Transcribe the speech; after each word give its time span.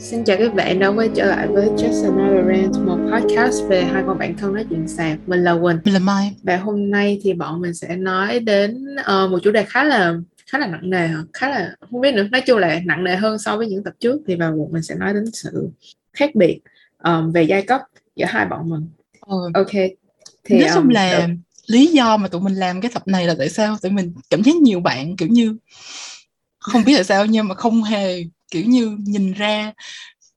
Xin 0.00 0.24
chào 0.24 0.36
các 0.38 0.54
bạn 0.54 0.78
đã 0.78 0.88
quay 0.88 1.08
trở 1.14 1.24
lại 1.24 1.48
với 1.48 1.66
Just 1.66 2.04
Another 2.04 2.46
Rant, 2.46 2.86
một 2.86 2.98
podcast 3.12 3.68
về 3.68 3.84
hai 3.84 4.02
con 4.06 4.18
bạn 4.18 4.36
thân 4.36 4.54
nói 4.54 4.64
chuyện 4.70 4.88
sạc. 4.88 5.18
Mình 5.26 5.44
là 5.44 5.52
Quỳnh. 5.52 5.78
Mình 5.84 5.94
là 5.94 6.00
Mai. 6.00 6.34
Và 6.42 6.56
hôm 6.56 6.90
nay 6.90 7.20
thì 7.22 7.32
bọn 7.32 7.60
mình 7.60 7.74
sẽ 7.74 7.96
nói 7.96 8.40
đến 8.40 8.84
uh, 9.00 9.30
một 9.30 9.38
chủ 9.42 9.50
đề 9.50 9.64
khá 9.64 9.84
là 9.84 10.14
khá 10.46 10.58
là 10.58 10.66
nặng 10.66 10.90
nề, 10.90 11.08
khá 11.32 11.50
là 11.50 11.74
không 11.90 12.00
biết 12.00 12.14
nữa. 12.14 12.26
Nói 12.32 12.40
chung 12.40 12.58
là 12.58 12.80
nặng 12.84 13.04
nề 13.04 13.16
hơn 13.16 13.38
so 13.38 13.56
với 13.56 13.66
những 13.66 13.84
tập 13.84 13.94
trước. 14.00 14.20
Thì 14.26 14.34
vào 14.34 14.52
một 14.56 14.68
mình 14.72 14.82
sẽ 14.82 14.94
nói 14.94 15.14
đến 15.14 15.24
sự 15.32 15.68
khác 16.12 16.34
biệt 16.34 16.60
um, 17.04 17.32
về 17.32 17.42
giai 17.42 17.62
cấp 17.62 17.80
giữa 18.16 18.26
hai 18.28 18.46
bọn 18.46 18.70
mình. 18.70 18.88
Ừ. 19.26 19.36
Ok. 19.54 19.72
Thì 20.44 20.58
nói 20.58 20.70
chung 20.74 20.82
um, 20.82 20.88
là 20.88 21.26
được. 21.26 21.34
lý 21.66 21.86
do 21.86 22.16
mà 22.16 22.28
tụi 22.28 22.40
mình 22.40 22.54
làm 22.54 22.80
cái 22.80 22.90
tập 22.94 23.02
này 23.06 23.26
là 23.26 23.34
tại 23.38 23.48
sao? 23.48 23.76
Tụi 23.82 23.92
mình 23.92 24.14
cảm 24.30 24.42
thấy 24.42 24.52
nhiều 24.54 24.80
bạn 24.80 25.16
kiểu 25.16 25.28
như 25.28 25.56
không 26.58 26.84
biết 26.84 26.92
tại 26.94 27.04
sao 27.04 27.26
nhưng 27.26 27.48
mà 27.48 27.54
không 27.54 27.82
hề 27.82 28.24
kiểu 28.50 28.64
như 28.64 28.96
nhìn 29.00 29.32
ra 29.32 29.72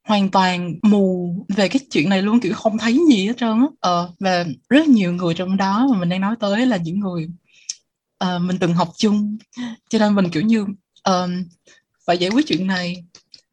hoàn 0.04 0.32
toàn 0.32 0.76
mù 0.82 1.36
về 1.50 1.68
cái 1.68 1.80
chuyện 1.92 2.10
này 2.10 2.22
luôn 2.22 2.40
kiểu 2.40 2.54
không 2.54 2.78
thấy 2.78 3.00
gì 3.10 3.28
hết 3.28 3.34
trơn 3.38 3.60
á. 3.60 3.66
Ờ, 3.80 4.14
và 4.20 4.46
rất 4.70 4.88
nhiều 4.88 5.14
người 5.14 5.34
trong 5.34 5.58
đó 5.58 5.88
mà 5.92 6.00
mình 6.00 6.10
đang 6.10 6.22
nói 6.22 6.36
tới 6.40 6.66
là 6.66 6.78
những 6.78 7.00
người 7.00 7.28
uh, 8.24 8.42
mình 8.42 8.58
từng 8.60 8.74
học 8.74 8.92
chung. 8.98 9.38
Cho 9.90 10.00
nên 10.00 10.16
mình 10.16 10.30
kiểu 10.30 10.44
như 10.44 10.62
uh, 11.10 11.30
phải 12.06 12.18
giải 12.18 12.30
quyết 12.30 12.48
chuyện 12.48 12.68
này. 12.68 13.06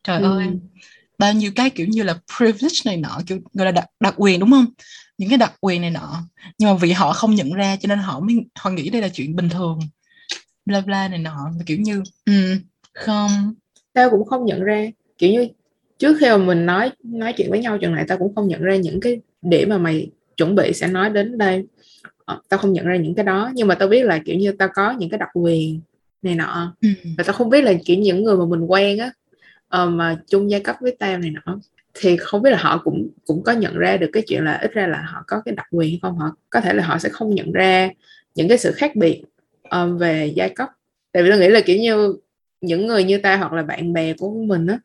Trời 0.05 0.23
ừ. 0.23 0.39
ơi 0.39 0.47
bao 1.19 1.33
nhiêu 1.33 1.53
cái 1.57 1.71
kiểu 1.71 1.87
như 1.87 2.03
là 2.03 2.19
privilege 2.37 2.81
này 2.85 2.97
nọ 2.97 3.21
kiểu 3.27 3.39
gọi 3.53 3.65
là 3.67 3.73
đặc, 3.73 3.85
đặc 4.01 4.15
quyền 4.17 4.41
đúng 4.41 4.51
không? 4.51 4.67
Những 5.19 5.29
cái 5.29 5.39
đặc 5.39 5.53
quyền 5.61 5.81
này 5.81 5.91
nọ. 5.91 6.23
Nhưng 6.59 6.71
mà 6.71 6.77
vì 6.77 6.93
họ 6.93 7.13
không 7.13 7.35
nhận 7.35 7.53
ra 7.53 7.77
cho 7.77 7.87
nên 7.87 7.99
họ 7.99 8.21
mới 8.21 8.37
họ 8.59 8.71
nghĩ 8.71 8.89
đây 8.89 9.03
là 9.03 9.09
chuyện 9.09 9.37
bình 9.37 9.49
thường. 9.49 9.79
Bla 10.67 10.81
bla 10.81 11.09
này 11.09 11.19
nọ. 11.19 11.51
Và 11.59 11.65
kiểu 11.67 11.79
như 11.79 12.03
um, 12.27 12.59
không 12.95 13.55
tao 13.99 14.11
cũng 14.11 14.25
không 14.25 14.45
nhận 14.45 14.63
ra. 14.63 14.87
Kiểu 15.19 15.33
như 15.33 15.49
trước 15.99 16.17
khi 16.21 16.27
mà 16.27 16.37
mình 16.37 16.67
nói 16.67 16.91
nói 17.03 17.33
chuyện 17.37 17.51
với 17.51 17.61
nhau 17.61 17.79
chừng 17.79 17.95
này 17.95 18.05
tao 18.09 18.19
cũng 18.19 18.35
không 18.35 18.49
nhận 18.49 18.63
ra 18.63 18.77
những 18.77 19.01
cái 19.01 19.21
điểm 19.43 19.69
mà 19.69 19.79
mày 19.79 20.11
chuẩn 20.37 20.55
bị 20.55 20.73
sẽ 20.73 20.87
nói 20.87 21.11
đến 21.11 21.39
đây. 21.39 21.65
Ờ, 22.25 22.41
tao 22.49 22.59
không 22.59 22.73
nhận 22.73 22.87
ra 22.87 22.97
những 22.97 23.15
cái 23.15 23.25
đó 23.25 23.51
nhưng 23.55 23.69
mà 23.69 23.75
tao 23.75 23.89
biết 23.89 24.05
là 24.05 24.19
kiểu 24.25 24.37
như 24.37 24.53
tao 24.53 24.69
có 24.75 24.95
những 24.99 25.11
cái 25.11 25.19
đặc 25.19 25.29
quyền 25.35 25.81
này 26.23 26.35
nọ. 26.35 26.77
Ừ. 26.81 26.89
và 27.19 27.25
tao 27.25 27.35
không 27.35 27.51
biết 27.51 27.65
là 27.65 27.73
kiểu 27.85 27.99
những 27.99 28.25
người 28.25 28.37
mà 28.37 28.45
mình 28.45 28.61
quen 28.67 28.99
á 28.99 29.13
uh, 29.83 29.93
mà 29.93 30.19
chung 30.27 30.51
giai 30.51 30.61
cấp 30.61 30.77
với 30.81 30.97
tao 30.99 31.19
này 31.19 31.31
nọ 31.31 31.59
thì 31.95 32.17
không 32.17 32.43
biết 32.43 32.51
là 32.51 32.59
họ 32.59 32.79
cũng 32.85 33.09
cũng 33.27 33.43
có 33.43 33.53
nhận 33.53 33.79
ra 33.79 33.97
được 33.97 34.11
cái 34.13 34.23
chuyện 34.27 34.45
là 34.45 34.59
ít 34.63 34.73
ra 34.73 34.87
là 34.87 35.03
họ 35.13 35.25
có 35.27 35.43
cái 35.45 35.55
đặc 35.55 35.67
quyền 35.71 35.91
hay 35.91 35.99
không. 36.03 36.19
Họ 36.19 36.37
có 36.51 36.61
thể 36.61 36.73
là 36.73 36.85
họ 36.85 36.99
sẽ 36.99 37.09
không 37.09 37.35
nhận 37.35 37.53
ra 37.53 37.91
những 38.35 38.49
cái 38.49 38.59
sự 38.59 38.73
khác 38.73 38.97
biệt 38.97 39.23
um, 39.71 39.99
về 39.99 40.33
giai 40.37 40.49
cấp. 40.49 40.69
Tại 41.13 41.23
vì 41.23 41.31
tôi 41.31 41.39
nghĩ 41.39 41.49
là 41.49 41.61
kiểu 41.61 41.77
như 41.77 42.17
những 42.61 42.87
người 42.87 43.05
như 43.05 43.19
ta 43.19 43.37
hoặc 43.37 43.53
là 43.53 43.63
bạn 43.63 43.93
bè 43.93 44.13
của 44.13 44.31
mình 44.31 44.67
á 44.67 44.79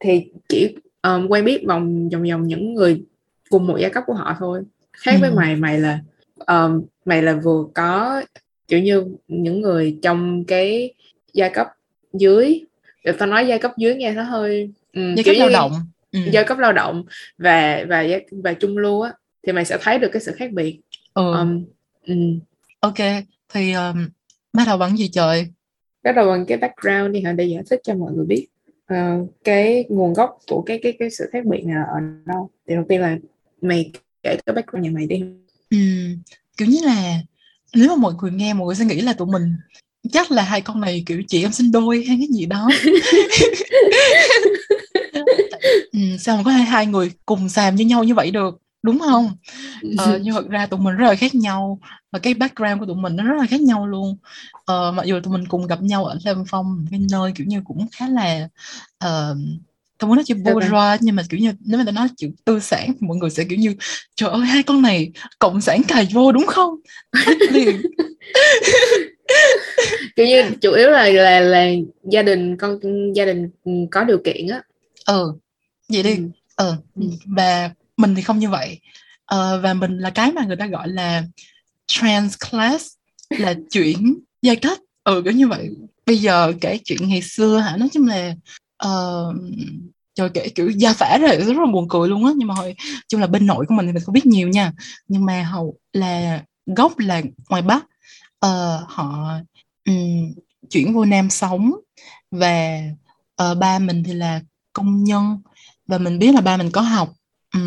thì 0.00 0.24
chỉ 0.48 0.74
um, 1.02 1.28
quen 1.28 1.44
biết 1.44 1.64
vòng 1.66 2.08
vòng 2.08 2.24
vòng 2.30 2.46
những 2.46 2.74
người 2.74 3.02
cùng 3.50 3.66
một 3.66 3.76
giai 3.80 3.90
cấp 3.90 4.04
của 4.06 4.14
họ 4.14 4.36
thôi 4.38 4.62
khác 4.92 5.12
ừ. 5.12 5.18
với 5.20 5.30
mày 5.30 5.56
mày 5.56 5.78
là 5.78 5.98
um, 6.46 6.82
mày 7.04 7.22
là 7.22 7.40
vừa 7.44 7.64
có 7.74 8.22
kiểu 8.68 8.80
như 8.80 9.04
những 9.28 9.60
người 9.60 9.98
trong 10.02 10.44
cái 10.44 10.94
giai 11.32 11.50
cấp 11.50 11.68
dưới 12.12 12.64
được 13.04 13.16
tao 13.18 13.28
nói 13.28 13.46
giai 13.46 13.58
cấp 13.58 13.72
dưới 13.78 13.94
nghe 13.94 14.12
nó 14.12 14.22
hơi 14.22 14.70
um, 14.94 15.14
giai 15.14 15.24
cấp 15.24 15.36
lao 15.38 15.48
động 15.48 15.72
ừ. 16.12 16.20
giai 16.32 16.44
cấp 16.44 16.58
lao 16.58 16.72
động 16.72 17.04
và 17.38 17.84
và 17.88 18.04
và 18.30 18.52
trung 18.52 18.78
lưu 18.78 19.00
á 19.00 19.12
thì 19.46 19.52
mày 19.52 19.64
sẽ 19.64 19.78
thấy 19.80 19.98
được 19.98 20.08
cái 20.12 20.22
sự 20.22 20.32
khác 20.36 20.52
biệt 20.52 20.80
ừ. 21.14 21.32
Um, 21.32 21.64
um. 22.06 22.40
ok 22.80 22.98
thì 23.48 23.72
um, 23.72 24.08
bắt 24.52 24.64
đầu 24.66 24.78
bằng 24.78 24.96
gì 24.96 25.08
trời 25.08 25.48
bắt 26.02 26.12
đầu 26.12 26.28
bằng 26.28 26.46
cái 26.46 26.58
background 26.58 27.14
đi 27.14 27.22
hả? 27.22 27.32
Để 27.32 27.44
giải 27.44 27.62
thích 27.70 27.80
cho 27.84 27.94
mọi 27.94 28.12
người 28.12 28.26
biết 28.26 28.46
uh, 28.92 29.30
cái 29.44 29.84
nguồn 29.88 30.12
gốc 30.12 30.38
của 30.48 30.62
cái 30.62 30.80
cái 30.82 30.96
cái 30.98 31.10
sự 31.10 31.28
khác 31.32 31.44
biệt 31.44 31.64
này 31.64 31.74
là 31.74 31.82
ở 31.82 32.00
đâu. 32.24 32.50
Thì 32.68 32.74
đầu 32.74 32.84
tiên 32.88 33.00
là 33.00 33.18
mày 33.62 33.92
kể 34.22 34.36
cái 34.46 34.54
background 34.54 34.84
nhà 34.84 34.90
mày 34.94 35.06
đi. 35.06 35.24
Ừ, 35.70 35.78
kiểu 36.56 36.68
như 36.68 36.78
là 36.84 37.20
nếu 37.74 37.88
mà 37.88 37.96
mọi 37.96 38.14
người 38.22 38.30
nghe 38.30 38.54
mọi 38.54 38.66
người 38.66 38.74
sẽ 38.74 38.84
nghĩ 38.84 39.00
là 39.00 39.12
tụi 39.12 39.28
mình 39.28 39.52
chắc 40.12 40.32
là 40.32 40.42
hai 40.42 40.60
con 40.60 40.80
này 40.80 41.02
kiểu 41.06 41.22
chị 41.28 41.42
em 41.42 41.52
sinh 41.52 41.72
đôi 41.72 42.04
hay 42.08 42.16
cái 42.20 42.28
gì 42.30 42.46
đó. 42.46 42.68
Ừ, 45.92 46.00
sao 46.18 46.36
mà 46.36 46.42
có 46.44 46.50
hai 46.50 46.62
hai 46.62 46.86
người 46.86 47.12
cùng 47.26 47.48
xàm 47.48 47.76
với 47.76 47.84
nhau 47.84 48.04
như 48.04 48.14
vậy 48.14 48.30
được 48.30 48.60
đúng 48.82 48.98
không? 48.98 49.36
Ờ, 49.98 50.18
nhưng 50.22 50.34
thật 50.34 50.48
ra 50.48 50.66
tụi 50.66 50.80
mình 50.80 50.96
rất 50.96 51.06
là 51.08 51.14
khác 51.14 51.34
nhau 51.34 51.78
và 52.12 52.18
cái 52.18 52.34
background 52.34 52.80
của 52.80 52.86
tụi 52.86 52.96
mình 52.96 53.16
nó 53.16 53.24
rất 53.24 53.34
là 53.38 53.46
khác 53.46 53.60
nhau 53.60 53.86
luôn. 53.86 54.16
Ờ, 54.64 54.92
mặc 54.92 55.06
dù 55.06 55.20
tụi 55.20 55.32
mình 55.32 55.48
cùng 55.48 55.66
gặp 55.66 55.82
nhau 55.82 56.04
ở 56.04 56.18
Lê 56.24 56.32
Phong 56.48 56.86
cái 56.90 57.00
nơi 57.10 57.32
kiểu 57.34 57.46
như 57.46 57.60
cũng 57.64 57.86
khá 57.92 58.08
là 58.08 58.48
uh, 59.04 59.36
tôi 59.98 60.08
muốn 60.08 60.16
nói 60.16 60.24
chữ 60.24 60.34
bourgeois 60.34 61.00
nhưng 61.00 61.16
mà 61.16 61.22
kiểu 61.30 61.40
như 61.40 61.52
nếu 61.60 61.78
mà 61.78 61.84
ta 61.84 61.92
nói 61.92 62.08
chữ 62.16 62.30
tư 62.44 62.60
sản 62.60 62.92
mọi 63.00 63.16
người 63.16 63.30
sẽ 63.30 63.44
kiểu 63.44 63.58
như 63.58 63.74
trời 64.14 64.30
ơi 64.30 64.40
hai 64.40 64.62
con 64.62 64.82
này 64.82 65.12
cộng 65.38 65.60
sản 65.60 65.82
cài 65.88 66.08
vô 66.12 66.32
đúng 66.32 66.46
không? 66.46 66.74
Liền. 67.50 67.82
Kiểu 70.16 70.26
như 70.26 70.42
chủ 70.60 70.72
yếu 70.72 70.90
là 70.90 71.08
là 71.08 71.40
là 71.40 71.66
gia 72.04 72.22
đình 72.22 72.56
con 72.56 72.78
gia 73.14 73.24
đình 73.24 73.50
có 73.90 74.04
điều 74.04 74.18
kiện 74.24 74.48
á. 74.48 74.62
Ừ 75.06 75.32
vậy 75.88 76.02
đi. 76.02 76.16
Ừ. 76.56 76.74
ừ 76.96 77.02
và 77.26 77.70
mình 78.00 78.14
thì 78.14 78.22
không 78.22 78.38
như 78.38 78.50
vậy. 78.50 78.80
Uh, 79.34 79.62
và 79.62 79.74
mình 79.74 79.98
là 79.98 80.10
cái 80.10 80.32
mà 80.32 80.44
người 80.44 80.56
ta 80.56 80.66
gọi 80.66 80.88
là 80.88 81.22
trans 81.86 82.36
class 82.50 82.86
là 83.30 83.54
chuyển 83.70 84.18
giai 84.42 84.56
cấp. 84.56 84.78
Ừ 85.04 85.22
kiểu 85.24 85.32
như 85.32 85.48
vậy. 85.48 85.68
Bây 86.06 86.16
giờ 86.18 86.52
kể 86.60 86.78
chuyện 86.84 87.08
ngày 87.08 87.22
xưa 87.22 87.58
hả? 87.58 87.76
Nói 87.76 87.88
chung 87.92 88.06
là 88.06 88.34
uh, 88.86 89.34
trời 90.14 90.28
kể 90.34 90.48
kiểu 90.48 90.70
gia 90.70 90.92
phả 90.92 91.18
rồi 91.18 91.36
rất 91.36 91.56
là 91.56 91.72
buồn 91.72 91.88
cười 91.88 92.08
luôn 92.08 92.24
á. 92.24 92.32
Nhưng 92.36 92.48
mà 92.48 92.54
hồi 92.54 92.74
chung 93.08 93.20
là 93.20 93.26
bên 93.26 93.46
nội 93.46 93.66
của 93.68 93.74
mình 93.74 93.86
thì 93.86 93.92
mình 93.92 94.02
không 94.02 94.12
biết 94.12 94.26
nhiều 94.26 94.48
nha. 94.48 94.72
Nhưng 95.08 95.24
mà 95.24 95.42
hầu 95.42 95.76
là 95.92 96.42
gốc 96.66 96.98
là 96.98 97.22
ngoài 97.48 97.62
bắc. 97.62 97.84
Uh, 98.46 98.88
họ 98.88 99.34
um, 99.86 100.32
chuyển 100.70 100.94
vô 100.94 101.04
nam 101.04 101.30
sống. 101.30 101.72
Và 102.30 102.80
uh, 103.42 103.58
ba 103.58 103.78
mình 103.78 104.02
thì 104.04 104.12
là 104.12 104.40
công 104.72 105.04
nhân. 105.04 105.40
Và 105.86 105.98
mình 105.98 106.18
biết 106.18 106.34
là 106.34 106.40
ba 106.40 106.56
mình 106.56 106.70
có 106.70 106.80
học 106.80 107.12
Ừ, 107.54 107.60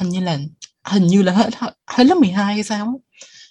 hình 0.00 0.08
như 0.08 0.20
là 0.20 0.38
hình 0.84 1.06
như 1.06 1.22
là 1.22 1.32
hết 1.32 1.50
hết 1.86 2.04
lớp 2.04 2.14
12 2.14 2.54
hay 2.54 2.62
sao 2.62 3.00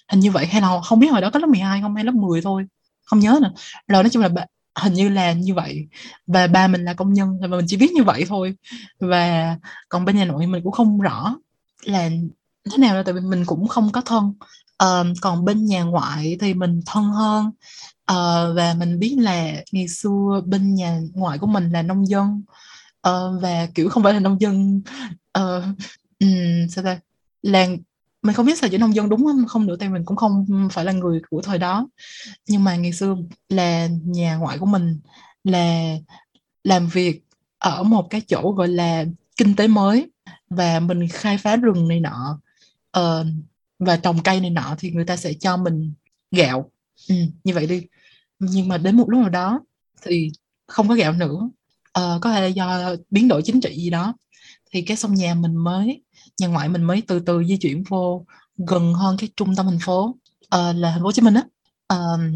hình 0.08 0.20
như 0.20 0.30
vậy 0.30 0.46
hay 0.46 0.62
là 0.62 0.80
không 0.84 0.98
biết 0.98 1.08
hồi 1.08 1.20
đó 1.20 1.30
có 1.30 1.38
lớp 1.40 1.46
12 1.46 1.80
không 1.80 1.94
hay 1.94 2.04
lớp 2.04 2.14
10 2.14 2.42
thôi 2.42 2.66
không 3.12 3.20
nhớ 3.20 3.38
nữa. 3.42 3.52
Rồi 3.88 4.02
nói 4.02 4.10
chung 4.10 4.22
là 4.22 4.28
ba, 4.28 4.44
hình 4.80 4.92
như 4.92 5.08
là 5.08 5.32
như 5.32 5.54
vậy. 5.54 5.88
Và 6.26 6.46
ba 6.46 6.68
mình 6.68 6.84
là 6.84 6.94
công 6.94 7.12
nhân 7.12 7.38
và 7.40 7.46
mình 7.46 7.64
chỉ 7.68 7.76
biết 7.76 7.92
như 7.92 8.04
vậy 8.04 8.24
thôi. 8.28 8.56
Và 9.00 9.56
còn 9.88 10.04
bên 10.04 10.16
nhà 10.16 10.24
nội 10.24 10.46
mình 10.46 10.62
cũng 10.64 10.72
không 10.72 11.00
rõ 11.00 11.36
là 11.84 12.10
thế 12.70 12.78
nào 12.78 12.94
đâu 12.94 13.02
tại 13.04 13.14
vì 13.14 13.20
mình 13.20 13.44
cũng 13.46 13.68
không 13.68 13.92
có 13.92 14.00
thân. 14.00 14.34
Uh, 14.84 15.06
còn 15.20 15.44
bên 15.44 15.66
nhà 15.66 15.82
ngoại 15.82 16.36
thì 16.40 16.54
mình 16.54 16.80
thân 16.86 17.04
hơn. 17.04 17.46
Uh, 18.12 18.56
và 18.56 18.74
mình 18.78 18.98
biết 18.98 19.16
là 19.18 19.52
ngày 19.72 19.88
xưa 19.88 20.42
bên 20.46 20.74
nhà 20.74 21.00
ngoại 21.14 21.38
của 21.38 21.46
mình 21.46 21.70
là 21.70 21.82
nông 21.82 22.08
dân. 22.08 22.42
Uh, 23.08 23.42
và 23.42 23.66
kiểu 23.74 23.88
không 23.88 24.02
phải 24.02 24.12
là 24.12 24.20
nông 24.20 24.40
dân 24.40 24.82
uh, 25.38 25.64
um, 26.20 26.68
sao 26.70 26.84
ta? 26.84 27.00
Là 27.42 27.66
mình 28.22 28.34
không 28.34 28.46
biết 28.46 28.58
sao 28.58 28.70
chữ 28.70 28.78
nông 28.78 28.94
dân 28.94 29.08
đúng 29.08 29.24
không? 29.24 29.46
Không 29.46 29.66
nữa 29.66 29.76
tại 29.80 29.88
mình 29.88 30.04
cũng 30.04 30.16
không 30.16 30.46
phải 30.72 30.84
là 30.84 30.92
người 30.92 31.20
của 31.30 31.42
thời 31.42 31.58
đó. 31.58 31.88
Nhưng 32.48 32.64
mà 32.64 32.76
ngày 32.76 32.92
xưa 32.92 33.16
là 33.48 33.88
nhà 34.04 34.36
ngoại 34.36 34.58
của 34.58 34.66
mình 34.66 35.00
là 35.44 35.96
làm 36.64 36.86
việc 36.86 37.22
ở 37.58 37.82
một 37.82 38.06
cái 38.10 38.20
chỗ 38.20 38.52
gọi 38.52 38.68
là 38.68 39.04
kinh 39.36 39.56
tế 39.56 39.68
mới 39.68 40.10
và 40.50 40.80
mình 40.80 41.08
khai 41.12 41.38
phá 41.38 41.56
rừng 41.56 41.88
này 41.88 42.00
nọ 42.00 42.40
uh, 42.98 43.26
và 43.78 43.96
trồng 43.96 44.22
cây 44.22 44.40
này 44.40 44.50
nọ 44.50 44.74
thì 44.78 44.90
người 44.90 45.04
ta 45.04 45.16
sẽ 45.16 45.32
cho 45.32 45.56
mình 45.56 45.92
gạo. 46.30 46.70
Ừ, 47.08 47.14
như 47.44 47.54
vậy 47.54 47.66
đi. 47.66 47.86
Nhưng 48.38 48.68
mà 48.68 48.78
đến 48.78 48.96
một 48.96 49.10
lúc 49.10 49.20
nào 49.20 49.28
đó 49.28 49.60
thì 50.02 50.32
không 50.66 50.88
có 50.88 50.94
gạo 50.94 51.12
nữa. 51.12 51.50
Uh, 51.98 52.20
có 52.20 52.32
thể 52.32 52.40
là 52.40 52.46
do 52.46 52.94
biến 53.10 53.28
đổi 53.28 53.42
chính 53.42 53.60
trị 53.60 53.76
gì 53.76 53.90
đó 53.90 54.14
thì 54.72 54.82
cái 54.82 54.96
sông 54.96 55.14
nhà 55.14 55.34
mình 55.34 55.56
mới 55.56 56.02
nhà 56.38 56.46
ngoại 56.46 56.68
mình 56.68 56.82
mới 56.82 57.02
từ 57.06 57.20
từ 57.20 57.44
di 57.44 57.56
chuyển 57.56 57.82
vô 57.88 58.24
gần 58.56 58.94
hơn 58.94 59.16
cái 59.18 59.28
trung 59.36 59.54
tâm 59.56 59.66
thành 59.66 59.78
phố 59.84 60.04
uh, 60.54 60.76
là 60.76 60.90
thành 60.90 61.00
phố 61.00 61.04
Hồ 61.04 61.12
Chí 61.12 61.22
Minh 61.22 61.34
á. 61.34 61.44
Um, 61.88 62.32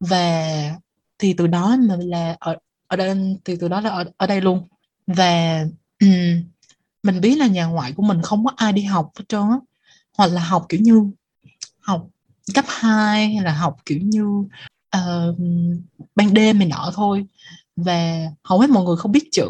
và 0.00 0.74
thì 1.18 1.32
từ 1.32 1.46
đó 1.46 1.76
mình 1.88 2.00
là 2.00 2.36
ở 2.40 2.56
ở 2.86 2.96
đây 2.96 3.36
thì 3.44 3.56
từ 3.60 3.68
đó 3.68 3.80
là 3.80 3.90
ở, 3.90 4.04
ở 4.16 4.26
đây 4.26 4.40
luôn. 4.40 4.68
Và 5.06 5.64
um, 6.00 6.42
mình 7.02 7.20
biết 7.20 7.38
là 7.38 7.46
nhà 7.46 7.66
ngoại 7.66 7.92
của 7.92 8.02
mình 8.02 8.22
không 8.22 8.44
có 8.44 8.52
ai 8.56 8.72
đi 8.72 8.82
học 8.82 9.10
hết 9.18 9.24
trơn 9.28 9.42
á. 9.42 9.58
Hoặc 10.18 10.26
là 10.26 10.44
học 10.44 10.66
kiểu 10.68 10.80
như 10.80 11.10
học 11.80 12.06
cấp 12.54 12.64
2 12.68 13.34
hay 13.34 13.44
là 13.44 13.52
học 13.52 13.76
kiểu 13.86 13.98
như 14.02 14.24
uh, 14.96 15.36
ban 16.14 16.34
đêm 16.34 16.58
mình 16.58 16.68
nọ 16.68 16.92
thôi 16.94 17.26
và 17.76 18.26
hầu 18.44 18.58
hết 18.60 18.70
mọi 18.70 18.84
người 18.84 18.96
không 18.96 19.12
biết 19.12 19.28
chữ 19.32 19.48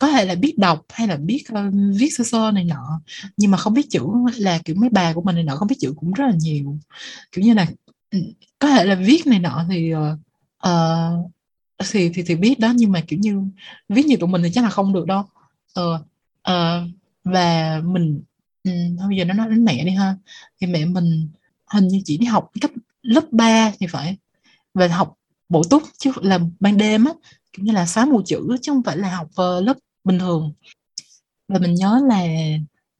có 0.00 0.08
thể 0.08 0.24
là 0.24 0.34
biết 0.34 0.58
đọc 0.58 0.84
hay 0.88 1.08
là 1.08 1.16
biết 1.16 1.44
uh, 1.52 1.74
viết 1.98 2.08
sơ 2.10 2.24
sơ 2.24 2.50
này 2.50 2.64
nọ 2.64 3.00
nhưng 3.36 3.50
mà 3.50 3.58
không 3.58 3.74
biết 3.74 3.86
chữ 3.90 4.00
là 4.36 4.58
kiểu 4.64 4.76
mấy 4.76 4.90
bà 4.90 5.12
của 5.12 5.22
mình 5.22 5.34
này 5.34 5.44
nọ 5.44 5.56
không 5.56 5.68
biết 5.68 5.76
chữ 5.80 5.94
cũng 5.96 6.12
rất 6.12 6.24
là 6.26 6.32
nhiều. 6.38 6.78
Kiểu 7.32 7.44
như 7.44 7.54
là 7.54 7.66
ừ, 8.10 8.18
có 8.58 8.68
thể 8.68 8.84
là 8.84 8.94
viết 8.94 9.26
này 9.26 9.38
nọ 9.38 9.64
thì 9.70 9.94
uh, 9.94 11.30
thì 11.90 12.10
thì 12.14 12.22
thì 12.26 12.34
biết 12.34 12.58
đó 12.58 12.72
nhưng 12.76 12.92
mà 12.92 13.02
kiểu 13.06 13.18
như 13.18 13.42
viết 13.88 14.06
như 14.06 14.16
tụi 14.16 14.28
mình 14.28 14.42
thì 14.42 14.50
chắc 14.54 14.64
là 14.64 14.70
không 14.70 14.92
được 14.92 15.06
đâu. 15.06 15.24
Uh, 15.80 16.00
uh, 16.50 16.90
và 17.24 17.80
mình 17.84 18.22
ừ, 18.64 18.70
thôi 18.98 19.08
bây 19.08 19.18
giờ 19.18 19.24
nó 19.24 19.34
nói 19.34 19.48
đến 19.50 19.64
mẹ 19.64 19.84
đi 19.84 19.90
ha. 19.90 20.16
Thì 20.60 20.66
mẹ 20.66 20.84
mình 20.84 21.28
hình 21.66 21.88
như 21.88 22.02
chỉ 22.04 22.18
đi 22.18 22.26
học 22.26 22.50
cấp 22.60 22.70
lớp 23.02 23.24
3 23.32 23.72
thì 23.78 23.86
phải 23.86 24.16
và 24.74 24.88
học 24.88 25.16
bổ 25.48 25.62
túc 25.70 25.82
chứ 25.98 26.12
là 26.22 26.38
ban 26.60 26.78
đêm 26.78 27.04
á 27.04 27.12
kiểu 27.52 27.64
như 27.64 27.72
là 27.72 27.86
xóa 27.86 28.04
mù 28.04 28.22
chữ 28.26 28.56
chứ 28.62 28.72
không 28.72 28.82
phải 28.82 28.96
là 28.96 29.16
học 29.16 29.28
ờ, 29.36 29.60
lớp 29.60 29.76
bình 30.04 30.18
thường. 30.18 30.52
Và 31.48 31.58
mình 31.58 31.74
nhớ 31.74 32.00
là 32.08 32.26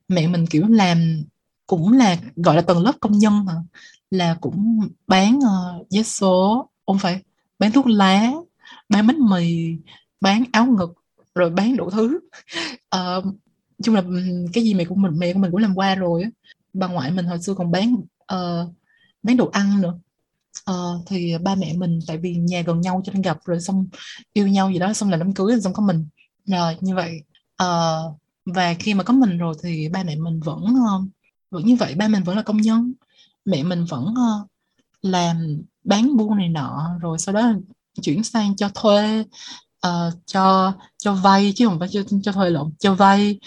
mẹ 0.08 0.26
mình 0.28 0.46
kiểu 0.46 0.66
làm 0.68 1.22
cũng 1.66 1.92
là 1.92 2.16
gọi 2.36 2.56
là 2.56 2.62
tầng 2.62 2.82
lớp 2.82 2.92
công 3.00 3.18
nhân 3.18 3.44
mà 3.44 3.54
là 4.10 4.36
cũng 4.40 4.80
bán 5.06 5.38
uh, 5.38 5.86
vé 5.90 6.02
số 6.02 6.70
không 6.86 6.98
phải 6.98 7.22
bán 7.58 7.72
thuốc 7.72 7.86
lá 7.86 8.32
bán 8.88 9.06
bánh 9.06 9.18
mì 9.30 9.76
bán 10.20 10.44
áo 10.52 10.66
ngực 10.66 10.94
rồi 11.34 11.50
bán 11.50 11.76
đủ 11.76 11.90
thứ. 11.90 12.20
Uh, 12.96 13.24
chung 13.82 13.94
là 13.94 14.02
cái 14.52 14.64
gì 14.64 14.74
mẹ 14.74 14.84
của 14.84 14.94
mình 14.94 15.18
mẹ 15.18 15.32
của 15.32 15.38
mình 15.38 15.50
cũng 15.50 15.60
làm 15.60 15.74
qua 15.74 15.94
rồi 15.94 16.22
á. 16.22 16.30
Bà 16.72 16.86
ngoại 16.86 17.10
mình 17.10 17.26
hồi 17.26 17.42
xưa 17.42 17.54
còn 17.54 17.70
bán 17.70 17.94
uh, 18.34 18.74
bán 19.22 19.36
đồ 19.36 19.48
ăn 19.52 19.80
nữa 19.80 19.98
uh, 20.70 21.02
thì 21.06 21.38
ba 21.38 21.54
mẹ 21.54 21.72
mình 21.72 21.98
tại 22.06 22.18
vì 22.18 22.36
nhà 22.36 22.60
gần 22.60 22.80
nhau 22.80 23.02
cho 23.04 23.12
nên 23.12 23.22
gặp 23.22 23.38
rồi 23.44 23.60
xong 23.60 23.86
yêu 24.32 24.48
nhau 24.48 24.70
gì 24.70 24.78
đó 24.78 24.92
xong 24.92 25.10
là 25.10 25.16
đám 25.16 25.34
cưới 25.34 25.60
xong 25.60 25.72
có 25.72 25.82
mình. 25.82 26.06
Rồi 26.46 26.76
như 26.80 26.94
vậy 26.94 27.22
uh, 27.62 28.16
và 28.46 28.74
khi 28.78 28.94
mà 28.94 29.04
có 29.04 29.14
mình 29.14 29.38
rồi 29.38 29.54
thì 29.62 29.88
ba 29.88 30.02
mẹ 30.02 30.16
mình 30.16 30.40
vẫn 30.40 30.64
uh, 30.64 31.08
vẫn 31.50 31.66
như 31.66 31.76
vậy 31.76 31.94
ba 31.94 32.08
mình 32.08 32.22
vẫn 32.22 32.36
là 32.36 32.42
công 32.42 32.60
nhân. 32.60 32.92
Mẹ 33.44 33.62
mình 33.62 33.84
vẫn 33.84 34.04
uh, 34.04 34.48
làm 35.02 35.62
bán 35.84 36.16
buôn 36.16 36.36
này 36.36 36.48
nọ 36.48 36.90
rồi 37.00 37.18
sau 37.18 37.34
đó 37.34 37.52
chuyển 38.02 38.24
sang 38.24 38.56
cho 38.56 38.68
thuê 38.74 39.20
uh, 39.86 40.14
cho 40.26 40.72
cho 40.98 41.14
vay 41.14 41.52
chứ 41.56 41.66
không 41.66 41.78
phải 41.78 41.88
cho 41.88 42.02
cho 42.22 42.32
thuê 42.32 42.50
lộn 42.50 42.70
cho 42.78 42.94
vay 42.94 43.38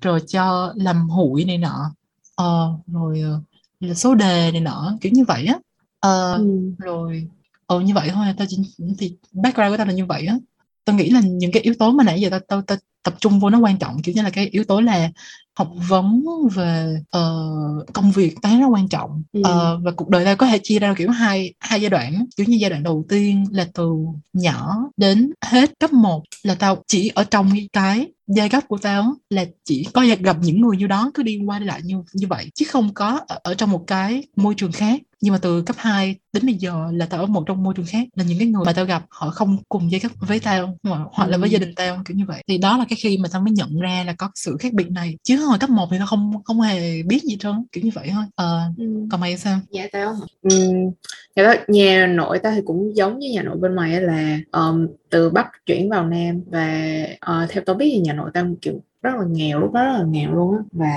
rồi 0.00 0.20
cho 0.28 0.72
làm 0.76 1.08
hụi 1.08 1.44
này 1.44 1.58
nọ. 1.58 1.94
Uh, 2.42 2.86
rồi 2.86 3.22
uh, 3.90 3.96
số 3.96 4.14
đề 4.14 4.50
này 4.52 4.60
nọ 4.60 4.92
kiểu 5.00 5.12
như 5.12 5.24
vậy 5.24 5.46
á 5.46 5.58
uh, 6.06 6.38
ừ. 6.38 6.72
rồi 6.78 7.28
ừ 7.66 7.80
như 7.80 7.94
vậy 7.94 8.10
thôi 8.12 8.26
tao 8.38 8.46
chỉ 8.50 8.58
thì 8.98 9.16
background 9.32 9.72
của 9.72 9.76
tao 9.76 9.86
là 9.86 9.92
như 9.92 10.06
vậy 10.06 10.26
á 10.26 10.38
tao 10.84 10.96
nghĩ 10.96 11.10
là 11.10 11.20
những 11.20 11.52
cái 11.52 11.62
yếu 11.62 11.74
tố 11.78 11.90
mà 11.90 12.04
nãy 12.04 12.20
giờ 12.20 12.30
tao 12.30 12.40
tao, 12.40 12.62
tao 12.62 12.78
tập 13.02 13.14
trung 13.20 13.40
vô 13.40 13.50
nó 13.50 13.58
quan 13.58 13.78
trọng 13.78 14.02
kiểu 14.02 14.14
như 14.14 14.22
là 14.22 14.30
cái 14.30 14.48
yếu 14.48 14.64
tố 14.64 14.80
là 14.80 15.10
học 15.54 15.72
vấn 15.88 16.22
về 16.54 16.96
uh, 17.16 17.92
công 17.92 18.12
việc 18.12 18.34
cái 18.42 18.56
nó 18.56 18.68
quan 18.68 18.88
trọng 18.88 19.22
ừ. 19.32 19.40
uh, 19.40 19.84
và 19.84 19.90
cuộc 19.96 20.08
đời 20.08 20.24
tao 20.24 20.36
có 20.36 20.46
thể 20.46 20.58
chia 20.62 20.78
ra 20.78 20.94
kiểu 20.98 21.10
hai 21.10 21.54
hai 21.60 21.80
giai 21.80 21.90
đoạn 21.90 22.26
kiểu 22.36 22.46
như 22.46 22.56
giai 22.56 22.70
đoạn 22.70 22.82
đầu 22.82 23.04
tiên 23.08 23.44
là 23.50 23.66
từ 23.74 23.92
nhỏ 24.32 24.76
đến 24.96 25.32
hết 25.40 25.78
cấp 25.78 25.92
1 25.92 26.22
là 26.42 26.54
tao 26.54 26.84
chỉ 26.86 27.10
ở 27.14 27.24
trong 27.24 27.50
cái 27.72 28.06
giai 28.26 28.48
cấp 28.48 28.64
của 28.68 28.78
tao 28.78 29.14
là 29.30 29.44
chỉ 29.64 29.86
có 29.92 30.04
gặp 30.20 30.36
những 30.40 30.60
người 30.60 30.76
như 30.76 30.86
đó 30.86 31.10
cứ 31.14 31.22
đi 31.22 31.40
qua 31.46 31.58
đi 31.58 31.66
lại 31.66 31.80
như 31.84 32.02
như 32.12 32.26
vậy 32.26 32.50
chứ 32.54 32.66
không 32.68 32.94
có 32.94 33.20
ở, 33.28 33.38
ở 33.42 33.54
trong 33.54 33.70
một 33.70 33.84
cái 33.86 34.24
môi 34.36 34.54
trường 34.54 34.72
khác. 34.72 35.00
Nhưng 35.20 35.32
mà 35.32 35.38
từ 35.42 35.62
cấp 35.62 35.76
2 35.78 36.16
đến 36.32 36.46
bây 36.46 36.54
giờ 36.54 36.86
là 36.92 37.06
tao 37.06 37.20
ở 37.20 37.26
một 37.26 37.44
trong 37.46 37.62
môi 37.62 37.74
trường 37.74 37.86
khác 37.86 38.08
là 38.16 38.24
những 38.24 38.38
cái 38.38 38.48
người 38.48 38.64
mà 38.64 38.72
tao 38.72 38.84
gặp 38.84 39.04
họ 39.10 39.30
không 39.30 39.56
cùng 39.68 39.90
giai 39.92 40.00
cấp 40.00 40.12
với 40.20 40.40
tao 40.40 40.78
hoặc, 40.82 41.00
hoặc 41.12 41.26
là 41.26 41.36
với 41.36 41.50
gia 41.50 41.58
đình 41.58 41.74
tao 41.74 42.02
kiểu 42.04 42.16
như 42.16 42.24
vậy. 42.26 42.42
Thì 42.48 42.58
đó 42.58 42.78
là 42.78 42.84
cái 42.88 42.96
khi 43.02 43.18
mà 43.18 43.28
tao 43.32 43.42
mới 43.42 43.50
nhận 43.52 43.78
ra 43.80 44.04
là 44.06 44.12
có 44.12 44.30
sự 44.34 44.56
khác 44.60 44.72
biệt 44.72 44.90
này. 44.90 45.16
Chứ 45.22 45.46
hồi 45.46 45.58
cấp 45.58 45.70
1 45.70 45.88
thì 45.90 45.98
tao 45.98 46.06
không 46.06 46.42
không 46.44 46.60
hề 46.60 47.02
biết 47.02 47.22
gì 47.22 47.36
trơn 47.40 47.66
kiểu 47.72 47.84
như 47.84 47.90
vậy 47.94 48.08
thôi. 48.12 48.24
Ờ 48.34 48.60
ừ. 48.76 48.84
còn 49.10 49.20
mày 49.20 49.38
sao? 49.38 49.60
Dạ 49.70 49.86
tao 49.92 50.16
ừ, 50.42 50.74
nhà, 51.36 51.44
đó, 51.44 51.54
nhà 51.68 52.06
nội 52.06 52.38
ta 52.38 52.52
thì 52.54 52.60
cũng 52.64 52.96
giống 52.96 53.18
như 53.18 53.30
nhà 53.32 53.42
nội 53.42 53.56
bên 53.56 53.74
ngoài 53.74 54.00
là 54.00 54.38
um, 54.52 54.86
từ 55.10 55.30
bắc 55.30 55.66
chuyển 55.66 55.90
vào 55.90 56.06
nam 56.06 56.42
và 56.46 57.06
uh, 57.14 57.50
theo 57.50 57.62
tôi 57.66 57.76
biết 57.76 57.90
thì 57.92 57.98
nhà 57.98 58.12
nội 58.12 58.30
ta 58.34 58.46
kiểu 58.62 58.80
rất 59.02 59.14
là 59.18 59.24
nghèo 59.30 59.60
lúc 59.60 59.72
đó 59.72 59.84
rất 59.84 59.92
là 59.98 60.04
nghèo 60.08 60.34
luôn 60.34 60.56
á 60.56 60.62
và 60.72 60.94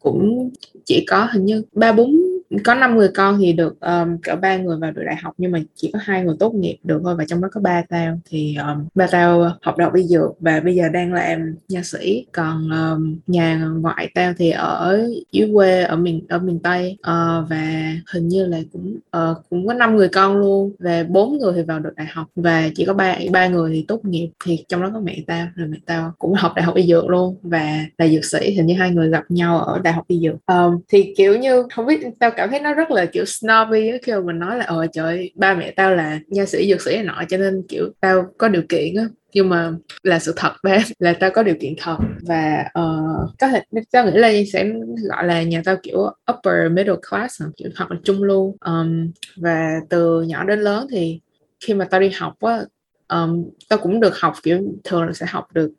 cũng 0.00 0.50
chỉ 0.84 1.04
có 1.08 1.28
hình 1.32 1.44
như 1.44 1.62
ba 1.72 1.92
bốn 1.92 2.16
có 2.64 2.74
5 2.74 2.96
người 2.96 3.08
con 3.14 3.38
thì 3.38 3.52
được 3.52 3.80
um, 3.80 4.18
cỡ 4.22 4.36
ba 4.36 4.56
người 4.56 4.76
vào 4.78 4.92
được 4.92 5.02
đại 5.06 5.16
học 5.16 5.34
nhưng 5.38 5.52
mà 5.52 5.58
chỉ 5.74 5.90
có 5.92 5.98
hai 6.02 6.24
người 6.24 6.36
tốt 6.38 6.54
nghiệp 6.54 6.76
được 6.84 7.00
thôi 7.04 7.14
và 7.18 7.24
trong 7.24 7.40
đó 7.40 7.48
có 7.52 7.60
ba 7.60 7.82
tao 7.88 8.18
thì 8.24 8.56
um, 8.56 8.86
ba 8.94 9.06
tao 9.06 9.40
học 9.62 9.76
đại 9.76 9.84
học 9.84 9.94
y 9.94 10.02
dược 10.02 10.30
và 10.40 10.60
bây 10.60 10.74
giờ 10.74 10.88
đang 10.88 11.12
làm 11.12 11.54
nha 11.68 11.82
sĩ. 11.82 12.26
Còn 12.32 12.70
um, 12.70 13.18
nhà 13.26 13.68
ngoại 13.80 14.10
tao 14.14 14.32
thì 14.38 14.50
ở 14.50 15.08
dưới 15.32 15.50
quê 15.54 15.82
ở 15.82 15.96
miền 15.96 16.26
ở 16.28 16.38
miền 16.38 16.58
tây 16.58 16.98
uh, 17.00 17.50
và 17.50 17.92
hình 18.12 18.28
như 18.28 18.46
là 18.46 18.58
cũng 18.72 18.98
uh, 19.16 19.36
cũng 19.50 19.66
có 19.66 19.74
năm 19.74 19.96
người 19.96 20.08
con 20.08 20.36
luôn 20.36 20.72
và 20.78 21.04
bốn 21.08 21.38
người 21.38 21.52
thì 21.56 21.62
vào 21.62 21.78
được 21.78 21.94
đại 21.96 22.06
học 22.12 22.26
và 22.36 22.68
chỉ 22.74 22.84
có 22.84 22.94
ba 22.94 23.18
ba 23.32 23.46
người 23.46 23.72
thì 23.74 23.84
tốt 23.88 24.04
nghiệp. 24.04 24.30
Thì 24.44 24.64
trong 24.68 24.82
đó 24.82 24.90
có 24.94 25.00
mẹ 25.00 25.18
tao 25.26 25.46
rồi 25.54 25.68
mẹ 25.68 25.78
tao 25.86 26.12
cũng 26.18 26.34
học 26.34 26.52
đại 26.56 26.64
học 26.64 26.74
y 26.74 26.86
dược 26.86 27.08
luôn 27.08 27.36
và 27.42 27.84
là 27.98 28.08
dược 28.08 28.24
sĩ 28.24 28.54
hình 28.54 28.66
như 28.66 28.74
hai 28.74 28.90
người 28.90 29.10
gặp 29.10 29.24
nhau 29.28 29.60
ở 29.60 29.78
đại 29.78 29.92
học 29.92 30.04
y 30.08 30.20
dược. 30.20 30.34
Um, 30.46 30.80
thì 30.88 31.14
kiểu 31.16 31.36
như 31.38 31.64
không 31.74 31.86
biết 31.86 32.00
tao 32.18 32.30
cảm 32.41 32.41
cảm 32.42 32.50
thấy 32.50 32.60
nó 32.60 32.74
rất 32.74 32.90
là 32.90 33.06
kiểu 33.06 33.24
snobby 33.24 33.88
á 33.88 33.96
khi 34.02 34.12
mà 34.12 34.20
mình 34.20 34.38
nói 34.38 34.56
là 34.58 34.64
ờ 34.64 34.86
trời 34.92 35.32
ba 35.34 35.54
mẹ 35.54 35.70
tao 35.70 35.94
là 35.94 36.20
nha 36.28 36.46
sĩ 36.46 36.70
dược 36.70 36.80
sĩ 36.80 36.94
này 36.94 37.04
nọ 37.04 37.22
cho 37.28 37.36
nên 37.36 37.62
kiểu 37.68 37.92
tao 38.00 38.26
có 38.38 38.48
điều 38.48 38.62
kiện 38.68 38.94
á. 38.96 39.04
Nhưng 39.32 39.48
mà 39.48 39.72
là 40.02 40.18
sự 40.18 40.32
thật 40.36 40.52
ba 40.62 40.78
là 40.98 41.12
tao 41.12 41.30
có 41.30 41.42
điều 41.42 41.54
kiện 41.60 41.74
thật 41.78 41.96
và 42.22 42.64
uh, 42.80 43.30
có 43.38 43.48
thể 43.48 43.62
tao 43.92 44.04
nghĩ 44.04 44.10
là 44.14 44.32
sẽ 44.52 44.70
gọi 45.10 45.26
là 45.26 45.42
nhà 45.42 45.62
tao 45.64 45.76
kiểu 45.82 45.98
upper 46.32 46.72
middle 46.72 46.96
class 47.10 47.42
kiểu 47.56 47.70
hoặc 47.76 47.90
là 47.90 47.96
trung 48.04 48.22
lưu. 48.22 48.56
Um, 48.64 49.10
và 49.36 49.80
từ 49.88 50.22
nhỏ 50.22 50.44
đến 50.44 50.60
lớn 50.60 50.86
thì 50.90 51.20
khi 51.66 51.74
mà 51.74 51.84
tao 51.84 52.00
đi 52.00 52.10
học 52.14 52.34
á 52.40 52.60
um, 53.08 53.50
tao 53.68 53.78
cũng 53.78 54.00
được 54.00 54.18
học 54.18 54.34
kiểu 54.42 54.60
thường 54.84 55.02
là 55.02 55.12
sẽ 55.12 55.26
học 55.26 55.52
được 55.52 55.70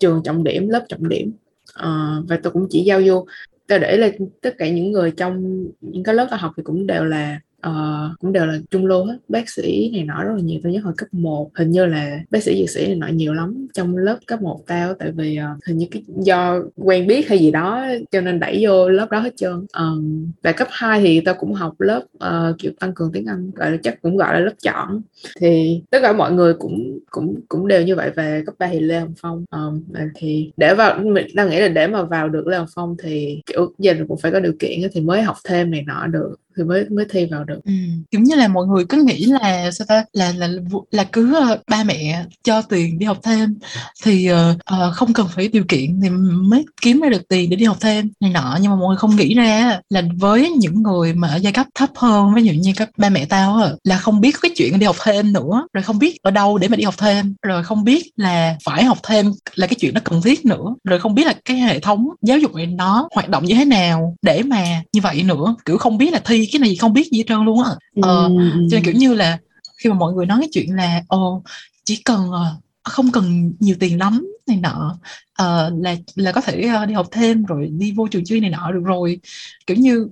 trường 0.00 0.22
trọng 0.24 0.44
điểm 0.44 0.68
lớp 0.68 0.84
trọng 0.88 1.08
điểm. 1.08 1.32
Uh, 1.78 2.28
và 2.28 2.38
tôi 2.42 2.52
cũng 2.52 2.66
chỉ 2.70 2.84
giao 2.84 3.00
vô 3.06 3.26
tôi 3.72 3.78
để 3.78 3.96
là 3.96 4.08
tất 4.40 4.54
cả 4.58 4.68
những 4.68 4.92
người 4.92 5.10
trong 5.16 5.64
những 5.80 6.04
cái 6.04 6.14
lớp 6.14 6.26
tôi 6.30 6.38
học 6.38 6.52
thì 6.56 6.62
cũng 6.62 6.86
đều 6.86 7.04
là 7.04 7.40
uh, 7.68 8.18
cũng 8.20 8.32
đều 8.32 8.46
là 8.46 8.58
trung 8.70 8.86
lưu 8.86 9.04
hết. 9.04 9.18
Bác 9.28 9.48
sĩ 9.50 9.90
này 9.92 10.04
nọ 10.04 10.24
rất 10.24 10.32
là 10.36 10.42
nhiều 10.42 10.60
tôi 10.62 10.72
nhớ 10.72 10.80
hồi 10.84 10.94
cấp 10.96 11.08
1 11.12 11.50
hình 11.54 11.70
như 11.70 11.86
là 11.86 12.20
bác 12.30 12.42
sĩ 12.42 12.60
dược 12.60 12.70
sĩ 12.70 12.86
này 12.86 12.96
nọ 12.96 13.06
nhiều 13.06 13.34
lắm 13.34 13.66
trong 13.74 13.96
lớp 13.96 14.18
cấp 14.26 14.42
1 14.42 14.62
tao 14.66 14.94
tại 14.94 15.12
vì 15.12 15.38
uh, 15.38 15.64
hình 15.64 15.78
như 15.78 15.86
cái 15.90 16.02
do 16.06 16.62
quen 16.76 17.06
biết 17.06 17.28
hay 17.28 17.38
gì 17.38 17.50
đó 17.50 17.86
cho 18.10 18.20
nên 18.20 18.40
đẩy 18.40 18.58
vô 18.66 18.88
lớp 18.88 19.10
đó 19.10 19.18
hết 19.18 19.36
trơn. 19.36 19.66
Um, 19.78 20.30
và 20.42 20.52
cấp 20.52 20.68
2 20.70 21.00
thì 21.00 21.20
tao 21.20 21.34
cũng 21.34 21.52
học 21.52 21.80
lớp 21.80 22.02
uh, 22.16 22.58
kiểu 22.58 22.72
tăng 22.80 22.94
cường 22.94 23.12
tiếng 23.12 23.26
Anh 23.26 23.50
gọi 23.54 23.70
là 23.70 23.76
chắc 23.82 24.02
cũng 24.02 24.16
gọi 24.16 24.34
là 24.34 24.40
lớp 24.40 24.54
chọn. 24.62 25.02
Thì 25.40 25.82
tất 25.90 25.98
cả 26.02 26.12
mọi 26.12 26.32
người 26.32 26.54
cũng 26.54 26.98
cũng 27.10 27.40
cũng 27.48 27.68
đều 27.68 27.82
như 27.82 27.96
vậy 27.96 28.10
về 28.10 28.42
cấp 28.46 28.54
3 28.58 28.68
thì 28.68 28.80
Lê 28.80 29.00
Hồng 29.00 29.14
Phong. 29.20 29.44
Um, 29.50 29.84
thì 30.14 30.52
để 30.56 30.74
vào 30.74 30.98
mình 30.98 31.26
đang 31.34 31.50
nghĩ 31.50 31.60
là 31.60 31.68
để 31.68 31.86
mà 31.86 32.02
vào 32.02 32.28
được 32.28 32.46
Lê 32.46 32.56
Hồng 32.56 32.66
Phong 32.74 32.96
thì 33.02 33.42
kiểu 33.46 33.74
gia 33.78 33.92
đình 33.92 34.06
cũng 34.06 34.18
phải 34.18 34.32
có 34.32 34.40
điều 34.40 34.52
kiện 34.58 34.80
thì 34.92 35.00
mới 35.00 35.22
học 35.22 35.36
thêm 35.44 35.70
này 35.70 35.82
nọ 35.86 36.06
được 36.06 36.36
thì 36.56 36.64
mới 36.64 36.84
mới 36.90 37.04
thi 37.10 37.26
vào 37.30 37.44
được 37.44 37.60
ừ. 37.64 37.72
giống 38.10 38.22
như 38.22 38.34
là 38.34 38.48
mọi 38.48 38.66
người 38.66 38.84
cứ 38.88 39.02
nghĩ 39.02 39.24
là 39.24 39.70
sao 39.70 39.86
ta 39.88 40.04
là 40.12 40.32
là 40.36 40.48
là 40.90 41.04
cứ 41.04 41.34
ờ, 41.34 41.58
ba 41.70 41.84
mẹ 41.84 42.24
cho 42.44 42.62
tiền 42.62 42.98
đi 42.98 43.06
học 43.06 43.18
thêm 43.22 43.58
thì 44.04 44.32
uh, 44.32 44.36
uh, 44.56 44.94
không 44.94 45.12
cần 45.12 45.26
phải 45.34 45.48
điều 45.48 45.64
kiện 45.68 46.00
thì 46.02 46.08
mới 46.10 46.64
kiếm 46.82 47.00
ra 47.00 47.08
được 47.08 47.28
tiền 47.28 47.50
để 47.50 47.56
đi 47.56 47.64
học 47.64 47.76
thêm 47.80 48.10
này 48.20 48.30
nọ 48.30 48.58
nhưng 48.60 48.70
mà 48.70 48.76
mọi 48.76 48.88
người 48.88 48.96
không 48.96 49.16
nghĩ 49.16 49.34
ra 49.34 49.80
là 49.90 50.02
với 50.18 50.50
những 50.50 50.82
người 50.82 51.14
mà 51.14 51.28
ở 51.28 51.36
giai 51.36 51.52
cấp 51.52 51.66
thấp 51.74 51.90
hơn 51.96 52.34
ví 52.34 52.42
dụ 52.42 52.52
như 52.52 52.72
các 52.76 52.90
ba 52.96 53.08
mẹ 53.08 53.24
tao 53.24 53.60
là 53.84 53.96
không 53.96 54.20
biết 54.20 54.36
cái 54.42 54.50
chuyện 54.56 54.78
đi 54.78 54.86
học 54.86 54.96
thêm 55.04 55.32
nữa 55.32 55.66
rồi 55.72 55.82
không 55.82 55.98
biết 55.98 56.22
ở 56.22 56.30
đâu 56.30 56.58
để 56.58 56.68
mà 56.68 56.76
đi 56.76 56.84
học 56.84 56.94
thêm 56.98 57.34
rồi 57.42 57.64
không 57.64 57.84
biết 57.84 58.10
là 58.16 58.56
phải 58.64 58.84
học 58.84 58.98
thêm 59.02 59.32
là 59.54 59.66
cái 59.66 59.76
chuyện 59.80 59.94
nó 59.94 60.00
cần 60.04 60.22
thiết 60.22 60.46
nữa 60.46 60.74
rồi 60.84 60.98
không 60.98 61.14
biết 61.14 61.26
là 61.26 61.34
cái 61.44 61.56
hệ 61.56 61.80
thống 61.80 62.08
giáo 62.22 62.38
dục 62.38 62.54
này 62.54 62.66
nó 62.66 63.08
hoạt 63.14 63.28
động 63.28 63.44
như 63.44 63.54
thế 63.54 63.64
nào 63.64 64.16
để 64.22 64.42
mà 64.42 64.82
như 64.92 65.00
vậy 65.00 65.22
nữa 65.22 65.54
kiểu 65.64 65.78
không 65.78 65.98
biết 65.98 66.12
là 66.12 66.20
thi 66.24 66.41
cái 66.52 66.60
này 66.60 66.76
không 66.76 66.92
biết 66.92 67.10
gì 67.12 67.18
hết 67.18 67.24
trơn 67.26 67.44
luôn 67.44 67.62
á. 67.62 67.70
Ờ, 68.02 68.26
ừ. 68.26 68.32
cho 68.70 68.76
nên 68.76 68.84
kiểu 68.84 68.94
như 68.94 69.14
là 69.14 69.38
khi 69.78 69.90
mà 69.90 69.96
mọi 69.96 70.12
người 70.12 70.26
nói 70.26 70.38
cái 70.40 70.48
chuyện 70.52 70.76
là 70.76 71.02
ồ 71.08 71.42
chỉ 71.84 71.96
cần 72.04 72.30
ờ, 72.32 72.56
không 72.82 73.12
cần 73.12 73.52
nhiều 73.60 73.76
tiền 73.80 73.98
lắm 73.98 74.26
này 74.46 74.58
nọ 74.62 74.98
uh, 75.42 75.82
là 75.82 75.96
là 76.14 76.32
có 76.32 76.40
thể 76.40 76.70
uh, 76.82 76.88
đi 76.88 76.94
học 76.94 77.06
thêm 77.10 77.44
rồi 77.44 77.68
đi 77.72 77.92
vô 77.92 78.08
trường 78.08 78.24
chuyên 78.24 78.40
này 78.40 78.50
nọ 78.50 78.70
được 78.72 78.82
rồi. 78.84 79.20
Kiểu 79.66 79.76
như 79.76 80.08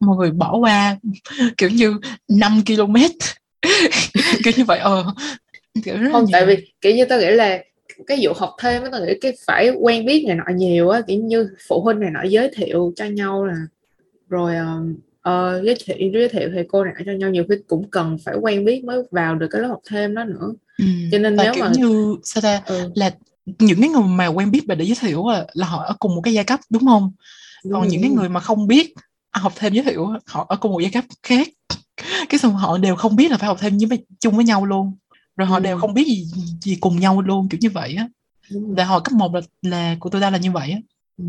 mọi 0.00 0.16
người 0.16 0.30
bỏ 0.30 0.56
qua 0.56 0.96
kiểu 1.56 1.68
như 1.70 1.96
5 2.28 2.62
km. 2.66 2.94
Kiểu 4.44 4.52
như 4.56 4.64
vậy 4.64 4.78
ờ. 4.78 5.14
Kiểu 5.84 5.96
không 6.12 6.26
tại 6.32 6.46
vì 6.46 6.72
kiểu 6.80 6.94
như 6.94 7.04
tôi 7.04 7.20
nghĩ 7.20 7.30
là 7.30 7.58
cái 8.06 8.18
vụ 8.22 8.32
học 8.36 8.56
thêm 8.60 8.82
tôi 8.92 9.00
nghĩ 9.00 9.12
cái 9.20 9.32
phải 9.46 9.70
quen 9.70 10.06
biết 10.06 10.24
này 10.26 10.36
nọ 10.36 10.44
nhiều 10.54 10.88
á 10.88 11.00
kiểu 11.06 11.20
như 11.20 11.48
phụ 11.68 11.82
huynh 11.82 12.00
này 12.00 12.10
nọ 12.10 12.22
giới 12.22 12.50
thiệu 12.54 12.92
cho 12.96 13.04
nhau 13.04 13.44
là 13.44 13.54
rồi 14.28 14.54
uh, 14.54 14.96
uh, 15.28 15.64
giới 15.64 15.76
thiệu 15.84 15.96
giới 16.12 16.28
thiệu 16.28 16.50
thầy 16.54 16.64
cô 16.68 16.84
này 16.84 16.94
cho 17.06 17.12
nhau 17.12 17.30
nhiều 17.30 17.44
khi 17.48 17.54
cũng 17.66 17.90
cần 17.90 18.18
phải 18.24 18.36
quen 18.40 18.64
biết 18.64 18.84
mới 18.84 19.02
vào 19.10 19.34
được 19.34 19.46
cái 19.50 19.62
lớp 19.62 19.68
học 19.68 19.80
thêm 19.88 20.14
đó 20.14 20.24
nữa 20.24 20.52
ừ. 20.78 20.84
cho 21.12 21.18
nên 21.18 21.36
Và 21.36 21.42
nếu 21.44 21.52
mà 21.60 21.72
như 21.76 22.16
sao 22.24 22.40
ta 22.42 22.62
ừ. 22.66 22.90
là 22.94 23.14
những 23.58 23.80
cái 23.80 23.88
người 23.88 24.02
mà 24.02 24.26
quen 24.26 24.50
biết 24.50 24.60
và 24.68 24.74
để 24.74 24.84
giới 24.84 24.96
thiệu 25.00 25.28
là, 25.28 25.46
là 25.52 25.66
họ 25.66 25.82
ở 25.82 25.94
cùng 25.98 26.14
một 26.14 26.20
cái 26.24 26.34
giai 26.34 26.44
cấp 26.44 26.60
đúng 26.70 26.86
không 26.86 27.12
đúng 27.64 27.72
còn 27.72 27.82
rồi. 27.82 27.90
những 27.90 28.02
cái 28.02 28.10
người 28.10 28.28
mà 28.28 28.40
không 28.40 28.66
biết 28.66 28.94
học 29.30 29.52
thêm 29.56 29.72
giới 29.72 29.84
thiệu 29.84 30.06
họ 30.26 30.46
ở 30.48 30.56
cùng 30.56 30.72
một 30.72 30.80
giai 30.80 30.90
cấp 30.90 31.04
khác 31.22 31.48
cái 32.28 32.38
xong 32.38 32.54
họ 32.54 32.78
đều 32.78 32.96
không 32.96 33.16
biết 33.16 33.30
là 33.30 33.36
phải 33.36 33.46
học 33.46 33.56
thêm 33.60 33.78
với 33.88 33.98
chung 34.20 34.36
với 34.36 34.44
nhau 34.44 34.66
luôn 34.66 34.92
rồi 35.36 35.46
họ 35.48 35.56
Ừ. 35.56 35.60
đều 35.62 35.78
không 35.78 35.94
biết 35.94 36.04
gì 36.06 36.26
gì 36.62 36.76
cùng 36.80 37.00
nhau 37.00 37.20
luôn 37.20 37.48
kiểu 37.48 37.58
như 37.62 37.70
vậy 37.70 37.94
á 37.98 38.08
và 38.50 38.84
hồi 38.84 39.00
cấp 39.04 39.12
1 39.12 39.34
là, 39.34 39.40
là 39.62 39.96
của 40.00 40.10
tôi 40.10 40.20
ta 40.20 40.30
là 40.30 40.38
như 40.38 40.50
vậy 40.52 40.70
á 40.70 40.78
Ừ. 41.18 41.24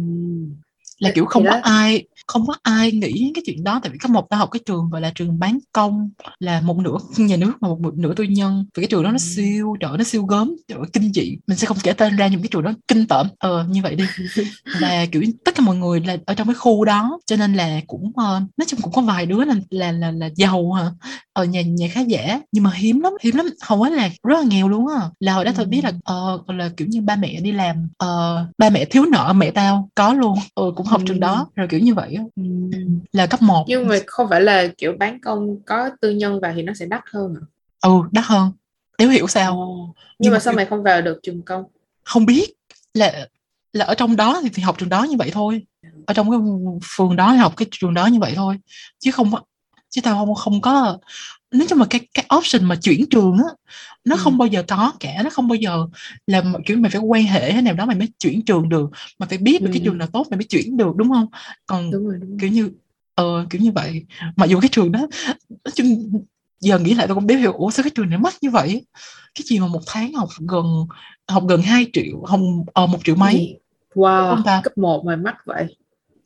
là 1.00 1.12
kiểu 1.15 1.25
không 1.25 1.43
thì 1.43 1.50
có 1.50 1.55
đó. 1.55 1.62
ai 1.63 2.03
không 2.31 2.47
có 2.47 2.53
ai 2.63 2.91
nghĩ 2.91 3.31
cái 3.35 3.43
chuyện 3.45 3.63
đó 3.63 3.79
tại 3.83 3.91
vì 3.91 3.97
cấp 3.97 4.11
một 4.11 4.29
ta 4.29 4.38
học 4.38 4.50
cái 4.51 4.59
trường 4.65 4.89
gọi 4.89 5.01
là 5.01 5.11
trường 5.15 5.39
bán 5.39 5.59
công 5.73 6.09
là 6.39 6.61
một 6.61 6.77
nửa 6.77 6.97
nhà 7.17 7.38
nước 7.38 7.53
và 7.61 7.67
một, 7.67 7.93
nửa 7.95 8.13
tư 8.13 8.23
nhân 8.23 8.65
vì 8.75 8.81
cái 8.83 8.88
trường 8.88 9.03
đó 9.03 9.09
nó 9.11 9.17
Ừ. 9.17 9.17
siêu 9.35 9.75
trời 9.79 9.97
nó 9.97 10.03
siêu 10.03 10.23
gớm 10.25 10.55
trời 10.67 10.79
kinh 10.93 11.13
dị 11.13 11.38
mình 11.47 11.57
sẽ 11.57 11.67
không 11.67 11.77
kể 11.83 11.93
tên 11.93 12.15
ra 12.15 12.27
nhưng 12.27 12.41
cái 12.41 12.47
trường 12.51 12.63
đó 12.63 12.71
kinh 12.88 13.07
tởm 13.07 13.27
ờ 13.39 13.65
như 13.69 13.81
vậy 13.83 13.95
đi 13.95 14.05
và 14.81 15.05
kiểu 15.11 15.23
tất 15.45 15.55
cả 15.55 15.63
mọi 15.63 15.75
người 15.75 16.00
là 16.00 16.17
ở 16.25 16.33
trong 16.33 16.47
cái 16.47 16.55
khu 16.55 16.85
đó 16.85 17.19
cho 17.25 17.35
nên 17.35 17.53
là 17.53 17.81
cũng 17.88 18.11
ờ, 18.15 18.39
nói 18.57 18.65
chung 18.67 18.79
cũng 18.81 18.93
có 18.93 19.01
vài 19.01 19.25
đứa 19.25 19.45
là 19.45 19.55
là 19.69 19.91
là, 19.91 20.11
là 20.11 20.29
giàu 20.35 20.71
hả 20.73 20.91
ở 21.33 21.45
nhà 21.45 21.61
nhà 21.61 21.88
khá 21.91 22.01
giả 22.01 22.41
nhưng 22.51 22.63
mà 22.63 22.71
hiếm 22.75 23.00
lắm 23.00 23.13
hiếm 23.21 23.35
lắm 23.35 23.45
hầu 23.61 23.83
hết 23.83 23.89
là 23.93 24.09
rất 24.23 24.35
là 24.39 24.43
nghèo 24.47 24.69
luôn 24.69 24.88
á 24.88 25.09
là 25.19 25.33
hồi 25.33 25.45
đó 25.45 25.51
tôi 25.57 25.65
biết 25.65 25.83
là 25.83 25.91
Ừ. 25.91 25.97
ờ 26.03 26.38
là 26.47 26.69
kiểu 26.77 26.88
như 26.88 27.01
ba 27.01 27.15
mẹ 27.15 27.39
đi 27.41 27.51
làm 27.51 27.88
ờ, 27.97 28.45
ba 28.57 28.69
mẹ 28.69 28.85
thiếu 28.85 29.05
nợ 29.11 29.33
mẹ 29.35 29.51
tao 29.51 29.89
có 29.95 30.13
luôn 30.13 30.38
ừ 30.55 30.71
cũng 30.75 30.85
học 30.85 31.01
Ừ. 31.01 31.05
trường 31.07 31.19
đó 31.19 31.47
rồi 31.55 31.67
kiểu 31.67 31.79
như 31.79 31.93
vậy 31.93 32.15
Ừ. 32.15 32.21
là 33.13 33.28
cấp 33.28 33.42
1 33.42 33.66
nhưng 33.68 33.88
mà 33.88 33.96
không 34.08 34.28
phải 34.30 34.42
là 34.42 34.68
kiểu 34.78 34.94
bán 35.00 35.20
công 35.22 35.62
có 35.66 35.90
tư 36.01 36.10
nhân 36.10 36.40
vào 36.40 36.54
thì 36.56 36.62
nó 36.62 36.74
sẽ 36.74 36.86
đắt 36.86 37.01
hơn 37.13 37.36
hả? 37.36 37.42
ừ 37.82 37.92
đắt 38.12 38.25
hơn. 38.28 38.51
Đéo 38.98 39.10
hiểu 39.10 39.28
sao. 39.28 39.56
Nhưng 39.58 39.94
nhưng 40.20 40.32
mà 40.32 40.36
mà 40.36 40.40
sao 40.40 40.51
kiểu- 40.54 40.58
mày 40.58 40.66
không 40.66 40.84
vào 40.84 41.01
được 41.01 41.20
trường 41.24 41.42
công? 41.42 41.63
Không 42.04 42.25
biết. 42.25 42.54
Là 42.94 43.28
là 43.74 43.86
ở 43.86 43.96
trong 43.96 44.16
đó 44.16 44.40
thì, 44.44 44.50
thì 44.54 44.63
học 44.63 44.75
trường 44.78 44.90
đó 44.90 45.04
như 45.04 45.16
vậy 45.18 45.30
thôi. 45.34 45.62
Ở 46.06 46.13
trong 46.13 46.30
cái 46.32 46.40
phường 46.98 47.16
đó 47.16 47.32
học 47.32 47.54
cái 47.58 47.68
trường 47.72 47.94
đó 47.94 48.06
như 48.08 48.20
vậy 48.20 48.34
thôi. 48.36 48.58
Chứ 49.00 49.12
không 49.12 49.32
chứ 49.90 50.01
tao 50.04 50.25
không 50.25 50.36
không 50.36 50.62
có 50.62 50.98
nói 51.51 51.67
chung 51.70 51.79
là 51.79 51.86
cái 51.89 52.01
cái 52.13 52.25
option 52.38 52.63
mà 52.65 52.75
chuyển 52.75 53.10
trường 53.10 53.38
á 53.38 53.43
nó 54.05 54.15
Ừ. 54.15 54.20
không 54.24 54.38
bao 54.38 54.48
giờ 54.48 54.63
có 54.67 54.93
cả 55.00 55.22
nó 55.24 55.29
không 55.29 55.48
bao 55.48 55.55
giờ 55.55 55.88
là 56.27 56.41
mà 56.41 56.60
kiểu 56.65 56.77
mày 56.77 56.91
phải 56.91 57.01
quan 57.01 57.24
hệ 57.24 57.51
thế 57.51 57.62
nào 57.62 57.74
đó 57.74 57.86
mày 57.86 57.96
mới 57.96 58.08
chuyển 58.20 58.46
trường 58.46 58.70
được. 58.70 58.89
Mà 59.20 59.25
phải 59.29 59.38
biết 59.38 59.62
được 59.62 59.70
cái 59.74 59.81
Ừ. 59.81 59.86
trường 59.86 59.98
nào 59.98 60.08
tốt 60.13 60.27
mày 60.29 60.38
mới 60.38 60.43
chuyển 60.46 60.77
được 60.77 60.96
đúng 60.96 61.10
không? 61.10 61.27
Còn 61.65 61.91
đúng 61.91 62.03
rồi 62.08 62.17
đúng 62.22 62.29
rồi. 62.29 62.38
kiểu 62.41 62.50
như 62.50 62.70
ờ 63.15 63.46
kiểu 63.50 63.62
như 63.62 63.72
vậy. 63.72 64.05
Mặc 64.36 64.46
dù 64.50 64.60
cái 64.60 64.70
trường 64.72 64.91
đó 64.91 65.00
nói 65.50 65.72
chung 65.75 66.12
giờ 66.60 66.79
nghĩ 66.79 66.93
lại 66.93 67.08
tôi 67.08 67.15
cũng 67.15 67.25
biết 67.27 67.38
hiểu 67.38 67.53
ủa 67.53 67.72
sao 67.72 67.84
cái 67.84 67.91
trường 67.96 68.10
này 68.10 68.20
mắc 68.20 68.34
như 68.41 68.50
vậy? 68.50 68.86
Cái 69.36 69.43
gì 69.46 69.60
mà 69.60 69.67
một 69.67 69.81
tháng 69.88 70.13
học 70.13 70.29
gần 70.50 70.65
học 71.27 71.43
gần 71.50 71.62
2 71.62 71.86
triệu 71.93 72.22
không 72.27 72.65
ờ, 72.74 72.88
một 72.88 73.00
triệu 73.03 73.15
mấy? 73.15 73.60
wow 73.96 74.29
Không 74.29 74.43
ta? 74.43 74.62
cấp 74.63 74.77
1 74.77 75.03
mà 75.05 75.15
mắc 75.15 75.36
vậy. 75.46 75.75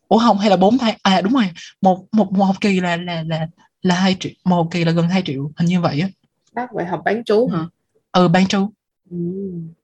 Ủa 0.08 0.18
không 0.18 0.38
hay 0.38 0.50
là 0.50 0.56
4 0.56 0.78
tháng? 0.78 0.96
À 1.02 1.20
đúng 1.20 1.32
rồi. 1.32 1.50
Một 1.82 2.06
một 2.12 2.32
một 2.32 2.44
học 2.44 2.56
kỳ 2.60 2.80
là 2.80 2.96
là 2.96 3.22
là 3.26 3.46
là 3.82 3.94
hai 3.94 4.16
triệu 4.20 4.32
một 4.44 4.68
kỳ 4.70 4.84
là 4.84 4.92
gần 4.92 5.08
2 5.08 5.22
triệu 5.26 5.52
hình 5.56 5.68
như 5.68 5.80
vậy 5.80 6.00
á. 6.00 6.08
Bác 6.54 6.66
vậy 6.72 6.84
học 6.84 7.02
bán 7.04 7.24
trú 7.24 7.48
hả? 7.48 7.64
Ừ 8.12 8.28
ban 8.28 8.46
trú. 8.46 8.70
Ừ. 9.10 9.16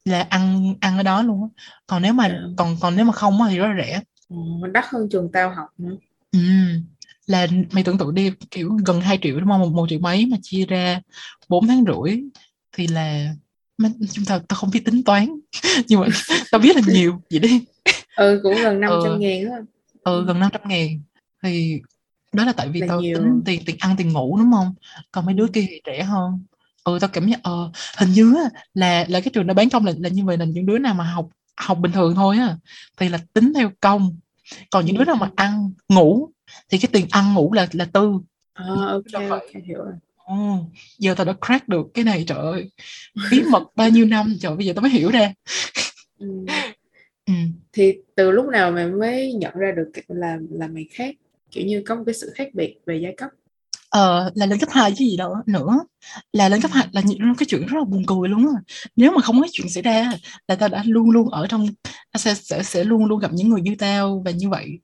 là 0.05 0.27
ăn 0.31 0.75
ăn 0.81 0.97
ở 0.97 1.03
đó 1.03 1.23
luôn 1.23 1.43
á. 1.43 1.49
Còn 1.87 2.03
nếu 2.03 2.13
mà 2.13 2.29
Dạ. 2.29 2.35
còn 2.57 2.77
còn 2.81 2.97
nếu 2.97 3.05
mà 3.05 3.13
không 3.13 3.43
á 3.43 3.49
thì 3.51 3.59
rất 3.59 3.67
là 3.67 3.75
rẻ. 3.85 4.01
Ồ, 4.29 4.67
đắt 4.73 4.85
hơn 4.89 5.09
trường 5.11 5.33
tao 5.33 5.51
học 5.55 5.69
nữa. 5.79 5.97
Ừ. 6.33 6.39
là 7.27 7.47
mày 7.73 7.85
tưởng 7.85 7.99
tượng 7.99 8.15
đi 8.15 8.33
kiểu 8.51 8.71
gần 8.87 9.01
2 9.01 9.19
triệu 9.23 9.41
đúng 9.41 9.49
không? 9.49 9.61
Một, 9.61 9.69
một 9.73 9.87
triệu 9.91 9.99
mấy 9.99 10.27
mà 10.27 10.37
chia 10.43 10.67
ra 10.67 11.01
4 11.49 11.67
tháng 11.67 11.85
rưỡi 11.85 12.21
thì 12.73 12.87
là 12.87 13.35
chúng 14.13 14.25
ta 14.25 14.39
tao 14.49 14.57
không 14.57 14.71
biết 14.71 14.85
tính 14.85 15.03
toán. 15.05 15.29
Nhưng 15.89 16.01
mà 16.01 16.07
tao 16.51 16.59
biết 16.61 16.77
là 16.77 16.83
nhiều 16.87 17.21
vậy 17.31 17.39
đi. 17.41 17.65
Ừ 18.17 18.41
cũng 18.43 18.55
gần 18.63 18.81
500 18.81 19.13
Ừ. 19.13 19.19
ngàn 19.19 19.51
á. 19.51 19.59
Ừ 20.05 20.25
gần 20.27 20.41
500 20.41 20.63
ngàn. 20.69 20.89
Thì 21.43 21.81
đó 22.33 22.45
là 22.45 22.53
tại 22.53 22.69
vì 22.69 22.81
Là 22.81 22.87
tao 22.89 23.01
nhiều. 23.01 23.19
tính 23.19 23.43
tiền 23.45 23.63
tiền 23.67 23.77
ăn 23.81 23.95
tiền 23.99 24.13
ngủ 24.13 24.37
đúng 24.39 24.53
không? 24.53 24.75
Còn 25.13 25.27
mấy 25.27 25.35
đứa 25.35 25.47
kia 25.53 25.67
thì 25.69 25.81
rẻ 25.87 26.03
hơn. 26.03 26.45
Ừ 26.85 26.99
tao 27.01 27.11
cảm 27.13 27.29
giác 27.29 27.41
ờ 27.43 27.71
hình 27.99 28.13
như 28.13 28.35
là 28.75 29.05
là 29.09 29.21
cái 29.21 29.31
trường 29.33 29.47
đó 29.47 29.55
bán 29.55 29.71
công 29.71 29.87
là 29.87 29.93
là 29.99 30.09
như 30.09 30.25
vậy 30.25 30.37
là 30.39 30.45
những 30.45 30.67
đứa 30.67 30.79
nào 30.79 30.95
mà 30.95 31.05
học 31.05 31.29
học 31.57 31.79
bình 31.79 31.93
thường 31.93 32.15
thôi 32.15 32.37
á 32.39 32.57
thì 32.97 33.09
là 33.09 33.19
tính 33.33 33.53
theo 33.55 33.71
công. 33.81 34.17
Còn 34.71 34.87
những 34.87 34.99
đứa 34.99 35.05
nào 35.05 35.17
mà 35.17 35.31
ăn 35.37 35.71
ngủ 35.89 36.31
thì 36.71 36.79
cái 36.79 36.89
tiền 36.93 37.07
ăn 37.11 37.35
ngủ 37.35 37.53
là 37.53 37.67
là 37.73 37.85
tư. 37.85 38.13
À, 38.55 38.65
ok 38.67 39.03
Đâu 39.13 39.23
phải. 39.23 39.29
ok 39.31 39.65
hiểu 39.67 39.79
rồi. 39.79 39.93
Ồ, 40.17 40.59
giờ 40.99 41.15
tao 41.15 41.25
đã 41.27 41.33
crack 41.47 41.69
được 41.69 41.87
cái 41.95 42.05
này 42.05 42.25
trời 42.29 42.39
ơi. 42.39 42.71
Bí 43.31 43.43
mật 43.51 43.63
bao 43.77 43.89
nhiêu 43.89 44.07
năm 44.07 44.35
trời 44.41 44.57
bây 44.57 44.67
giờ 44.67 44.73
tao 44.77 44.83
mới 44.83 44.91
hiểu 44.91 45.11
ra. 45.11 45.33
Ừ. 46.19 46.27
ừ. 47.27 47.33
thì 47.73 47.95
từ 48.17 48.31
lúc 48.31 48.47
nào 48.47 48.73
mày 48.73 48.87
mới 48.87 49.33
nhận 49.33 49.55
ra 49.55 49.73
được 49.77 49.91
là 50.09 50.39
là 50.51 50.67
mày 50.67 50.87
khác 50.93 51.15
kiểu 51.53 51.67
như 51.67 51.83
có 51.87 51.95
một 51.95 52.03
cái 52.07 52.15
sự 52.15 52.33
khác 52.35 52.49
biệt 52.55 52.77
về 52.87 53.01
giai 53.03 53.15
cấp. 53.17 53.31
Ờ, 53.89 54.31
là 54.35 54.47
lên 54.47 54.59
cấp 54.59 54.69
2 54.73 54.93
chứ 54.93 55.05
gì 55.05 55.17
đâu 55.17 55.37
nữa. 55.47 55.81
Là 56.33 56.49
lên 56.49 56.61
cấp 56.61 56.71
2 56.75 56.87
là 56.93 57.01
những 57.01 57.35
cái 57.39 57.47
chuyện 57.49 57.67
rất 57.67 57.79
là 57.79 57.85
buồn 57.85 58.03
cười 58.07 58.29
luôn 58.29 58.47
á. 58.47 58.63
Nếu 58.97 59.13
mà 59.13 59.23
không 59.23 59.41
có 59.41 59.47
chuyện 59.53 59.69
xảy 59.69 59.83
ra 59.83 60.13
là 60.49 60.57
tao 60.57 60.69
đã 60.69 60.83
luôn 60.87 61.11
luôn 61.11 61.29
ở 61.29 61.47
trong 61.47 61.67
sẽ, 62.15 62.35
sẽ 62.35 62.63
sẽ 62.63 62.85
luôn 62.85 63.05
luôn 63.05 63.19
gặp 63.19 63.33
những 63.33 63.49
người 63.49 63.61
như 63.61 63.75
tao 63.79 64.23
và 64.25 64.31
như 64.31 64.49
vậy. 64.49 64.79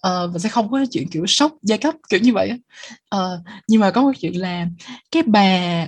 Ờ, 0.00 0.28
và 0.28 0.38
sẽ 0.38 0.48
không 0.48 0.70
có 0.70 0.84
chuyện 0.90 1.08
kiểu 1.10 1.26
sốc 1.26 1.52
giai 1.62 1.78
cấp 1.78 1.94
kiểu 2.08 2.20
như 2.20 2.32
vậy 2.32 2.52
ờ, 3.08 3.42
nhưng 3.68 3.80
mà 3.80 3.90
có 3.90 4.02
một 4.02 4.12
chuyện 4.20 4.40
là 4.40 4.66
cái 5.12 5.22
bà 5.22 5.86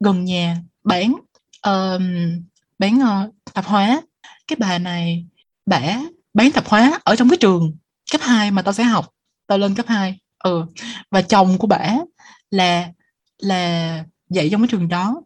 gần 0.00 0.24
nhà 0.24 0.56
bán 0.84 1.14
ờm, 1.60 2.42
bán 2.78 2.98
uh, 2.98 3.34
tạp 3.54 3.64
hóa 3.64 4.02
cái 4.48 4.56
bà 4.60 4.78
này 4.78 5.26
bả 5.66 6.00
bán 6.34 6.52
tạp 6.52 6.68
hóa 6.68 7.00
ở 7.04 7.16
trong 7.16 7.28
cái 7.28 7.36
trường 7.40 7.76
cấp 8.12 8.20
2 8.24 8.50
mà 8.50 8.62
tao 8.62 8.72
sẽ 8.74 8.84
học 8.84 9.13
tao 9.46 9.58
lên 9.58 9.74
cấp 9.74 9.86
2 9.88 10.18
ừ. 10.44 10.66
Và 11.10 11.22
chồng 11.22 11.58
của 11.58 11.66
bả 11.66 11.88
là 12.50 12.88
là 13.38 14.04
dạy 14.30 14.48
trong 14.50 14.60
cái 14.60 14.68
trường 14.70 14.88
đó. 14.88 15.22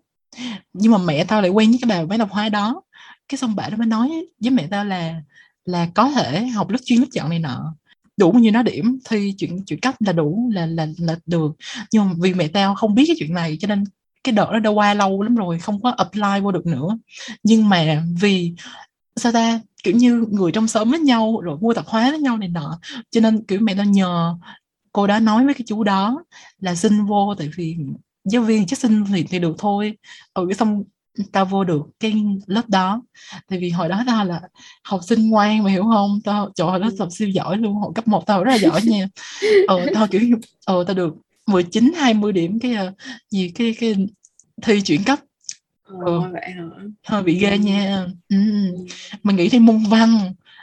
Nhưng 0.72 0.92
mà 0.92 0.98
mẹ 0.98 1.24
tao 1.24 1.42
lại 1.42 1.50
quen 1.50 1.70
với 1.70 1.78
cái 1.82 1.88
bà 1.88 2.06
bán 2.06 2.18
tạp 2.18 2.30
hóa 2.30 2.48
đó. 2.48 2.82
Cái 3.28 3.38
xong 3.38 3.56
bà 3.56 3.68
nó 3.68 3.76
mới 3.76 3.86
nói 3.86 4.10
với 4.40 4.50
mẹ 4.50 4.66
tao 4.70 4.84
là 4.84 5.22
là 5.64 5.88
có 5.94 6.10
thể 6.10 6.46
học 6.46 6.70
lớp 6.70 6.78
chuyên 6.84 7.00
lớp 7.00 7.06
chọn 7.12 7.30
này 7.30 7.38
nọ. 7.38 7.74
Đủ 8.16 8.32
bao 8.32 8.40
nhiêu 8.40 8.52
nó 8.52 8.62
điểm, 8.62 8.98
thi 9.08 9.34
chuyện 9.38 9.64
chuyện 9.66 9.80
cấp 9.80 9.94
là 10.00 10.12
đủ, 10.12 10.50
là 10.52 10.66
là 10.66 10.86
là 10.98 11.16
được. 11.26 11.52
Nhưng 11.92 12.08
mà 12.08 12.14
vì 12.18 12.34
mẹ 12.34 12.48
tao 12.48 12.74
không 12.74 12.94
biết 12.94 13.04
cái 13.06 13.16
chuyện 13.18 13.34
này, 13.34 13.56
cho 13.60 13.68
nên 13.68 13.84
cái 14.24 14.32
đợt 14.32 14.48
đó 14.52 14.58
đã 14.58 14.70
qua 14.70 14.94
lâu 14.94 15.22
lắm 15.22 15.34
rồi, 15.34 15.58
không 15.58 15.82
có 15.82 15.90
apply 15.90 16.40
vô 16.42 16.52
được 16.52 16.66
nữa. 16.66 16.98
Nhưng 17.42 17.68
mà 17.68 18.02
vì, 18.20 18.54
sao 19.16 19.32
ta 19.32 19.60
kiểu 19.84 19.94
như 19.96 20.24
người 20.30 20.52
trong 20.52 20.68
xóm 20.68 20.90
với 20.90 21.00
nhau 21.00 21.40
rồi 21.40 21.58
mua 21.60 21.74
tạp 21.74 21.86
hóa 21.86 22.10
với 22.10 22.18
nhau 22.18 22.36
này 22.38 22.48
nọ. 22.48 22.78
Cho 23.10 23.20
nên 23.20 23.44
kiểu 23.44 23.58
mẹ 23.62 23.74
tao 23.74 23.84
nhờ 23.86 24.34
cô 24.92 25.06
đó 25.06 25.18
nói 25.18 25.44
với 25.44 25.54
cái 25.54 25.62
chú 25.66 25.84
đó 25.84 26.24
là 26.60 26.74
xin 26.74 27.04
vô 27.06 27.34
tại 27.38 27.50
vì 27.56 27.76
giáo 28.24 28.42
viên 28.42 28.66
chắc 28.66 28.78
xin 28.78 29.04
thì, 29.04 29.22
thì 29.22 29.38
được 29.38 29.54
thôi. 29.58 29.96
Ừ 30.34 30.46
cái 30.48 30.54
xong 30.54 30.84
tao 31.32 31.44
vô 31.44 31.64
được 31.64 31.82
cái 32.00 32.14
lớp 32.46 32.68
đó. 32.68 33.02
Tại 33.48 33.58
vì 33.58 33.70
hồi 33.70 33.88
đó 33.88 34.02
tao 34.06 34.24
là 34.24 34.40
học 34.84 35.00
sinh 35.04 35.30
ngoan 35.30 35.62
mà 35.64 35.70
hiểu 35.70 35.82
không? 35.82 36.20
Tao 36.24 36.50
trời 36.54 36.68
ơi, 36.68 36.78
nó 36.78 36.90
tập 36.98 37.08
siêu 37.10 37.28
giỏi 37.28 37.56
luôn 37.56 37.74
hồi 37.74 37.92
cấp 37.94 38.08
1 38.08 38.26
tao 38.26 38.44
rất 38.44 38.52
là 38.52 38.58
giỏi 38.58 38.80
nha. 38.84 39.08
Ờ 39.66 39.86
tao 39.94 40.06
kiểu 40.06 40.20
ờ 40.66 40.84
tao 40.84 40.94
được 40.96 41.14
19 41.46 41.92
20 41.96 42.32
điểm 42.32 42.58
cái 42.58 42.74
ờ, 42.74 42.92
gì 43.30 43.52
cái 43.54 43.74
cái 43.80 43.96
thi 44.62 44.80
chuyển 44.82 45.04
cấp 45.04 45.18
Ồ, 45.88 46.06
Ừ. 46.06 46.20
vậy 46.32 46.50
hả 46.50 46.62
hơi 47.06 47.22
bị 47.22 47.38
ghê 47.38 47.50
Ừ. 47.50 47.56
nha 47.58 48.06
ừ. 48.28 48.36
Ừ. 48.36 48.36
mình 49.22 49.36
nghĩ 49.36 49.48
thi 49.48 49.58
môn 49.58 49.78
văn 49.90 50.08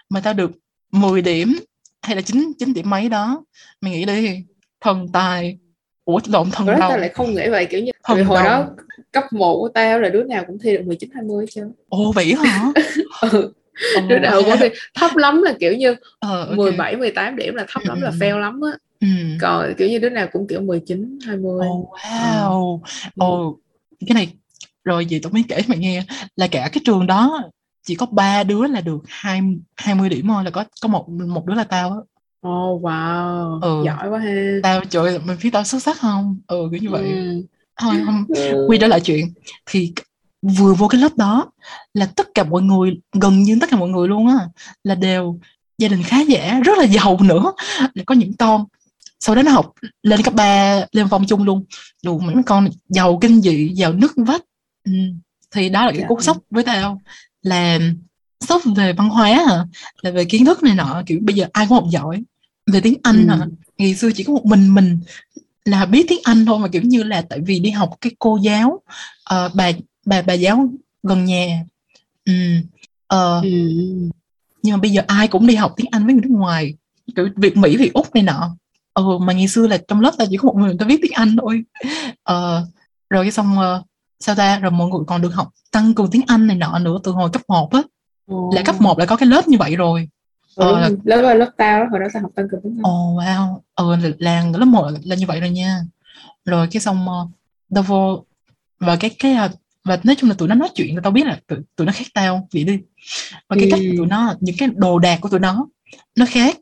mà 0.10 0.20
tao 0.20 0.34
được 0.34 0.52
10 0.92 1.22
điểm 1.22 1.56
hay 2.02 2.16
là 2.16 2.22
9 2.22 2.52
9 2.60 2.74
điểm 2.74 2.90
mấy 2.90 3.10
đó 3.10 3.44
mày 3.82 3.92
nghĩ 3.92 4.06
đi 4.06 4.44
thần 4.82 5.08
tài 5.14 5.58
ủa 6.06 6.20
lộn 6.28 6.52
thần 6.52 6.68
đầu 6.68 6.76
tao 6.80 6.98
lại 6.98 7.10
không 7.10 7.34
nghĩ 7.36 7.50
vậy 7.50 7.66
kiểu 7.66 7.82
như 7.84 7.92
Thần 8.04 8.18
vì 8.18 8.24
hồi 8.24 8.38
đồng. 8.44 8.46
đó 8.46 8.70
cấp 9.12 9.24
1 9.32 9.60
của 9.60 9.70
tao 9.70 10.00
là 10.00 10.10
đứa 10.10 10.24
nào 10.24 10.44
cũng 10.48 10.60
thi 10.60 10.78
được 10.78 10.84
19 10.86 11.10
20 11.14 11.46
chứ 11.52 11.72
ồ 11.90 12.12
vậy 12.12 12.36
hả 12.44 12.66
ừ. 13.22 13.52
Ồ, 13.96 14.02
đứa 14.10 14.20
nào 14.20 14.42
cũng 14.44 14.54
thi 14.60 14.68
thấp 14.96 15.16
lắm 15.16 15.42
là 15.42 15.54
kiểu 15.60 15.74
như 15.74 15.96
ờ, 16.20 16.46
ok. 16.46 16.58
17 16.58 16.96
18 16.96 17.36
điểm 17.36 17.56
là 17.56 17.66
thấp 17.70 17.84
Ừ, 17.84 17.88
lắm 17.90 18.02
ừ, 18.02 18.04
là 18.04 18.10
ừ. 18.10 18.16
fail 18.20 18.38
lắm 18.38 18.62
á 18.62 18.78
ừ. 19.00 19.08
còn 19.42 19.74
kiểu 19.78 19.88
như 19.90 20.00
đứa 20.00 20.10
nào 20.10 20.28
cũng 20.32 20.48
kiểu 20.48 20.62
19 20.62 21.20
20 21.26 21.68
ồ 21.68 21.94
wow 21.94 22.80
Ừ. 22.84 23.10
ồ 23.18 23.60
cái 24.08 24.14
này 24.14 24.34
rồi 24.86 25.08
vậy 25.10 25.20
tôi 25.24 25.32
mới 25.32 25.44
kể 25.50 25.62
mày 25.68 25.78
nghe 25.78 26.04
là 26.36 26.48
cả 26.48 26.70
cái 26.74 26.82
trường 26.86 27.08
đó 27.08 27.42
chỉ 27.88 27.96
có 27.96 28.06
ba 28.06 28.44
đứa 28.44 28.68
là 28.68 28.82
được 28.82 29.00
hai 29.08 29.42
20 29.76 30.10
điểm 30.10 30.28
thôi 30.28 30.44
là 30.44 30.50
có 30.52 30.64
có 30.82 30.88
một 30.88 31.10
một 31.10 31.46
đứa 31.46 31.54
là 31.54 31.64
tao 31.64 31.90
á. 31.90 31.98
Oh 32.48 32.82
wow 32.84 33.60
Ừ. 33.62 33.84
giỏi 33.86 34.10
quá 34.10 34.20
ha. 34.20 34.60
Tao 34.64 34.86
trời 34.86 35.20
mình 35.20 35.38
biết 35.44 35.50
tao 35.54 35.64
xuất 35.64 35.84
sắc 35.84 35.98
không? 36.00 36.38
Ừ 36.48 36.68
kiểu 36.72 36.82
như 36.82 36.90
vậy. 36.90 37.02
Ừ. 37.04 37.44
thôi 37.82 37.94
không 38.06 38.26
Ừ. 38.28 38.66
quay 38.68 38.80
trở 38.80 38.88
lại 38.88 39.02
chuyện. 39.02 39.34
Thì 39.66 39.94
vừa 40.42 40.74
vô 40.74 40.88
cái 40.88 41.02
lớp 41.02 41.18
đó 41.18 41.52
là 41.94 42.06
tất 42.16 42.28
cả 42.34 42.44
mọi 42.44 42.62
người 42.62 43.00
gần 43.14 43.44
như 43.44 43.58
tất 43.62 43.70
cả 43.72 43.78
mọi 43.78 43.90
người 43.90 44.08
luôn 44.08 44.28
á 44.28 44.36
là 44.84 44.96
đều 44.96 45.40
gia 45.78 45.88
đình 45.88 46.04
khá 46.04 46.22
giả 46.22 46.60
rất 46.60 46.78
là 46.78 46.86
giàu 46.86 47.18
nữa. 47.22 47.54
Là 47.94 48.04
có 48.06 48.16
những 48.16 48.34
con 48.40 48.66
sau 49.20 49.36
đó 49.36 49.42
nó 49.42 49.52
học 49.52 49.74
lên 50.04 50.22
cấp 50.24 50.34
3 50.34 50.86
lên 50.92 51.08
phong 51.10 51.26
chung 51.26 51.44
luôn. 51.44 51.66
Đủ 52.04 52.20
mấy 52.20 52.36
con 52.46 52.68
giàu 52.90 53.18
kinh 53.22 53.42
dị 53.42 53.70
giàu 53.76 53.94
nứt 53.94 54.12
vách 54.16 54.42
ừ. 54.86 54.92
thì 55.52 55.70
đó 55.70 55.86
là 55.86 55.92
cái 55.92 56.02
Dạ. 56.02 56.08
cú 56.08 56.22
sốc 56.22 56.38
với 56.52 56.64
tao 56.64 57.02
là 57.42 57.80
sốc 58.48 58.62
về 58.76 58.94
văn 58.94 59.10
hóa 59.10 59.28
hả 59.48 59.66
là 60.02 60.12
về 60.12 60.26
kiến 60.26 60.46
thức 60.46 60.64
này 60.64 60.76
nọ 60.76 61.02
kiểu 61.06 61.20
bây 61.22 61.36
giờ 61.36 61.46
ai 61.54 61.66
cũng 61.70 61.76
học 61.76 61.86
giỏi 61.92 62.24
về 62.72 62.82
tiếng 62.82 62.96
Anh 63.04 63.28
Ừ. 63.28 63.36
hả 63.36 63.46
ngày 63.78 63.96
xưa 63.96 64.10
chỉ 64.16 64.24
có 64.24 64.34
một 64.34 64.46
mình 64.46 64.74
mình 64.74 65.00
là 65.66 65.86
biết 65.86 66.06
tiếng 66.10 66.20
Anh 66.24 66.46
thôi 66.46 66.60
mà 66.60 66.68
kiểu 66.68 66.82
như 66.82 67.04
là 67.04 67.22
tại 67.30 67.40
vì 67.40 67.60
đi 67.60 67.70
học 67.70 67.90
cái 68.02 68.12
cô 68.20 68.38
giáo 68.44 68.82
ờ, 69.24 69.50
bà 69.56 69.72
bà 70.06 70.22
bà 70.22 70.34
giáo 70.34 70.70
gần 71.04 71.26
nhà 71.26 71.66
ừ. 72.26 72.34
Ờ, 73.08 73.42
ừ. 73.44 73.50
nhưng 74.64 74.74
mà 74.74 74.78
bây 74.78 74.92
giờ 74.92 75.02
ai 75.08 75.28
cũng 75.28 75.48
đi 75.48 75.56
học 75.56 75.74
tiếng 75.78 75.88
Anh 75.92 76.06
với 76.06 76.14
người 76.14 76.22
nước 76.22 76.32
ngoài 76.32 76.74
kiểu 77.16 77.30
Việt 77.36 77.58
Mỹ 77.58 77.78
Việt 77.78 77.94
Úc 77.94 78.14
này 78.16 78.24
nọ 78.24 78.56
ừ, 78.94 79.04
mà 79.22 79.34
ngày 79.34 79.48
xưa 79.48 79.68
là 79.68 79.78
trong 79.88 80.02
lớp 80.02 80.12
ta 80.18 80.26
chỉ 80.30 80.38
có 80.38 80.46
một 80.48 80.56
người 80.58 80.76
ta 80.80 80.86
viết 80.86 81.00
tiếng 81.02 81.12
Anh 81.12 81.36
thôi 81.42 81.64
ờ, 82.24 82.66
rồi 83.10 83.26
cái 83.26 83.32
xong 83.32 83.56
uh, 83.58 83.86
sao 84.20 84.36
ta? 84.36 84.60
Rồi 84.60 84.72
mọi 84.72 84.90
người 84.90 85.00
còn 85.08 85.22
được 85.22 85.34
học 85.34 85.50
tăng 85.72 85.94
cường 85.94 86.10
tiếng 86.12 86.22
Anh 86.28 86.48
này 86.48 86.58
nọ 86.58 86.80
nữa 86.80 86.98
từ 87.04 87.12
hồi 87.12 87.30
cấp 87.34 87.42
1 87.48 87.72
á. 87.74 87.82
Ồ. 88.28 88.52
là 88.56 88.62
cấp 88.62 88.76
1 88.82 89.00
là 89.00 89.06
có 89.06 89.16
cái 89.16 89.30
lớp 89.30 89.48
như 89.48 89.58
vậy 89.58 89.76
rồi. 89.76 90.10
Ừ, 90.56 90.74
Ờ, 90.74 90.80
là- 90.80 90.90
lớp 91.04 91.22
ơi, 91.22 91.36
lớp 91.36 91.50
tao 91.58 91.80
đó, 91.80 91.86
hồi 91.92 92.00
đó 92.00 92.06
tao 92.14 92.22
học 92.22 92.32
tăng 92.36 92.48
cường 92.52 92.60
tiếng 92.64 92.76
Anh. 92.78 92.84
Ồ 92.84 93.18
wow. 93.20 93.60
Ừ, 93.76 93.96
là, 93.96 94.10
là 94.20 94.46
lớp 94.58 94.66
1 94.66 94.90
là, 94.90 95.00
là 95.04 95.16
như 95.16 95.26
vậy 95.28 95.40
rồi 95.40 95.50
nha. 95.50 95.80
Rồi 96.46 96.68
cái 96.72 96.82
xong 96.82 97.08
uh, 97.22 97.30
tao 97.76 97.84
vô 97.84 98.26
và 98.80 98.96
cái 98.96 99.12
cái 99.20 99.36
uh, 99.46 99.52
và 99.84 100.00
nói 100.04 100.16
chung 100.20 100.30
là 100.30 100.36
tụi 100.40 100.48
nó 100.48 100.56
nói 100.56 100.70
chuyện 100.76 100.96
là 100.96 101.02
tao 101.02 101.12
biết 101.12 101.26
là 101.26 101.40
tụi, 101.48 101.60
tụi 101.76 101.88
nó 101.88 101.94
khác 101.96 102.08
tao 102.14 102.48
vậy 102.54 102.64
đi. 102.64 102.80
Và 103.50 103.56
cái 103.60 103.68
cách 103.72 103.80
của 103.80 103.98
tụi 103.98 104.08
nó 104.08 104.34
những 104.40 104.56
cái 104.60 104.70
đồ 104.76 105.00
đạc 105.00 105.22
của 105.22 105.30
tụi 105.30 105.40
nó 105.40 105.68
nó 106.16 106.26
khác. 106.30 106.58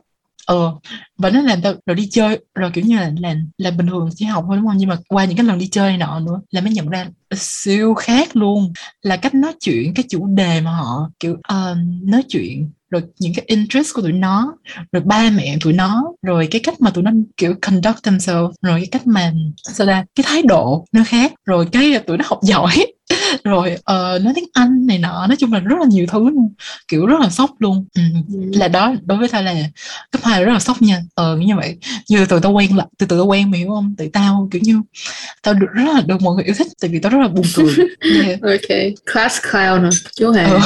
Ờ 0.45 0.75
và 1.17 1.29
nó 1.29 1.41
làm 1.41 1.61
tao 1.61 1.73
rồi 1.85 1.95
đi 1.95 2.07
chơi 2.11 2.39
rồi 2.55 2.71
kiểu 2.73 2.83
như 2.85 2.97
là 2.97 3.11
là 3.19 3.35
là 3.57 3.71
bình 3.71 3.87
thường 3.87 4.09
chỉ 4.15 4.25
học 4.25 4.43
thôi 4.47 4.57
đúng 4.57 4.67
không? 4.67 4.77
Nhưng 4.77 4.89
mà 4.89 4.97
qua 5.07 5.25
những 5.25 5.37
cái 5.37 5.45
lần 5.45 5.59
đi 5.59 5.67
chơi 5.67 5.97
nọ 5.97 6.19
nữa 6.19 6.41
là 6.51 6.61
mới 6.61 6.71
nhận 6.71 6.89
ra 6.89 7.07
siêu 7.35 7.93
khác 7.93 8.35
luôn. 8.35 8.73
Là 9.01 9.17
cách 9.17 9.35
nói 9.35 9.53
chuyện 9.59 9.93
cái 9.93 10.05
chủ 10.09 10.27
đề 10.27 10.61
mà 10.61 10.71
họ 10.71 11.09
kiểu 11.19 11.33
uh, 11.33 11.77
nói 12.03 12.23
chuyện 12.29 12.71
rồi 12.93 13.01
những 13.19 13.33
cái 13.35 13.45
interest 13.47 13.93
của 13.93 14.01
tụi 14.01 14.11
nó 14.11 14.53
rồi 14.91 15.03
ba 15.05 15.29
mẹ 15.29 15.57
tụi 15.63 15.73
nó 15.73 16.03
rồi 16.21 16.47
cái 16.51 16.61
cách 16.63 16.81
mà 16.81 16.91
tụi 16.91 17.03
nó 17.03 17.11
kiểu 17.37 17.55
conduct 17.61 18.03
themselves 18.03 18.55
rồi 18.61 18.79
cái 18.79 18.87
cách 18.91 19.07
mà 19.07 19.33
sao 19.63 19.87
ra 19.87 20.05
cái 20.15 20.23
thái 20.27 20.41
độ 20.41 20.85
nó 20.91 21.03
khác 21.07 21.33
rồi 21.45 21.67
cái 21.71 21.99
tụi 21.99 22.17
nó 22.17 22.23
học 22.27 22.39
giỏi. 22.43 22.85
Rồi 23.43 23.77
ờ, 23.83 24.19
nói 24.23 24.33
tiếng 24.35 24.49
Anh 24.53 24.87
này 24.87 24.97
nọ 24.97 25.27
nói 25.27 25.35
chung 25.39 25.53
là 25.53 25.59
rất 25.59 25.75
là 25.79 25.85
nhiều 25.89 26.05
thứ 26.09 26.19
luôn 26.29 26.53
kiểu 26.87 27.05
rất 27.05 27.19
là 27.19 27.29
sốc 27.29 27.51
luôn. 27.59 27.85
Ừ. 27.95 28.01
Ừ. 28.33 28.39
là 28.53 28.67
đó 28.67 28.93
đối 29.05 29.17
với 29.17 29.27
tao 29.27 29.43
là 29.43 29.53
cấp 30.11 30.21
hai 30.23 30.45
rất 30.45 30.53
là 30.53 30.59
sốc 30.59 30.81
nha. 30.81 31.01
Ờ 31.15 31.37
như 31.37 31.55
vậy. 31.55 31.77
Như 32.09 32.25
từ 32.25 32.39
tao 32.39 32.51
quen 32.51 32.77
lại 32.77 32.87
từ 32.97 33.05
từ 33.05 33.17
tao 33.17 33.25
quen 33.25 33.51
mày 33.51 33.59
hiểu 33.59 33.69
không? 33.69 33.95
Tại 33.97 34.09
tao 34.13 34.47
kiểu 34.51 34.61
như 34.65 34.81
tao 35.43 35.53
được 35.53 35.67
rất 35.73 35.93
là 35.93 36.01
được 36.01 36.21
mọi 36.21 36.35
người 36.35 36.43
yêu 36.43 36.55
thích 36.57 36.67
tại 36.81 36.89
vì 36.89 36.99
tao 36.99 37.11
rất 37.11 37.19
là 37.21 37.27
buồn 37.27 37.45
cười. 37.55 37.75
Yeah. 38.23 38.41
ok 38.41 38.77
class 39.13 39.41
clown 39.41 39.89
chú 40.15 40.31
hề 40.31 40.43
ờ, 40.43 40.59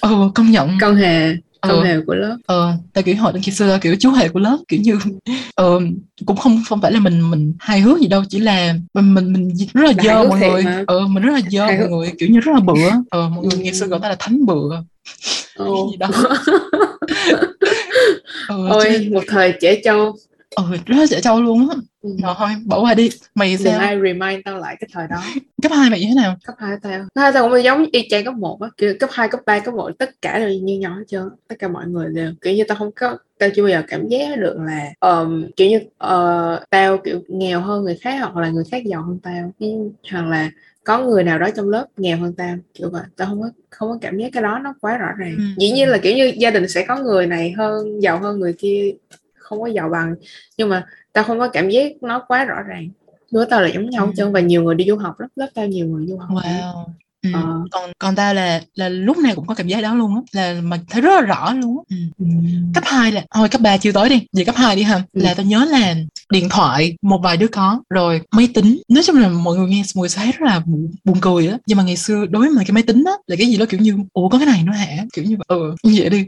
ờ 0.00 0.30
công 0.34 0.50
nhận. 0.50 0.78
Con 0.80 0.96
hề 0.96 1.36
con 1.60 1.70
Ờ. 1.78 1.84
hề 1.84 2.00
của 2.06 2.14
lớp 2.14 2.36
ờ 2.46 2.72
tại 2.92 3.04
kiểu 3.04 3.16
hồi 3.16 3.32
khi 3.42 3.52
xưa 3.52 3.68
tao 3.68 3.78
kiểu 3.78 3.96
chú 4.00 4.10
hề 4.12 4.28
của 4.28 4.38
lớp 4.40 4.58
kiểu 4.68 4.80
như 4.80 4.98
ờ, 5.54 5.80
cũng 6.26 6.36
không 6.36 6.62
không 6.68 6.80
phải 6.80 6.92
là 6.92 7.00
mình 7.00 7.30
mình 7.30 7.54
hài 7.58 7.80
hước 7.80 8.00
gì 8.00 8.06
đâu 8.06 8.22
chỉ 8.28 8.38
là 8.38 8.74
mình 8.94 9.14
mình, 9.14 9.32
mình 9.32 9.48
rất 9.74 9.82
là 9.84 9.92
Là 9.96 10.02
dơ 10.04 10.28
mọi 10.28 10.40
người 10.40 10.62
mà. 10.62 10.84
ờ 10.86 11.06
mình 11.06 11.22
rất 11.22 11.32
là 11.32 11.40
dơ 11.50 11.60
Hài 11.66 11.76
mọi 11.78 11.80
hước. 11.82 11.90
người 11.90 12.12
kiểu 12.18 12.28
như 12.28 12.40
rất 12.40 12.52
là 12.54 12.60
bựa 12.60 12.90
ờ 13.10 13.28
mọi 13.28 13.44
người 13.44 13.58
Ừ. 13.58 13.58
ngày 13.64 13.74
xưa 13.74 13.86
gọi 13.86 14.00
ta 14.02 14.08
là 14.08 14.16
thánh 14.18 14.46
bựa 14.46 14.82
Ồ. 15.56 15.88
gì 15.90 15.96
đó 15.96 16.08
ờ, 18.48 18.68
ôi 18.70 18.84
nên- 18.90 19.14
một 19.14 19.22
thời 19.28 19.54
trẻ 19.60 19.80
trâu 19.84 20.16
ờ 20.56 20.64
rất 20.86 20.96
là 20.98 21.06
dễ 21.06 21.20
trâu 21.20 21.42
luôn 21.42 21.68
á. 21.68 21.76
Ừ. 22.02 22.10
rồi 22.22 22.34
thôi 22.38 22.48
bỏ 22.66 22.80
qua 22.80 22.94
đi. 22.94 23.10
Mày 23.34 23.56
đừng 23.56 23.72
sao? 23.72 23.78
ai 23.80 23.96
remind 24.02 24.44
tao 24.44 24.58
lại 24.58 24.76
cái 24.80 24.88
thời 24.92 25.06
đó. 25.08 25.22
Cấp 25.62 25.72
hai 25.74 25.90
mày 25.90 26.00
như 26.00 26.06
thế 26.08 26.14
nào? 26.14 26.36
Cấp 26.46 26.56
hai 26.58 26.76
tao. 26.82 26.98
Cấp 27.14 27.22
hai 27.22 27.32
tao 27.32 27.48
cũng 27.48 27.62
giống 27.64 27.86
y 27.92 28.08
chang 28.10 28.24
cấp 28.24 28.34
một 28.34 28.60
á. 28.62 28.68
Kiểu 28.76 28.94
cấp 29.00 29.10
hai 29.12 29.28
cấp 29.28 29.40
ba 29.46 29.58
cấp 29.60 29.74
một 29.74 29.90
tất 29.98 30.10
cả 30.22 30.38
đều 30.38 30.50
như 30.50 30.78
nhau 30.78 30.94
hết 30.94 31.04
trơn 31.08 31.22
tất 31.48 31.56
cả 31.58 31.68
mọi 31.68 31.86
người 31.86 32.08
đều 32.14 32.32
kiểu 32.40 32.54
như 32.54 32.64
tao 32.64 32.78
không 32.78 32.90
có 32.92 33.18
tao 33.38 33.48
chưa 33.54 33.62
bao 33.62 33.70
giờ 33.70 33.82
cảm 33.88 34.08
giác 34.08 34.38
được 34.38 34.56
là 34.58 34.92
um, 35.00 35.46
kiểu 35.56 35.70
như 35.70 35.80
ờ, 35.98 36.64
tao 36.70 36.98
kiểu 36.98 37.20
nghèo 37.28 37.60
hơn 37.60 37.84
người 37.84 37.96
khác 37.96 38.18
hoặc 38.20 38.36
là 38.36 38.50
người 38.50 38.64
khác 38.70 38.82
giàu 38.86 39.02
hơn 39.02 39.18
tao. 39.22 39.52
Ừ, 39.58 39.66
hoặc 40.10 40.26
là 40.26 40.50
có 40.84 40.98
người 40.98 41.24
nào 41.24 41.38
đó 41.38 41.48
trong 41.56 41.68
lớp 41.68 41.86
nghèo 41.96 42.18
hơn 42.18 42.32
tao 42.36 42.56
kiểu 42.74 42.90
vậy. 42.90 43.02
Tao 43.16 43.28
không 43.28 43.42
có 43.42 43.50
không 43.70 43.88
có 43.88 43.98
cảm 44.00 44.18
giác 44.18 44.30
cái 44.32 44.42
đó 44.42 44.58
nó 44.58 44.74
quá 44.80 44.96
rõ 44.96 45.08
ràng. 45.18 45.34
Ừ. 45.38 45.44
dĩ 45.58 45.70
nhiên 45.70 45.88
là 45.88 45.98
kiểu 45.98 46.16
như 46.16 46.32
gia 46.36 46.50
đình 46.50 46.68
sẽ 46.68 46.84
có 46.88 46.98
người 46.98 47.26
này 47.26 47.50
hơn 47.50 48.02
giàu 48.02 48.18
hơn 48.18 48.40
người 48.40 48.52
kia 48.52 48.90
không 49.50 49.60
có 49.60 49.66
giàu 49.66 49.88
bằng. 49.88 50.14
Nhưng 50.56 50.68
mà 50.68 50.86
tao 51.12 51.24
không 51.24 51.38
có 51.38 51.48
cảm 51.48 51.68
giác 51.70 51.92
nó 52.02 52.22
quá 52.28 52.44
rõ 52.44 52.62
ràng. 52.68 52.88
Với 53.32 53.46
tao 53.50 53.62
là 53.62 53.68
giống 53.68 53.90
nhau 53.90 54.06
Ừ. 54.06 54.12
trơn 54.16 54.32
và 54.32 54.40
nhiều 54.40 54.62
người 54.62 54.74
đi 54.74 54.84
du 54.88 54.96
học 54.96 55.20
lắm 55.20 55.30
lớp 55.36 55.48
tao 55.54 55.66
nhiều 55.66 55.86
người 55.86 56.06
du 56.06 56.18
học. 56.18 56.28
Wow. 56.30 56.84
Ừ. 57.22 57.30
Ờ. 57.34 57.60
còn 57.70 57.90
còn 57.98 58.14
tao 58.14 58.34
là 58.34 58.60
là 58.74 58.88
lúc 58.88 59.18
nào 59.18 59.34
cũng 59.34 59.46
có 59.46 59.54
cảm 59.54 59.68
giác 59.68 59.80
đó 59.80 59.94
luôn 59.94 60.14
á 60.14 60.20
là 60.32 60.60
mà 60.62 60.78
thấy 60.90 61.02
rất 61.02 61.10
là 61.14 61.20
rõ 61.20 61.52
luôn 61.54 61.76
á. 61.78 61.96
Ừ. 62.18 62.24
cấp 62.74 62.84
2 62.86 63.12
là 63.12 63.22
thôi 63.34 63.48
cấp 63.48 63.60
3 63.60 63.76
chưa 63.76 63.92
tới 63.92 64.08
đi 64.08 64.26
về 64.32 64.44
cấp 64.44 64.54
2 64.56 64.76
đi 64.76 64.82
ha. 64.82 64.94
Ừ. 65.12 65.20
là 65.22 65.34
tao 65.34 65.46
nhớ 65.46 65.64
là 65.70 65.94
điện 66.32 66.48
thoại 66.50 66.96
một 67.02 67.18
vài 67.22 67.36
đứa 67.36 67.46
có 67.46 67.82
rồi 67.90 68.20
máy 68.32 68.48
tính. 68.54 68.82
Nói 68.88 69.02
chung 69.06 69.16
là 69.16 69.28
mọi 69.28 69.56
người 69.56 69.68
nghe 69.68 69.82
mọi 69.94 70.00
người 70.02 70.08
thấy 70.16 70.26
rất 70.32 70.40
là 70.46 70.60
bu- 70.66 70.88
buồn 71.04 71.18
cười 71.20 71.46
á. 71.48 71.58
Nhưng 71.66 71.78
mà 71.78 71.84
ngày 71.84 71.96
xưa 71.96 72.26
đối 72.26 72.40
với 72.42 72.50
mà 72.50 72.62
cái 72.66 72.72
máy 72.72 72.82
tính 72.82 73.04
á 73.06 73.12
là 73.26 73.36
cái 73.38 73.46
gì 73.46 73.56
đó 73.58 73.66
kiểu 73.68 73.80
như 73.80 73.96
ủa 74.12 74.28
có 74.28 74.38
cái 74.38 74.46
này 74.46 74.62
nữa 74.66 74.72
hả? 74.72 74.96
Kiểu 75.12 75.24
như 75.24 75.36
ừ 75.48 75.74
như 75.82 75.94
vậy 75.98 76.10
đi. 76.10 76.26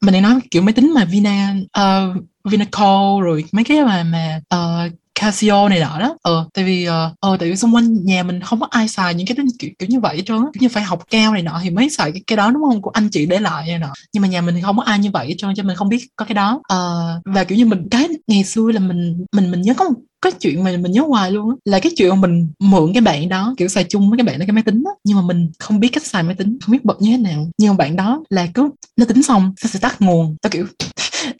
Mình 0.00 0.14
đang 0.14 0.22
nói 0.22 0.34
kiểu 0.50 0.62
máy 0.62 0.72
tính 0.72 0.92
mà 0.94 1.04
Vina 1.04 1.54
uh, 1.64 2.16
Vinacol 2.48 3.24
rồi 3.24 3.44
mấy 3.52 3.64
cái 3.64 3.84
mà 3.84 4.02
mà 4.02 4.40
uh, 4.54 4.92
Casio 5.20 5.68
này 5.68 5.80
nọ 5.80 5.98
đó. 6.00 6.16
Ờ 6.22 6.48
tại 6.54 6.64
vì 6.64 6.84
ờ 6.84 7.14
uh, 7.32 7.40
tại 7.40 7.50
vì 7.50 7.56
xung 7.56 7.74
quanh 7.74 8.04
nhà 8.04 8.22
mình 8.22 8.40
không 8.40 8.60
có 8.60 8.66
ai 8.70 8.88
xài 8.88 9.14
những 9.14 9.26
cái 9.26 9.36
tính 9.36 9.46
kiểu, 9.58 9.70
kiểu 9.78 9.88
như 9.88 10.00
vậy 10.00 10.16
cho 10.16 10.22
trơn 10.26 10.52
kiểu 10.52 10.60
như 10.60 10.68
phải 10.68 10.82
học 10.82 11.04
cao 11.10 11.32
này 11.32 11.42
nọ 11.42 11.60
thì 11.62 11.70
mới 11.70 11.90
xài 11.90 12.12
cái, 12.12 12.22
cái 12.26 12.36
đó 12.36 12.50
đúng 12.50 12.62
không? 12.62 12.82
Của 12.82 12.90
anh 12.90 13.08
chị 13.08 13.26
để 13.26 13.40
lại 13.40 13.66
này 13.66 13.78
nọ. 13.78 13.92
Nhưng 14.12 14.22
mà 14.22 14.28
nhà 14.28 14.40
mình 14.40 14.54
thì 14.54 14.60
không 14.60 14.76
có 14.76 14.82
ai 14.82 14.98
như 14.98 15.10
vậy 15.10 15.34
cho 15.38 15.48
trơn 15.48 15.54
cho 15.56 15.62
mình 15.62 15.76
không 15.76 15.88
biết 15.88 16.06
có 16.16 16.24
cái 16.24 16.34
đó. 16.34 16.60
Ờ 16.68 17.20
và 17.24 17.44
kiểu 17.44 17.58
như 17.58 17.66
mình 17.66 17.88
cái 17.90 18.08
ngày 18.26 18.44
xưa 18.44 18.70
là 18.72 18.80
mình 18.80 19.24
mình 19.32 19.50
mình 19.50 19.62
nhớ 19.62 19.74
có 19.74 19.84
một 19.84 20.00
cái 20.22 20.32
chuyện 20.32 20.64
mà 20.64 20.76
mình 20.76 20.92
nhớ 20.92 21.02
hoài 21.08 21.30
luôn 21.30 21.50
á. 21.50 21.56
Là 21.64 21.78
cái 21.80 21.92
chuyện 21.96 22.08
mà 22.08 22.16
mình 22.16 22.48
mượn 22.58 22.92
cái 22.92 23.02
bạn 23.02 23.28
đó 23.28 23.54
kiểu 23.56 23.68
xài 23.68 23.84
chung 23.84 24.10
với 24.10 24.18
cái 24.18 24.24
bạn 24.24 24.38
đó 24.38 24.44
cái 24.46 24.54
máy 24.54 24.62
tính 24.62 24.82
á. 24.86 24.92
Nhưng 25.04 25.16
mà 25.16 25.22
mình 25.22 25.50
không 25.58 25.80
biết 25.80 25.88
cách 25.88 26.06
xài 26.06 26.22
máy 26.22 26.34
tính 26.34 26.58
không 26.60 26.72
biết 26.72 26.84
bật 26.84 27.02
như 27.02 27.10
thế 27.10 27.16
nào. 27.16 27.48
Nhưng 27.58 27.70
mà 27.70 27.76
bạn 27.76 27.96
đó 27.96 28.22
là 28.30 28.46
cứ 28.54 28.70
nó 28.96 29.04
tính 29.04 29.22
xong 29.22 29.52
nó 29.64 29.68
sẽ 29.68 29.78
tắt 29.78 30.02
nguồn. 30.02 30.36
Tao 30.42 30.50
kiểu 30.50 30.66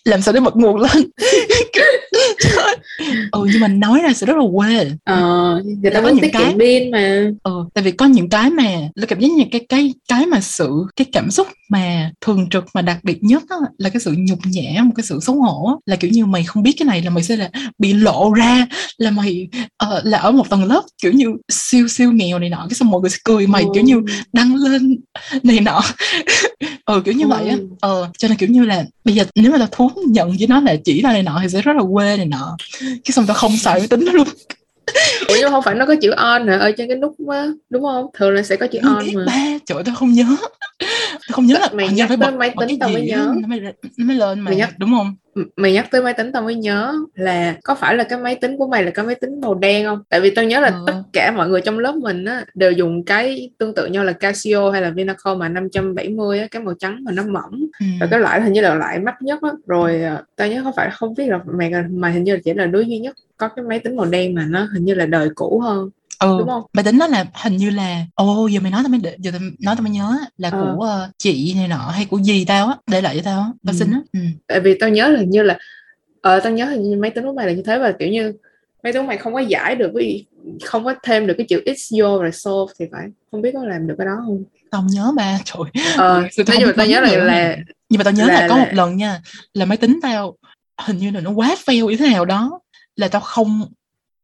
làm 0.05 0.23
sao 0.23 0.35
để 0.35 0.41
bật 0.41 0.57
nguồn 0.57 0.77
lên? 0.77 0.91
Ừ 3.33 3.47
nhưng 3.53 3.61
mà 3.61 3.69
nói 3.69 4.01
ra 4.03 4.13
sẽ 4.13 4.27
rất 4.27 4.37
là 4.37 4.45
quê. 4.55 4.91
Ờ 5.05 5.63
người 5.83 5.91
ta 5.91 6.01
có 6.01 6.09
những 6.09 6.31
cái- 6.33 6.55
pin 6.59 6.91
mà. 6.91 7.31
Ừ 7.43 7.65
tại 7.75 7.85
vì 7.85 7.91
có 7.91 8.07
những 8.07 8.29
cái 8.29 8.51
mà 8.51 8.65
là 8.95 9.07
cảm 9.07 9.21
giác 9.21 9.29
như 9.31 9.45
cái 9.53 9.67
cái 9.69 9.95
cái 10.09 10.27
mà 10.27 10.41
sự 10.41 10.71
cái 10.97 11.07
cảm 11.13 11.31
xúc 11.31 11.47
mà 11.71 12.11
thường 12.21 12.49
trực 12.51 12.65
mà 12.75 12.83
đặc 12.83 12.99
biệt 13.03 13.19
nhất 13.25 13.43
á, 13.49 13.57
là 13.79 13.89
cái 13.91 14.01
sự 14.01 14.15
nhục 14.19 14.39
nhã 14.45 14.83
một 14.83 14.93
cái 14.97 15.05
sự 15.05 15.19
xấu 15.23 15.43
hổ 15.43 15.67
á, 15.67 15.75
là 15.87 15.97
kiểu 15.97 16.11
như 16.11 16.27
mày 16.27 16.45
không 16.45 16.63
biết 16.63 16.73
cái 16.79 16.87
này 16.87 17.03
là 17.03 17.11
mày 17.11 17.23
sẽ 17.25 17.37
là 17.37 17.51
bị 17.79 17.93
lộ 17.93 18.33
ra 18.33 18.67
là 18.99 19.11
mày 19.11 19.49
ờ, 19.77 20.01
là 20.05 20.19
ở 20.19 20.31
một 20.33 20.51
tầng 20.51 20.65
lớp 20.65 20.83
kiểu 21.03 21.13
như 21.13 21.27
siêu 21.49 21.89
siêu 21.89 22.13
nghèo 22.13 22.39
này 22.39 22.51
nọ 22.51 22.67
cái 22.71 22.75
xong 22.75 22.91
mọi 22.91 23.01
người 23.01 23.11
sẽ 23.11 23.19
cười 23.25 23.47
mày 23.47 23.65
kiểu 23.75 23.83
như 23.83 24.03
đăng 24.33 24.55
lên 24.55 24.97
này 25.43 25.61
nọ. 25.61 25.81
Ừ 26.87 27.03
kiểu 27.05 27.15
như 27.15 27.27
vậy 27.27 27.49
á. 27.49 27.57
Ừ. 27.57 27.69
ờ 27.81 28.11
cho 28.19 28.29
nên 28.29 28.37
kiểu 28.37 28.49
như 28.49 28.65
là 28.65 28.85
bây 29.05 29.15
giờ 29.15 29.25
nếu 29.35 29.53
mà 29.53 29.59
tao 29.59 29.69
thú 29.73 29.91
nhận 30.09 30.29
với 30.39 30.47
nó 30.47 30.61
là 30.61 30.77
chỉ 30.85 31.03
là 31.03 31.13
này 31.13 31.23
nọ 31.23 31.39
thì 31.43 31.49
sẽ 31.49 31.63
rất 31.63 31.77
là 31.77 31.83
quê 31.93 32.17
này 32.17 32.27
nọ. 32.27 32.57
Cái 32.81 33.13
xong 33.13 33.27
tao 33.27 33.35
không 33.37 33.57
xài 33.57 33.79
máy 33.79 33.89
tính 33.89 34.05
luôn. 34.13 34.29
Ủa 35.29 35.35
nhưng 35.41 35.51
không 35.51 35.63
phải 35.63 35.75
nó 35.75 35.87
có 35.87 35.95
chữ 36.03 36.11
on 36.11 36.47
hả? 36.49 36.59
Ở 36.59 36.73
trên 36.73 36.89
cái 36.89 36.97
nút 36.97 37.15
á 37.33 37.47
đúng 37.71 37.83
không? 37.83 38.07
Thường 38.19 38.31
là 38.31 38.43
sẽ 38.43 38.57
có 38.57 38.67
chữ 38.67 38.79
on 38.83 39.05
mà. 39.15 39.25
Ba 39.27 39.59
trời 39.67 39.83
tao 39.85 39.95
không 39.95 40.13
nhớ. 40.13 40.25
Tao 40.79 41.33
không 41.33 41.47
nhớ 41.47 41.59
là 41.61 41.69
Mày 41.73 41.89
nhắc 41.89 42.09
phải 42.09 42.17
bật, 42.17 42.31
máy 42.35 42.55
tính 42.69 42.79
tao 42.79 42.89
mới 42.89 43.03
nhớ. 43.07 43.35
nó 43.41 43.49
mới, 43.49 43.61
nó 43.97 44.05
mới 44.07 44.17
lên 44.17 44.41
mà 44.41 44.51
Mày 44.51 44.57
nhắc- 44.57 44.79
đúng 44.79 44.91
không 44.91 45.15
mày 45.57 45.73
nhắc 45.73 45.87
tới 45.91 46.03
máy 46.03 46.15
tính 46.15 46.33
tao 46.33 46.43
mới 46.43 46.55
nhớ 46.55 46.95
là 47.15 47.57
có 47.65 47.75
phải 47.75 47.97
là 47.97 48.05
cái 48.05 48.19
máy 48.19 48.35
tính 48.35 48.57
của 48.59 48.67
mày 48.67 48.83
là 48.83 48.91
cái 48.91 49.05
máy 49.05 49.15
tính 49.15 49.41
màu 49.41 49.55
đen 49.55 49.85
không 49.85 50.03
tại 50.09 50.21
vì 50.21 50.31
tao 50.31 50.45
nhớ 50.45 50.61
là 50.61 50.69
Ờ. 50.69 50.85
tất 50.87 51.03
cả 51.13 51.33
mọi 51.37 51.49
người 51.49 51.61
trong 51.61 51.79
lớp 51.79 51.95
mình 51.97 52.25
á 52.25 52.45
đều 52.55 52.73
dùng 52.73 53.05
cái 53.05 53.51
tương 53.59 53.75
tự 53.75 53.87
nhau 53.87 54.05
là 54.05 54.13
Casio 54.13 54.71
hay 54.71 54.83
là 54.83 54.91
Vinaco 54.91 55.35
mà 55.35 55.49
570 55.49 56.39
á 56.41 56.47
cái 56.51 56.63
màu 56.63 56.75
trắng 56.79 57.05
mà 57.05 57.13
nó 57.13 57.23
mỏng 57.23 57.65
ừ. 57.81 57.87
và 58.01 58.07
cái 58.11 58.21
loại 58.21 58.41
hình 58.41 58.53
như 58.53 58.61
là 58.61 58.75
loại 58.75 58.99
mắc 58.99 59.15
nhất 59.23 59.43
á 59.43 59.51
rồi 59.67 60.03
à, 60.03 60.23
tao 60.37 60.49
nhớ 60.49 60.61
không 60.65 60.73
phải 60.77 60.91
không 60.93 61.15
biết 61.15 61.27
là 61.29 61.41
mày 61.47 61.73
mà 61.91 62.09
hình 62.09 62.25
như 62.25 62.35
là 62.35 62.41
chỉ 62.45 62.55
là 62.55 62.67
đứa 62.67 62.81
duy 62.81 62.99
nhất 62.99 63.17
có 63.37 63.49
cái 63.49 63.65
máy 63.65 63.79
tính 63.79 63.97
màu 63.97 64.07
đen 64.07 64.35
mà 64.35 64.47
nó 64.49 64.69
hình 64.75 64.85
như 64.85 64.95
là 64.95 65.07
đời 65.07 65.29
cũ 65.35 65.61
hơn 65.65 65.91
ừ 66.19 66.37
đúng 66.39 66.49
không? 66.49 66.63
máy 66.73 66.85
tính 66.85 66.99
đó 66.99 67.07
là 67.07 67.25
hình 67.35 67.57
như 67.57 67.71
là 67.71 68.05
ồ 68.15 68.47
giờ 68.47 68.61
mày 68.61 68.71
nói 68.71 68.83
tao 68.85 68.89
mới 68.89 69.01
để, 69.03 69.17
giờ 69.19 69.31
tao 69.31 69.41
nói 69.61 69.75
tao 69.77 69.83
mới 69.83 69.91
nhớ 69.91 70.17
là 70.37 70.51
Ờ. 70.51 70.75
của 70.77 70.85
ờ, 70.85 71.09
chị 71.19 71.55
này 71.57 71.69
nọ 71.69 71.77
hay 71.95 72.05
của 72.05 72.17
gì 72.19 72.45
tao 72.45 72.67
á 72.67 72.77
để 72.87 73.01
lại 73.01 73.17
cho 73.17 73.23
tao 73.25 73.41
á 73.41 73.47
tao 73.67 73.73
Ừ. 73.75 73.79
xin 73.79 73.91
á 73.93 74.01
ừ. 74.13 74.21
tại 74.47 74.61
vì 74.61 74.75
tao 74.81 74.91
nhớ 74.91 75.09
là 75.09 75.19
hình 75.21 75.31
như 75.31 75.43
là 75.43 75.59
ờ 76.21 76.41
tao 76.41 76.53
nhớ 76.53 76.65
hình 76.65 76.83
như 76.91 76.97
máy 76.97 77.11
tính 77.11 77.25
của 77.25 77.33
mày 77.33 77.47
là 77.47 77.53
như 77.53 77.63
thế 77.67 77.79
và 77.79 77.93
kiểu 77.99 78.09
như 78.09 78.33
máy 78.83 78.93
tính 78.93 79.03
của 79.03 79.09
mày 79.09 79.17
không 79.19 79.35
có 79.35 79.39
giải 79.41 79.75
được 79.77 79.91
cái 79.99 80.25
không 80.65 80.85
có 80.85 80.95
thêm 81.03 81.27
được 81.27 81.35
cái 81.39 81.47
chữ 81.49 81.63
x 81.77 81.93
vô 81.99 82.19
rồi 82.23 82.33
solve 82.33 82.73
thì 82.79 82.87
phải 82.93 83.07
không 83.31 83.43
biết 83.43 83.51
có 83.55 83.65
làm 83.65 83.87
được 83.87 83.95
cái 83.99 84.07
đó 84.07 84.13
không 84.27 84.43
tao 84.71 84.85
nhớ 84.91 85.13
ba 85.17 85.39
trời 85.45 85.85
ờ 85.97 86.21
nói 86.21 86.31
chung 86.37 86.73
tao 86.77 86.87
nhớ 86.87 87.01
là, 87.01 87.17
là 87.17 87.57
nhưng 87.89 87.99
mà 87.99 88.05
tao 88.05 88.13
nhớ 88.13 88.27
là, 88.27 88.41
là- 88.41 88.49
có 88.49 88.57
một 88.57 88.69
lần 88.73 88.97
nha 88.97 89.21
là 89.55 89.65
máy 89.65 89.77
tính 89.77 89.99
tao 90.03 90.37
hình 90.87 90.99
như 90.99 91.11
là 91.11 91.21
nó 91.21 91.31
quá 91.31 91.55
fail 91.67 91.91
như 91.91 91.97
thế 91.97 92.09
nào 92.11 92.25
đó 92.25 92.61
là 92.97 93.09
tao 93.09 93.21
không 93.21 93.63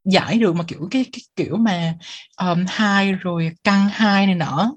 giải 0.05 0.39
được 0.39 0.55
mà 0.57 0.65
kiểu 0.69 0.89
cái, 0.91 1.05
cái 1.13 1.21
kiểu 1.37 1.57
mà 1.57 1.95
um, 2.41 2.65
hai 2.69 3.13
rồi 3.13 3.51
căn 3.65 3.89
hai 3.93 4.27
này 4.27 4.35
nọ. 4.35 4.73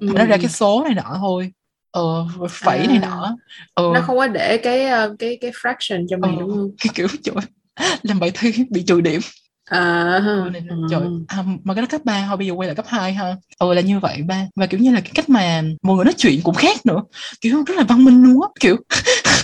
Mà 0.00 0.12
nó 0.14 0.24
ra 0.24 0.36
cái 0.36 0.48
số 0.48 0.84
này 0.84 0.94
nọ 0.94 1.16
thôi. 1.18 1.52
Ờ 1.90 2.26
rồi 2.38 2.48
phẩy 2.50 2.86
này 2.86 2.98
À. 3.02 3.08
nọ. 3.08 3.36
Ờ. 3.74 3.90
Nó 3.94 4.00
không 4.00 4.16
có 4.16 4.26
để 4.28 4.58
cái 4.62 4.86
cái 5.18 5.38
cái 5.40 5.50
fraction 5.50 6.06
cho 6.10 6.16
mày 6.16 6.30
ờ, 6.34 6.40
đúng 6.40 6.50
không? 6.50 6.70
cái 6.80 6.92
kiểu 6.94 7.06
trời 7.24 7.34
làm 8.02 8.20
bài 8.20 8.30
thi 8.34 8.52
bị 8.70 8.82
trừ 8.86 9.00
điểm 9.00 9.20
à, 9.70 10.20
này, 10.52 10.62
trời 10.90 11.00
à, 11.28 11.44
mà 11.64 11.74
cái 11.74 11.82
đó 11.82 11.86
cấp 11.90 12.00
3 12.04 12.24
thôi 12.28 12.36
bây 12.36 12.46
giờ 12.46 12.52
quay 12.52 12.66
lại 12.66 12.74
cấp 12.74 12.86
2 12.88 13.12
ha. 13.12 13.36
Ừ 13.58 13.74
là 13.74 13.80
như 13.80 14.00
vậy 14.00 14.22
ba. 14.26 14.46
Và 14.56 14.66
kiểu 14.66 14.80
như 14.80 14.92
là 14.92 15.00
cái 15.00 15.10
cách 15.14 15.28
mà 15.28 15.62
mọi 15.82 15.96
người 15.96 16.04
nói 16.04 16.14
chuyện 16.16 16.40
cũng 16.42 16.54
khác 16.54 16.86
nữa. 16.86 17.02
Kiểu 17.40 17.64
rất 17.66 17.76
là 17.76 17.82
văn 17.82 18.04
minh 18.04 18.22
luôn 18.22 18.42
á 18.42 18.48
kiểu. 18.60 18.76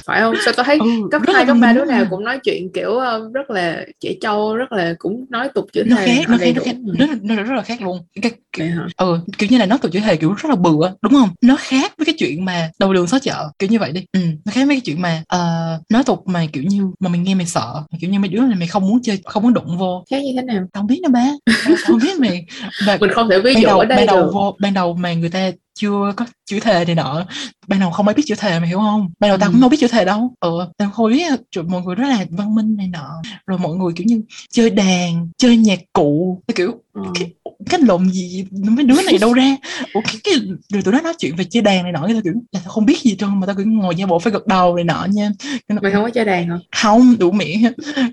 Phải 0.05 0.21
không? 0.21 0.35
Sao 0.45 0.55
tôi 0.57 0.65
thấy 0.65 0.79
ừ, 0.79 0.87
cấp 1.11 1.23
hai 1.35 1.47
cấp 1.47 1.57
ba 1.61 1.73
đứa 1.73 1.85
nào 1.85 2.05
cũng 2.11 2.25
nói 2.25 2.39
chuyện 2.45 2.73
kiểu 2.75 2.91
uh, 2.91 3.33
rất 3.35 3.51
là 3.51 3.85
trẻ 4.01 4.15
trâu 4.21 4.57
rất 4.57 4.73
là 4.73 4.95
cũng 4.99 5.27
nói 5.29 5.49
tục 5.55 5.67
chữ 5.73 5.83
nó 5.87 5.97
khác 5.97 6.25
nó 6.29 6.37
khác 6.41 6.53
nó 6.57 6.63
khác. 6.65 6.77
Nó, 6.99 7.07
nó, 7.23 7.35
nó 7.35 7.43
rất 7.43 7.55
là 7.55 7.63
khác 7.63 7.83
luôn. 7.83 7.99
Cái, 8.23 8.33
kiểu, 8.57 8.67
ừ 8.97 9.19
kiểu 9.39 9.49
như 9.49 9.59
là 9.59 9.67
nói 9.67 9.79
tục 9.79 9.93
chữ 9.93 10.01
thề 10.01 10.17
kiểu 10.17 10.33
rất 10.33 10.49
là 10.49 10.57
bừa 10.57 10.91
đúng 11.03 11.13
không? 11.13 11.29
Nó 11.43 11.57
khác 11.59 11.93
với 11.99 12.07
cái 12.07 12.15
chuyện 12.19 12.45
mà 12.45 12.71
đầu 12.79 12.93
đường 12.93 13.07
xó 13.07 13.19
chợ 13.19 13.49
kiểu 13.59 13.71
như 13.71 13.79
vậy 13.79 13.93
đi. 13.93 14.05
Ừ, 14.13 14.21
nó 14.45 14.53
khác 14.53 14.67
với 14.67 14.77
cái 14.77 14.81
chuyện 14.81 15.03
mà 15.03 15.23
uh, 15.35 15.91
nói 15.91 16.05
tục 16.05 16.23
mà 16.27 16.47
kiểu 16.53 16.63
như 16.63 16.91
mà 17.01 17.09
mình 17.09 17.23
nghe 17.23 17.35
mày 17.35 17.47
sợ 17.47 17.83
kiểu 18.01 18.11
như 18.11 18.19
mấy 18.19 18.29
đứa 18.29 18.41
này 18.41 18.59
mày 18.59 18.69
không 18.69 18.89
muốn 18.89 19.03
chơi 19.03 19.21
không 19.25 19.43
muốn 19.43 19.53
đụng 19.53 19.79
vô. 19.79 20.05
Khác 20.11 20.23
như 20.23 20.33
thế 20.37 20.43
nào? 20.43 20.67
Không 20.73 20.87
biết 20.87 21.01
nữa 21.03 21.09
ba 21.09 21.31
không 21.87 22.01
biết 22.03 22.19
mày. 22.19 22.47
Và 22.87 22.99
mình 23.01 23.11
không 23.11 23.29
thể 23.31 23.41
ví 23.41 23.55
dụ 23.55 23.67
đầu, 23.67 23.79
ở 23.79 23.85
đây 23.85 23.99
ban 23.99 24.07
đầu 24.07 24.23
được. 24.23 24.31
vô 24.35 24.57
ban 24.61 24.75
đầu 24.75 24.95
mà 24.95 25.15
người 25.15 25.31
ta 25.31 25.51
chưa 25.77 26.13
có 26.17 26.27
chữ 26.47 26.61
thề 26.61 26.85
này 26.85 26.95
nọ. 26.95 27.25
Ban 27.67 27.81
đầu 27.81 27.91
không 27.91 28.09
ai 28.09 28.15
biết 28.15 28.23
chữ 28.27 28.35
thề 28.39 28.59
mày 28.59 28.69
hiểu 28.69 28.79
không? 28.79 29.11
Ban 29.21 29.29
đầu 29.29 29.39
tao 29.39 29.49
ừ. 29.49 29.53
cũng 29.53 29.61
không 29.61 29.71
biết 29.71 29.81
chữ 29.81 29.89
thề 29.89 30.05
đâu. 30.05 30.35
Ừ 30.41 30.59
tao 30.79 30.91
không 30.91 31.11
biết 31.11 31.33
mọi 31.69 31.83
người 31.83 31.95
rất 31.95 32.09
là 32.09 32.25
văn 32.31 32.55
minh 32.55 32.77
này 32.77 32.89
nọ. 32.89 33.23
Rồi 33.47 33.59
mọi 33.59 33.77
người 33.77 33.93
kiểu 33.97 34.05
như 34.07 34.23
chơi 34.51 34.71
đàn 34.71 35.29
chơi 35.39 35.57
nhạc 35.57 35.79
cụ. 35.93 36.43
Kiểu 36.55 36.73
ừ. 36.93 37.03
cái 37.15 37.31
cái 37.71 37.81
lộn 37.81 38.11
gì 38.11 38.47
mấy 38.51 38.85
đứa 38.85 39.03
này 39.03 39.19
đâu 39.19 39.33
ra. 39.33 39.57
Ủa, 39.95 40.01
cái, 40.05 40.21
cái 40.25 40.35
rồi 40.69 40.83
tụi 40.83 40.95
nó 40.95 41.01
nói 41.01 41.15
chuyện 41.19 41.37
về 41.37 41.45
chơi 41.45 41.63
đàn 41.63 41.83
này 41.83 41.93
nọ 41.93 42.09
tao 42.09 42.21
kiểu 42.25 42.33
là 42.53 42.61
tao 42.65 42.73
không 42.73 42.87
biết 42.87 43.03
gì 43.03 43.17
trơn 43.17 43.41
mà 43.41 43.47
tao 43.47 43.57
cứ 43.57 43.65
ngồi 43.65 43.95
giả 43.95 44.07
bộ 44.07 44.19
phải 44.19 44.33
gật 44.33 44.47
đầu 44.47 44.77
này 44.77 44.85
nọ 44.85 45.07
nha. 45.13 45.31
Mày 45.69 45.93
không 45.93 46.03
có 46.03 46.11
chơi 46.11 46.25
đàn 46.25 46.49
hả? 46.49 46.59
Không 46.77 47.19
đủ 47.19 47.31
miệng. 47.31 47.63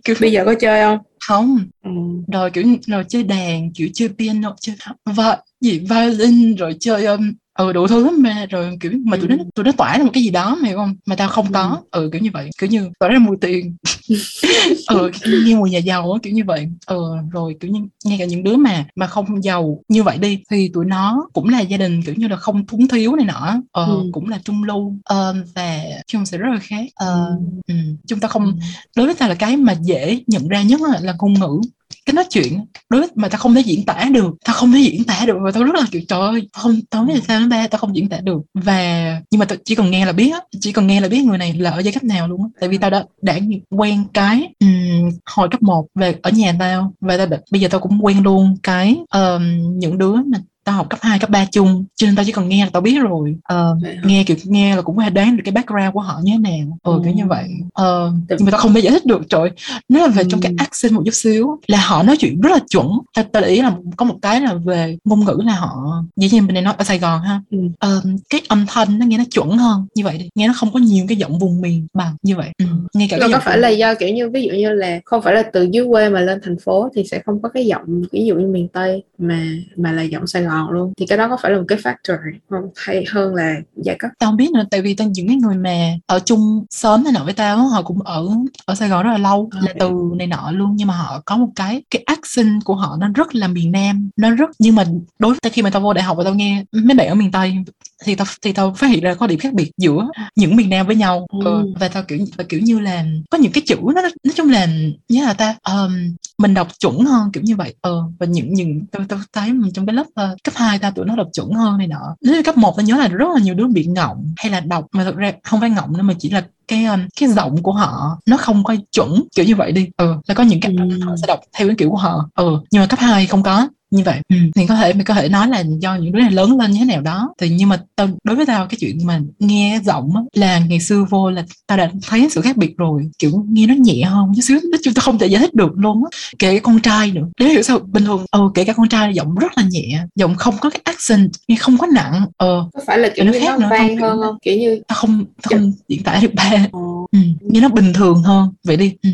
Kiểu 0.04 0.15
bây 0.21 0.32
giờ 0.32 0.43
có 0.45 0.54
chơi 0.60 0.84
không 0.84 0.97
không. 1.28 1.58
Ừ. 1.84 1.92
rồi 2.34 2.52
kiểu 2.52 2.64
rồi 2.88 3.04
chơi 3.10 3.24
đàn 3.24 3.74
kiểu 3.74 3.90
chơi 3.94 4.10
piano 4.20 4.56
chơi 4.62 4.76
và 5.06 5.38
gì 5.62 5.80
violin 5.80 6.56
rồi 6.56 6.76
chơi 6.80 7.06
um, 7.06 7.34
ừ 7.54 7.74
đủ 7.74 7.88
thứ 7.88 8.06
lắm 8.06 8.14
mà 8.24 8.46
rồi 8.50 8.78
kiểu 8.80 8.92
mà 9.06 9.18
tụi 9.18 9.30
nó 9.30 9.36
ừ. 9.36 9.44
tụi 9.56 9.66
nó 9.66 9.72
tỏa 9.78 9.98
ra 9.98 10.04
một 10.04 10.10
cái 10.14 10.24
gì 10.24 10.30
đó 10.30 10.58
mà 10.62 10.68
hiểu 10.70 10.78
không 10.78 10.96
mà 11.06 11.16
tao 11.16 11.28
không 11.30 11.52
có. 11.54 11.82
Ừ, 11.92 12.02
ừ 12.04 12.10
kiểu 12.14 12.22
như 12.22 12.30
vậy. 12.34 12.50
Kiểu 12.60 12.70
như 12.70 12.90
tỏa 13.00 13.10
ra 13.10 13.20
mùi 13.20 13.38
tiền 13.42 13.76
ừ 14.88 15.12
như 15.44 15.56
mùi 15.56 15.70
nhà 15.70 15.80
giàu 15.80 16.12
á 16.12 16.20
kiểu 16.24 16.34
như 16.34 16.44
vậy. 16.46 16.68
Ừ 16.86 17.02
rồi 17.32 17.56
kiểu 17.60 17.72
như 17.72 17.80
ngay 18.04 18.18
cả 18.20 18.26
những 18.26 18.44
đứa 18.44 18.56
mà 18.56 18.86
mà 18.96 19.08
không 19.08 19.44
giàu 19.44 19.84
như 19.88 20.04
vậy 20.04 20.18
đi 20.18 20.39
thì 20.50 20.70
tụi 20.74 20.86
nó 20.86 21.28
cũng 21.34 21.50
là 21.50 21.62
gia 21.62 21.78
đình 21.78 22.02
kiểu 22.04 22.16
như 22.18 22.28
là 22.28 22.36
không 22.36 22.68
thúng 22.68 22.88
thiếu 22.88 23.16
này 23.16 23.26
nọ 23.26 23.62
ờ, 23.72 23.86
ừ. 23.86 24.10
cũng 24.12 24.30
là 24.30 24.39
trung 24.46 24.63
lưu. 24.63 24.96
Ờ, 25.04 25.36
và 25.56 25.84
chung 26.08 26.26
sẽ 26.26 26.38
rất 26.38 26.50
là 26.54 26.60
khác. 26.60 26.86
Ờ, 26.96 27.38
ừ. 27.68 27.76
chúng 28.08 28.20
ta 28.20 28.28
không 28.28 28.60
đối 28.96 29.06
với 29.06 29.16
tao 29.16 29.30
là 29.30 29.36
cái 29.36 29.58
mà 29.58 29.74
dễ 29.82 30.20
nhận 30.28 30.48
ra 30.48 30.62
nhất 30.62 30.82
là 31.02 31.13
ngôn 31.20 31.34
ngữ 31.34 31.62
cái 32.06 32.13
nói 32.13 32.26
chuyện 32.30 32.66
đối 32.89 33.08
mà 33.16 33.30
tao 33.30 33.39
không 33.39 33.56
thể 33.56 33.62
diễn 33.62 33.86
tả 33.86 34.06
được 34.12 34.36
tao 34.46 34.56
không 34.56 34.72
thể 34.72 34.80
diễn 34.80 35.04
tả 35.04 35.26
được 35.26 35.38
và 35.42 35.52
tao 35.52 35.63
rất 35.63 35.76
là 35.76 35.86
kiểu 35.92 36.02
trời 36.08 36.20
ơi 36.20 36.50
không 36.54 36.80
tao 36.89 37.02
không 37.02 37.08
biết 37.08 37.13
là 37.13 37.22
sao 37.28 37.39
nó 37.39 37.48
ba 37.48 37.68
tao 37.68 37.80
không 37.80 37.96
diễn 37.96 38.10
tả 38.10 38.18
được. 38.18 38.42
Và 38.54 39.22
nhưng 39.32 39.39
mà 39.39 39.46
tao 39.46 39.58
chỉ 39.66 39.76
cần 39.76 39.92
nghe 39.92 40.06
là 40.06 40.12
biết 40.12 40.34
chỉ 40.60 40.72
cần 40.72 40.88
nghe 40.88 41.02
là 41.02 41.08
biết 41.08 41.24
người 41.24 41.38
này 41.38 41.54
là 41.54 41.72
ở 41.72 41.80
giai 41.80 41.94
cấp 41.94 42.04
nào 42.04 42.28
luôn 42.28 42.42
á. 42.44 42.50
Tại 42.60 42.70
vì 42.70 42.78
tao 42.78 42.89
đã 42.89 43.06
đã 43.22 43.39
quen 43.70 44.04
cái 44.13 44.54
um, 44.60 45.10
hồi 45.26 45.48
cấp 45.52 45.62
1 45.62 45.88
về 45.96 46.16
ở 46.22 46.32
nhà 46.32 46.56
tao 46.60 46.94
và 47.02 47.18
tao 47.18 47.28
đã, 47.28 47.38
bây 47.52 47.62
giờ 47.62 47.68
tao 47.72 47.82
cũng 47.82 48.00
quen 48.02 48.24
luôn 48.24 48.58
cái 48.63 48.98
um, 49.13 49.44
những 49.80 49.98
đứa 49.98 50.16
mà 50.16 50.39
tao 50.63 50.76
học 50.76 50.89
cấp 50.89 50.99
2, 51.02 51.19
cấp 51.19 51.30
3 51.30 51.45
chung 51.52 51.86
cho 51.95 52.08
nên 52.08 52.15
tao 52.15 52.26
chỉ 52.26 52.32
cần 52.32 52.49
nghe 52.49 52.63
là 52.65 52.69
tao 52.73 52.82
biết 52.82 52.99
rồi 53.02 53.36
uh, 53.54 54.06
nghe 54.06 54.23
kiểu 54.23 54.38
nghe 54.43 54.76
là 54.76 54.82
cũng 54.82 54.97
có 54.97 55.04
thể 55.04 55.10
đoán 55.10 55.38
được 55.38 55.41
cái 55.45 55.52
background 55.52 55.93
của 55.93 55.99
họ 55.99 56.19
như 56.23 56.32
thế 56.32 56.38
nào 56.38 56.78
ừ, 56.84 56.91
ừ. 56.93 57.02
kiểu 57.04 57.13
như 57.13 57.26
vậy 57.26 57.49
uh, 57.65 58.13
nhưng 58.30 58.45
mà 58.45 58.52
tao 58.52 58.60
không 58.60 58.73
thể 58.73 58.80
giải 58.80 58.93
thích 58.93 59.06
được 59.06 59.21
trời 59.30 59.52
nếu 59.89 60.02
là 60.02 60.08
về 60.08 60.23
ừ. 60.23 60.28
trong 60.32 60.41
cái 60.41 60.54
accent 60.58 60.93
một 60.93 61.02
chút 61.06 61.13
xíu 61.13 61.60
là 61.67 61.82
họ 61.86 62.04
nói 62.04 62.17
chuyện 62.19 62.41
rất 62.41 62.52
là 62.52 62.60
chuẩn 62.69 62.88
tao 63.15 63.26
tao 63.32 63.41
để 63.41 63.47
ý 63.47 63.62
là 63.62 63.76
có 63.97 64.06
một 64.06 64.15
cái 64.21 64.41
là 64.41 64.54
về 64.54 64.97
ngôn 65.04 65.26
ngữ 65.26 65.38
là 65.45 65.56
họ 65.56 66.04
dĩ 66.15 66.30
nhiên 66.32 66.47
bên 66.47 66.54
này 66.54 66.63
nói 66.63 66.73
ở 66.78 66.84
Sài 66.84 66.99
Gòn 66.99 67.21
ha 67.21 67.41
ừ. 67.49 67.58
uh, 67.58 68.19
cái 68.30 68.41
âm 68.47 68.65
thanh 68.67 68.99
nó 68.99 69.06
nghe 69.06 69.17
nó 69.17 69.23
chuẩn 69.32 69.49
hơn 69.49 69.88
như 69.95 70.04
vậy 70.04 70.17
đi 70.17 70.30
nghe 70.36 70.47
nó 70.47 70.54
không 70.54 70.73
có 70.73 70.80
nhiều 70.80 71.06
cái 71.08 71.17
giọng 71.17 71.39
vùng 71.39 71.62
miền 71.62 71.88
bằng 71.93 72.15
như 72.21 72.36
vậy 72.36 72.49
ừ. 72.58 72.65
nghe 72.93 73.08
cả 73.10 73.17
cái 73.19 73.30
có 73.32 73.39
phải 73.39 73.58
là 73.58 73.69
do 73.69 73.95
kiểu 73.95 74.10
như 74.10 74.30
ví 74.30 74.43
dụ 74.43 74.52
như 74.52 74.69
là 74.69 74.99
không 75.06 75.21
phải 75.21 75.34
là 75.34 75.43
từ 75.54 75.67
dưới 75.71 75.88
quê 75.89 76.10
mà 76.10 76.21
lên 76.21 76.39
thành 76.43 76.58
phố 76.60 76.89
thì 76.95 77.04
sẽ 77.12 77.21
không 77.26 77.41
có 77.41 77.49
cái 77.49 77.65
giọng 77.65 78.04
ví 78.12 78.26
dụ 78.26 78.36
như 78.36 78.47
miền 78.47 78.67
Tây 78.67 79.04
mà 79.17 79.47
mà 79.76 79.91
là 79.91 80.02
giọng 80.02 80.28
Sài 80.28 80.43
Gòn 80.43 80.53
ngọt 80.54 80.72
luôn. 80.72 80.94
Thì 80.98 81.06
cái 81.06 81.18
đó 81.18 81.30
có 81.30 81.38
phải 81.42 81.52
là 81.52 81.58
một 81.58 81.66
cái 81.68 81.78
factor 81.78 82.18
không 82.50 82.70
hay 82.76 83.06
hơn 83.12 83.36
là 83.36 83.56
giai 83.76 83.96
cấp? 84.00 84.12
Tao 84.20 84.30
không 84.30 84.38
biết 84.38 84.52
nữa 84.52 84.63
tại 84.72 84.82
vì 84.82 84.96
tao 84.96 85.08
những 85.13 85.28
cái 85.28 85.36
người 85.36 85.56
mà 85.56 85.92
ở 86.06 86.20
chung 86.20 86.66
sớm 86.70 87.04
này 87.04 87.13
nọ 87.13 87.24
với 87.24 87.34
tao 87.34 87.58
họ 87.58 87.82
cũng 87.82 88.02
ở 88.02 88.28
ở 88.66 88.76
Sài 88.76 88.89
Gòn 88.89 89.04
rất 89.04 89.12
là 89.12 89.18
lâu 89.18 89.50
à, 89.52 89.60
là 89.63 89.74
từ 89.80 89.92
này 90.18 90.28
nọ 90.28 90.52
luôn. 90.52 90.76
Nhưng 90.76 90.88
mà 90.88 90.94
họ 90.94 91.22
có 91.26 91.38
một 91.38 91.50
cái 91.56 91.84
cái 91.89 92.04
accent 92.06 92.63
của 92.66 92.76
họ 92.76 92.98
nó 93.00 93.08
rất 93.16 93.36
là 93.36 93.48
miền 93.48 93.72
Nam 93.72 94.10
nó 94.18 94.32
rất 94.32 94.50
nhưng 94.60 94.76
mà 94.76 94.84
đối 95.20 95.36
với 95.44 95.52
khi 95.52 95.62
mà 95.62 95.70
tao 95.70 95.82
vô 95.82 95.94
đại 95.94 96.04
học 96.04 96.18
và 96.18 96.24
tao 96.24 96.34
nghe 96.34 96.66
mấy 96.72 96.96
bạn 96.96 97.08
ở 97.08 97.16
miền 97.16 97.32
Tây 97.32 97.56
thì 98.04 98.16
tao 98.16 98.28
thì 98.42 98.52
tao 98.52 98.74
phát 98.74 98.88
hiện 98.88 99.04
ra 99.04 99.14
có 99.14 99.28
điểm 99.28 99.40
khác 99.40 99.54
biệt 99.54 99.72
giữa 99.78 100.08
những 100.36 100.56
miền 100.56 100.70
Nam 100.70 100.88
với 100.88 100.96
nhau 100.96 101.26
ừ. 101.32 101.46
ừ. 101.46 101.74
và 101.80 101.88
tao 101.88 102.04
kiểu 102.04 102.20
và 102.38 102.44
kiểu 102.50 102.60
như 102.60 102.80
là 102.80 103.06
có 103.30 103.38
những 103.38 103.52
cái 103.52 103.64
chữ 103.66 103.76
nó 103.96 104.02
nói 104.02 104.34
chung 104.36 104.50
là 104.50 104.68
như 105.10 105.26
là 105.26 105.34
ta 105.34 105.56
um, 105.64 106.16
mình 106.38 106.54
đọc 106.54 106.68
chuẩn 106.80 107.00
hơn 107.00 107.32
kiểu 107.34 107.44
như 107.44 107.56
vậy 107.56 107.76
ờ 107.82 108.04
và 108.20 108.26
những 108.26 108.54
những 108.54 108.86
tao 108.92 109.02
tao 109.10 109.20
thấy 109.34 109.52
trong 109.74 109.86
cái 109.86 109.94
lớp 109.94 110.06
uh, 110.08 110.44
cấp 110.44 110.54
2 110.58 110.80
ta 110.80 110.90
tụi 110.90 111.06
nó 111.06 111.16
đọc 111.16 111.28
chuẩn 111.34 111.52
hơn 111.52 111.78
này 111.78 111.88
nọ 111.88 112.16
nếu 112.22 112.44
cấp 112.44 112.58
1 112.58 112.78
ta 112.78 112.84
nhớ 112.84 112.98
là 112.98 113.08
rất 113.08 113.28
là 113.34 113.42
nhiều 113.42 113.56
đứa 113.56 113.68
bị 113.68 113.86
ngọng 113.86 114.34
hay 114.38 114.52
là 114.52 114.60
đọc 114.60 114.86
mà 114.92 115.04
thực 115.04 115.16
ra 115.16 115.32
không 115.44 115.60
phải 115.60 115.70
ngọng 115.70 115.94
nữa 115.98 116.04
mà 116.04 116.14
chỉ 116.20 116.30
là 116.30 116.44
cái 116.68 116.86
cái 117.20 117.30
giọng 117.30 117.64
của 117.64 117.72
họ 117.72 118.18
nó 118.26 118.38
không 118.38 118.64
có 118.64 118.76
chuẩn 118.92 119.24
kiểu 119.36 119.46
như 119.46 119.56
vậy 119.56 119.72
đi 119.72 119.90
ừ 119.98 120.16
là 120.28 120.36
có 120.36 120.44
những 120.44 120.60
cái 120.60 120.76
ừ. 120.78 121.00
họ 121.06 121.16
sẽ 121.22 121.28
đọc 121.28 121.40
theo 121.54 121.68
cái 121.68 121.76
kiểu 121.76 121.90
của 121.90 121.98
họ 121.98 122.30
ừ 122.36 122.60
nhưng 122.72 122.82
mà 122.82 122.88
cấp 122.88 123.00
2 123.00 123.28
không 123.28 123.44
có 123.44 123.68
như 123.94 124.04
vậy 124.04 124.20
ừ. 124.30 124.36
thì 124.56 124.68
có 124.68 124.76
thể 124.76 124.94
mình 124.94 125.04
có 125.04 125.14
thể 125.14 125.30
nói 125.30 125.48
là 125.48 125.64
do 125.80 125.96
những 125.96 126.12
đứa 126.12 126.20
này 126.20 126.32
lớn 126.32 126.60
lên 126.60 126.72
như 126.72 126.80
thế 126.80 126.86
nào 126.86 127.02
đó. 127.02 127.34
Thì 127.42 127.50
nhưng 127.50 127.70
mà 127.70 127.82
tao 127.96 128.08
đối 128.24 128.36
với 128.36 128.46
tao 128.46 128.68
cái 128.68 128.78
chuyện 128.80 128.98
mà 129.04 129.20
nghe 129.40 129.80
giọng 129.84 130.16
á, 130.16 130.22
là 130.34 130.60
ngày 130.60 130.80
xưa 130.80 131.06
vô 131.10 131.32
là 131.32 131.44
tao 131.68 131.78
đã 131.78 131.92
thấy 132.08 132.28
sự 132.32 132.42
khác 132.42 132.58
biệt 132.58 132.78
rồi. 132.78 133.10
Kiểu 133.20 133.46
nghe 133.50 133.68
nó 133.68 133.74
nhẹ 133.78 134.04
hơn 134.04 134.32
chút 134.36 134.42
xíu 134.42 134.60
nói 134.72 134.80
chung 134.84 134.94
tao 134.94 135.04
không 135.04 135.18
thể 135.18 135.28
giải 135.28 135.42
thích 135.42 135.54
được 135.54 135.72
luôn 135.76 136.04
á. 136.12 136.18
Kể 136.40 136.54
cả 136.56 136.62
con 136.64 136.80
trai 136.80 137.12
nữa. 137.12 137.28
Nếu 137.40 137.50
hiểu 137.50 137.62
sao 137.62 137.80
bình 137.80 138.06
thường 138.06 138.26
ờ 138.32 138.52
kể 138.54 138.64
cả 138.64 138.74
con 138.74 138.90
trai 138.90 139.14
giọng 139.14 139.36
rất 139.36 139.58
là 139.58 139.64
nhẹ 139.70 140.00
giọng 140.16 140.36
không 140.36 140.56
có 140.62 140.70
cái 140.70 140.82
accent 140.84 141.32
nghe 141.48 141.56
không 141.56 141.78
có 141.78 141.88
nặng 141.88 142.26
ờ. 142.38 142.70
Có 142.74 142.82
phải 142.88 142.98
là 142.98 143.10
kiểu 143.16 143.26
nó 143.26 143.32
khác 143.40 143.60
nó 143.60 143.70
vang 143.70 143.98
hơn 143.98 144.20
không? 144.22 144.38
Kiểu 144.42 144.58
như 144.58 144.82
tao 144.88 144.96
không 144.96 145.26
tao 145.26 145.60
không 145.60 145.74
diễn 145.88 146.04
tả 146.04 146.20
được 146.22 146.34
ba. 146.34 146.52
Ờ. 146.72 146.80
ừ. 147.12 147.20
Nghe 147.54 147.62
nó 147.62 147.70
bình 147.70 147.94
thường 147.94 148.16
hơn 148.16 148.54
vậy 148.63 148.78
đi. 148.78 148.98
Ừ. 149.04 149.10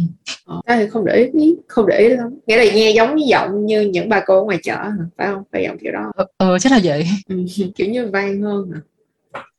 thì 0.67 0.88
không 0.88 1.06
để 1.06 1.30
ý 1.34 1.56
không 1.67 1.88
để 1.88 1.97
ý 1.97 2.10
lắm 2.10 2.39
nghĩa 2.47 2.58
là 2.58 2.63
nghe 2.75 2.91
giống 2.91 3.15
như 3.15 3.25
giọng 3.28 3.65
như 3.65 3.82
những 3.82 4.10
bà 4.10 4.23
cô 4.25 4.39
ở 4.39 4.43
ngoài 4.43 4.60
chợ 4.63 4.78
phải 5.17 5.28
không? 5.28 5.43
Phải 5.52 5.63
giọng 5.63 5.78
kiểu 5.78 5.91
đó. 5.91 6.12
Ờ, 6.15 6.25
ờ 6.38 6.60
chắc 6.60 6.71
là 6.71 6.80
vậy. 6.84 7.08
Ừ, 7.30 7.36
kiểu 7.75 7.89
như 7.89 8.10
vang 8.13 8.41
hơn 8.41 8.71
hả 8.73 8.82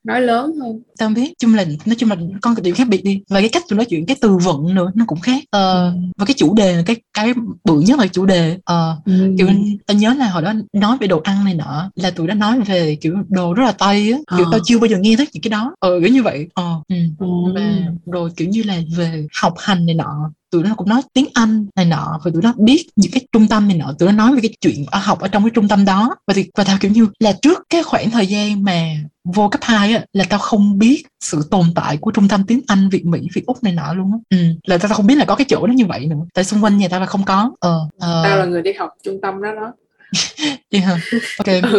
nói 0.03 0.21
lớn 0.21 0.55
hơn 0.61 0.81
tao 0.97 1.07
không 1.07 1.13
biết 1.13 1.33
chung 1.39 1.55
là 1.55 1.65
nói 1.85 1.95
chung 1.97 2.09
là 2.09 2.15
con 2.41 2.55
cái 2.55 2.63
điểm 2.63 2.75
khác 2.75 2.87
biệt 2.87 3.03
đi 3.03 3.21
và 3.29 3.39
cái 3.39 3.49
cách 3.49 3.63
tụi 3.69 3.77
nói 3.77 3.85
chuyện 3.85 4.05
cái 4.05 4.17
từ 4.21 4.37
vựng 4.37 4.75
nữa 4.75 4.91
nó 4.95 5.05
cũng 5.07 5.19
khác 5.19 5.43
ờ, 5.49 5.85
ừ. 5.85 5.93
và 6.17 6.25
cái 6.25 6.33
chủ 6.37 6.53
đề 6.53 6.83
cái 6.85 6.95
cái 7.13 7.33
bự 7.63 7.79
nhất 7.79 7.99
là 7.99 8.07
chủ 8.07 8.25
đề 8.25 8.57
ờ, 8.65 8.97
ừ. 9.05 9.35
kiểu 9.37 9.47
tao 9.87 9.97
nhớ 9.97 10.13
là 10.13 10.29
hồi 10.29 10.41
đó 10.41 10.53
nói 10.73 10.97
về 10.99 11.07
đồ 11.07 11.21
ăn 11.23 11.45
này 11.45 11.53
nọ 11.53 11.89
là 11.95 12.11
tụi 12.11 12.27
đã 12.27 12.33
nói 12.33 12.61
về 12.61 12.97
kiểu 13.01 13.15
đồ 13.29 13.53
rất 13.53 13.63
là 13.63 13.71
tây 13.71 14.11
á 14.11 14.17
kiểu 14.37 14.45
ờ. 14.45 14.49
tao 14.51 14.59
chưa 14.65 14.79
bao 14.79 14.87
giờ 14.87 14.97
nghe 14.97 15.15
thấy 15.17 15.27
những 15.33 15.43
cái 15.43 15.49
đó 15.49 15.75
ờ 15.79 15.99
kiểu 15.99 16.09
như 16.09 16.23
vậy 16.23 16.47
ờ 16.53 16.81
ừ. 16.87 16.95
Ừ. 17.19 17.27
và 17.55 17.61
rồi 18.05 18.29
kiểu 18.37 18.47
như 18.47 18.63
là 18.63 18.81
về 18.97 19.27
học 19.41 19.53
hành 19.57 19.85
này 19.85 19.95
nọ 19.95 20.31
tụi 20.51 20.63
nó 20.63 20.75
cũng 20.75 20.89
nói 20.89 21.01
tiếng 21.13 21.27
Anh 21.33 21.65
này 21.75 21.85
nọ 21.85 22.19
và 22.23 22.31
tụi 22.33 22.41
nó 22.41 22.53
biết 22.57 22.85
những 22.95 23.11
cái 23.11 23.27
trung 23.31 23.47
tâm 23.47 23.67
này 23.67 23.77
nọ. 23.77 23.93
Tụi 23.99 24.11
nó 24.11 24.15
nói 24.15 24.35
về 24.35 24.39
cái 24.41 24.55
chuyện 24.61 24.85
ở 24.91 24.99
học 24.99 25.19
ở 25.19 25.27
trong 25.27 25.43
cái 25.43 25.51
trung 25.53 25.67
tâm 25.67 25.85
đó. 25.85 26.15
Và 26.27 26.33
thì 26.33 26.49
và 26.57 26.63
tao 26.63 26.77
kiểu 26.81 26.91
như 26.91 27.07
là 27.19 27.33
trước 27.41 27.63
cái 27.69 27.83
khoảng 27.83 28.09
thời 28.09 28.27
gian 28.27 28.63
mà 28.63 28.93
vô 29.23 29.49
cấp 29.49 29.61
2 29.63 29.93
á 29.93 30.05
là 30.13 30.23
tao 30.29 30.39
không 30.39 30.79
biết 30.79 31.03
sự 31.19 31.47
tồn 31.51 31.65
tại 31.75 31.97
của 31.97 32.11
trung 32.11 32.27
tâm 32.27 32.43
tiếng 32.47 32.61
Anh 32.67 32.89
Việt 32.89 33.05
Mỹ 33.05 33.27
Việt 33.33 33.45
Úc 33.45 33.63
này 33.63 33.73
nọ 33.73 33.93
luôn 33.93 34.11
á. 34.11 34.17
Ừ, 34.29 34.37
là 34.67 34.77
tao 34.77 34.93
không 34.93 35.07
biết 35.07 35.15
là 35.15 35.25
có 35.25 35.35
cái 35.35 35.45
chỗ 35.49 35.67
đó 35.67 35.71
như 35.71 35.85
vậy 35.85 36.05
nữa. 36.05 36.25
Tại 36.33 36.43
xung 36.43 36.63
quanh 36.63 36.77
nhà 36.77 36.87
tao 36.87 36.99
là 36.99 37.05
không 37.05 37.23
có. 37.25 37.51
Ờ 37.59 37.81
uh, 37.95 38.01
tao 38.01 38.37
là 38.37 38.45
người 38.45 38.61
đi 38.61 38.73
học 38.73 38.89
trung 39.03 39.19
tâm 39.21 39.41
đó 39.41 39.49
đó. 39.55 39.73
Yeah. 40.69 40.99
ok. 41.37 41.47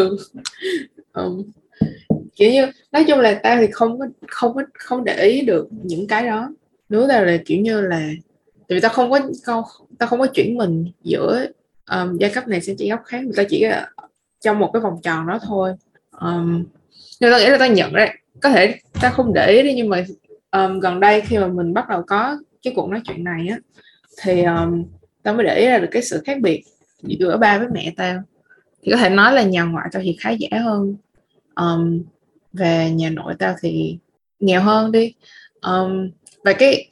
Ừ. 1.12 1.22
um, 1.24 1.42
kiểu 2.36 2.50
như 2.50 2.66
nói 2.92 3.04
chung 3.08 3.18
là 3.18 3.40
tao 3.42 3.56
thì 3.60 3.66
không 3.72 3.98
có 3.98 4.06
không 4.28 4.54
có 4.54 4.62
không 4.74 5.04
để 5.04 5.16
ý 5.16 5.40
được 5.40 5.68
những 5.84 6.06
cái 6.06 6.26
đó. 6.26 6.50
Nếu 6.88 7.06
tao 7.08 7.24
là 7.24 7.36
kiểu 7.46 7.60
như 7.60 7.80
là 7.80 8.10
tại 8.68 8.76
vì 8.76 8.80
ta 8.80 8.88
không 8.88 9.10
có 9.10 9.20
không, 9.44 9.64
ta 9.98 10.06
không 10.06 10.18
có 10.18 10.26
chuyển 10.26 10.56
mình 10.58 10.90
giữa 11.02 11.46
um, 11.90 12.18
giai 12.18 12.30
cấp 12.30 12.48
này 12.48 12.60
sang 12.60 12.78
giai 12.78 12.90
cấp 12.90 13.00
khác. 13.04 13.24
Người 13.24 13.34
ta 13.36 13.42
chỉ 13.48 13.62
ờ, 13.62 13.86
trong 14.40 14.58
một 14.58 14.70
cái 14.72 14.82
vòng 14.82 15.00
tròn 15.02 15.26
đó 15.26 15.38
thôi. 15.42 15.74
Um, 16.20 16.64
nên 17.20 17.32
ta 17.32 17.38
nghĩ 17.38 17.46
là 17.46 17.58
ta 17.58 17.66
nhận 17.66 17.92
ra 17.92 18.08
có 18.40 18.50
thể 18.50 18.74
ta 19.00 19.10
không 19.10 19.32
để 19.34 19.52
ý 19.52 19.62
đi 19.62 19.74
nhưng 19.74 19.88
mà 19.88 20.04
um, 20.50 20.80
gần 20.80 21.00
đây 21.00 21.20
khi 21.20 21.38
mà 21.38 21.46
mình 21.46 21.74
bắt 21.74 21.88
đầu 21.88 22.02
có 22.06 22.38
cái 22.62 22.72
cuộc 22.76 22.90
nói 22.90 23.00
chuyện 23.04 23.24
này 23.24 23.48
á 23.48 23.56
thì 24.22 24.42
um, 24.42 24.84
ta 25.22 25.32
mới 25.32 25.44
để 25.44 25.56
ý 25.56 25.66
ra 25.66 25.78
được 25.78 25.88
cái 25.90 26.02
sự 26.02 26.22
khác 26.24 26.38
biệt 26.40 26.64
giữa 27.02 27.36
ba 27.36 27.58
với 27.58 27.68
mẹ 27.74 27.92
tao. 27.96 28.22
Thì 28.82 28.92
có 28.92 28.98
thể 28.98 29.10
nói 29.10 29.32
là 29.32 29.42
nhà 29.42 29.62
ngoại 29.62 29.88
tao 29.92 30.02
thì 30.02 30.16
khá 30.20 30.30
giả 30.30 30.58
hơn. 30.58 30.96
Um, 31.54 32.02
về 32.52 32.90
nhà 32.90 33.10
nội 33.10 33.34
tao 33.38 33.54
thì 33.60 33.98
nghèo 34.40 34.60
hơn 34.60 34.92
đi. 34.92 35.14
Um, 35.60 36.10
và 36.44 36.52
cái 36.52 36.88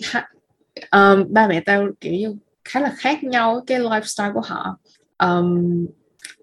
um, 0.90 1.24
ba 1.28 1.48
mẹ 1.48 1.60
tao 1.60 1.88
kiểu 2.00 2.12
như 2.12 2.36
khá 2.64 2.80
là 2.80 2.92
khác 2.96 3.24
nhau 3.24 3.60
cái 3.66 3.80
lifestyle 3.80 4.32
của 4.32 4.42
họ. 4.44 4.78
Um, 5.18 5.86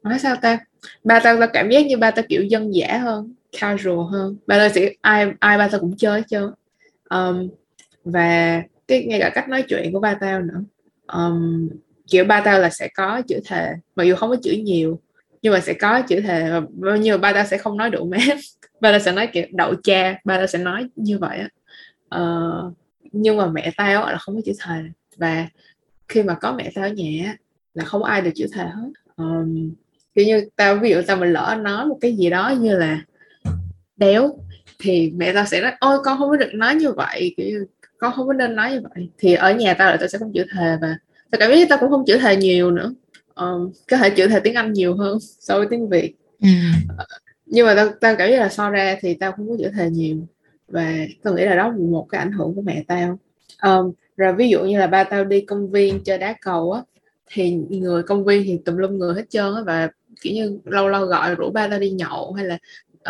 nói 0.04 0.20
sao 0.20 0.36
ta? 0.42 0.60
Ba 1.04 1.20
tao 1.20 1.40
tao 1.40 1.48
cảm 1.54 1.70
giác 1.70 1.86
như 1.86 1.98
ba 1.98 2.12
tao 2.12 2.26
kiểu 2.30 2.44
dân 2.44 2.76
dã 2.76 2.98
hơn 2.98 3.34
casual 3.60 4.12
hơn. 4.12 4.38
Ba 4.48 4.58
tao 4.58 4.70
sẽ 4.70 4.94
ai 5.02 5.32
ai 5.40 5.58
ba 5.58 5.68
tao 5.68 5.80
cũng 5.80 5.98
chơi 5.98 6.22
chứ 6.22 6.52
um, 7.10 7.50
và 8.04 8.62
cái 8.88 9.04
ngay 9.04 9.20
cả 9.20 9.30
cách 9.30 9.50
nói 9.50 9.64
chuyện 9.68 9.94
của 9.94 10.00
ba 10.00 10.14
tao 10.22 10.42
nữa. 10.42 10.64
Um, 11.08 11.70
kiểu 12.08 12.26
ba 12.26 12.42
tao 12.46 12.60
là 12.60 12.70
sẽ 12.70 12.88
có 12.96 13.22
chữ 13.28 13.40
thề 13.46 13.70
mặc 13.96 14.04
dù 14.04 14.16
không 14.16 14.30
có 14.30 14.36
chữ 14.44 14.52
nhiều 14.52 15.00
nhưng 15.42 15.54
mà 15.54 15.60
sẽ 15.60 15.74
có 15.74 16.02
chữ 16.02 16.22
thề 16.22 16.50
và 16.52 16.62
bao 16.70 17.18
ba 17.22 17.34
tao 17.34 17.46
sẽ 17.46 17.58
không 17.58 17.78
nói 17.78 17.90
đủ 17.90 18.06
mép. 18.06 18.38
Ba 18.82 18.92
tao 18.92 19.00
sẽ 19.00 19.12
nói 19.12 19.28
kiểu 19.28 19.44
đậu 19.52 19.76
cha 19.84 20.20
ba 20.24 20.38
tao 20.38 20.48
sẽ 20.48 20.60
nói 20.60 20.88
như 20.96 21.18
vậy 21.18 21.40
á. 21.40 21.50
Uh, 22.22 22.74
nhưng 23.12 23.38
mà 23.38 23.48
mẹ 23.48 23.72
tao 23.78 24.12
là 24.12 24.18
không 24.18 24.36
có 24.36 24.42
chữ 24.46 24.54
thề. 24.60 24.82
Và 25.18 25.48
khi 26.08 26.24
mà 26.24 26.34
có 26.34 26.54
mẹ 26.54 26.72
tao 26.76 26.86
ở 26.86 26.90
nhà 26.90 27.38
là 27.74 27.86
không 27.86 28.04
ai 28.04 28.22
được 28.22 28.32
chữ 28.36 28.48
thề 28.54 28.64
hết. 28.64 28.90
Um, 29.16 29.74
kiểu 30.16 30.26
như 30.26 30.50
tao 30.56 30.76
ví 30.76 30.90
dụ 30.90 31.02
tao 31.08 31.18
mình 31.18 31.34
lỡ 31.34 31.58
nói 31.62 31.86
một 31.86 31.98
cái 32.02 32.16
gì 32.16 32.30
đó 32.30 32.50
như 32.60 32.78
là 32.78 33.02
đéo 33.98 34.40
thì 34.80 35.12
mẹ 35.16 35.34
tao 35.34 35.46
sẽ 35.46 35.62
nói 35.62 35.72
ôi 35.80 36.00
con 36.04 36.18
không 36.18 36.30
có 36.30 36.36
được 36.36 36.50
nói 36.54 36.76
như 36.76 36.92
vậy. 36.92 37.34
Kiểu 37.38 37.66
con 37.98 38.14
không 38.14 38.28
có 38.28 38.34
nên 38.34 38.56
nói 38.56 38.72
như 38.72 38.82
vậy. 38.82 39.10
Thì 39.18 39.34
ở 39.34 39.54
nhà 39.54 39.74
tao 39.74 39.92
là 39.92 39.98
tao 39.98 40.08
sẽ 40.08 40.18
không 40.18 40.34
chữ 40.34 40.46
thề 40.56 40.78
và 40.82 40.98
tao 41.32 41.40
cảm 41.40 41.52
giác 41.52 41.70
tao 41.70 41.78
cũng 41.80 41.90
không 41.90 42.04
chữ 42.08 42.18
thề 42.18 42.36
nhiều 42.36 42.72
nữa. 42.72 42.94
Um, 43.36 43.72
có 43.90 43.98
thể 43.98 44.10
chữ 44.10 44.28
thề 44.28 44.40
tiếng 44.40 44.54
anh 44.54 44.74
nhiều 44.74 44.96
hơn 44.96 45.18
so 45.40 45.58
với 45.58 45.68
tiếng 45.70 45.90
việt. 45.90 46.16
Ừ. 46.42 46.48
nhưng 47.46 47.66
mà 47.66 47.76
tao 47.76 47.90
tao 48.02 48.16
cảm 48.16 48.32
giác 48.32 48.38
là 48.38 48.50
so 48.50 48.70
ra 48.70 48.98
thì 49.02 49.14
tao 49.14 49.32
không 49.32 49.50
có 49.50 49.56
chữ 49.60 49.70
thề 49.76 49.90
nhiều 49.90 50.18
và 50.68 50.96
tôi 51.24 51.34
nghĩ 51.34 51.46
là 51.46 51.56
đó 51.56 51.68
là 51.68 51.76
một 51.78 52.08
cái 52.10 52.20
ảnh 52.20 52.32
hưởng 52.32 52.56
của 52.56 52.62
mẹ 52.62 52.84
tao. 52.88 53.20
Um, 53.64 53.92
rồi 54.18 54.34
ví 54.34 54.50
dụ 54.50 54.64
như 54.64 54.80
là 54.80 54.88
ba 54.88 55.04
tao 55.04 55.26
đi 55.26 55.42
công 55.42 55.72
viên 55.72 56.04
chơi 56.04 56.18
đá 56.18 56.36
cầu 56.42 56.72
á 56.72 56.82
thì 57.28 57.52
người 57.70 58.04
công 58.04 58.26
viên 58.26 58.44
thì 58.44 58.60
tùm 58.66 58.78
lum 58.78 58.98
người 58.98 59.14
hết 59.14 59.30
trơn 59.30 59.56
á 59.56 59.62
và 59.66 59.90
kiểu 60.22 60.34
như 60.34 60.60
lâu 60.66 60.90
lâu 60.90 61.06
gọi 61.06 61.36
rủ 61.36 61.50
ba 61.52 61.68
tao 61.68 61.80
đi 61.80 61.90
nhậu 61.90 62.34
hay 62.34 62.46
là 62.46 62.58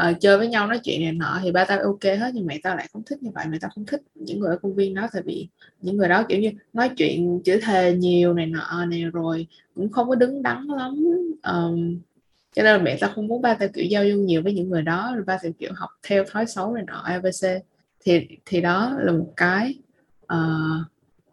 uh, 0.10 0.20
chơi 0.20 0.38
với 0.38 0.48
nhau 0.48 0.68
nói 0.68 0.80
chuyện 0.84 1.02
này 1.02 1.12
nọ 1.12 1.40
thì 1.44 1.52
ba 1.52 1.66
tao 1.66 1.80
ok 1.80 2.04
hết 2.04 2.32
nhưng 2.34 2.46
mẹ 2.46 2.60
tao 2.64 2.76
lại 2.76 2.88
không 2.94 3.04
thích 3.04 3.24
như 3.24 3.32
vậy. 3.34 3.46
Mẹ 3.50 3.58
tao 3.62 3.72
không 3.76 3.86
thích 3.86 4.02
những 4.16 4.40
người 4.40 4.50
ở 4.50 4.58
công 4.58 4.76
viên 4.76 4.94
đó 4.94 5.08
tại 5.14 5.22
vì 5.26 5.48
những 5.82 5.98
người 5.98 6.10
đó 6.10 6.24
kiểu 6.30 6.40
như 6.40 6.52
nói 6.74 6.90
chuyện 6.98 7.42
chữ 7.46 7.60
thề 7.64 7.94
nhiều 7.94 8.34
này 8.34 8.46
nọ 8.46 8.86
này 8.86 9.04
rồi 9.04 9.48
cũng 9.76 9.90
không 9.90 10.10
có 10.10 10.16
đứng 10.16 10.44
đắn 10.44 10.68
lắm. 10.68 11.06
Um, 11.44 12.00
cho 12.58 12.64
nên 12.64 12.76
là 12.78 12.84
mẹ 12.84 12.98
tao 13.00 13.12
không 13.16 13.28
muốn 13.28 13.42
ba 13.42 13.54
tao 13.54 13.70
kiểu 13.74 13.86
giao 13.86 14.04
du 14.04 14.18
nhiều 14.18 14.42
với 14.44 14.54
những 14.54 14.70
người 14.70 14.82
đó 14.82 15.12
rồi 15.16 15.24
ba 15.28 15.38
tao 15.44 15.52
kiểu 15.60 15.72
học 15.76 15.90
theo 16.08 16.24
thói 16.32 16.46
xấu 16.46 16.74
này 16.74 16.84
nọ 16.88 17.02
abc 17.06 17.48
thì 18.06 18.28
thì 18.46 18.62
đó 18.62 18.96
là 19.00 19.12
một 19.12 19.34
cái 19.38 19.76
uh, 20.34 20.88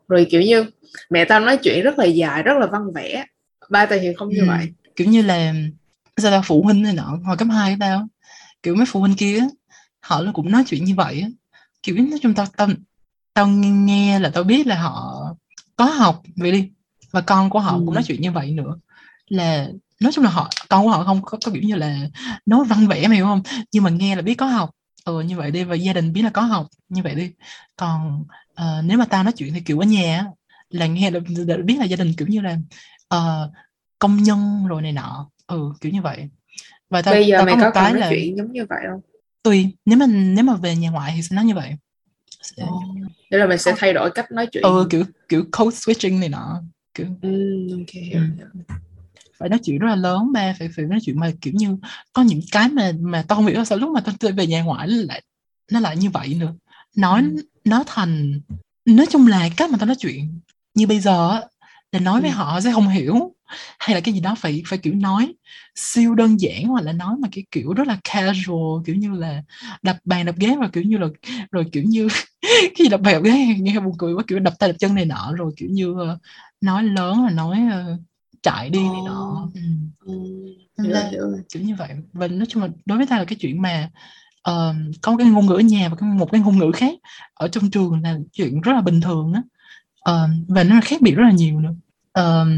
rồi 0.08 0.26
kiểu 0.30 0.42
như 0.42 0.64
mẹ 1.10 1.24
tao 1.24 1.40
nói 1.40 1.58
chuyện 1.62 1.84
rất 1.84 1.98
là 1.98 2.04
dài 2.04 2.42
rất 2.42 2.58
là 2.58 2.66
văn 2.66 2.92
vẽ 2.92 3.24
ba 3.70 3.86
tao 3.86 3.98
thì 4.02 4.14
không 4.16 4.28
như 4.28 4.40
ừ. 4.40 4.46
vậy 4.46 4.72
kiểu 4.96 5.08
như 5.08 5.22
là 5.22 5.54
sao 6.16 6.30
tao 6.30 6.42
phụ 6.44 6.62
huynh 6.62 6.82
này 6.82 6.94
nọ 6.94 7.18
hồi 7.24 7.36
cấp 7.36 7.48
hai 7.50 7.76
tao 7.80 8.08
kiểu 8.62 8.74
mấy 8.74 8.86
phụ 8.88 9.00
huynh 9.00 9.16
kia 9.16 9.40
họ 10.00 10.22
cũng 10.34 10.50
nói 10.50 10.64
chuyện 10.66 10.84
như 10.84 10.94
vậy 10.94 11.24
kiểu 11.82 11.96
nói 11.96 12.18
chung 12.22 12.34
tao 12.34 12.46
tao 12.56 12.68
tao 13.34 13.48
nghe 13.48 14.18
là 14.18 14.30
tao 14.34 14.44
biết 14.44 14.66
là 14.66 14.82
họ 14.82 15.24
có 15.76 15.84
học 15.84 16.22
vậy 16.36 16.52
đi 16.52 16.70
và 17.10 17.20
con 17.20 17.50
của 17.50 17.60
họ 17.60 17.76
ừ. 17.76 17.82
cũng 17.84 17.94
nói 17.94 18.02
chuyện 18.06 18.20
như 18.20 18.32
vậy 18.32 18.50
nữa 18.50 18.76
là 19.28 19.68
nói 20.00 20.12
chung 20.12 20.24
là 20.24 20.30
họ 20.30 20.50
con 20.68 20.84
của 20.84 20.90
họ 20.90 21.04
không 21.04 21.22
có, 21.22 21.38
có 21.44 21.52
kiểu 21.52 21.62
như 21.62 21.74
là 21.74 21.98
nói 22.46 22.64
văn 22.64 22.86
vẽ 22.86 23.08
mày 23.08 23.16
hiểu 23.16 23.26
không? 23.26 23.42
Nhưng 23.72 23.82
mà 23.82 23.90
nghe 23.90 24.16
là 24.16 24.22
biết 24.22 24.34
có 24.34 24.46
học. 24.46 24.70
Ừ 25.04 25.20
như 25.20 25.36
vậy 25.36 25.50
đi 25.50 25.64
và 25.64 25.74
gia 25.74 25.92
đình 25.92 26.12
biết 26.12 26.22
là 26.22 26.30
có 26.30 26.42
học. 26.42 26.66
Như 26.88 27.02
vậy 27.02 27.14
đi. 27.14 27.30
Còn 27.76 28.24
uh, 28.52 28.84
nếu 28.84 28.98
mà 28.98 29.04
tao 29.04 29.22
nói 29.22 29.32
chuyện 29.32 29.54
thì 29.54 29.60
kiểu 29.60 29.78
ở 29.78 29.86
nhà 29.86 30.26
là 30.70 30.86
nghe 30.86 31.10
là, 31.10 31.20
là 31.46 31.56
biết 31.64 31.76
là 31.78 31.84
gia 31.84 31.96
đình 31.96 32.12
kiểu 32.16 32.28
như 32.28 32.40
là 32.40 32.58
uh, 33.14 33.52
công 33.98 34.22
nhân 34.22 34.66
rồi 34.66 34.82
này 34.82 34.92
nọ. 34.92 35.30
Ừ 35.46 35.72
kiểu 35.80 35.92
như 35.92 36.02
vậy. 36.02 36.28
Và 36.90 37.02
tao, 37.02 37.14
bây 37.14 37.26
giờ 37.26 37.36
tao 37.36 37.46
mày 37.46 37.54
có, 37.54 37.60
có 37.60 37.70
cái 37.70 37.94
là 37.94 38.10
chuyện 38.10 38.36
giống 38.36 38.52
như 38.52 38.66
vậy 38.68 38.80
không? 38.90 39.00
Tùy. 39.42 39.68
Nếu 39.84 39.98
mà 39.98 40.06
nếu 40.06 40.44
mà 40.44 40.54
về 40.54 40.76
nhà 40.76 40.90
ngoại 40.90 41.12
thì 41.16 41.22
sẽ 41.22 41.36
nói 41.36 41.44
như 41.44 41.54
vậy. 41.54 41.76
Sẽ... 42.42 42.62
Oh. 42.62 42.82
Thế 43.30 43.38
là 43.38 43.46
mình 43.46 43.58
sẽ 43.58 43.74
thay 43.76 43.92
đổi 43.92 44.10
cách 44.10 44.32
nói 44.32 44.46
chuyện 44.52 44.62
ừ 44.62 44.86
kiểu 44.90 45.04
kiểu 45.28 45.44
code 45.52 45.76
switching 45.76 46.18
này 46.18 46.28
nọ. 46.28 46.62
Kiểu 46.94 47.06
mm, 47.06 47.78
okay, 47.80 48.10
ừ. 48.12 48.20
Phải 49.44 49.50
nói 49.50 49.60
chuyện 49.64 49.78
rất 49.78 49.88
là 49.88 49.96
lớn 49.96 50.32
ba 50.32 50.54
phải 50.58 50.68
phải 50.76 50.84
nói 50.84 50.98
chuyện 51.02 51.20
mà 51.20 51.30
kiểu 51.40 51.52
như 51.56 51.76
có 52.12 52.22
những 52.22 52.40
cái 52.52 52.68
mà 52.68 52.92
mà 53.00 53.24
tao 53.28 53.36
không 53.36 53.46
hiểu 53.46 53.64
sao 53.64 53.78
lúc 53.78 53.90
mà 53.90 54.00
tao 54.00 54.32
về 54.32 54.46
nhà 54.46 54.62
ngoại 54.62 54.88
nó 54.88 54.94
lại 54.96 55.22
nó 55.72 55.80
lại 55.80 55.96
như 55.96 56.10
vậy 56.10 56.34
nữa 56.34 56.54
nói 56.96 57.20
ừ. 57.20 57.42
nó 57.64 57.84
thành 57.86 58.40
nói 58.84 59.06
chung 59.10 59.26
là 59.26 59.48
cách 59.56 59.70
mà 59.70 59.78
tao 59.78 59.86
nói 59.86 59.96
chuyện 59.96 60.40
như 60.74 60.86
bây 60.86 61.00
giờ 61.00 61.40
là 61.92 62.00
nói 62.00 62.20
ừ. 62.20 62.22
với 62.22 62.30
họ 62.30 62.60
sẽ 62.60 62.72
không 62.72 62.88
hiểu 62.88 63.34
hay 63.78 63.94
là 63.94 64.00
cái 64.00 64.14
gì 64.14 64.20
đó 64.20 64.34
phải 64.38 64.62
phải 64.66 64.78
kiểu 64.78 64.94
nói 64.94 65.34
siêu 65.74 66.14
đơn 66.14 66.40
giản 66.40 66.64
hoặc 66.64 66.84
là 66.84 66.92
nói 66.92 67.16
mà 67.18 67.28
cái 67.32 67.44
kiểu 67.50 67.72
rất 67.72 67.86
là 67.86 67.98
casual 68.04 68.82
kiểu 68.86 68.96
như 68.96 69.10
là 69.10 69.42
đập 69.82 69.96
bàn 70.04 70.26
đập 70.26 70.34
ghế 70.38 70.56
và 70.60 70.68
kiểu 70.72 70.82
như 70.82 70.98
là 70.98 71.06
rồi 71.50 71.66
kiểu 71.72 71.82
như 71.86 72.08
khi 72.74 72.88
đập 72.88 73.00
bàn 73.00 73.14
đập 73.14 73.22
ghế 73.22 73.46
nghe 73.60 73.80
buồn 73.80 73.94
cười 73.98 74.14
quá 74.14 74.24
kiểu 74.26 74.38
đập 74.38 74.54
tay 74.58 74.68
đập 74.68 74.76
chân 74.78 74.94
này 74.94 75.04
nọ 75.04 75.32
rồi 75.36 75.52
kiểu 75.56 75.68
như 75.72 75.90
uh, 75.90 76.18
nói 76.60 76.82
lớn 76.82 77.24
là 77.24 77.30
nói 77.30 77.58
chạy 78.44 78.70
đi 78.70 78.82
này 78.82 79.00
nọ. 79.04 79.48
ừ. 79.54 79.60
Ừ. 80.06 80.12
Là, 80.76 81.10
kiểu 81.52 81.62
như 81.62 81.74
vậy. 81.74 81.88
Và 82.12 82.28
nói 82.28 82.46
chung 82.48 82.62
là 82.62 82.68
đối 82.84 82.98
với 82.98 83.06
ta 83.06 83.18
là 83.18 83.24
cái 83.24 83.36
chuyện 83.40 83.62
mà 83.62 83.90
uh, 84.50 84.74
có 85.02 85.16
cái 85.16 85.26
ngôn 85.26 85.46
ngữ 85.46 85.54
ở 85.54 85.60
nhà 85.60 85.88
và 85.88 86.06
một 86.06 86.32
cái 86.32 86.40
ngôn 86.40 86.58
ngữ 86.58 86.70
khác 86.74 86.98
ở 87.34 87.48
trong 87.48 87.70
trường 87.70 88.02
là 88.02 88.18
chuyện 88.32 88.60
rất 88.60 88.72
là 88.72 88.80
bình 88.80 89.00
thường 89.00 89.32
á. 89.32 89.42
Uh, 90.10 90.30
và 90.48 90.64
nó 90.64 90.80
khác 90.84 91.00
biệt 91.00 91.14
rất 91.14 91.24
là 91.24 91.32
nhiều 91.32 91.60
nữa. 91.60 91.74
Uh, 92.20 92.48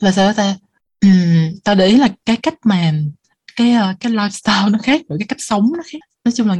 và 0.00 0.12
sao 0.12 0.32
ta? 0.32 0.56
Um, 1.00 1.58
tao 1.64 1.74
để 1.74 1.86
ý 1.86 1.96
là 1.96 2.08
cái 2.24 2.36
cách 2.36 2.54
mà 2.64 2.92
cái 3.56 3.74
uh, 3.76 4.00
cái 4.00 4.12
lifestyle 4.12 4.70
nó 4.70 4.78
khác 4.82 5.00
rồi 5.08 5.18
cái 5.18 5.26
cách 5.28 5.40
sống 5.40 5.72
nó 5.76 5.82
khác. 5.92 5.98
Nói 6.24 6.32
chung 6.32 6.48
là 6.48 6.56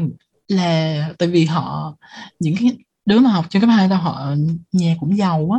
là 0.48 1.08
tại 1.18 1.28
vì 1.28 1.44
họ 1.44 1.96
những 2.40 2.54
cái 2.60 2.76
đứa 3.06 3.18
mà 3.18 3.30
học 3.30 3.46
trên 3.50 3.62
cấp 3.62 3.70
hai 3.70 3.88
tao 3.88 3.98
họ 3.98 4.34
nhà 4.72 4.96
cũng 5.00 5.16
giàu 5.16 5.50
á. 5.50 5.58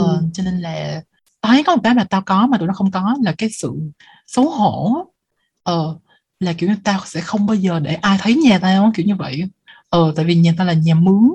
Uh, 0.00 0.06
ừ. 0.06 0.22
cho 0.34 0.42
nên 0.42 0.60
là 0.60 1.02
tao 1.42 1.52
thấy 1.52 1.64
có 1.64 1.76
một 1.76 1.82
cái 1.84 1.94
mà 1.94 2.04
tao 2.04 2.22
có 2.22 2.46
mà 2.46 2.58
tụi 2.58 2.68
nó 2.68 2.74
không 2.74 2.90
có 2.90 3.16
là 3.22 3.34
cái 3.38 3.50
sự 3.50 3.72
xấu 4.26 4.50
hổ 4.50 5.06
ờ 5.64 5.98
là 6.40 6.52
kiểu 6.52 6.70
như 6.70 6.76
tao 6.84 7.00
sẽ 7.06 7.20
không 7.20 7.46
bao 7.46 7.56
giờ 7.56 7.80
để 7.80 7.94
ai 7.94 8.18
thấy 8.20 8.34
nhà 8.34 8.58
tao 8.58 8.92
kiểu 8.94 9.06
như 9.06 9.16
vậy. 9.16 9.42
Ờ 9.90 10.12
tại 10.16 10.24
vì 10.24 10.34
nhà 10.34 10.54
tao 10.58 10.66
là 10.66 10.72
nhà 10.72 10.94
mướn 10.94 11.30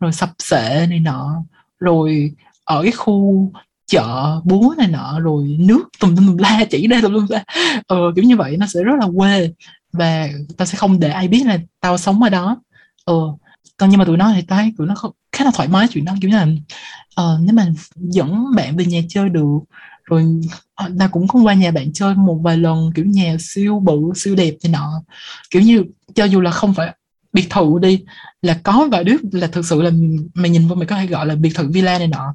rồi 0.00 0.12
sập 0.12 0.30
sệ 0.38 0.86
này 0.90 1.00
nọ 1.00 1.44
rồi 1.80 2.32
ở 2.64 2.82
cái 2.82 2.92
khu 2.92 3.52
chợ 3.86 4.40
búa 4.44 4.74
này 4.78 4.88
nọ 4.88 5.20
rồi 5.20 5.56
nước 5.60 5.84
tùm 6.00 6.16
tùm 6.16 6.36
la 6.36 6.64
chỉ 6.70 6.86
đây 6.86 7.02
tùm 7.02 7.12
tùm 7.14 7.26
la. 7.30 7.44
Ờ, 7.86 7.96
kiểu 8.16 8.24
như 8.24 8.36
vậy 8.36 8.56
nó 8.56 8.66
sẽ 8.66 8.82
rất 8.84 8.94
là 9.00 9.06
quê 9.16 9.52
và 9.92 10.28
tao 10.58 10.66
sẽ 10.66 10.78
không 10.78 11.00
để 11.00 11.10
ai 11.10 11.28
biết 11.28 11.46
là 11.46 11.58
tao 11.80 11.98
sống 11.98 12.22
ở 12.22 12.28
đó. 12.30 12.56
Ờ 13.04 13.14
nhưng 13.86 13.98
mà 13.98 14.04
tụi 14.04 14.16
nó 14.16 14.32
thì 14.34 14.42
thấy 14.42 14.72
tụi 14.78 14.86
nó 14.86 14.94
không, 14.94 15.12
khá 15.32 15.44
là 15.44 15.50
thoải 15.54 15.68
mái 15.68 15.86
chuyện 15.90 16.04
đó. 16.04 16.14
Kiểu 16.20 16.30
như 16.30 16.36
là 16.36 16.46
uh, 17.20 17.40
nếu 17.40 17.54
mà 17.54 17.66
dẫn 17.96 18.44
bạn 18.56 18.76
về 18.76 18.84
nhà 18.84 19.00
chơi 19.08 19.28
được 19.28 19.58
rồi 20.04 20.40
ờ, 20.74 20.90
ta 20.98 21.08
cũng 21.08 21.28
không 21.28 21.46
qua 21.46 21.54
nhà 21.54 21.70
bạn 21.70 21.92
chơi 21.92 22.14
một 22.14 22.40
vài 22.42 22.56
lần 22.56 22.90
kiểu 22.94 23.04
nhà 23.04 23.36
siêu 23.40 23.80
bự 23.80 24.12
siêu 24.16 24.34
đẹp 24.34 24.54
thì 24.62 24.68
nọ. 24.68 25.02
Kiểu 25.50 25.62
như 25.62 25.84
cho 26.14 26.24
dù 26.24 26.40
là 26.40 26.50
không 26.50 26.74
phải 26.74 26.94
biệt 27.32 27.46
thự 27.50 27.78
đi 27.82 28.04
là 28.42 28.60
có 28.62 28.88
vài 28.92 29.04
đứa 29.04 29.16
là 29.32 29.46
thực 29.46 29.66
sự 29.66 29.82
là 29.82 29.90
mày 30.34 30.50
nhìn 30.50 30.68
vô 30.68 30.74
mày 30.74 30.86
có 30.86 30.96
thể 30.96 31.06
gọi 31.06 31.26
là 31.26 31.34
biệt 31.34 31.50
thự 31.54 31.68
villa 31.68 31.98
này 31.98 32.08
nọ. 32.08 32.34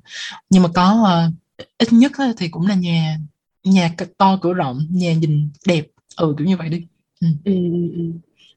Nhưng 0.49 0.63
mà 0.63 0.69
có 0.73 1.07
uh, 1.27 1.33
ít 1.77 1.93
nhất 1.93 2.12
thì 2.38 2.47
cũng 2.47 2.67
là 2.67 2.75
nhà 2.75 3.17
nhà 3.63 3.91
to 4.17 4.38
cửa 4.41 4.53
rộng 4.53 4.88
nhà 4.89 5.13
nhìn 5.13 5.49
đẹp. 5.65 5.88
Ừ 6.15 6.36
kiểu 6.38 6.47
như 6.47 6.57
vậy 6.57 6.69
đi. 6.69 6.86
Ừ. 7.21 7.27
Ừ, 7.43 7.53
ừ, 7.53 7.91
ừ. 7.95 8.12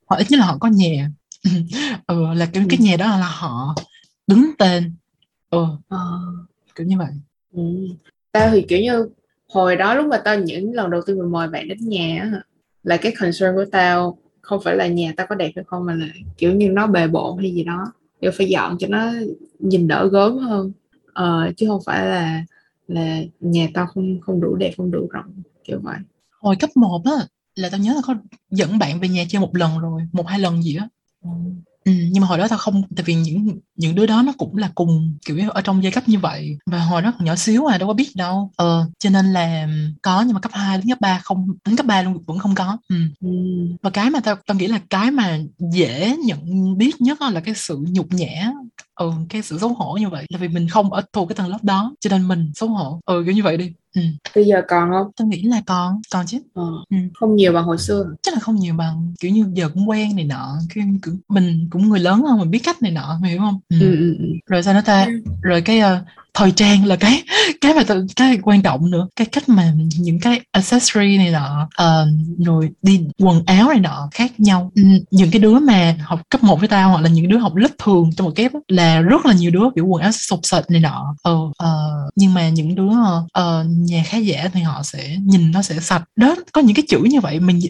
hoặc 0.06 0.16
ít 0.16 0.30
nhất 0.30 0.40
là 0.40 0.46
họ 0.46 0.58
có 0.58 0.68
nhà 0.68 1.10
ừ, 2.06 2.34
là 2.34 2.46
cái 2.52 2.64
cái 2.68 2.78
nhà 2.78 2.96
đó 2.96 3.06
là 3.06 3.28
họ 3.28 3.74
đứng 4.26 4.50
tên. 4.58 4.94
Ừ 5.50 5.66
à. 5.88 5.98
kiểu 6.74 6.86
như 6.86 6.98
vậy. 6.98 7.08
Ừ. 7.52 7.62
tao 8.32 8.50
thì 8.50 8.62
kiểu 8.68 8.78
như 8.80 9.08
hồi 9.48 9.76
đó 9.76 9.94
lúc 9.94 10.06
mà 10.06 10.18
tao 10.24 10.38
những 10.38 10.74
lần 10.74 10.90
đầu 10.90 11.00
tiên 11.06 11.18
mình 11.18 11.32
mời 11.32 11.48
bạn 11.48 11.68
đến 11.68 11.78
nhà 11.80 12.32
là 12.82 12.96
cái 12.96 13.12
concern 13.18 13.54
của 13.54 13.64
tao 13.72 14.18
không 14.40 14.60
phải 14.64 14.76
là 14.76 14.86
nhà 14.86 15.12
tao 15.16 15.26
có 15.26 15.34
đẹp 15.34 15.52
hay 15.56 15.64
không 15.66 15.86
mà 15.86 15.94
là 15.94 16.06
kiểu 16.38 16.54
như 16.54 16.68
nó 16.68 16.86
bề 16.86 17.06
bộn 17.06 17.38
hay 17.38 17.54
gì 17.54 17.64
đó. 17.64 17.92
Đều 18.20 18.32
phải 18.38 18.48
dọn 18.48 18.76
cho 18.78 18.88
nó 18.88 19.12
nhìn 19.58 19.88
đỡ 19.88 20.08
gớm 20.12 20.38
hơn. 20.38 20.72
Ờ, 21.12 21.52
chứ 21.56 21.66
không 21.68 21.80
phải 21.86 22.06
là 22.06 22.44
là 22.88 23.20
nhà 23.40 23.68
tao 23.74 23.86
không 23.86 24.20
không 24.20 24.40
đủ 24.40 24.56
đẹp 24.56 24.72
không 24.76 24.90
đủ 24.90 25.08
rộng 25.10 25.42
kiểu 25.64 25.80
vậy. 25.82 25.96
Hồi 26.40 26.56
cấp 26.56 26.70
1 26.76 27.02
á 27.04 27.26
là 27.54 27.68
tao 27.70 27.80
nhớ 27.80 27.92
là 27.94 28.00
có 28.06 28.14
dẫn 28.50 28.78
bạn 28.78 29.00
về 29.00 29.08
nhà 29.08 29.24
chơi 29.28 29.40
một 29.40 29.56
lần 29.56 29.78
rồi 29.78 30.02
một 30.12 30.26
hai 30.26 30.38
lần 30.38 30.62
gì 30.62 30.76
á 30.76 30.88
ừ, 31.84 31.92
nhưng 32.10 32.20
mà 32.20 32.26
hồi 32.26 32.38
đó 32.38 32.48
tao 32.48 32.58
không 32.58 32.82
tại 32.96 33.04
vì 33.04 33.14
những 33.14 33.58
những 33.76 33.94
đứa 33.94 34.06
đó 34.06 34.22
nó 34.22 34.32
cũng 34.38 34.56
là 34.56 34.70
cùng 34.74 35.18
kiểu 35.26 35.50
ở 35.50 35.60
trong 35.60 35.82
giai 35.82 35.92
cấp 35.92 36.08
như 36.08 36.18
vậy 36.18 36.58
và 36.66 36.78
hồi 36.78 37.02
đó 37.02 37.12
còn 37.18 37.24
nhỏ 37.24 37.36
xíu 37.36 37.66
à 37.66 37.78
đâu 37.78 37.88
có 37.88 37.94
biết 37.94 38.10
đâu 38.16 38.50
ờ 38.56 38.86
cho 38.98 39.10
nên 39.10 39.26
là 39.26 39.68
có 40.02 40.22
nhưng 40.22 40.34
mà 40.34 40.40
cấp 40.40 40.52
2 40.54 40.78
đến 40.78 40.88
cấp 40.88 40.98
3 41.00 41.20
không 41.24 41.48
đến 41.64 41.76
cấp 41.76 41.86
3 41.86 42.02
luôn 42.02 42.24
vẫn 42.26 42.38
không 42.38 42.54
có 42.54 42.78
ừ. 42.88 42.96
Ừ. 43.20 43.28
và 43.82 43.90
cái 43.90 44.10
mà 44.10 44.20
tao 44.20 44.36
tao 44.46 44.56
nghĩ 44.56 44.66
là 44.66 44.80
cái 44.90 45.10
mà 45.10 45.38
dễ 45.72 46.16
nhận 46.24 46.78
biết 46.78 47.00
nhất 47.00 47.18
là 47.22 47.40
cái 47.40 47.54
sự 47.54 47.78
nhục 47.88 48.12
nhã 48.12 48.52
ừ 49.00 49.12
cái 49.28 49.42
sự 49.42 49.58
xấu 49.58 49.68
hổ 49.74 49.96
như 50.00 50.08
vậy 50.08 50.26
là 50.28 50.38
vì 50.38 50.48
mình 50.48 50.68
không 50.68 50.92
ở 50.92 51.02
thuộc 51.12 51.28
cái 51.28 51.36
tầng 51.36 51.48
lớp 51.48 51.58
đó 51.64 51.94
cho 52.00 52.10
nên 52.10 52.28
mình 52.28 52.52
xấu 52.54 52.68
hổ 52.68 53.00
ừ 53.06 53.22
kiểu 53.26 53.34
như 53.34 53.42
vậy 53.42 53.56
đi 53.56 53.72
ừ. 53.94 54.02
bây 54.34 54.44
giờ 54.46 54.62
còn 54.68 54.90
không 54.90 55.12
tao 55.16 55.28
nghĩ 55.28 55.42
là 55.42 55.60
còn 55.66 56.00
còn 56.12 56.26
chứ 56.26 56.38
ờ. 56.54 56.62
ừ. 56.90 56.96
không 57.14 57.36
nhiều 57.36 57.52
bằng 57.52 57.64
hồi 57.64 57.78
xưa 57.78 58.04
chắc 58.22 58.34
là 58.34 58.40
không 58.40 58.56
nhiều 58.56 58.74
bằng 58.74 59.14
kiểu 59.20 59.30
như 59.30 59.46
giờ 59.54 59.68
cũng 59.74 59.88
quen 59.88 60.16
này 60.16 60.24
nọ 60.24 60.56
kiểu 60.74 60.84
mình 61.28 61.68
cũng 61.70 61.88
người 61.88 62.00
lớn 62.00 62.22
hơn 62.22 62.38
mình 62.38 62.50
biết 62.50 62.58
cách 62.64 62.82
này 62.82 62.92
nọ 62.92 63.18
mày 63.22 63.30
hiểu 63.30 63.40
không 63.40 63.60
ừ. 63.68 63.76
ừ, 63.80 63.96
ừ, 63.96 64.16
ừ. 64.18 64.24
rồi 64.46 64.62
sao 64.62 64.74
nữa 64.74 64.82
ta 64.86 65.04
Ừ. 65.04 65.12
rồi 65.42 65.60
cái 65.62 65.78
ờ, 65.80 65.98
thời 66.34 66.52
trang 66.52 66.84
là 66.84 66.96
cái 66.96 67.22
cái 67.60 67.74
mà 67.74 67.82
tự- 67.84 68.06
cái 68.16 68.38
quan 68.42 68.62
trọng 68.62 68.90
nữa 68.90 69.08
cái 69.16 69.26
cách 69.32 69.48
mà 69.48 69.72
những 69.98 70.20
cái 70.20 70.40
accessory 70.52 71.16
này 71.18 71.30
nọ 71.30 71.68
ờ, 71.76 72.06
rồi 72.46 72.70
đi 72.82 73.00
quần 73.18 73.42
áo 73.46 73.68
này 73.68 73.80
nọ 73.80 74.08
khác 74.12 74.40
nhau 74.40 74.70
ừ, 74.74 74.82
những 75.10 75.30
cái 75.30 75.40
đứa 75.40 75.58
mà 75.58 75.96
học 76.00 76.20
cấp 76.30 76.42
1 76.44 76.58
với 76.60 76.68
tao 76.68 76.90
hoặc 76.90 77.00
là 77.00 77.08
những 77.08 77.28
đứa 77.28 77.38
học 77.38 77.56
lớp 77.56 77.68
thường 77.84 78.10
trong 78.16 78.24
một 78.26 78.32
kép 78.36 78.52
á, 78.54 78.60
rất 78.98 79.26
là 79.26 79.34
nhiều 79.34 79.50
đứa 79.50 79.64
kiểu 79.74 79.86
quần 79.86 80.02
áo 80.02 80.12
sụp 80.12 80.40
sệt 80.42 80.70
này 80.70 80.80
nọ. 80.80 81.14
Ừ, 81.22 81.34
uh, 81.34 82.12
nhưng 82.16 82.34
mà 82.34 82.48
những 82.48 82.74
đứa 82.74 82.90
uh, 82.90 83.66
nhà 83.66 84.02
khá 84.06 84.18
giả 84.18 84.48
thì 84.52 84.60
họ 84.60 84.82
sẽ 84.82 85.16
nhìn 85.24 85.50
nó 85.50 85.62
sẽ 85.62 85.80
sạch. 85.80 86.04
Đó 86.16 86.34
có 86.52 86.60
những 86.60 86.76
cái 86.76 86.84
chữ 86.88 86.98
như 87.10 87.20
vậy 87.20 87.40
mình 87.40 87.60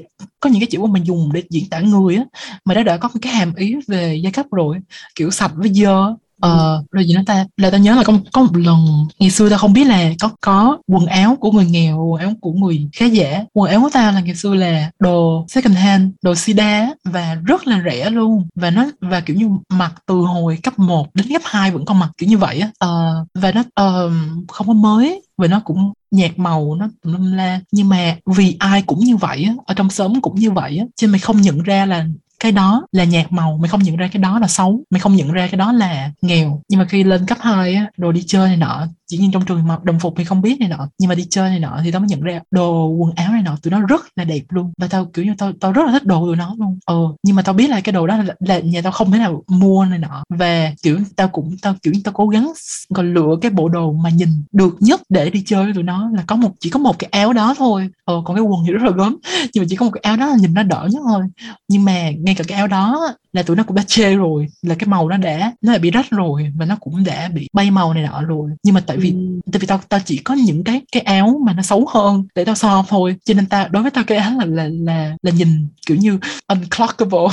có 0.41 0.51
những 0.51 0.61
cái 0.61 0.67
chữ 0.67 0.81
mà 0.81 0.93
mình 0.93 1.07
dùng 1.07 1.33
để 1.33 1.43
diễn 1.51 1.69
tả 1.69 1.81
người 1.81 2.17
á 2.17 2.25
mà 2.65 2.75
đã 2.75 2.83
đã 2.83 2.97
có 2.97 3.09
một 3.09 3.19
cái 3.23 3.33
hàm 3.33 3.55
ý 3.55 3.77
về 3.87 4.21
giai 4.23 4.33
cấp 4.33 4.47
rồi 4.53 4.77
kiểu 5.15 5.31
sạch 5.31 5.53
với 5.55 5.75
dơ 5.75 6.15
Ờ, 6.41 6.83
rồi 6.91 7.05
gì 7.07 7.15
nữa 7.15 7.23
ta? 7.27 7.47
Là 7.57 7.71
ta 7.71 7.79
nhớ 7.79 7.95
là 7.95 8.03
có 8.05 8.13
có 8.33 8.43
một 8.43 8.57
lần 8.57 9.07
ngày 9.19 9.31
xưa 9.31 9.49
ta 9.51 9.57
không 9.57 9.73
biết 9.73 9.85
là 9.85 10.11
có 10.21 10.31
có 10.41 10.79
quần 10.87 11.07
áo 11.07 11.37
của 11.41 11.51
người 11.53 11.65
nghèo 11.67 12.05
quần 12.05 12.21
áo 12.21 12.33
của 12.41 12.53
người 12.53 12.89
khá 12.93 13.07
giả 13.07 13.45
quần 13.53 13.71
áo 13.71 13.81
của 13.81 13.91
ta 13.93 14.11
là 14.11 14.21
ngày 14.21 14.35
xưa 14.35 14.55
là 14.55 14.91
đồ 14.99 15.47
second 15.49 15.77
hand 15.77 16.11
đồ 16.23 16.35
sida 16.35 16.89
và 17.05 17.35
rất 17.35 17.67
là 17.67 17.83
rẻ 17.85 18.11
luôn. 18.11 18.49
Và 18.55 18.71
nó 18.71 18.87
và 19.01 19.21
kiểu 19.21 19.37
như 19.37 19.49
mặc 19.69 19.95
từ 20.07 20.15
hồi 20.15 20.59
cấp 20.63 20.79
1 20.79 21.15
đến 21.15 21.27
cấp 21.33 21.43
2 21.45 21.71
vẫn 21.71 21.85
còn 21.85 21.99
mặc 21.99 22.11
kiểu 22.19 22.29
như 22.29 22.39
vậy 22.39 22.61
á. 22.61 22.71
Ờ, 22.79 23.25
và 23.35 23.53
nó 23.53 23.61
uh, 23.61 24.13
không 24.49 24.67
có 24.67 24.73
mới 24.73 25.23
và 25.37 25.47
nó 25.47 25.61
cũng 25.65 25.93
nhạt 26.11 26.31
màu 26.39 26.75
nó 26.75 26.89
tùm 27.03 27.13
lum 27.13 27.33
la. 27.33 27.61
Nhưng 27.73 27.89
mà 27.89 28.17
vì 28.27 28.57
ai 28.59 28.83
cũng 28.83 28.99
như 29.01 29.17
vậy 29.17 29.45
á 29.45 29.55
ở 29.67 29.75
trong 29.75 29.91
xóm 29.91 30.21
cũng 30.21 30.35
như 30.35 30.51
vậy 30.51 30.79
á 30.79 30.85
cho 30.97 31.07
nên 31.07 31.13
mày 31.13 31.19
không 31.21 31.41
nhận 31.41 31.63
ra 31.63 31.87
là 31.87 32.07
cái 32.41 32.53
đó 32.53 32.87
là 32.93 33.05
nhạt 33.05 33.33
màu, 33.33 33.59
mày 33.61 33.69
không 33.69 33.83
nhận 33.83 33.97
ra 33.97 34.09
cái 34.13 34.23
đó 34.23 34.39
là 34.39 34.49
xấu, 34.49 34.85
mày 34.91 35.01
không 35.01 35.17
nhận 35.17 35.33
ra 35.33 35.49
cái 35.51 35.59
đó 35.59 35.73
là 35.73 36.11
nghèo. 36.23 36.63
Nhưng 36.69 36.81
mà 36.81 36.87
khi 36.89 37.05
lên 37.05 37.27
cấp 37.27 37.39
2 37.41 37.75
á, 37.75 37.87
đồ 37.97 38.13
đi 38.13 38.23
chơi 38.27 38.49
này 38.49 38.57
nọ 38.57 38.87
chỉ 39.11 39.19
nhiên 39.19 39.33
trong 39.33 39.45
trường 39.45 39.67
mặc 39.67 39.85
đồng 39.85 39.99
phục 39.99 40.15
thì 40.17 40.25
không 40.25 40.43
biết 40.43 40.61
này 40.61 40.69
nọ 40.69 40.89
nhưng 40.99 41.09
mà 41.09 41.15
đi 41.15 41.27
chơi 41.31 41.51
này 41.51 41.59
nọ 41.61 41.81
thì 41.85 41.91
tao 41.91 42.01
mới 42.01 42.09
nhận 42.09 42.21
ra 42.21 42.41
đồ 42.51 42.87
quần 42.87 43.13
áo 43.17 43.33
này 43.33 43.43
nọ 43.43 43.57
tụi 43.63 43.71
nó 43.71 43.81
rất 43.81 44.07
là 44.17 44.25
đẹp 44.25 44.43
luôn. 44.49 44.73
Và 44.79 44.87
tao 44.87 45.05
kiểu 45.05 45.25
như 45.25 45.35
tao 45.39 45.53
tao 45.61 45.73
rất 45.73 45.83
là 45.87 45.93
thích 45.93 46.05
đồ 46.07 46.27
tụi 46.27 46.37
nó 46.37 46.55
luôn. 46.59 46.79
Ờ 46.85 46.97
nhưng 47.23 47.37
mà 47.37 47.43
tao 47.43 47.55
biết 47.55 47.71
là 47.71 47.81
cái 47.81 47.93
đồ 47.93 48.07
đó 48.07 48.17
là, 48.17 48.35
là 48.41 48.59
nhà 48.59 48.83
tao 48.83 48.93
không 48.93 49.11
thể 49.13 49.19
nào 49.19 49.43
mua 49.49 49.85
này 49.85 49.99
nọ. 49.99 50.25
Và 50.29 50.73
kiểu 50.83 50.99
tao 51.17 51.29
cũng 51.29 51.57
tao 51.63 51.75
kiểu 51.83 51.93
tao 52.05 52.13
cố 52.13 52.27
gắng 52.27 52.53
còn 52.95 53.15
lựa 53.15 53.37
cái 53.41 53.51
bộ 53.51 53.69
đồ 53.69 53.93
mà 53.93 54.11
nhìn 54.11 54.29
được 54.53 54.77
nhất 54.81 55.01
để 55.09 55.31
đi 55.31 55.43
chơi 55.47 55.65
với 55.65 55.75
tụi 55.75 55.83
nó 55.83 56.11
là 56.15 56.25
có 56.27 56.37
một 56.37 56.51
chỉ 56.61 56.71
có 56.71 56.79
một 56.81 56.99
cái 56.99 57.09
áo 57.13 57.33
đó 57.33 57.55
thôi. 57.59 57.89
Ờ 58.05 58.23
còn 58.25 58.37
cái 58.37 58.43
quần 58.45 58.65
thì 58.67 58.73
rất 58.73 58.83
là 58.83 58.91
gớm 58.91 59.17
nhưng 59.55 59.63
mà 59.63 59.67
chỉ 59.69 59.77
có 59.77 59.87
một 59.87 59.93
cái 59.93 60.01
áo 60.03 60.17
đó 60.17 60.27
là 60.27 60.37
nhìn 60.37 60.55
nó 60.55 60.63
đỡ 60.63 60.89
nhất 60.93 61.03
thôi. 61.09 61.23
Nhưng 61.69 61.85
mà 61.85 62.11
ngay 62.11 62.35
cả 62.35 62.45
cái 62.49 62.59
áo 62.59 62.67
đó 62.67 63.15
là 63.33 63.43
tụi 63.43 63.57
nó 63.57 63.63
cũng 63.63 63.77
đã 63.77 63.83
chê 63.87 64.15
rồi 64.15 64.47
là 64.63 64.75
cái 64.75 64.89
màu 64.89 65.09
nó 65.09 65.17
đã 65.17 65.53
nó 65.63 65.73
đã 65.73 65.79
bị 65.79 65.91
rách 65.91 66.11
rồi 66.11 66.53
và 66.57 66.67
nó 66.67 66.77
cũng 66.81 67.05
đã 67.05 67.29
bị 67.35 67.49
bay 67.53 67.71
màu 67.71 67.95
này 67.95 68.03
nọ 68.03 68.23
rồi. 68.23 68.51
Nhưng 68.63 68.75
mà 68.75 68.81
tại 68.87 68.97
vì 69.01 69.15
tại 69.53 69.61
vì 69.61 69.67
tao 69.67 69.81
tao 69.89 70.01
chỉ 70.05 70.17
có 70.17 70.35
những 70.35 70.65
cái 70.65 70.81
cái 70.93 71.03
áo 71.03 71.41
mà 71.47 71.53
nó 71.53 71.63
xấu 71.63 71.87
hơn 71.89 72.25
để 72.35 72.45
tao 72.45 72.55
so 72.55 72.85
thôi. 72.89 73.17
Cho 73.25 73.35
nên 73.35 73.47
tao 73.47 73.69
đối 73.69 73.83
với 73.83 73.91
tao 73.91 74.05
cái 74.05 74.19
áo 74.19 74.33
là 74.39 74.47
là 74.47 74.69
là 74.73 75.17
là 75.23 75.31
nhìn 75.31 75.69
kiểu 75.87 75.97
như 75.97 76.19
unclockable. 76.49 77.29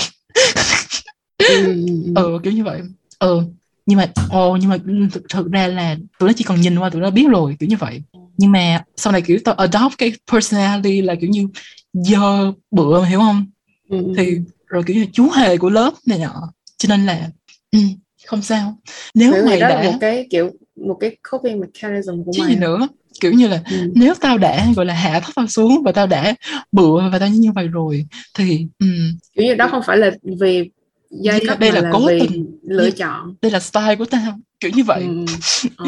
Ừ, 1.37 1.65
ừ, 1.65 1.73
ừ. 2.05 2.11
ừ 2.15 2.39
kiểu 2.43 2.53
như 2.53 2.63
vậy. 2.63 2.81
Ừ 3.19 3.43
nhưng 3.87 3.97
mà 3.97 4.11
ồ 4.29 4.57
nhưng 4.57 4.69
mà 4.69 4.77
thực, 5.11 5.23
thực 5.29 5.51
ra 5.51 5.67
là 5.67 5.95
tụi 6.19 6.29
nó 6.29 6.33
chỉ 6.33 6.43
còn 6.43 6.61
nhìn 6.61 6.79
qua 6.79 6.89
tụi 6.89 7.01
nó 7.01 7.09
biết 7.09 7.27
rồi 7.29 7.55
kiểu 7.59 7.69
như 7.69 7.77
vậy. 7.79 8.01
Nhưng 8.37 8.51
mà 8.51 8.83
sau 8.97 9.13
này 9.13 9.21
kiểu 9.21 9.39
tao 9.45 9.55
adopt 9.55 9.97
cái 9.97 10.11
personality 10.31 11.01
là 11.01 11.15
kiểu 11.15 11.29
như 11.29 11.47
dơ 11.93 12.51
bựa 12.71 13.03
hiểu 13.03 13.19
không? 13.19 13.45
Ừ, 13.89 14.13
thì 14.17 14.37
rồi 14.67 14.83
kiểu 14.87 14.95
như 14.95 15.05
chú 15.13 15.29
hề 15.29 15.57
của 15.57 15.69
lớp 15.69 15.93
này 16.05 16.19
nọ. 16.19 16.53
Cho 16.77 16.87
nên 16.89 17.05
là 17.05 17.29
ừ, 17.71 17.79
không 18.25 18.41
sao. 18.41 18.77
Nếu 19.13 19.31
Bởi 19.31 19.43
mày 19.43 19.61
đó 19.61 19.69
là 19.69 19.75
đã 19.75 19.91
một 19.91 19.97
cái 20.01 20.27
kiểu 20.29 20.51
một 20.77 20.97
cái 20.99 21.17
coping 21.31 21.59
mechanism 21.59 22.23
của 22.25 22.31
chứ 22.35 22.41
mày. 22.43 22.49
gì 22.53 22.59
nữa. 22.59 22.87
Kiểu 23.21 23.31
như 23.31 23.47
là 23.47 23.61
Ừ. 23.71 23.77
nếu 23.95 24.13
tao 24.21 24.37
đã 24.37 24.67
gọi 24.75 24.85
là 24.85 24.93
hạ 24.93 25.19
thấp 25.19 25.31
tao 25.35 25.47
xuống 25.47 25.83
và 25.85 25.91
tao 25.91 26.07
đã 26.07 26.35
bựa 26.71 27.09
và 27.11 27.19
tao 27.19 27.29
như 27.29 27.51
vậy 27.51 27.67
rồi 27.67 28.05
thì 28.37 28.67
ừ, 28.79 28.87
kiểu 29.35 29.45
như 29.45 29.55
đó 29.55 29.67
không 29.67 29.81
phải 29.85 29.97
là 29.97 30.11
vì 30.39 30.71
giai 31.09 31.41
cấp 31.47 31.59
đây 31.59 31.71
mà 31.71 31.75
là 31.75 31.81
là, 31.81 31.89
cố 31.93 32.07
tình. 32.07 32.57
lựa 32.63 32.89
chọn. 32.91 33.35
đây 33.41 33.51
là 33.51 33.59
style 33.59 33.95
của 33.95 34.05
tao. 34.05 34.39
Kiểu 34.59 34.71
như 34.75 34.83
vậy. 34.83 35.03
Ừ. 35.03 35.25
ờ. 35.77 35.85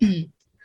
ừ. 0.00 0.06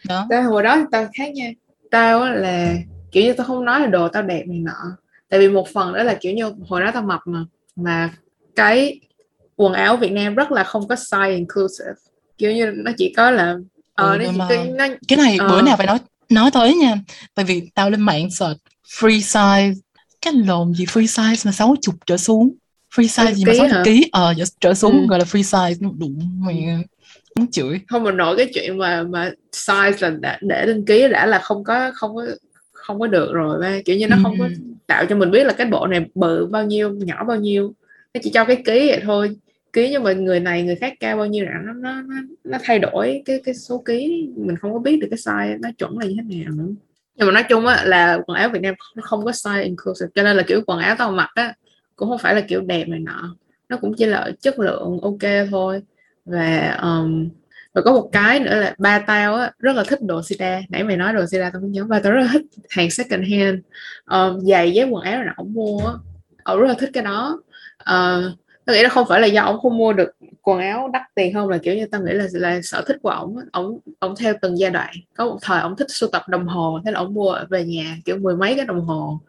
đó. 0.07 0.25
Tao 0.29 0.43
hồi 0.43 0.63
đó 0.63 0.85
tao 0.91 1.07
khác 1.17 1.33
nha. 1.33 1.51
Tao 1.91 2.25
là 2.35 2.75
kiểu 3.11 3.23
như 3.23 3.33
tao 3.33 3.47
không 3.47 3.65
nói 3.65 3.79
là 3.79 3.87
đồ 3.87 4.07
tao 4.07 4.23
đẹp 4.23 4.43
này 4.47 4.59
nọ. 4.59 4.97
Tại 5.29 5.39
vì 5.39 5.49
một 5.49 5.67
phần 5.73 5.93
đó 5.93 6.03
là 6.03 6.17
kiểu 6.21 6.33
như 6.33 6.51
hồi 6.67 6.81
đó 6.81 6.91
tao 6.93 7.03
mập 7.03 7.19
mà. 7.25 7.45
Mà 7.75 8.13
cái 8.55 8.99
quần 9.55 9.73
áo 9.73 9.97
Việt 9.97 10.11
Nam 10.11 10.35
rất 10.35 10.51
là 10.51 10.63
không 10.63 10.87
có 10.87 10.95
size 10.95 11.35
inclusive 11.37 11.93
kiểu 12.37 12.51
như 12.51 12.71
nó 12.75 12.91
chỉ 12.97 13.13
có 13.17 13.31
là 13.31 13.55
ờ 13.93 14.17
Ừ, 14.17 14.17
nó 14.17 14.25
chỉ 14.33 14.39
có 14.49 14.55
nó 14.77 14.87
cái 15.07 15.17
này 15.17 15.37
Ờ. 15.39 15.47
bữa 15.49 15.61
nào 15.61 15.77
phải 15.77 15.87
nói 15.87 15.99
nói 16.29 16.51
tới 16.53 16.75
nha 16.75 16.95
tại 17.35 17.45
vì 17.45 17.69
tao 17.75 17.89
lên 17.89 18.01
mạng 18.01 18.29
search 18.31 18.57
free 18.99 19.19
size 19.19 19.73
cái 20.21 20.33
lồn 20.33 20.73
gì 20.73 20.85
free 20.85 21.05
size 21.05 21.41
mà 21.45 21.51
60 21.51 21.77
trở 22.05 22.17
xuống 22.17 22.49
free 22.95 23.07
size 23.07 23.33
gì 23.33 23.45
mà 23.45 23.51
ký 23.51 23.57
60 23.57 23.69
hả? 23.77 23.81
ký 23.85 24.09
ờ 24.11 24.33
trở, 24.37 24.43
trở 24.59 24.73
xuống 24.73 25.01
Ừ. 25.01 25.07
gọi 25.09 25.19
là 25.19 25.25
free 25.25 25.41
size 25.41 25.75
nó 25.79 25.89
đủ 25.97 26.07
mẹ 26.45 26.77
muốn 27.35 27.51
chửi 27.51 27.79
không 27.87 28.03
mà 28.03 28.11
nổi 28.11 28.37
cái 28.37 28.49
chuyện 28.53 28.77
mà 28.77 29.03
mà 29.03 29.31
size 29.51 29.93
là 29.99 30.09
đã, 30.09 30.39
để 30.41 30.65
đăng 30.65 30.85
ký 30.85 31.07
đã 31.07 31.25
là 31.25 31.39
không 31.39 31.63
có 31.63 31.91
không 31.95 32.15
có 32.15 32.25
không 32.73 32.99
có 32.99 33.07
được 33.07 33.31
rồi 33.33 33.59
ba 33.61 33.77
kiểu 33.85 33.97
như 33.97 34.07
nó 34.07 34.17
không 34.23 34.39
có 34.39 34.45
Ừ. 34.45 34.51
tạo 34.87 35.05
cho 35.05 35.15
mình 35.15 35.31
biết 35.31 35.43
là 35.43 35.53
cái 35.53 35.67
bộ 35.67 35.87
này 35.87 36.01
bự 36.15 36.45
bao 36.51 36.65
nhiêu 36.65 36.89
nhỏ 36.93 37.23
bao 37.23 37.37
nhiêu 37.37 37.73
nó 38.13 38.19
chỉ 38.23 38.31
cho 38.33 38.45
cái 38.45 38.55
ký 38.55 38.87
vậy 38.87 38.99
thôi 39.03 39.35
ký 39.73 39.89
nhưng 39.91 40.03
mà 40.03 40.13
người 40.13 40.39
này 40.39 40.63
người 40.63 40.75
khác 40.75 40.93
cao 40.99 41.17
bao 41.17 41.25
nhiêu 41.25 41.45
là 41.45 41.51
nó 41.65 41.73
nó 41.73 42.01
nó, 42.01 42.15
nó 42.43 42.57
thay 42.63 42.79
đổi 42.79 43.21
cái 43.25 43.41
cái 43.45 43.55
số 43.55 43.83
ký. 43.85 44.29
Mình 44.35 44.57
không 44.57 44.73
có 44.73 44.79
biết 44.79 44.97
được 45.01 45.07
cái 45.11 45.17
size 45.17 45.59
nó 45.61 45.69
chuẩn 45.77 45.97
là 45.97 46.05
như 46.05 46.15
thế 46.17 46.43
nào 46.43 46.53
nữa. 46.53 46.73
Nhưng 47.15 47.27
mà 47.27 47.33
nói 47.33 47.43
chung 47.49 47.65
á 47.65 47.83
là 47.85 48.19
quần 48.27 48.37
áo 48.37 48.49
Việt 48.49 48.61
Nam 48.61 48.75
không 49.01 49.25
có 49.25 49.31
size 49.31 49.63
inclusive 49.63 50.09
cho 50.15 50.23
nên 50.23 50.37
là 50.37 50.43
kiểu 50.43 50.61
quần 50.67 50.79
áo 50.79 50.95
tao 50.99 51.11
mặc 51.11 51.29
á 51.35 51.53
cũng 51.95 52.09
không 52.09 52.19
phải 52.19 52.35
là 52.35 52.41
kiểu 52.41 52.61
đẹp 52.61 52.87
này 52.87 52.99
nọ. 52.99 53.35
Nó 53.69 53.77
cũng 53.77 53.93
chỉ 53.97 54.05
là 54.05 54.31
chất 54.41 54.59
lượng 54.59 54.99
ok 55.01 55.47
thôi. 55.51 55.81
Và 56.25 56.77
um, 56.81 57.29
và 57.73 57.81
có 57.81 57.91
một 57.93 58.09
cái 58.11 58.39
nữa 58.39 58.55
là 58.55 58.75
ba 58.77 58.99
tao 58.99 59.35
á 59.35 59.51
rất 59.59 59.75
là 59.75 59.83
thích 59.83 59.99
đồ 60.01 60.23
sida 60.23 60.61
nãy 60.69 60.83
mày 60.83 60.97
nói 60.97 61.13
đồ 61.13 61.25
sida 61.25 61.49
tao 61.49 61.61
mới 61.61 61.69
nhớ 61.69 61.83
ba 61.83 61.99
tao 61.99 62.11
rất 62.11 62.21
là 62.21 62.29
thích 62.33 62.45
hàng 62.69 62.91
second 62.91 63.23
hand. 63.31 63.59
Um, 64.05 64.39
giày 64.39 64.71
với 64.75 64.85
quần 64.89 65.03
áo 65.03 65.23
nào 65.23 65.33
ổng 65.37 65.53
mua 65.53 65.79
á 65.79 65.93
ổng 66.43 66.59
rất 66.59 66.67
là 66.67 66.75
thích 66.79 66.89
cái 66.93 67.03
đó. 67.03 67.41
Uh, 67.81 68.23
tao 68.67 68.75
nghĩ 68.75 68.83
là 68.83 68.89
không 68.89 69.07
phải 69.09 69.21
là 69.21 69.27
do 69.27 69.43
ổng 69.43 69.59
không 69.61 69.77
mua 69.77 69.93
được 69.93 70.09
quần 70.41 70.59
áo 70.59 70.89
đắt 70.93 71.01
tiền 71.15 71.33
không 71.33 71.49
là 71.49 71.57
kiểu 71.57 71.75
như 71.75 71.85
tao 71.85 72.01
nghĩ 72.01 72.13
là 72.13 72.27
là 72.33 72.61
sở 72.61 72.83
thích 72.87 72.97
của 73.01 73.09
ổng 73.09 73.37
á. 73.37 73.43
ổng 73.51 73.79
ổng 73.99 74.15
theo 74.15 74.33
từng 74.41 74.59
giai 74.59 74.71
đoạn 74.71 74.93
có 75.15 75.25
một 75.25 75.37
thời 75.41 75.61
ổng 75.61 75.75
thích 75.75 75.87
sưu 75.89 76.09
tập 76.09 76.23
đồng 76.27 76.47
hồ 76.47 76.79
thế 76.85 76.91
là 76.91 76.99
ổng 76.99 77.13
mua 77.13 77.39
về 77.49 77.63
nhà 77.63 77.97
kiểu 78.05 78.17
mười 78.17 78.35
mấy 78.35 78.55
cái 78.55 78.65
đồng 78.65 78.81
hồ 78.81 79.19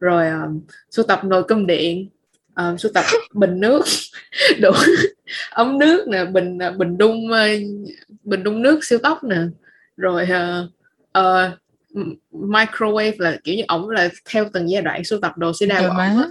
rồi 0.00 0.28
um, 0.28 0.60
sưu 0.90 1.04
tập 1.04 1.24
nồi 1.24 1.44
cơm 1.48 1.66
điện 1.66 2.08
um, 2.56 2.76
sưu 2.76 2.92
tập 2.94 3.04
bình 3.32 3.60
nước 3.60 3.84
đủ 4.60 4.70
ống 5.50 5.78
nước 5.78 6.08
nè 6.08 6.24
bình 6.24 6.58
bình 6.76 6.98
đun 6.98 7.30
ờ, 7.30 7.48
bình 8.22 8.42
đun 8.42 8.62
nước 8.62 8.84
siêu 8.84 8.98
tốc 8.98 9.24
nè 9.24 9.38
rồi 9.96 10.22
uh, 10.22 10.70
uh, 11.18 11.58
microwave 12.32 13.14
là 13.18 13.36
kiểu 13.44 13.54
như 13.54 13.62
ổng 13.68 13.90
là 13.90 14.08
theo 14.30 14.46
từng 14.52 14.70
giai 14.70 14.82
đoạn 14.82 15.04
sưu 15.04 15.20
tập 15.20 15.38
đồ 15.38 15.52
sida 15.52 15.80
của 15.80 15.94
ổng 15.98 16.22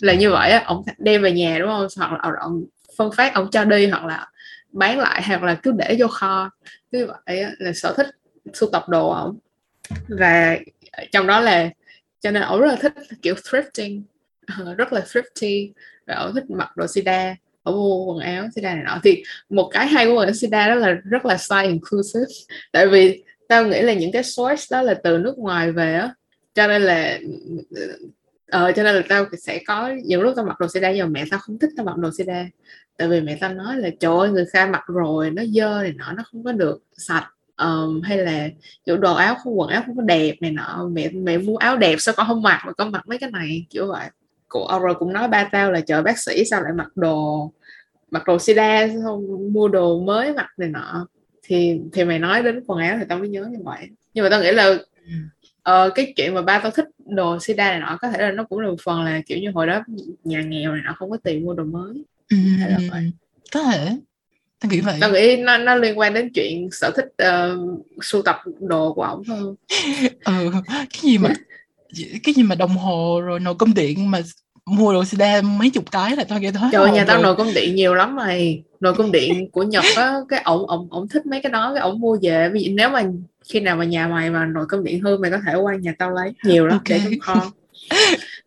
là 0.00 0.14
như 0.14 0.30
vậy 0.30 0.50
á 0.50 0.62
ông 0.66 0.84
đem 0.98 1.22
về 1.22 1.32
nhà 1.32 1.58
đúng 1.58 1.68
không? 1.68 1.86
Hoặc 1.96 2.12
là 2.12 2.38
ông 2.40 2.64
phân 2.96 3.12
phát 3.12 3.34
ông 3.34 3.50
cho 3.50 3.64
đi 3.64 3.86
hoặc 3.86 4.04
là 4.04 4.28
bán 4.72 4.98
lại 4.98 5.22
hoặc 5.26 5.42
là 5.42 5.54
cứ 5.54 5.72
để 5.72 5.96
vô 5.98 6.08
kho. 6.08 6.50
Như 6.92 7.06
vậy 7.06 7.40
á, 7.40 7.50
là 7.58 7.72
sở 7.72 7.94
thích 7.96 8.06
sưu 8.54 8.68
tập 8.72 8.88
đồ 8.88 9.10
ổng. 9.10 9.38
Và 10.08 10.58
trong 11.12 11.26
đó 11.26 11.40
là 11.40 11.70
cho 12.20 12.30
nên 12.30 12.42
ổng 12.42 12.60
rất 12.60 12.68
là 12.68 12.76
thích 12.76 12.92
kiểu 13.22 13.34
thrifting. 13.34 14.02
Ờ, 14.58 14.74
rất 14.74 14.92
là 14.92 15.00
thrifty. 15.00 15.72
Và 16.06 16.14
ổng 16.14 16.34
thích 16.34 16.50
mặc 16.50 16.76
đồ 16.76 16.86
sida. 16.86 17.36
Ổng 17.62 17.74
mua 17.74 18.04
quần 18.04 18.18
áo 18.18 18.46
sida 18.54 18.74
này 18.74 18.84
nọ. 18.84 19.00
Thì 19.04 19.22
một 19.50 19.70
cái 19.72 19.86
hay 19.86 20.06
của 20.06 20.14
quần 20.14 20.26
áo 20.26 20.34
sida 20.34 20.68
đó 20.68 20.74
là 20.74 20.92
rất 21.04 21.24
là 21.24 21.34
size 21.34 21.68
inclusive. 21.68 22.32
Tại 22.72 22.86
vì 22.86 23.24
tao 23.48 23.66
nghĩ 23.66 23.82
là 23.82 23.92
những 23.92 24.12
cái 24.12 24.22
source 24.22 24.66
đó 24.70 24.82
là 24.82 24.94
từ 24.94 25.18
nước 25.18 25.38
ngoài 25.38 25.72
về 25.72 25.94
á. 25.94 26.14
Cho 26.54 26.66
nên 26.66 26.82
là 26.82 27.18
ờ 28.50 28.72
cho 28.76 28.82
nên 28.82 28.94
là 28.94 29.02
tao 29.08 29.24
sẽ 29.38 29.60
có 29.66 29.92
những 30.04 30.22
lúc 30.22 30.32
tao 30.36 30.44
mặc 30.44 30.60
đồ 30.60 30.68
seda 30.68 30.92
nhưng 30.92 31.06
mà 31.06 31.10
mẹ 31.10 31.24
tao 31.30 31.40
không 31.40 31.58
thích 31.58 31.70
tao 31.76 31.86
mặc 31.86 31.96
đồ 31.96 32.10
seda 32.18 32.44
tại 32.98 33.08
vì 33.08 33.20
mẹ 33.20 33.38
tao 33.40 33.54
nói 33.54 33.76
là 33.76 33.88
trời 34.00 34.16
ơi 34.18 34.30
người 34.30 34.44
ta 34.52 34.66
mặc 34.66 34.84
rồi 34.86 35.30
nó 35.30 35.42
dơ 35.44 35.82
này 35.82 35.92
nọ 35.92 36.12
nó 36.12 36.22
không 36.32 36.44
có 36.44 36.52
được 36.52 36.82
sạch. 36.96 37.30
Um, 37.62 38.02
hay 38.02 38.18
là 38.18 38.48
kiểu 38.86 38.96
đồ 38.96 39.14
áo 39.14 39.34
không 39.34 39.58
quần 39.58 39.70
áo 39.70 39.82
không 39.86 39.96
có 39.96 40.02
đẹp 40.02 40.34
này 40.40 40.50
nọ 40.50 40.88
mẹ 40.92 41.08
mẹ 41.10 41.38
mua 41.38 41.56
áo 41.56 41.76
đẹp 41.76 41.96
sao 41.98 42.14
con 42.16 42.26
không 42.26 42.42
mặc 42.42 42.62
mà 42.66 42.72
con 42.72 42.92
mặc 42.92 43.08
mấy 43.08 43.18
cái 43.18 43.30
này 43.30 43.66
kiểu 43.70 43.86
vậy. 43.86 44.06
Cô 44.48 44.64
ờ, 44.64 44.78
rồi 44.78 44.94
cũng 44.94 45.12
nói 45.12 45.28
ba 45.28 45.44
tao 45.52 45.72
là 45.72 45.80
chờ 45.80 46.02
bác 46.02 46.18
sĩ 46.18 46.44
sao 46.44 46.62
lại 46.62 46.72
mặc 46.76 46.88
đồ 46.94 47.52
mặc 48.10 48.22
đồ 48.26 48.38
sida 48.38 48.88
không 49.02 49.52
mua 49.52 49.68
đồ 49.68 50.00
mới 50.00 50.32
mặc 50.34 50.48
này 50.56 50.68
nọ? 50.68 51.06
Thì 51.42 51.80
thì 51.92 52.04
mày 52.04 52.18
nói 52.18 52.42
đến 52.42 52.64
quần 52.66 52.78
áo 52.78 52.96
thì 52.98 53.04
tao 53.08 53.18
mới 53.18 53.28
nhớ 53.28 53.46
như 53.50 53.58
vậy. 53.64 53.88
Nhưng 54.14 54.22
mà 54.22 54.30
tao 54.30 54.40
nghĩ 54.40 54.52
là 54.52 54.64
ừ 55.06 55.12
uh, 55.70 55.94
cái 55.94 56.12
chuyện 56.16 56.34
mà 56.34 56.42
ba 56.42 56.58
tao 56.58 56.70
thích 56.70 56.88
đồ 57.06 57.38
sida 57.40 57.70
này 57.70 57.80
nọ 57.80 57.98
có 58.00 58.10
thể 58.10 58.18
là 58.18 58.30
nó 58.30 58.44
cũng 58.44 58.58
là 58.58 58.68
một 58.68 58.80
phần 58.84 59.02
là 59.02 59.20
kiểu 59.26 59.38
như 59.38 59.50
hồi 59.54 59.66
đó 59.66 59.82
nhà 60.24 60.42
nghèo 60.42 60.72
này 60.72 60.82
nọ 60.84 60.92
không 60.96 61.10
có 61.10 61.16
tiền 61.24 61.44
mua 61.44 61.54
đồ 61.54 61.64
mới. 61.64 62.04
Ừ, 62.30 62.36
có 63.52 63.62
thể. 63.62 63.96
Tao 64.60 64.70
nghĩ 64.70 64.80
vậy. 64.80 64.98
Tao 65.00 65.10
nghĩ 65.10 65.36
nó 65.36 65.58
nó 65.58 65.74
liên 65.74 65.98
quan 65.98 66.14
đến 66.14 66.30
chuyện 66.34 66.68
sở 66.72 66.90
thích 66.96 67.06
uh, 67.22 67.84
sưu 68.02 68.22
tập 68.22 68.36
đồ 68.60 68.92
của 68.92 69.02
ổng 69.02 69.22
hơn. 69.28 69.54
Ừ 70.24 70.52
cái 70.68 71.00
gì 71.02 71.18
mà 71.18 71.28
cái 72.24 72.34
gì 72.34 72.42
mà 72.42 72.54
đồng 72.54 72.76
hồ 72.76 73.20
rồi 73.20 73.40
nồi 73.40 73.54
cơm 73.58 73.74
điện 73.74 74.10
mà 74.10 74.20
mua 74.66 74.92
đồ 74.92 75.04
sida 75.04 75.42
mấy 75.42 75.70
chục 75.70 75.90
cái 75.90 76.16
là 76.16 76.24
tao 76.24 76.38
nghe 76.40 76.52
thôi 76.52 76.68
trời 76.72 76.90
nhà 76.90 77.04
tao 77.04 77.22
nồi 77.22 77.36
cơm 77.36 77.54
điện 77.54 77.74
nhiều 77.74 77.94
lắm 77.94 78.16
mày. 78.16 78.62
Nồi 78.80 78.94
cơm 78.94 79.12
điện 79.12 79.50
của 79.50 79.62
nhật 79.62 79.84
á 79.96 80.14
cái 80.28 80.42
ổng 80.44 80.66
ổng 80.66 80.88
ổng 80.90 81.08
thích 81.08 81.26
mấy 81.26 81.40
cái 81.42 81.52
đó 81.52 81.72
cái 81.74 81.82
ổng 81.82 82.00
mua 82.00 82.18
về. 82.22 82.50
Vì 82.52 82.68
nếu 82.68 82.90
mà 82.90 83.04
khi 83.48 83.60
nào 83.60 83.76
mà 83.76 83.84
nhà 83.84 84.08
mày 84.08 84.30
mà 84.30 84.46
nồi 84.46 84.66
cơm 84.68 84.84
điện 84.84 85.00
hư 85.00 85.18
mày 85.18 85.30
có 85.30 85.38
thể 85.46 85.54
qua 85.54 85.76
nhà 85.76 85.94
tao 85.98 86.10
lấy 86.10 86.32
nhiều 86.44 86.66
lắm 86.66 86.78
okay. 86.78 86.98
để 86.98 87.04
trong 87.04 87.20
kho 87.20 87.52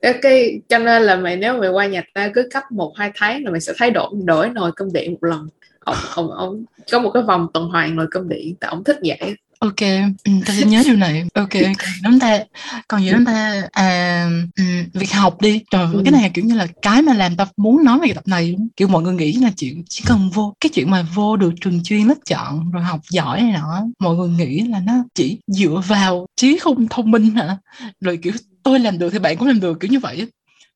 cái, 0.01 0.13
cái 0.21 0.61
cho 0.69 0.79
nên 0.79 1.01
là 1.01 1.15
mày 1.15 1.35
nếu 1.35 1.57
mày 1.57 1.69
qua 1.69 1.87
nhà 1.87 2.03
ta 2.13 2.31
cứ 2.33 2.49
cấp 2.53 2.63
một 2.71 2.93
hai 2.97 3.11
tháng 3.15 3.43
là 3.43 3.51
mày 3.51 3.61
sẽ 3.61 3.73
thấy 3.77 3.91
đổi 3.91 4.09
đổi 4.23 4.49
nồi 4.49 4.71
cơm 4.75 4.93
điện 4.93 5.11
một 5.11 5.23
lần. 5.23 5.47
Ông 5.79 5.97
ông 6.15 6.31
ông 6.31 6.65
có 6.91 6.99
một 6.99 7.11
cái 7.13 7.23
vòng 7.23 7.47
tuần 7.53 7.69
hoàn 7.69 7.95
nồi 7.95 8.07
cơm 8.11 8.29
điện 8.29 8.55
tại 8.59 8.69
ông 8.69 8.83
thích 8.83 8.97
vậy 9.03 9.35
ok 9.59 9.79
ừ, 10.23 10.31
ta 10.45 10.53
sẽ 10.53 10.65
nhớ 10.65 10.81
điều 10.85 10.95
này. 10.95 11.23
Ok 11.33 11.49
chúng 12.03 12.19
ta 12.19 12.39
còn 12.87 13.01
gì 13.01 13.11
chúng 13.11 13.25
ta 13.25 13.63
à 13.71 14.23
um, 14.25 14.83
việc 14.93 15.11
học 15.11 15.41
đi. 15.41 15.61
Trời 15.71 15.87
ừ. 15.93 16.01
cái 16.05 16.11
này 16.11 16.31
kiểu 16.33 16.45
như 16.45 16.55
là 16.55 16.67
cái 16.81 17.01
mà 17.01 17.13
làm 17.13 17.35
ta 17.35 17.47
muốn 17.57 17.83
nói 17.83 17.99
về 17.99 18.07
cái 18.07 18.15
tập 18.15 18.27
này 18.27 18.55
kiểu 18.75 18.87
mọi 18.87 19.03
người 19.03 19.13
nghĩ 19.13 19.33
là 19.33 19.51
chuyện 19.57 19.83
chỉ 19.89 20.03
cần 20.07 20.29
vô 20.33 20.53
cái 20.59 20.69
chuyện 20.73 20.91
mà 20.91 21.05
vô 21.15 21.37
được 21.37 21.53
trường 21.61 21.83
chuyên 21.83 22.07
lớp 22.07 22.17
chọn 22.25 22.71
rồi 22.71 22.83
học 22.83 22.99
giỏi 23.09 23.41
này 23.41 23.51
nọ 23.51 23.83
mọi 23.99 24.15
người 24.15 24.29
nghĩ 24.29 24.59
là 24.59 24.79
nó 24.79 24.93
chỉ 25.15 25.37
dựa 25.47 25.81
vào 25.87 26.25
trí 26.35 26.57
không 26.57 26.87
thông 26.87 27.11
minh 27.11 27.31
hả? 27.35 27.57
Rồi 28.01 28.17
kiểu 28.17 28.33
tôi 28.63 28.79
làm 28.79 28.99
được 28.99 29.09
thì 29.09 29.19
bạn 29.19 29.37
cũng 29.37 29.47
làm 29.47 29.59
được 29.59 29.79
kiểu 29.79 29.91
như 29.91 29.99
vậy 29.99 30.27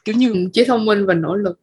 kiểu 0.06 0.16
như 0.16 0.34
ừ, 0.34 0.50
trí 0.54 0.66
thông 0.66 0.86
minh 0.86 1.06
và 1.06 1.14
nỗ 1.14 1.36
lực 1.36 1.60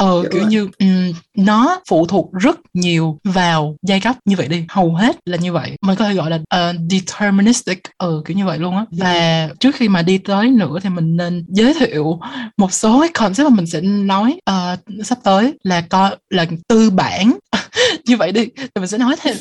ờ 0.00 0.22
kiểu, 0.22 0.30
kiểu 0.32 0.48
như 0.48 0.68
um, 0.78 1.12
nó 1.36 1.80
phụ 1.88 2.06
thuộc 2.06 2.32
rất 2.32 2.58
nhiều 2.74 3.18
vào 3.24 3.76
giai 3.82 4.00
cấp 4.00 4.16
như 4.24 4.36
vậy 4.36 4.48
đi. 4.48 4.64
Hầu 4.68 4.94
hết 4.94 5.16
là 5.24 5.36
như 5.36 5.52
vậy 5.52 5.76
mình 5.82 5.96
có 5.96 6.04
thể 6.04 6.14
gọi 6.14 6.30
là 6.30 6.36
uh, 6.36 6.76
deterministic 6.90 7.82
ờ 7.96 8.22
kiểu 8.24 8.36
như 8.36 8.46
vậy 8.46 8.58
luôn 8.58 8.76
á. 8.76 8.84
Và 8.90 9.48
trước 9.60 9.74
khi 9.76 9.88
mà 9.88 10.02
đi 10.02 10.18
tới 10.18 10.50
nữa 10.50 10.78
thì 10.82 10.88
mình 10.88 11.16
nên 11.16 11.44
giới 11.48 11.74
thiệu 11.74 12.20
một 12.56 12.72
số 12.72 13.00
cái 13.00 13.08
concept 13.08 13.48
mà 13.50 13.56
mình 13.56 13.66
sẽ 13.66 13.80
nói 13.80 14.40
uh, 14.50 15.06
sắp 15.06 15.18
tới 15.22 15.54
là 15.62 15.80
có 15.80 16.10
là 16.30 16.46
tư 16.68 16.90
bản 16.90 17.38
như 18.06 18.16
vậy 18.16 18.32
đi 18.32 18.44
thì 18.56 18.80
mình 18.80 18.88
sẽ 18.88 18.98
nói 18.98 19.16
thêm 19.22 19.36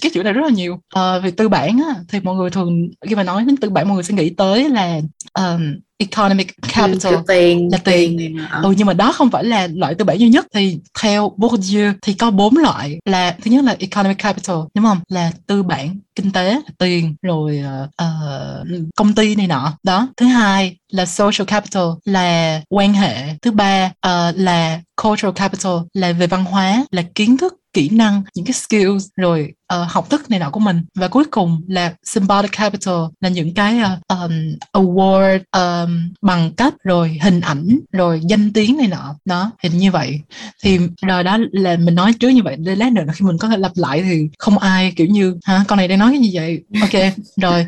cái 0.00 0.10
chữ 0.14 0.22
này 0.22 0.32
rất 0.32 0.42
là 0.42 0.50
nhiều. 0.50 0.72
Uh, 0.74 1.24
về 1.24 1.30
tư 1.30 1.48
bản 1.48 1.78
á, 1.88 1.94
thì 2.08 2.20
mọi 2.20 2.36
người 2.36 2.50
thường 2.50 2.88
khi 3.08 3.14
mà 3.14 3.22
nói 3.22 3.44
đến 3.44 3.56
tư 3.56 3.70
bản 3.70 3.88
mọi 3.88 3.94
người 3.94 4.04
sẽ 4.04 4.14
nghĩ 4.14 4.30
tới 4.30 4.68
là 4.68 5.00
um, 5.34 5.74
economic 6.02 6.56
capital 6.74 7.14
ừ, 7.14 7.22
tiền 7.28 7.68
là 7.72 7.78
tiền, 7.78 8.18
tiền. 8.18 8.38
ừ 8.62 8.74
nhưng 8.76 8.86
mà 8.86 8.92
đó 8.92 9.12
không 9.12 9.30
phải 9.30 9.44
là 9.44 9.68
loại 9.74 9.94
tư 9.94 10.04
bản 10.04 10.20
duy 10.20 10.28
nhất. 10.28 10.46
Thì 10.54 10.78
theo 11.02 11.32
Bourdieu 11.36 11.92
thì 12.02 12.14
có 12.14 12.30
bốn 12.30 12.56
loại 12.56 12.98
là 13.04 13.36
thứ 13.42 13.50
nhất 13.50 13.64
là 13.64 13.76
economic 13.78 14.18
capital 14.18 14.56
đúng 14.74 14.84
không? 14.84 14.98
Là 15.08 15.32
tư 15.46 15.62
bản 15.62 15.98
kinh 16.16 16.30
tế 16.32 16.60
tiền 16.78 17.14
rồi 17.22 17.62
uh, 18.02 18.86
công 18.96 19.14
ty 19.14 19.34
này 19.34 19.46
nọ. 19.46 19.72
Đó. 19.82 20.08
Thứ 20.16 20.26
hai 20.26 20.76
là 20.92 21.06
social 21.06 21.46
capital 21.46 21.84
là 22.04 22.60
quan 22.68 22.94
hệ. 22.94 23.34
Thứ 23.42 23.50
ba 23.50 23.86
uh, 23.86 24.36
là 24.36 24.80
cultural 25.02 25.32
capital 25.34 25.72
là 25.94 26.12
về 26.12 26.26
văn 26.26 26.44
hóa 26.44 26.84
là 26.90 27.02
kiến 27.14 27.36
thức 27.36 27.61
kỹ 27.72 27.88
năng 27.88 28.22
những 28.34 28.44
cái 28.44 28.52
skills 28.52 29.08
rồi 29.16 29.54
uh, 29.74 29.90
học 29.90 30.10
thức 30.10 30.30
này 30.30 30.40
nọ 30.40 30.50
của 30.50 30.60
mình. 30.60 30.84
Và 30.94 31.08
cuối 31.08 31.24
cùng 31.30 31.62
là 31.68 31.94
symbolic 32.04 32.52
capital 32.52 32.94
là 33.20 33.28
những 33.28 33.54
cái 33.54 33.78
uh, 33.78 34.18
um, 34.18 34.32
award 34.72 35.38
um, 35.52 36.12
bằng 36.22 36.52
cấp 36.52 36.74
rồi 36.84 37.18
hình 37.22 37.40
ảnh 37.40 37.78
rồi 37.92 38.20
danh 38.28 38.52
tiếng 38.52 38.76
này 38.76 38.88
nọ. 38.88 39.14
Đó 39.24 39.50
thì 39.62 39.68
như 39.68 39.90
vậy. 39.90 40.20
Thì 40.62 40.78
rồi 41.02 41.24
đó 41.24 41.38
là 41.52 41.76
mình 41.76 41.94
nói 41.94 42.12
trước 42.12 42.28
như 42.28 42.42
vậy 42.42 42.56
để 42.58 42.76
lát 42.76 42.92
nữa 42.92 43.02
khi 43.14 43.26
mình 43.26 43.38
có 43.38 43.48
thể 43.48 43.56
lặp 43.56 43.72
lại 43.74 44.02
thì 44.02 44.28
không 44.38 44.58
ai 44.58 44.92
kiểu 44.96 45.06
như 45.06 45.36
hả 45.44 45.64
con 45.68 45.76
này 45.76 45.88
đang 45.88 45.98
nói 45.98 46.10
cái 46.12 46.20
gì 46.20 46.30
vậy? 46.34 46.62
Ok 46.80 47.12
rồi. 47.36 47.66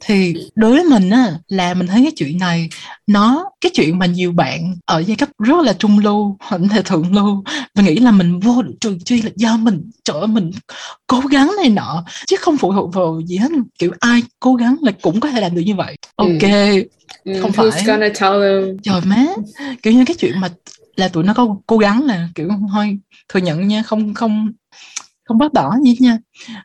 Thì 0.00 0.34
đối 0.54 0.70
với 0.70 0.84
mình 0.84 1.10
á 1.10 1.32
là 1.48 1.74
mình 1.74 1.86
thấy 1.86 2.02
cái 2.02 2.12
chuyện 2.16 2.38
này 2.38 2.68
nó 3.06 3.50
cái 3.60 3.70
chuyện 3.74 3.98
mà 3.98 4.06
nhiều 4.06 4.32
bạn 4.32 4.76
ở 4.86 4.98
giai 5.06 5.16
cấp 5.16 5.28
rất 5.38 5.64
là 5.64 5.72
trung 5.72 5.98
lưu 5.98 6.36
hoặc 6.40 6.60
là 6.70 6.82
thượng 6.82 7.14
lưu 7.14 7.44
mình 7.74 7.84
nghĩ 7.84 7.96
là 7.96 8.10
mình 8.10 8.40
vô 8.40 8.62
được 8.62 8.74
trường 8.80 9.00
chuyên 9.00 9.20
là 9.20 9.30
do 9.36 9.56
mình 9.56 9.90
trời 10.04 10.18
ơi 10.18 10.26
mình 10.26 10.50
cố 11.06 11.20
gắng 11.20 11.45
này 11.56 11.68
nọ 11.68 12.04
chứ 12.26 12.36
không 12.40 12.56
phụ 12.56 12.72
thuộc 12.72 12.94
vào 12.94 13.20
gì 13.26 13.36
hết. 13.36 13.48
Kiểu 13.78 13.92
ai 14.00 14.22
cố 14.40 14.54
gắng 14.54 14.76
là 14.82 14.92
cũng 15.02 15.20
có 15.20 15.30
thể 15.30 15.40
làm 15.40 15.54
được 15.54 15.62
như 15.66 15.74
vậy. 15.74 15.96
Ừ. 16.16 16.24
ok. 16.24 16.50
Ừ. 17.24 17.40
không 17.42 17.52
phải. 17.52 17.84
gonna 17.86 18.08
tell 18.08 18.42
them? 18.42 18.76
trời 18.82 19.00
má. 19.04 19.26
Kiểu 19.82 19.92
như 19.92 20.04
cái 20.04 20.16
chuyện 20.18 20.40
mà 20.40 20.48
là 20.96 21.08
tụi 21.08 21.24
nó 21.24 21.34
có 21.34 21.56
cố 21.66 21.78
gắng 21.78 22.04
là 22.04 22.28
kiểu 22.34 22.48
thôi 22.72 22.98
thừa 23.28 23.40
nhận 23.40 23.68
nha 23.68 23.82
không 23.82 24.14
không 24.14 24.52
không 25.24 25.38
bác 25.38 25.52
bỏ 25.52 25.76
gì 25.84 25.96
nha. 26.00 26.18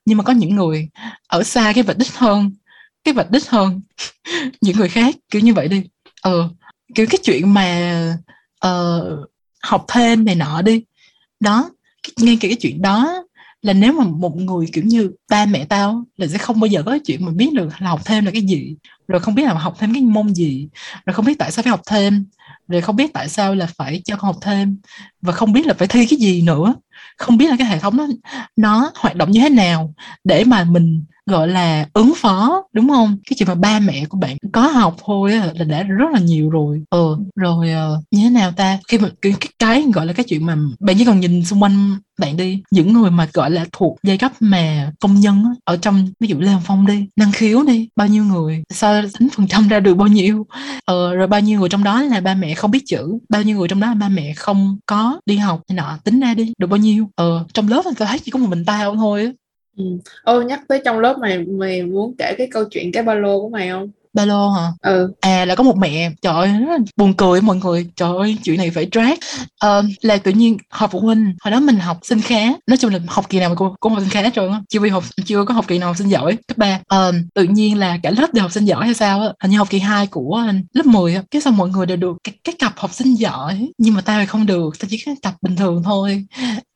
Nhưng 0.05 0.17
mà 0.17 0.23
có 0.23 0.34
những 0.34 0.55
người 0.55 0.89
ở 1.27 1.43
xa 1.43 1.71
cái 1.75 1.84
vạch 1.84 1.97
đích 1.97 2.15
hơn 2.15 2.51
cái 3.03 3.13
vạch 3.13 3.32
đích 3.32 3.49
hơn. 3.49 3.82
Những 4.61 4.77
người 4.77 4.89
khác 4.89 5.15
kiểu 5.29 5.41
như 5.41 5.53
vậy 5.53 5.67
đi. 5.67 5.84
Ờ 6.21 6.49
kiểu 6.95 7.05
cái 7.09 7.19
chuyện 7.23 7.53
mà 7.53 8.17
uh, 8.67 9.29
học 9.63 9.86
thêm 9.88 10.25
này 10.25 10.36
nọ 10.36 10.61
đi. 10.61 10.84
Đó 11.39 11.69
ngay 12.17 12.38
cả 12.41 12.47
cái 12.47 12.57
chuyện 12.61 12.82
đó 12.82 13.23
là 13.62 13.74
nếu 13.74 13.93
mà 13.93 14.03
một 14.03 14.38
người, 14.38 14.66
kiểu 14.74 14.84
như, 14.84 15.12
ba 15.30 15.45
mẹ 15.45 15.66
tao 15.66 16.03
là 16.18 16.28
sẽ 16.28 16.38
không 16.38 16.59
bao 16.59 16.68
giờ 16.68 16.84
có 16.84 16.91
cái 16.91 16.99
chuyện 16.99 17.26
mà 17.26 17.32
biết 17.32 17.53
được 17.53 17.70
là 17.80 17.89
học 17.89 18.01
thêm 18.05 18.26
là 18.26 18.32
cái 18.32 18.41
gì, 18.41 18.76
rồi 19.07 19.20
không 19.20 19.36
biết 19.36 19.43
là 19.43 19.53
học 19.53 19.76
thêm 19.80 19.93
cái 19.93 20.01
môn 20.01 20.34
gì, 20.34 20.68
rồi 21.05 21.14
không 21.14 21.26
biết 21.26 21.38
tại 21.39 21.51
sao 21.51 21.64
phải 21.64 21.72
học 21.72 21.82
thêm, 21.88 22.26
rồi 22.68 22.82
không 22.82 22.95
biết 22.95 23.14
tại 23.14 23.30
sao 23.30 23.55
là 23.55 23.68
phải 23.78 24.01
cho 24.05 24.16
con 24.16 24.26
học 24.26 24.38
thêm, 24.41 24.78
và 25.22 25.34
không 25.34 25.53
biết 25.53 25.66
là 25.66 25.74
phải 25.74 25.88
thi 25.88 26.05
cái 26.05 26.20
gì 26.20 26.41
nữa. 26.41 26.76
Không 27.18 27.38
biết 27.38 27.49
là 27.49 27.55
cái 27.57 27.68
hệ 27.68 27.80
thống 27.80 27.97
nó 27.97 28.07
nó 28.55 28.91
hoạt 28.95 29.16
động 29.16 29.32
như 29.32 29.39
thế 29.39 29.49
nào 29.49 29.93
để 30.24 30.43
mà 30.43 30.64
mình 30.64 31.03
gọi 31.32 31.47
là 31.47 31.86
ứng 31.93 32.13
phó 32.17 32.63
đúng 32.73 32.89
không? 32.89 33.17
Cái 33.29 33.36
chuyện 33.39 33.47
mà 33.49 33.55
ba 33.55 33.79
mẹ 33.79 34.05
của 34.09 34.17
bạn 34.17 34.38
có 34.51 34.61
học 34.61 34.95
thôi 35.05 35.32
là 35.32 35.63
đã 35.63 35.84
rất 35.84 36.05
là 36.13 36.19
nhiều 36.19 36.49
rồi. 36.49 36.84
Ừ 36.89 37.17
rồi 37.36 37.71
ờ, 37.71 38.01
như 38.11 38.23
thế 38.23 38.29
nào 38.29 38.51
ta? 38.51 38.79
Khi 38.88 38.97
mà 38.97 39.09
cái, 39.21 39.34
cái 39.39 39.49
cái 39.59 39.84
gọi 39.93 40.05
là 40.05 40.13
cái 40.13 40.23
chuyện 40.29 40.45
mà 40.45 40.57
bạn 40.79 40.95
chỉ 40.99 41.05
cần 41.05 41.19
nhìn 41.19 41.45
xung 41.45 41.63
quanh 41.63 41.97
bạn 42.19 42.38
đi 42.38 42.61
những 42.71 42.93
người 42.93 43.11
mà 43.11 43.27
gọi 43.34 43.51
là 43.51 43.65
thuộc 43.71 43.97
giai 44.03 44.17
cấp 44.17 44.32
mà 44.39 44.91
công 44.99 45.19
nhân 45.19 45.43
á, 45.45 45.51
ở 45.65 45.77
trong 45.77 46.07
ví 46.19 46.27
dụ 46.27 46.39
lê 46.39 46.51
hồng 46.51 46.61
phong 46.65 46.88
đi 46.88 47.07
năng 47.15 47.32
khiếu 47.32 47.63
đi 47.63 47.89
bao 47.95 48.07
nhiêu 48.07 48.23
người 48.23 48.63
so 48.73 49.01
tính 49.19 49.29
phần 49.36 49.47
trăm 49.47 49.67
ra 49.67 49.79
được 49.79 49.95
bao 49.95 50.07
nhiêu? 50.07 50.45
Ờ, 50.86 51.15
rồi 51.15 51.27
bao 51.27 51.39
nhiêu 51.41 51.59
người 51.59 51.69
trong 51.69 51.84
đó 51.84 52.01
là 52.01 52.21
ba 52.21 52.34
mẹ 52.36 52.53
không 52.55 52.71
biết 52.71 52.84
chữ 52.88 53.19
bao 53.29 53.43
nhiêu 53.43 53.57
người 53.57 53.67
trong 53.67 53.79
đó 53.79 53.88
là 53.88 53.93
ba 53.93 54.09
mẹ 54.09 54.34
không 54.34 54.77
có 54.86 55.19
đi 55.25 55.38
học 55.38 55.61
này 55.69 55.75
nọ 55.75 55.97
tính 56.03 56.19
ra 56.19 56.34
đi 56.34 56.53
được 56.57 56.67
bao 56.67 56.77
nhiêu? 56.77 57.09
Ờ 57.15 57.45
trong 57.53 57.67
lớp 57.67 57.82
anh 57.86 57.95
thấy 57.95 58.19
chỉ 58.19 58.32
có 58.32 58.39
một 58.39 58.47
mình 58.49 58.65
tao 58.65 58.95
thôi 58.95 59.25
á 59.25 59.32
ừ. 59.78 59.84
ô 60.24 60.41
nhắc 60.41 60.61
tới 60.67 60.82
trong 60.86 60.99
lớp 60.99 61.17
mày 61.19 61.38
mày 61.38 61.84
muốn 61.84 62.15
kể 62.17 62.36
cái 62.38 62.47
câu 62.51 62.63
chuyện 62.72 62.91
cái 62.91 63.03
ba 63.03 63.13
lô 63.13 63.41
của 63.41 63.49
mày 63.49 63.69
không? 63.69 63.91
Ba 64.13 64.26
lô 64.26 64.49
hả? 64.49 64.67
Ừ. 64.82 65.13
À 65.19 65.45
là 65.45 65.55
có 65.55 65.63
một 65.63 65.78
mẹ. 65.78 66.11
Trời 66.22 66.34
ơi 66.34 66.47
rất 66.47 66.67
là 66.67 66.78
buồn 66.95 67.13
cười 67.13 67.41
mọi 67.41 67.57
người. 67.57 67.88
Trời 67.95 68.17
ơi 68.17 68.38
chuyện 68.43 68.57
này 68.57 68.72
phải 68.72 68.88
drag 68.91 69.13
uh, 69.65 69.86
là 70.01 70.17
tự 70.17 70.32
nhiên 70.32 70.57
họp 70.69 70.91
phụ 70.91 70.99
huynh. 70.99 71.34
Hồi 71.41 71.51
đó 71.51 71.59
mình 71.59 71.76
học 71.76 71.99
sinh 72.03 72.22
khá. 72.22 72.53
Nói 72.67 72.78
chung 72.78 72.93
là 72.93 72.99
học 73.07 73.30
kỳ 73.30 73.39
nào 73.39 73.49
mà 73.49 73.55
cô 73.55 73.76
cũng 73.80 73.93
học 73.93 74.01
sinh 74.01 74.11
khá 74.11 74.22
hết 74.22 74.34
trơn 74.34 74.51
á. 74.51 74.61
Chưa 74.69 74.89
học 74.89 75.03
chưa 75.26 75.45
có 75.45 75.53
học 75.53 75.67
kỳ 75.67 75.78
nào 75.78 75.89
học 75.89 75.97
sinh 75.97 76.07
giỏi 76.07 76.38
cấp 76.47 76.57
ba. 76.57 76.80
Uh, 76.95 77.15
tự 77.34 77.43
nhiên 77.43 77.78
là 77.78 77.97
cả 78.03 78.11
lớp 78.17 78.34
đều 78.34 78.41
học 78.41 78.51
sinh 78.51 78.65
giỏi 78.65 78.86
hay 78.86 78.93
sao 78.93 79.22
á. 79.22 79.28
Hình 79.41 79.51
như 79.51 79.57
học 79.57 79.67
kỳ 79.69 79.80
2 79.80 80.07
của 80.07 80.43
lớp 80.74 80.86
10 80.86 81.15
á. 81.15 81.24
Cái 81.32 81.41
xong 81.41 81.57
mọi 81.57 81.69
người 81.69 81.86
đều 81.86 81.97
được 81.97 82.17
cái, 82.24 82.36
cái 82.43 82.55
cặp 82.59 82.74
học 82.76 82.93
sinh 82.93 83.13
giỏi. 83.13 83.69
Nhưng 83.78 83.93
mà 83.93 84.01
tao 84.01 84.19
thì 84.19 84.26
không 84.26 84.45
được 84.45 84.80
tao 84.80 84.88
chỉ 84.89 85.03
cái 85.05 85.15
cặp 85.22 85.34
bình 85.41 85.55
thường 85.55 85.84
thôi 85.84 86.26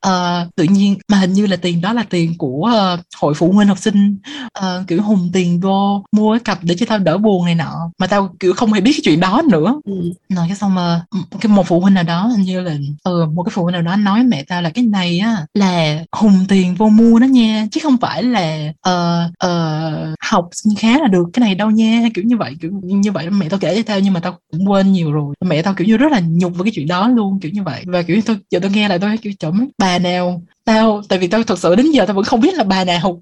uh, 0.07 0.55
tự 0.55 0.63
nhiên 0.63 0.97
mà 1.07 1.17
hình 1.17 1.33
như 1.33 1.45
là 1.45 1.55
tiền 1.55 1.81
đó 1.81 1.93
là 1.93 2.03
tiền 2.09 2.37
của 2.37 2.71
uh, 2.93 2.99
hội 3.17 3.33
phụ 3.33 3.51
huynh 3.51 3.67
học 3.67 3.77
sinh 3.77 4.17
uh, 4.59 4.87
kiểu 4.87 5.01
hùng 5.01 5.29
tiền 5.33 5.59
vô 5.59 6.03
mua 6.11 6.33
cái 6.33 6.39
cặp 6.39 6.59
để 6.63 6.75
cho 6.75 6.85
tao 6.89 6.99
đỡ 6.99 7.17
buồn 7.17 7.45
này 7.45 7.55
nọ. 7.55 7.91
Mà 7.97 8.07
tao 8.07 8.35
kiểu 8.39 8.53
không 8.53 8.73
hề 8.73 8.81
biết 8.81 8.91
cái 8.93 9.01
chuyện 9.03 9.19
đó 9.19 9.41
nữa. 9.51 9.81
Ừ. 9.85 10.11
rồi 10.29 10.45
cái 10.47 10.57
xong 10.57 10.75
mà 10.75 11.01
cái 11.41 11.51
một 11.51 11.67
phụ 11.67 11.79
huynh 11.79 11.93
nào 11.93 12.03
đó 12.03 12.27
hình 12.27 12.41
như 12.41 12.61
là 12.61 12.77
ừ, 13.03 13.25
một 13.33 13.43
cái 13.43 13.51
phụ 13.55 13.63
huynh 13.63 13.73
nào 13.73 13.81
đó 13.81 13.95
nói 13.95 14.23
mẹ 14.23 14.43
tao 14.43 14.61
là 14.61 14.69
cái 14.69 14.85
này 14.85 15.19
á 15.19 15.45
là 15.53 16.03
hùng 16.11 16.45
tiền 16.47 16.75
vô 16.75 16.89
mua 16.89 17.19
đó 17.19 17.25
nha 17.25 17.67
chứ 17.71 17.79
không 17.83 17.97
phải 17.97 18.23
là 18.23 18.73
uh, 18.89 19.47
uh, 19.47 20.15
học 20.19 20.49
khá 20.77 20.99
là 20.99 21.07
được 21.07 21.25
cái 21.33 21.41
này 21.41 21.55
đâu 21.55 21.71
nha. 21.71 22.07
Kiểu 22.13 22.25
như 22.25 22.37
vậy 22.37 22.55
kiểu 22.61 22.71
như 22.83 23.11
vậy 23.11 23.29
mẹ 23.29 23.49
tao 23.49 23.59
kể 23.59 23.75
cho 23.75 23.81
tao 23.85 23.99
nhưng 23.99 24.13
mà 24.13 24.19
tao 24.19 24.37
cũng 24.51 24.69
quên 24.71 24.91
nhiều 24.91 25.11
rồi. 25.11 25.35
Mẹ 25.45 25.61
tao 25.61 25.73
kiểu 25.73 25.87
như 25.87 25.97
rất 25.97 26.11
là 26.11 26.21
nhục 26.27 26.55
với 26.55 26.65
cái 26.65 26.71
chuyện 26.75 26.87
đó 26.87 27.07
luôn 27.07 27.39
kiểu 27.39 27.51
như 27.51 27.63
vậy. 27.63 27.83
Và 27.87 28.01
kiểu 28.01 28.21
tôi 28.25 28.37
giờ 28.51 28.59
tôi 28.61 28.71
nghe 28.71 28.87
lại 28.87 28.99
tôi 28.99 29.17
kiểu 29.17 29.33
chồng 29.39 29.67
bà 29.77 29.94
nào? 29.99 30.41
Tao 30.65 31.01
tại 31.09 31.19
vì 31.19 31.27
tao 31.27 31.43
thật 31.43 31.59
sự 31.59 31.75
đến 31.75 31.91
giờ 31.91 32.05
tao 32.05 32.15
vẫn 32.15 32.25
không 32.25 32.39
biết 32.39 32.53
là 32.53 32.63
bà 32.63 32.83
nào. 32.83 33.21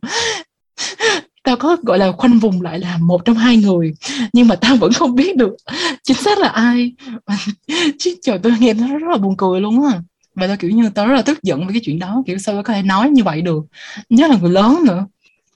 Tao 1.43 1.55
có 1.55 1.77
gọi 1.83 1.99
là 1.99 2.11
khoanh 2.11 2.39
vùng 2.39 2.61
lại 2.61 2.79
là 2.79 2.97
một 2.97 3.25
trong 3.25 3.35
hai 3.35 3.57
người 3.57 3.93
nhưng 4.33 4.47
mà 4.47 4.55
tao 4.55 4.75
vẫn 4.75 4.93
không 4.93 5.15
biết 5.15 5.37
được 5.37 5.55
chính 6.03 6.17
xác 6.17 6.39
là 6.39 6.47
ai. 6.47 6.93
Chứ 7.99 8.15
trời 8.21 8.39
tôi 8.43 8.53
nghe 8.59 8.73
nó 8.73 8.87
rất 8.87 9.09
là 9.11 9.17
buồn 9.17 9.37
cười 9.37 9.61
luôn 9.61 9.83
á. 9.83 10.01
Và 10.35 10.47
tao 10.47 10.57
kiểu 10.57 10.71
như 10.71 10.89
tao 10.89 11.07
rất 11.07 11.15
là 11.15 11.21
tức 11.21 11.43
giận 11.43 11.65
với 11.65 11.73
cái 11.73 11.81
chuyện 11.85 11.99
đó 11.99 12.23
kiểu 12.27 12.37
sao 12.37 12.63
có 12.63 12.73
thể 12.73 12.81
nói 12.81 13.09
như 13.09 13.23
vậy 13.23 13.41
được? 13.41 13.63
Nhất 14.09 14.29
là 14.29 14.37
người 14.37 14.51
lớn 14.51 14.79
nữa. 14.85 15.05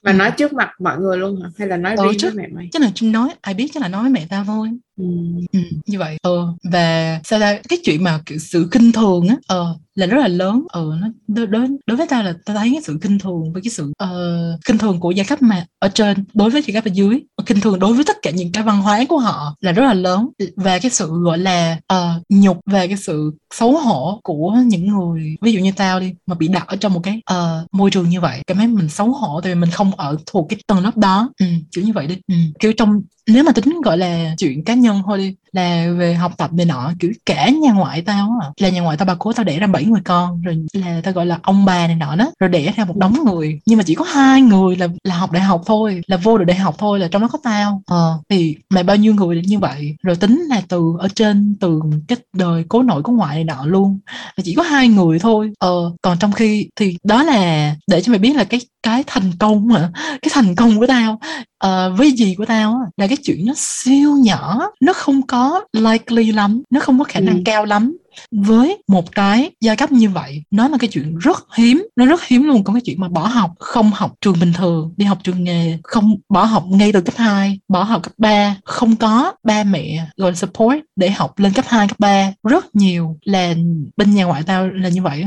Và 0.02 0.12
nói 0.12 0.30
trước 0.30 0.52
mặt 0.52 0.68
mọi 0.78 0.98
người 0.98 1.16
luôn 1.18 1.40
hả? 1.42 1.48
Hay 1.58 1.68
là 1.68 1.76
nói 1.76 1.94
ừ, 1.98 2.04
riêng 2.04 2.18
trước, 2.18 2.34
với 2.34 2.44
mẹ 2.44 2.48
mày? 2.54 2.68
chắc 2.72 2.82
là 2.82 2.90
nói 3.00 3.30
ai 3.40 3.54
biết 3.54 3.70
chắc 3.74 3.82
là 3.82 3.88
nói 3.88 4.02
với 4.02 4.10
mẹ 4.10 4.26
tao 4.30 4.44
thôi 4.44 4.68
ừ. 4.98 5.04
Ừ, 5.52 5.58
như 5.86 5.98
vậy. 5.98 6.16
Ờ 6.22 6.54
và 6.72 7.20
sao 7.24 7.38
ra 7.38 7.58
cái 7.68 7.78
chuyện 7.84 8.04
mà 8.04 8.20
kiểu 8.26 8.38
sự 8.38 8.68
kinh 8.70 8.92
thường 8.92 9.28
á 9.28 9.36
ờ 9.46 9.76
là 9.94 10.06
rất 10.06 10.18
là 10.18 10.28
lớn. 10.28 10.64
Ờ 10.68 10.84
nó 11.00 11.08
đối 11.28 11.46
đối, 11.46 11.68
đối 11.86 11.96
với 11.96 12.06
ta 12.06 12.22
là 12.22 12.34
ta 12.44 12.54
thấy 12.54 12.70
cái 12.72 12.82
sự 12.84 12.98
kinh 13.02 13.18
thường 13.18 13.52
với 13.52 13.62
cái 13.62 13.70
sự 13.70 13.92
ờ, 13.98 14.08
uh, 14.54 14.60
kinh 14.64 14.78
thường 14.78 15.00
của 15.00 15.10
giai 15.10 15.26
cấp 15.26 15.42
mà 15.42 15.66
ở 15.78 15.88
trên 15.88 16.24
đối 16.34 16.50
với 16.50 16.62
giai 16.66 16.74
cấp 16.74 16.84
ở 16.84 16.90
dưới 16.94 17.20
kinh 17.46 17.60
thường 17.60 17.78
đối 17.78 17.92
với 17.94 18.04
tất 18.04 18.16
cả 18.22 18.30
những 18.30 18.52
cái 18.52 18.64
văn 18.64 18.82
hóa 18.82 19.04
của 19.08 19.18
họ 19.18 19.56
là 19.60 19.72
rất 19.72 19.84
là 19.84 19.94
lớn. 19.94 20.28
Và 20.56 20.78
cái 20.78 20.90
sự 20.90 21.06
gọi 21.22 21.38
là 21.38 21.78
uh, 21.92 22.22
nhục 22.28 22.60
về 22.66 22.88
cái 22.88 22.96
sự 22.96 23.32
xấu 23.54 23.78
hổ 23.78 24.20
của 24.22 24.56
những 24.66 24.86
người 24.86 25.36
ví 25.40 25.52
dụ 25.52 25.60
như 25.60 25.72
tao 25.76 26.00
đi 26.00 26.14
mà 26.26 26.34
bị 26.34 26.48
đặt 26.48 26.66
ở 26.66 26.76
trong 26.76 26.92
một 26.92 27.00
cái 27.02 27.20
uh, 27.32 27.74
môi 27.74 27.90
trường 27.90 28.08
như 28.08 28.20
vậy 28.20 28.42
cảm 28.46 28.56
thấy 28.56 28.66
mình 28.66 28.88
xấu 28.88 29.12
hổ 29.12 29.40
tại 29.40 29.54
vì 29.54 29.60
mình 29.60 29.70
không 29.70 29.94
ở 29.96 30.16
thuộc 30.26 30.46
cái 30.48 30.58
tầng 30.66 30.78
lớp 30.84 30.96
đó. 30.96 31.30
Ừ, 31.40 31.46
kiểu 31.72 31.84
như 31.84 31.92
vậy 31.92 32.06
đi. 32.06 32.16
Ừ. 32.28 32.34
kiểu 32.60 32.72
trong 32.72 33.02
nếu 33.26 33.44
mà 33.44 33.52
tính 33.52 33.80
gọi 33.84 33.98
là 33.98 34.34
chuyện 34.38 34.64
cá 34.64 34.74
nhân 34.74 34.87
thôi 35.06 35.18
đi 35.18 35.36
là 35.52 35.86
về 35.98 36.14
học 36.14 36.32
tập 36.38 36.52
này 36.52 36.66
nọ 36.66 36.92
kiểu 36.98 37.12
cả 37.26 37.48
nhà 37.48 37.72
ngoại 37.72 38.02
tao 38.02 38.38
á. 38.42 38.48
Là 38.60 38.68
nhà 38.68 38.80
ngoại 38.80 38.96
tao 38.96 39.06
bà 39.06 39.14
cố 39.14 39.32
tao 39.32 39.44
đẻ 39.44 39.58
ra 39.58 39.66
bảy 39.66 39.84
người 39.84 40.00
con 40.04 40.42
rồi 40.42 40.66
là 40.72 41.00
tao 41.04 41.12
gọi 41.14 41.26
là 41.26 41.38
ông 41.42 41.64
bà 41.64 41.86
này 41.86 41.96
nọ 41.96 42.16
đó 42.16 42.30
rồi 42.40 42.50
đẻ 42.50 42.72
ra 42.76 42.84
một 42.84 42.96
đống 42.96 43.18
người. 43.24 43.60
Nhưng 43.66 43.76
mà 43.76 43.84
chỉ 43.86 43.94
có 43.94 44.04
hai 44.04 44.42
người 44.42 44.76
là 44.76 44.88
là 45.04 45.16
học 45.16 45.32
đại 45.32 45.42
học 45.42 45.62
thôi 45.66 46.02
là 46.06 46.16
vô 46.16 46.38
được 46.38 46.44
đại 46.44 46.56
học 46.56 46.74
thôi 46.78 46.98
là 46.98 47.08
trong 47.08 47.22
đó 47.22 47.28
có 47.28 47.38
tao. 47.42 47.82
Ờ 47.86 48.18
thì 48.28 48.56
mày 48.70 48.82
bao 48.82 48.96
nhiêu 48.96 49.14
người 49.14 49.42
như 49.46 49.58
vậy? 49.58 49.96
Rồi 50.02 50.16
tính 50.16 50.46
là 50.50 50.62
từ 50.68 50.82
ở 50.98 51.08
trên 51.14 51.56
từ 51.60 51.80
cái 52.08 52.18
đời 52.32 52.64
cố 52.68 52.82
nội 52.82 53.02
cố 53.02 53.12
ngoại 53.12 53.34
này 53.34 53.44
nọ 53.44 53.66
luôn 53.66 53.98
là 54.36 54.42
chỉ 54.44 54.54
có 54.54 54.62
hai 54.62 54.88
người 54.88 55.18
thôi. 55.18 55.50
Ờ 55.58 55.92
còn 56.02 56.18
trong 56.18 56.32
khi 56.32 56.68
thì 56.76 56.96
đó 57.04 57.22
là 57.22 57.74
để 57.86 58.00
cho 58.00 58.10
mày 58.10 58.18
biết 58.18 58.36
là 58.36 58.44
cái 58.44 58.60
cái 58.82 59.04
thành 59.06 59.32
công 59.38 59.66
mà 59.66 59.90
cái 60.22 60.30
thành 60.32 60.54
công 60.54 60.78
của 60.78 60.86
tao 60.86 61.20
uh, 61.66 61.98
với 61.98 62.12
gì 62.12 62.34
của 62.34 62.44
tao 62.44 62.80
là 62.96 63.06
cái 63.06 63.16
chuyện 63.16 63.46
nó 63.46 63.52
siêu 63.56 64.16
nhỏ 64.16 64.70
nó 64.80 64.92
không 64.92 65.26
có 65.26 65.37
likely 65.72 66.32
lắm 66.32 66.62
nó 66.70 66.80
không 66.80 66.98
có 66.98 67.04
khả 67.04 67.20
năng 67.20 67.36
ừ. 67.36 67.42
cao 67.44 67.64
lắm 67.64 67.96
với 68.30 68.82
một 68.88 69.12
cái 69.12 69.50
giai 69.60 69.76
cấp 69.76 69.92
như 69.92 70.08
vậy 70.08 70.42
nó 70.50 70.68
là 70.68 70.78
cái 70.78 70.88
chuyện 70.88 71.18
rất 71.18 71.46
hiếm. 71.56 71.86
Nó 71.96 72.06
rất 72.06 72.24
hiếm 72.24 72.44
luôn. 72.44 72.64
Có 72.64 72.72
cái 72.72 72.82
chuyện 72.84 73.00
mà 73.00 73.08
bỏ 73.08 73.26
học 73.26 73.50
không 73.58 73.90
học 73.90 74.14
trường 74.20 74.40
bình 74.40 74.52
thường 74.52 74.94
đi 74.96 75.06
học 75.06 75.18
trường 75.22 75.44
nghề 75.44 75.78
không 75.82 76.16
bỏ 76.28 76.44
học 76.44 76.64
ngay 76.68 76.92
từ 76.92 77.00
cấp 77.00 77.14
2 77.16 77.60
bỏ 77.68 77.82
học 77.82 78.02
cấp 78.02 78.12
3 78.18 78.56
không 78.64 78.96
có 78.96 79.32
ba 79.42 79.64
mẹ 79.64 80.06
gọi 80.16 80.34
support 80.34 80.78
để 80.96 81.10
học 81.10 81.38
lên 81.38 81.52
cấp 81.52 81.64
2, 81.68 81.88
cấp 81.88 81.98
3 82.00 82.32
rất 82.48 82.76
nhiều 82.76 83.16
là 83.24 83.54
bên 83.96 84.14
nhà 84.14 84.24
ngoại 84.24 84.42
tao 84.42 84.68
là 84.68 84.88
như 84.88 85.02
vậy 85.02 85.24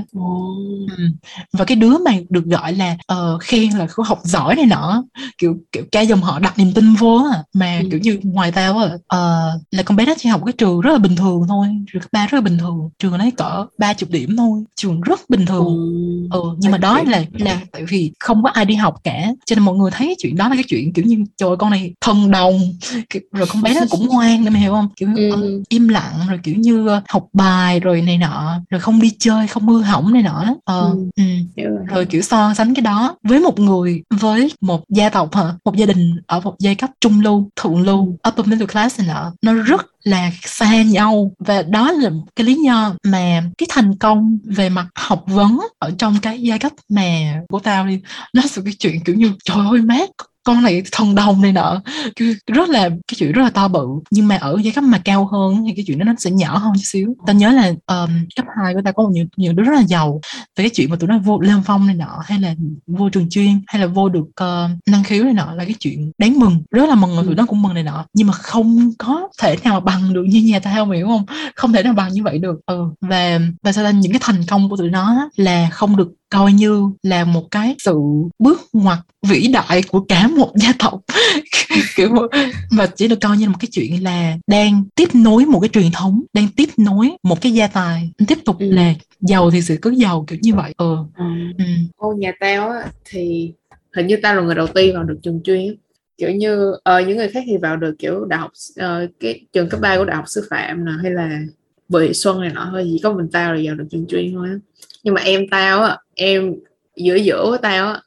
ừ. 0.98 1.04
và 1.54 1.66
cái 1.66 1.76
đứa 1.76 1.98
mà 1.98 2.12
được 2.30 2.46
gọi 2.46 2.74
là 2.74 2.98
uh, 3.14 3.42
khen 3.42 3.70
là 3.70 3.88
có 3.96 4.04
học 4.04 4.20
giỏi 4.24 4.56
này 4.56 4.66
nọ 4.66 5.04
kiểu 5.38 5.58
kiểu 5.72 5.84
ca 5.92 6.02
dòng 6.02 6.22
họ 6.22 6.40
đặt 6.40 6.58
niềm 6.58 6.74
tin 6.74 6.94
vô 6.94 7.28
à 7.34 7.44
mà 7.54 7.80
ừ. 7.80 7.88
kiểu 7.92 8.00
như 8.00 8.20
ngoài 8.24 8.52
tao 8.52 8.78
á 8.78 8.86
uh, 8.86 9.62
là 9.72 9.84
con 9.86 9.98
bé 9.98 10.06
đó 10.06 10.14
chỉ 10.18 10.30
học 10.30 10.42
cái 10.46 10.54
trường 10.54 10.82
rất 10.82 10.92
là 10.92 10.98
bình 10.98 11.16
thường 11.16 11.46
thôi 11.48 11.68
trường 11.94 12.02
cấp 12.02 12.12
ba 12.12 12.28
rất 12.28 12.38
là 12.38 12.42
bình 12.42 12.58
thường 12.58 12.81
trường 13.00 13.14
ấy 13.14 13.32
cỡ 13.32 13.66
ba 13.78 13.94
chục 13.94 14.10
điểm 14.10 14.38
thôi 14.38 14.64
trường 14.76 15.02
rất 15.02 15.30
bình 15.30 15.46
thường. 15.46 15.68
Ừ, 16.32 16.42
ừ 16.42 16.56
nhưng 16.58 16.72
mà 16.72 16.78
đó 16.78 17.04
là 17.08 17.24
là 17.32 17.62
tại 17.72 17.86
vì 17.86 18.12
không 18.20 18.44
có 18.44 18.50
ai 18.50 18.66
đi 18.66 18.76
học 18.76 18.96
cả 19.04 19.32
cho 19.46 19.56
nên 19.56 19.66
mọi 19.66 19.76
người 19.76 19.92
thấy 19.92 20.16
chuyện 20.20 20.38
đó 20.38 20.50
là 20.50 20.56
cái 20.56 20.64
chuyện 20.68 20.94
kiểu 20.94 21.06
như 21.06 21.24
trời 21.38 21.50
con 21.60 21.72
này 21.72 21.94
thần 22.02 22.32
đồng. 22.32 22.60
Rồi 23.32 23.48
con 23.54 23.62
bé 23.62 23.74
nó 23.74 23.82
cũng 23.90 24.08
ngoan 24.08 24.46
em 24.46 24.54
hiểu 24.54 24.72
không? 24.72 24.88
Kiểu 24.96 25.10
ừ. 25.16 25.64
im 25.70 25.88
lặng 25.88 26.14
rồi 26.30 26.40
kiểu 26.44 26.56
như 26.56 26.88
ờ, 26.88 27.02
học 27.10 27.28
bài 27.34 27.80
rồi 27.80 28.02
này 28.02 28.18
nọ 28.18 28.60
rồi 28.70 28.82
không 28.82 29.02
đi 29.02 29.12
chơi 29.20 29.48
không 29.48 29.68
hư 29.68 29.82
hỏng 29.82 30.14
này 30.14 30.24
nọ. 30.24 30.46
Ờ, 30.66 30.96
ừ. 31.16 31.24
Ừ. 31.56 31.64
rồi. 31.88 32.06
Kiểu 32.06 32.22
so 32.22 32.54
sánh 32.54 32.74
cái 32.74 32.82
đó 32.82 33.16
với 33.24 33.40
một 33.40 33.60
người 33.60 34.04
với 34.10 34.52
một 34.62 34.84
gia 34.90 35.10
tộc 35.10 35.36
hả? 35.36 35.54
Một 35.66 35.76
gia 35.76 35.86
đình 35.86 36.16
ở 36.28 36.40
một 36.40 36.56
giai 36.60 36.76
cấp 36.76 36.90
trung 37.02 37.22
lưu 37.22 37.50
thượng 37.56 37.82
lưu 37.82 38.18
upper 38.30 38.48
middle 38.48 38.68
class 38.68 39.00
này 39.00 39.08
nọ. 39.08 39.34
Nó 39.42 39.54
rất 39.54 39.86
là 40.04 40.32
xa 40.42 40.84
nhau. 40.84 41.32
Và 41.40 41.62
đó 41.64 41.92
là 41.92 42.10
cái 42.36 42.46
lý 42.46 42.58
do 42.66 42.96
mà 43.04 43.44
cái 43.58 43.68
thành 43.70 43.98
công 43.98 44.38
về 44.44 44.70
mặt 44.70 44.88
học 44.96 45.24
vấn 45.28 45.60
ở 45.80 45.92
trong 45.98 46.18
cái 46.22 46.42
giai 46.42 46.60
cấp 46.60 46.72
mà 46.90 47.36
của 47.50 47.60
tao 47.60 47.88
đi, 47.88 48.02
nó 48.34 48.42
là 48.56 48.62
cái 48.66 48.74
chuyện 48.80 49.04
kiểu 49.04 49.16
như, 49.16 49.34
trời 49.44 49.58
ơi, 49.72 49.82
mát 49.82 50.10
con 50.44 50.64
này 50.64 50.84
thần 50.92 51.16
đồng 51.16 51.42
này 51.42 51.52
nọ 51.52 51.82
rất 52.48 52.70
là 52.70 52.90
cái 52.90 53.16
chuyện 53.16 53.32
rất 53.32 53.42
là 53.42 53.50
to 53.50 53.68
bự 53.68 53.88
nhưng 54.12 54.28
mà 54.28 54.36
ở 54.36 54.58
giai 54.64 54.74
cấp 54.74 54.84
mà 54.84 55.02
cao 55.06 55.30
hơn 55.32 55.64
thì 55.68 55.74
cái 55.76 55.86
chuyện 55.88 56.00
đó 56.00 56.04
nó 56.04 56.14
sẽ 56.18 56.32
nhỏ 56.32 56.58
hơn 56.58 56.74
chút 56.76 56.82
xíu. 56.84 57.16
Tao 57.28 57.36
nhớ 57.36 57.52
là 57.52 57.68
um, 57.68 58.10
cấp 58.36 58.46
2 58.64 58.74
của 58.74 58.82
ta 58.86 58.92
có 58.92 59.04
một 59.04 59.10
nhiều, 59.14 59.26
nhiều 59.38 59.54
đứa 59.54 59.64
rất 59.64 59.74
là 59.76 59.84
giàu 59.84 60.22
về 60.56 60.64
cái 60.64 60.70
chuyện 60.70 60.90
mà 60.90 60.96
tụi 60.96 61.08
nó 61.08 61.18
vô 61.18 61.40
lên 61.40 61.62
phong 61.66 61.88
này 61.88 61.96
nọ 61.96 62.20
hay 62.26 62.40
là 62.40 62.56
vô 62.88 63.10
trường 63.10 63.30
chuyên 63.30 63.62
hay 63.68 63.82
là 63.82 63.88
vô 63.88 64.10
được 64.10 64.26
uh, 64.44 64.72
năng 64.88 65.04
khiếu 65.04 65.24
này 65.24 65.34
nọ 65.34 65.54
là 65.54 65.66
cái 65.66 65.76
chuyện 65.80 66.12
đáng 66.18 66.40
mừng. 66.40 66.64
Rất 66.72 66.90
là 66.90 66.96
mừng 66.96 67.16
rồi 67.16 67.26
tụi 67.26 67.36
nó 67.36 67.46
cũng 67.46 67.62
mừng 67.62 67.74
này 67.74 67.84
nọ. 67.84 68.06
Nhưng 68.14 68.28
mà 68.28 68.34
không 68.34 68.92
có 68.98 69.30
thể 69.42 69.56
nào 69.64 69.80
bằng 69.80 70.14
được 70.14 70.24
như 70.28 70.42
nhà 70.42 70.60
tao 70.60 70.90
hiểu 70.90 71.08
không? 71.08 71.26
Không 71.56 71.74
thể 71.74 71.84
nào 71.84 71.94
bằng 71.94 72.14
như 72.14 72.24
vậy 72.24 72.38
được. 72.38 72.60
Ừ 72.66 72.86
và 73.02 73.40
và 73.64 73.72
sao 73.72 73.92
những 73.92 74.12
cái 74.12 74.22
thành 74.24 74.44
công 74.48 74.70
của 74.70 74.78
tụi 74.78 74.90
nó 74.90 75.30
là 75.36 75.70
không 75.72 75.98
được 75.98 76.12
coi 76.32 76.54
như 76.54 76.90
là 77.04 77.26
một 77.26 77.52
cái 77.52 77.76
sự 77.80 78.00
bước 78.40 78.62
ngoặt 78.74 79.00
vĩ 79.30 79.48
đại 79.48 79.84
của 79.88 80.06
cả 80.10 80.28
một 80.28 80.52
gia 80.56 80.74
tộc 80.80 81.02
kiểu 81.96 82.10
mà 82.72 82.86
chỉ 82.96 83.08
được 83.08 83.22
coi 83.22 83.38
như 83.38 83.46
là 83.46 83.52
một 83.52 83.58
cái 83.60 83.70
chuyện 83.72 84.04
là 84.04 84.38
đang 84.48 84.84
tiếp 84.96 85.10
nối 85.14 85.46
một 85.46 85.60
cái 85.60 85.70
truyền 85.70 85.92
thống 85.92 86.24
đang 86.34 86.48
tiếp 86.56 86.70
nối 86.78 87.12
một 87.24 87.42
cái 87.42 87.52
gia 87.52 87.68
tài 87.68 88.12
tiếp 88.28 88.38
tục 88.46 88.60
ừ. 88.60 88.72
là 88.72 88.94
giàu 89.20 89.52
thì 89.52 89.62
sẽ 89.62 89.76
cứ 89.82 89.90
giàu 89.90 90.26
kiểu 90.28 90.40
như 90.42 90.56
vậy 90.56 90.74
ừ. 90.78 90.98
ừ. 91.18 91.26
ừ. 91.58 91.66
Ô 91.98 92.14
nhà 92.14 92.32
tao 92.40 92.70
á 92.70 92.88
thì 93.06 93.54
hình 93.96 94.08
như 94.08 94.18
tao 94.24 94.36
là 94.36 94.42
người 94.42 94.56
đầu 94.56 94.68
tiên 94.68 94.96
vào 94.96 95.04
được 95.04 95.20
trường 95.24 95.42
chuyên 95.44 95.76
kiểu 96.18 96.32
như 96.32 96.70
uh, 96.70 97.08
những 97.08 97.18
người 97.18 97.30
khác 97.30 97.44
thì 97.48 97.58
vào 97.58 97.78
được 97.78 97.96
kiểu 98.00 98.26
đại 98.26 98.40
học 98.40 98.52
uh, 98.80 99.10
cái 99.20 99.46
trường 99.54 99.70
cấp 99.70 99.80
3 99.82 99.98
của 99.98 100.06
đại 100.06 100.16
học 100.16 100.26
sư 100.28 100.48
phạm 100.50 100.86
nè 100.86 100.92
hay 101.02 101.12
là 101.12 101.40
Bùi 101.90 102.14
Xuân 102.14 102.42
này 102.42 102.52
nọ 102.54 102.68
thôi 102.72 102.84
chỉ 102.92 103.00
có 103.04 103.14
mình 103.14 103.28
tao 103.32 103.54
là 103.54 103.62
vào 103.66 103.76
được 103.76 103.86
trường 103.92 104.06
chuyên 104.08 104.34
thôi 104.34 104.48
á 104.50 104.56
nhưng 105.04 105.14
mà 105.14 105.22
em 105.22 105.48
tao 105.52 105.84
á 105.84 105.98
em 106.16 106.56
giữa 106.96 107.16
giữa 107.16 107.42
của 107.44 107.58
tao 107.58 107.88
á 107.88 108.02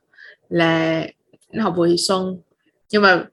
là 0.49 1.07
nó 1.53 1.65
học 1.65 1.75
vừa 1.77 1.89
Xuân. 1.97 2.39
Nhưng 2.91 3.03
mà 3.03 3.25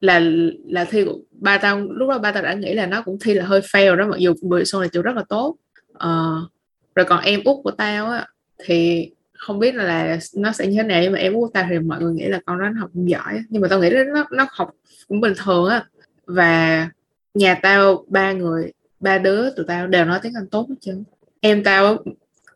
là 0.00 0.20
là 0.66 0.84
thi 0.84 1.04
của 1.04 1.18
ba 1.30 1.58
tao 1.58 1.80
lúc 1.80 2.08
đó 2.08 2.18
ba 2.18 2.32
tao 2.32 2.42
đã 2.42 2.54
nghĩ 2.54 2.74
là 2.74 2.86
nó 2.86 3.02
cũng 3.02 3.18
thi 3.20 3.34
là 3.34 3.44
hơi 3.44 3.60
fail 3.60 3.96
đó 3.96 4.06
mặc 4.06 4.18
dù 4.18 4.34
vừa 4.42 4.64
Xuân 4.64 4.82
là 4.82 4.88
trường 4.88 5.02
rất 5.02 5.16
là 5.16 5.24
tốt. 5.28 5.56
Uh, 5.92 6.50
rồi 6.94 7.06
còn 7.08 7.20
em 7.24 7.40
út 7.44 7.56
của 7.64 7.70
tao 7.70 8.06
á 8.06 8.26
thì 8.58 9.10
không 9.32 9.58
biết 9.58 9.74
là, 9.74 10.18
nó 10.34 10.52
sẽ 10.52 10.66
như 10.66 10.76
thế 10.76 10.82
nào 10.82 11.02
nhưng 11.02 11.12
mà 11.12 11.18
em 11.18 11.34
út 11.34 11.40
của 11.40 11.50
tao 11.54 11.66
thì 11.70 11.78
mọi 11.78 12.00
người 12.00 12.14
nghĩ 12.14 12.24
là 12.24 12.40
con 12.46 12.58
đó 12.58 12.68
nó 12.68 12.80
học 12.80 12.90
không 12.94 13.10
giỏi 13.10 13.40
nhưng 13.48 13.62
mà 13.62 13.68
tao 13.68 13.80
nghĩ 13.80 13.90
nó 14.14 14.24
nó 14.30 14.46
học 14.50 14.70
cũng 15.08 15.20
bình 15.20 15.32
thường 15.44 15.68
á. 15.68 15.84
Và 16.26 16.88
nhà 17.34 17.54
tao 17.62 18.04
ba 18.08 18.32
người 18.32 18.72
ba 19.00 19.18
đứa 19.18 19.50
tụi 19.50 19.64
tao 19.68 19.86
đều 19.86 20.04
nói 20.04 20.18
tiếng 20.22 20.32
Anh 20.36 20.46
tốt 20.46 20.66
hết 20.68 20.74
trơn. 20.80 21.04
Em 21.40 21.64
tao 21.64 22.04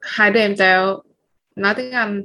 hai 0.08 0.30
đứa 0.30 0.40
em 0.40 0.56
tao 0.56 1.02
nói 1.56 1.74
tiếng 1.74 1.92
Anh 1.92 2.24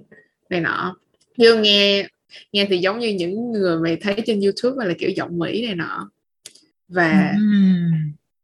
này 0.50 0.62
nọ. 0.62 0.96
Như 1.38 1.56
nghe 1.56 2.08
nghe 2.52 2.66
thì 2.70 2.78
giống 2.78 3.00
như 3.00 3.10
những 3.10 3.52
người 3.52 3.80
mày 3.80 3.96
thấy 3.96 4.16
trên 4.26 4.42
YouTube 4.42 4.86
là 4.86 4.94
kiểu 5.00 5.10
giọng 5.10 5.40
Mỹ 5.40 5.66
này 5.66 5.76
nọ. 5.76 6.10
Và 6.88 7.36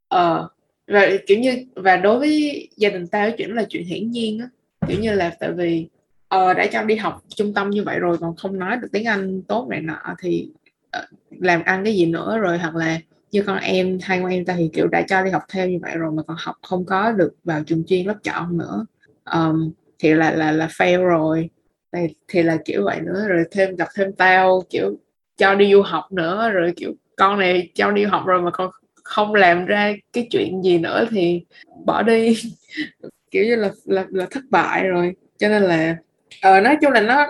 ờ 0.08 0.46
uh, 0.46 0.52
và 0.88 1.10
kiểu 1.28 1.40
như 1.40 1.66
và 1.76 1.98
đối 1.98 2.20
với 2.20 2.68
gia 2.78 2.90
đình 2.90 3.08
tao 3.08 3.32
chuyện 3.32 3.56
là 3.56 3.66
chuyện 3.70 3.86
hiển 3.86 4.12
nhiên 4.12 4.40
á. 4.40 4.50
Kiểu 4.88 5.00
như 5.00 5.14
là 5.14 5.36
tại 5.40 5.52
vì 5.52 5.88
uh, 6.36 6.58
đã 6.58 6.68
cho 6.72 6.84
đi 6.84 6.96
học 6.96 7.24
trung 7.36 7.54
tâm 7.54 7.70
như 7.70 7.84
vậy 7.84 8.00
rồi 8.00 8.18
còn 8.18 8.36
không 8.36 8.60
nói 8.60 8.78
được 8.78 8.88
tiếng 8.92 9.06
Anh 9.06 9.42
tốt 9.42 9.68
này 9.70 9.82
nọ 9.82 10.16
thì 10.20 10.50
uh, 10.98 11.04
làm 11.30 11.64
ăn 11.64 11.84
cái 11.84 11.96
gì 11.96 12.06
nữa 12.06 12.38
rồi 12.38 12.58
hoặc 12.58 12.76
là 12.76 13.00
như 13.32 13.44
con 13.44 13.60
em 13.60 13.98
hai 14.02 14.20
con 14.20 14.32
em 14.32 14.46
ta 14.46 14.56
thì 14.58 14.70
kiểu 14.74 14.88
đã 14.88 15.02
cho 15.02 15.24
đi 15.24 15.32
học 15.32 15.44
theo 15.50 15.70
như 15.70 15.80
vậy 15.82 15.96
rồi 15.96 16.12
mà 16.12 16.24
còn 16.24 16.38
học 16.40 16.56
không 16.62 16.86
có 16.86 17.12
được 17.12 17.34
vào 17.44 17.64
trường 17.64 17.84
chuyên 17.88 18.08
lớp 18.08 18.16
chọn 18.24 18.58
nữa 18.58 18.86
um, 19.34 19.72
thì 20.00 20.14
là 20.14 20.32
là 20.32 20.52
là 20.52 20.68
fail 20.68 21.04
rồi. 21.04 21.50
Thì, 21.94 22.00
thì 22.28 22.44
là 22.44 22.58
kiểu 22.66 22.84
vậy 22.86 23.02
nữa 23.02 23.26
rồi 23.28 23.44
thêm 23.52 23.76
gặp 23.76 23.88
thêm 23.96 24.14
tao 24.14 24.62
kiểu 24.70 24.98
cho 25.38 25.56
đi 25.56 25.72
du 25.72 25.82
học 25.82 26.12
nữa 26.12 26.50
rồi 26.50 26.74
kiểu 26.76 26.94
con 27.18 27.40
này 27.40 27.70
cho 27.76 27.92
đi 27.92 28.04
học 28.04 28.24
rồi 28.26 28.42
mà 28.42 28.52
con 28.52 28.72
không 29.04 29.34
làm 29.36 29.66
ra 29.66 29.94
cái 30.14 30.28
chuyện 30.32 30.62
gì 30.64 30.78
nữa 30.78 31.06
thì 31.12 31.46
bỏ 31.86 32.04
đi. 32.04 32.38
Kiểu 33.32 33.44
như 33.46 33.56
là 33.56 33.72
là 33.86 34.06
là 34.10 34.28
thất 34.32 34.44
bại 34.50 34.88
rồi. 34.88 35.16
Cho 35.38 35.50
nên 35.50 35.64
là 35.64 35.96
ờ 36.42 36.62
nói 36.62 36.78
chung 36.82 36.92
là 36.92 37.02
nó 37.02 37.26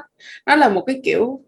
nó 0.45 0.55
là 0.55 0.69
một 0.69 0.83
cái 0.87 1.01
kiểu 1.03 1.41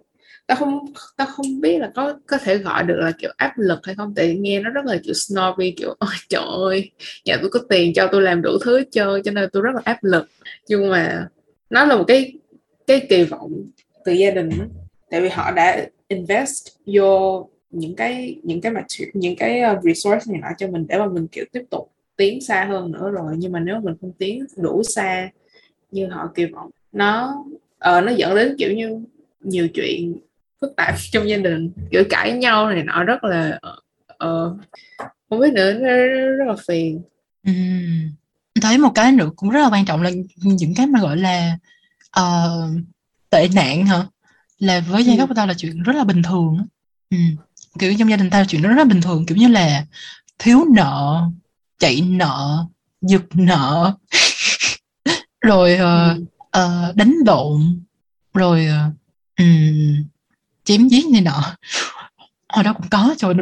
ta 0.52 0.56
không 0.56 0.86
ta 1.18 1.26
không 1.26 1.62
biết 1.62 1.78
là 1.78 1.92
có 1.96 2.20
có 2.28 2.38
thể 2.38 2.58
gọi 2.58 2.84
được 2.84 2.96
là 2.98 3.12
kiểu 3.20 3.32
áp 3.38 3.54
lực 3.58 3.80
hay 3.84 3.96
không 3.96 4.14
tại 4.16 4.36
nghe 4.36 4.60
nó 4.60 4.70
rất 4.70 4.86
là 4.86 4.98
kiểu 5.04 5.14
snobby 5.14 5.72
kiểu 5.72 5.96
ôi 6.00 6.10
trời 6.30 6.44
ơi 6.44 6.92
nhà 7.26 7.38
tôi 7.42 7.50
có 7.50 7.60
tiền 7.70 7.94
cho 7.94 8.08
tôi 8.12 8.22
làm 8.22 8.42
đủ 8.42 8.52
thứ 8.62 8.84
chơi 8.92 9.22
cho 9.26 9.32
nên 9.32 9.50
tôi 9.54 9.64
rất 9.64 9.72
là 9.76 9.82
áp 9.86 10.04
lực 10.04 10.28
nhưng 10.68 10.90
mà 10.90 11.28
nó 11.70 11.86
là 11.86 11.96
một 11.98 12.04
cái 12.08 12.34
cái 12.88 13.06
kỳ 13.10 13.24
vọng 13.24 13.52
từ 14.06 14.12
gia 14.12 14.32
đình 14.32 14.50
đó. 14.50 14.66
tại 15.10 15.22
vì 15.22 15.30
họ 15.30 15.52
đã 15.52 15.86
invest 16.08 16.68
vô 16.86 17.50
những 17.70 17.96
cái 17.96 18.40
những 18.44 18.62
cái 18.62 18.72
mặt 18.72 18.86
những 19.14 19.36
cái 19.36 19.60
ờ, 19.60 19.80
resource 19.84 20.32
này 20.32 20.42
nọ 20.42 20.48
cho 20.58 20.68
mình 20.68 20.88
để 20.88 20.98
mà 20.98 21.06
mình 21.06 21.28
kiểu 21.28 21.46
tiếp 21.52 21.64
tục 21.70 21.92
tiến 22.16 22.42
xa 22.42 22.66
hơn 22.66 22.92
nữa 22.92 23.10
rồi 23.12 23.36
nhưng 23.38 23.52
mà 23.52 23.60
nếu 23.60 23.80
mình 23.84 23.94
không 24.02 24.12
tiến 24.18 24.46
đủ 24.58 24.84
xa 24.84 25.30
như 25.92 26.08
họ 26.08 26.32
kỳ 26.36 26.46
vọng 26.46 26.70
nó 26.92 27.44
uh, 27.76 28.04
nó 28.04 28.12
dẫn 28.16 28.36
đến 28.36 28.56
kiểu 28.58 28.74
như 28.74 29.02
nhiều 29.42 29.68
chuyện 29.74 30.18
phức 30.62 30.76
tạp 30.78 30.96
trong 31.12 31.30
gia 31.30 31.38
đình 31.38 31.72
kiểu 31.92 32.04
cãi 32.10 32.32
nhau 32.32 32.70
này 32.70 32.84
nọ 32.84 33.04
rất 33.04 33.24
là 33.24 33.60
uh, 34.26 34.58
không 35.30 35.40
biết 35.40 35.54
nữa 35.54 35.74
nó 35.74 35.90
rất 36.38 36.46
là 36.48 36.56
phiền. 36.68 37.02
Ừ. 37.44 37.54
thấy 38.62 38.78
một 38.78 38.92
cái 38.96 39.12
nữa 39.12 39.30
cũng 39.36 39.50
rất 39.50 39.62
là 39.62 39.70
quan 39.72 39.86
trọng 39.86 40.02
là 40.02 40.10
những 40.36 40.76
cái 40.76 40.88
mà 40.88 41.00
gọi 41.00 41.18
là 41.18 41.58
uh, 42.20 42.82
tệ 43.30 43.48
nạn 43.56 43.86
hả? 43.86 44.06
Là 44.60 44.80
với 44.80 45.04
giai 45.04 45.18
cấp 45.18 45.30
của 45.30 45.36
tao 45.36 45.48
là 45.48 45.54
chuyện 45.54 45.84
rất 45.84 45.96
là 45.96 46.04
bình 46.04 46.24
thường 46.24 46.66
ừ. 47.10 47.18
kiểu 47.80 47.94
trong 48.00 48.10
gia 48.10 48.18
đình 48.18 48.30
tao 48.30 48.46
chuyện 48.46 48.62
đó 48.62 48.70
rất 48.70 48.78
là 48.78 48.84
bình 48.84 49.02
thường 49.02 49.26
kiểu 49.26 49.38
như 49.38 49.48
là 49.48 49.86
thiếu 50.40 50.66
nợ 50.74 51.22
chạy 51.80 52.02
nợ 52.02 52.66
giật 53.02 53.24
nợ 53.34 53.94
rồi 55.42 55.74
uh, 55.74 56.22
uh, 56.58 56.96
đánh 56.96 57.16
lộn 57.26 57.80
rồi 58.34 58.68
uh, 58.68 58.94
um, 59.40 60.04
chém 60.64 60.88
giết 60.88 61.06
này 61.12 61.22
nọ. 61.22 61.44
Hồi 62.50 62.64
đó 62.64 62.74
cũng 62.74 62.88
có 62.92 63.16
trời 63.18 63.34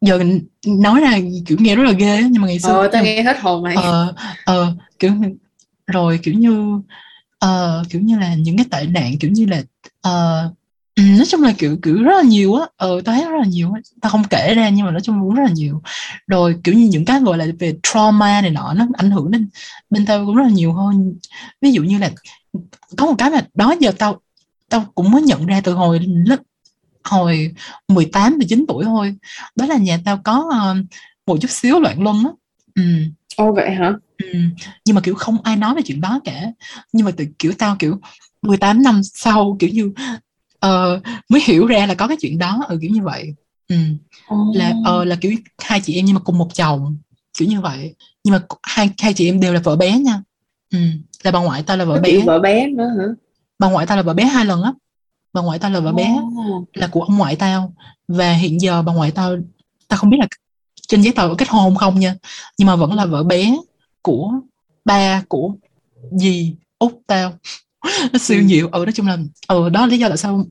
giờ 0.00 0.18
nói 0.66 1.00
ra 1.00 1.18
kiểu 1.46 1.58
nghe 1.60 1.76
rất 1.76 1.82
là 1.82 1.92
ghê 1.92 2.22
nhưng 2.30 2.42
mà 2.42 2.48
ngày 2.48 2.60
xưa 2.60 2.82
ờ, 2.82 2.88
tao 2.92 3.04
nghe 3.04 3.22
hết 3.22 3.40
hồn 3.40 3.62
mày. 3.62 3.76
Ờ, 3.76 4.14
ờ, 4.44 4.74
kiểu 4.98 5.12
rồi 5.86 6.20
kiểu 6.22 6.34
như 6.34 6.80
uh, 7.44 7.90
kiểu 7.90 8.00
như 8.00 8.18
là 8.18 8.34
những 8.34 8.56
cái 8.56 8.66
tệ 8.70 8.86
nạn 8.86 9.18
kiểu 9.18 9.30
như 9.30 9.46
là 9.46 9.58
uh, 10.08 10.52
nói 10.96 11.26
chung 11.28 11.42
là 11.42 11.52
kiểu 11.58 11.76
kiểu 11.82 12.02
rất 12.02 12.16
là 12.16 12.22
nhiều 12.22 12.54
á. 12.54 12.66
Ờ 12.76 13.00
tao 13.04 13.14
thấy 13.14 13.24
rất 13.24 13.38
là 13.38 13.46
nhiều 13.46 13.72
á. 13.72 13.80
Tao 14.00 14.10
không 14.10 14.24
kể 14.30 14.54
ra 14.54 14.68
nhưng 14.68 14.86
mà 14.86 14.92
nói 14.92 15.00
chung 15.00 15.20
cũng 15.20 15.34
rất 15.34 15.42
là 15.42 15.52
nhiều. 15.54 15.82
Rồi 16.26 16.56
kiểu 16.64 16.74
như 16.74 16.88
những 16.88 17.04
cái 17.04 17.20
gọi 17.20 17.38
là 17.38 17.46
về 17.58 17.74
trauma 17.82 18.40
này 18.40 18.50
nọ 18.50 18.74
nó 18.74 18.86
ảnh 18.94 19.10
hưởng 19.10 19.30
đến 19.30 19.48
bên 19.90 20.06
tao 20.06 20.26
cũng 20.26 20.36
rất 20.36 20.42
là 20.42 20.50
nhiều 20.50 20.72
hơn. 20.72 21.14
Ví 21.62 21.72
dụ 21.72 21.82
như 21.82 21.98
là 21.98 22.10
có 22.96 23.06
một 23.06 23.14
cái 23.18 23.30
mà 23.30 23.40
đó 23.54 23.74
giờ 23.80 23.92
tao 23.98 24.20
tao 24.70 24.84
cũng 24.94 25.10
mới 25.10 25.22
nhận 25.22 25.46
ra 25.46 25.60
từ 25.64 25.72
hồi 25.72 26.00
lớp 26.26 26.36
hồi 27.04 27.54
18 27.88 28.38
19 28.38 28.64
tuổi 28.68 28.84
thôi 28.84 29.14
đó 29.56 29.66
là 29.66 29.76
nhà 29.76 29.98
tao 30.04 30.20
có 30.24 30.48
uh, 30.48 30.86
một 31.26 31.36
chút 31.40 31.50
xíu 31.50 31.80
loạn 31.80 32.02
luân 32.02 32.24
á 32.24 32.30
ừ. 32.74 32.82
Ồ 33.36 33.52
vậy 33.52 33.70
hả? 33.70 33.92
Ừ. 34.22 34.38
Nhưng 34.84 34.94
mà 34.94 35.00
kiểu 35.00 35.14
không 35.14 35.42
ai 35.42 35.56
nói 35.56 35.74
về 35.74 35.82
chuyện 35.84 36.00
đó 36.00 36.20
cả 36.24 36.42
Nhưng 36.92 37.06
mà 37.06 37.12
từ 37.16 37.24
kiểu 37.38 37.52
tao 37.58 37.76
kiểu 37.78 38.00
18 38.42 38.82
năm 38.82 39.00
sau 39.02 39.56
kiểu 39.58 39.70
như 39.70 39.84
uh, 40.66 41.02
mới 41.28 41.40
hiểu 41.44 41.66
ra 41.66 41.86
là 41.86 41.94
có 41.94 42.08
cái 42.08 42.16
chuyện 42.20 42.38
đó 42.38 42.60
ừ, 42.68 42.78
kiểu 42.82 42.90
như 42.90 43.02
vậy 43.02 43.34
ừ. 43.68 43.76
oh. 44.34 44.56
là 44.56 44.74
uh, 45.00 45.06
là 45.06 45.16
kiểu 45.16 45.32
hai 45.58 45.80
chị 45.80 45.94
em 45.94 46.04
nhưng 46.04 46.14
mà 46.14 46.20
cùng 46.20 46.38
một 46.38 46.54
chồng 46.54 46.96
kiểu 47.38 47.48
như 47.48 47.60
vậy 47.60 47.94
nhưng 48.24 48.32
mà 48.32 48.42
hai 48.62 48.90
hai 48.98 49.14
chị 49.14 49.28
em 49.28 49.40
đều 49.40 49.52
là 49.52 49.60
vợ 49.60 49.76
bé 49.76 49.98
nha 49.98 50.22
ừ. 50.72 50.78
là 51.22 51.30
bà 51.30 51.40
ngoại 51.40 51.62
tao 51.66 51.76
là 51.76 51.84
vợ 51.84 51.94
có 51.94 52.00
bé 52.00 52.22
vợ 52.26 52.38
bé 52.38 52.66
nữa 52.66 52.88
hả 52.98 53.04
bà 53.58 53.68
ngoại 53.68 53.86
tao 53.86 53.96
là 53.96 54.02
vợ 54.02 54.14
bé 54.14 54.24
hai 54.24 54.44
lần 54.44 54.62
á. 54.62 54.72
Bà 55.32 55.42
ngoại 55.42 55.58
tao 55.58 55.70
là 55.70 55.80
vợ 55.80 55.90
oh. 55.90 55.96
bé 55.96 56.16
là 56.74 56.86
của 56.86 57.02
ông 57.02 57.16
ngoại 57.18 57.36
tao. 57.36 57.74
Và 58.08 58.32
hiện 58.32 58.60
giờ 58.60 58.82
bà 58.82 58.92
ngoại 58.92 59.10
tao 59.10 59.36
tao 59.88 59.98
không 59.98 60.10
biết 60.10 60.18
là 60.20 60.26
trên 60.88 61.00
giấy 61.00 61.12
tờ 61.12 61.34
kết 61.38 61.48
hôn 61.48 61.76
không 61.76 62.00
nha. 62.00 62.14
Nhưng 62.58 62.68
mà 62.68 62.76
vẫn 62.76 62.94
là 62.94 63.06
vợ 63.06 63.22
bé 63.22 63.56
của 64.02 64.32
ba 64.84 65.22
của 65.28 65.52
dì 66.12 66.56
út 66.78 66.92
tao. 67.06 67.32
Nó 68.12 68.18
siêu 68.20 68.38
ừ. 68.38 68.44
nhiều. 68.44 68.68
Ừ 68.72 68.84
nói 68.84 68.92
chung 68.92 69.06
là 69.06 69.18
ừ 69.48 69.68
đó 69.68 69.80
là 69.80 69.86
lý 69.86 69.98
do 69.98 70.08
tại 70.08 70.16
sao 70.16 70.34
uh, 70.34 70.46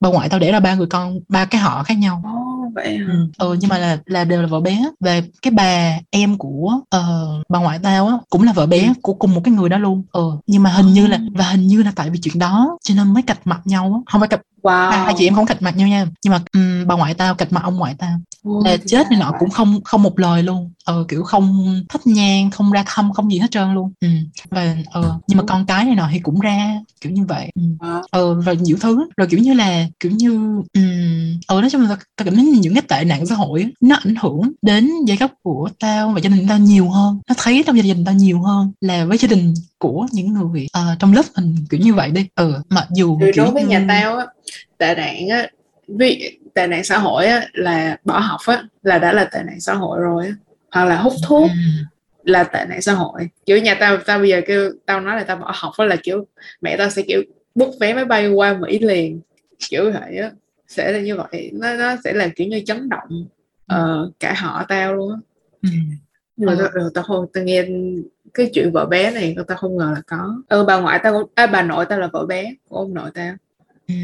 bà 0.00 0.08
ngoại 0.08 0.28
tao 0.28 0.40
để 0.40 0.52
ra 0.52 0.60
ba 0.60 0.74
người 0.74 0.86
con 0.86 1.20
ba 1.28 1.44
cái 1.44 1.60
họ 1.60 1.82
khác 1.82 1.94
nhau. 1.98 2.22
Oh, 2.26 2.49
vậy 2.74 2.98
hả? 2.98 3.12
Ừ, 3.12 3.26
ừ 3.38 3.56
nhưng 3.60 3.68
mà 3.68 3.78
là 3.78 3.98
là 4.06 4.24
đều 4.24 4.42
là 4.42 4.46
vợ 4.46 4.60
bé. 4.60 4.84
Và 5.00 5.20
cái 5.42 5.50
bà 5.50 5.98
em 6.10 6.38
của 6.38 6.72
uh, 6.96 7.42
bà 7.48 7.58
ngoại 7.58 7.78
tao 7.82 8.08
á 8.08 8.14
cũng 8.30 8.42
là 8.42 8.52
vợ 8.52 8.66
bé 8.66 8.86
ừ. 8.86 8.92
của 9.02 9.14
cùng 9.14 9.34
một 9.34 9.40
cái 9.44 9.54
người 9.54 9.68
đó 9.68 9.78
luôn. 9.78 10.02
Ừ 10.12 10.30
nhưng 10.46 10.62
mà 10.62 10.70
hình 10.70 10.92
như 10.92 11.06
là 11.06 11.18
và 11.34 11.44
hình 11.44 11.66
như 11.66 11.82
là 11.82 11.92
tại 11.96 12.10
vì 12.10 12.18
chuyện 12.22 12.38
đó 12.38 12.78
cho 12.84 12.94
nên 12.94 13.14
mới 13.14 13.22
cạch 13.22 13.46
mặt 13.46 13.60
nhau 13.64 13.92
á. 13.94 14.12
Không 14.12 14.20
phải 14.20 14.28
cạch 14.28 14.40
wow. 14.62 14.90
hai, 14.90 14.98
hai 14.98 15.14
chị 15.18 15.26
em 15.26 15.34
không 15.34 15.46
cạch 15.46 15.62
mặt 15.62 15.76
nhau 15.76 15.88
nha. 15.88 16.06
Nhưng 16.24 16.32
mà 16.32 16.40
um, 16.52 16.86
bà 16.86 16.94
ngoại 16.94 17.14
tao 17.14 17.34
cạch 17.34 17.52
mặt 17.52 17.62
ông 17.64 17.76
ngoại 17.76 17.94
tao 17.98 18.18
là 18.44 18.76
chết 18.86 19.06
này 19.10 19.20
nọ 19.20 19.32
cũng 19.38 19.50
không 19.50 19.80
không 19.84 20.02
một 20.02 20.18
lời 20.18 20.42
luôn. 20.42 20.72
Ừ, 20.86 21.04
kiểu 21.08 21.22
không 21.22 21.80
thắp 21.88 22.00
nhang 22.04 22.50
không 22.50 22.72
ra 22.72 22.84
thăm 22.86 23.12
không 23.12 23.32
gì 23.32 23.38
hết 23.38 23.50
trơn 23.50 23.74
luôn. 23.74 23.92
Ừ. 24.00 24.08
và 24.50 24.76
ừ, 24.92 25.12
nhưng 25.26 25.38
mà 25.38 25.44
con 25.46 25.66
cái 25.66 25.84
này 25.84 25.94
nọ 25.94 26.08
thì 26.12 26.18
cũng 26.18 26.40
ra 26.40 26.80
kiểu 27.00 27.12
như 27.12 27.24
vậy. 27.24 27.50
Ừ. 27.54 27.62
ừ 28.10 28.40
và 28.40 28.52
nhiều 28.52 28.76
thứ. 28.80 29.08
Rồi 29.16 29.28
kiểu 29.30 29.40
như 29.40 29.52
là 29.54 29.86
kiểu 30.00 30.12
như 30.12 30.30
um, 30.74 31.40
ừ 31.48 31.60
nói 31.60 31.70
chung 31.70 31.80
là 31.80 31.88
tao 31.88 32.24
cảm 32.24 32.36
thấy 32.36 32.44
những 32.44 32.74
cái 32.74 32.82
tệ 32.88 33.04
nạn 33.04 33.26
xã 33.26 33.34
hội 33.34 33.66
nó 33.80 33.96
ảnh 33.96 34.14
hưởng 34.20 34.52
đến 34.62 34.90
giai 35.06 35.16
cấp 35.16 35.30
của 35.42 35.68
tao 35.78 36.12
và 36.12 36.20
gia 36.20 36.30
đình 36.30 36.46
tao 36.48 36.58
nhiều 36.58 36.90
hơn. 36.90 37.20
Nó 37.28 37.34
thấy 37.38 37.62
trong 37.66 37.76
gia 37.76 37.82
đình 37.82 38.04
tao 38.04 38.14
nhiều 38.14 38.42
hơn 38.42 38.72
là 38.80 39.04
với 39.04 39.18
gia 39.18 39.28
đình 39.28 39.54
của 39.78 40.06
những 40.12 40.32
người 40.32 40.66
uh, 40.78 40.98
trong 40.98 41.12
lớp 41.12 41.22
mình 41.36 41.56
kiểu 41.70 41.80
như 41.80 41.94
vậy 41.94 42.10
đi. 42.10 42.26
Ừ 42.34 42.62
mặc 42.68 42.88
dù 42.94 43.18
ừ, 43.20 43.30
đối 43.36 43.50
với 43.50 43.62
như... 43.62 43.68
nhà 43.68 43.84
tao 43.88 44.16
á 44.16 44.26
tệ 44.78 44.94
nạn 44.94 45.28
á 45.28 45.46
vì 45.88 46.38
tệ 46.60 46.66
nạn 46.66 46.84
xã 46.84 46.98
hội 46.98 47.26
á 47.26 47.46
là 47.52 47.96
bỏ 48.04 48.18
học 48.18 48.40
á 48.46 48.64
là 48.82 48.98
đã 48.98 49.12
là 49.12 49.24
tệ 49.24 49.42
nạn 49.46 49.60
xã 49.60 49.74
hội 49.74 50.00
rồi 50.00 50.26
á 50.26 50.32
hoặc 50.70 50.84
là 50.84 50.96
hút 50.96 51.12
thuốc 51.22 51.50
ừ. 51.50 51.56
là 52.24 52.44
tệ 52.44 52.64
nạn 52.68 52.82
xã 52.82 52.92
hội 52.92 53.28
kiểu 53.46 53.58
nhà 53.58 53.74
tao 53.80 53.96
tao 53.96 54.18
bây 54.18 54.28
giờ 54.28 54.40
kêu 54.46 54.72
tao 54.86 55.00
nói 55.00 55.16
là 55.16 55.24
tao 55.24 55.36
bỏ 55.36 55.52
học 55.54 55.72
đó 55.78 55.84
là 55.84 55.96
kiểu 56.02 56.26
mẹ 56.60 56.76
tao 56.76 56.90
sẽ 56.90 57.02
kiểu 57.02 57.22
book 57.54 57.70
vé 57.80 57.94
máy 57.94 58.04
bay 58.04 58.28
qua 58.28 58.54
mỹ 58.54 58.78
liền 58.78 59.20
kiểu 59.70 59.92
vậy 59.92 60.16
á 60.16 60.30
sẽ 60.68 60.92
là 60.92 61.00
như 61.00 61.16
vậy 61.16 61.50
nó 61.54 61.74
nó 61.74 61.96
sẽ 62.04 62.12
là 62.12 62.28
kiểu 62.36 62.48
như 62.48 62.62
chấn 62.66 62.88
động 62.88 63.26
uh, 63.74 64.12
cả 64.20 64.34
họ 64.34 64.64
tao 64.68 64.94
luôn 64.94 65.12
á 65.12 65.18
ừ. 65.62 65.70
mà 66.36 66.52
ừ. 66.52 66.68
tao, 66.74 66.90
tao 66.94 67.04
không 67.04 67.26
tao 67.32 67.44
nghe 67.44 67.66
cái 68.34 68.50
chuyện 68.54 68.72
vợ 68.72 68.86
bé 68.86 69.10
này 69.10 69.36
tao 69.48 69.58
không 69.58 69.76
ngờ 69.76 69.92
là 69.94 70.02
có 70.06 70.42
ừ 70.48 70.64
bà 70.64 70.80
ngoại 70.80 71.00
tao 71.02 71.28
à, 71.34 71.46
bà 71.46 71.62
nội 71.62 71.86
tao 71.86 71.98
là 71.98 72.06
vợ 72.12 72.26
bé 72.26 72.54
của 72.68 72.76
ông 72.76 72.94
nội 72.94 73.10
tao 73.14 73.34
ừ. 73.88 73.94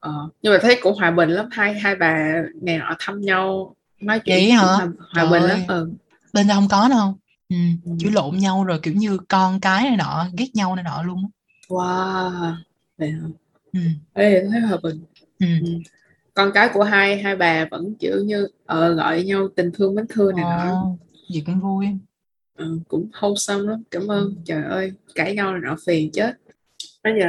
Ờ, 0.00 0.28
nhưng 0.42 0.52
mà 0.52 0.58
thấy 0.62 0.78
cũng 0.82 0.94
hòa 0.94 1.10
bình 1.10 1.30
lắm 1.30 1.48
hai 1.50 1.74
hai 1.74 1.96
bà 1.96 2.42
ngày 2.62 2.78
nọ 2.78 2.96
thăm 2.98 3.20
nhau 3.20 3.74
nói 4.00 4.20
chuyện 4.20 4.36
Vậy 4.36 4.50
hả? 4.50 4.62
hòa, 4.62 4.88
hòa 5.14 5.30
bình 5.30 5.42
lắm 5.42 5.58
ừ. 5.68 5.90
bên 6.32 6.48
tao 6.48 6.60
không 6.60 6.68
có 6.68 6.88
đâu 6.88 7.14
ừ. 7.48 7.56
ừ. 7.84 7.92
chửi 7.98 8.10
lộn 8.12 8.38
nhau 8.38 8.64
rồi 8.64 8.80
kiểu 8.82 8.94
như 8.94 9.18
con 9.28 9.60
cái 9.60 9.82
này 9.84 9.96
nọ 9.96 10.26
ghét 10.38 10.46
nhau 10.54 10.74
này 10.76 10.84
nọ 10.84 11.02
luôn 11.02 11.30
wow 11.68 12.54
vậy 12.98 13.10
hả 13.10 13.20
ừ. 13.72 13.80
Ê, 14.12 14.44
thấy 14.50 14.60
hòa 14.60 14.78
bình 14.82 15.04
ừ. 15.38 15.46
Ừ. 15.60 15.68
con 16.34 16.50
cái 16.54 16.70
của 16.74 16.82
hai 16.82 17.22
hai 17.22 17.36
bà 17.36 17.64
vẫn 17.70 17.94
kiểu 17.94 18.16
như 18.24 18.44
uh, 18.44 18.96
gọi 18.96 19.22
nhau 19.22 19.48
tình 19.56 19.70
thương 19.74 19.94
mến 19.94 20.06
thương 20.08 20.36
này 20.36 20.44
ờ, 20.44 20.50
nọ 20.50 20.86
gì 21.28 21.40
cũng 21.46 21.60
vui 21.60 21.86
ừ, 22.56 22.78
cũng 22.88 23.08
wholesome 23.20 23.68
lắm 23.68 23.82
cảm 23.90 24.08
ơn 24.08 24.34
trời 24.44 24.64
ơi 24.64 24.92
cãi 25.14 25.34
nhau 25.34 25.54
là 25.54 25.60
nọ 25.62 25.76
phiền 25.86 26.10
chết 26.12 26.32
bây 27.04 27.14
giờ 27.20 27.26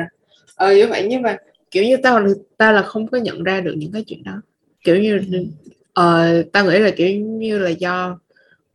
ờ 0.55 0.75
như 0.75 0.87
vậy 0.87 1.07
nhưng 1.09 1.21
mà 1.21 1.37
kiểu 1.71 1.83
như 1.83 1.97
tao 2.03 2.27
tao 2.57 2.73
là 2.73 2.81
không 2.81 3.07
có 3.07 3.17
nhận 3.17 3.43
ra 3.43 3.61
được 3.61 3.73
những 3.77 3.91
cái 3.91 4.03
chuyện 4.07 4.23
đó 4.23 4.41
kiểu 4.83 5.01
như 5.01 5.17
ừ. 5.31 5.45
ờ, 5.93 6.43
tao 6.53 6.65
nghĩ 6.65 6.79
là 6.79 6.91
kiểu 6.91 7.09
như 7.19 7.59
là 7.59 7.69
do 7.69 8.19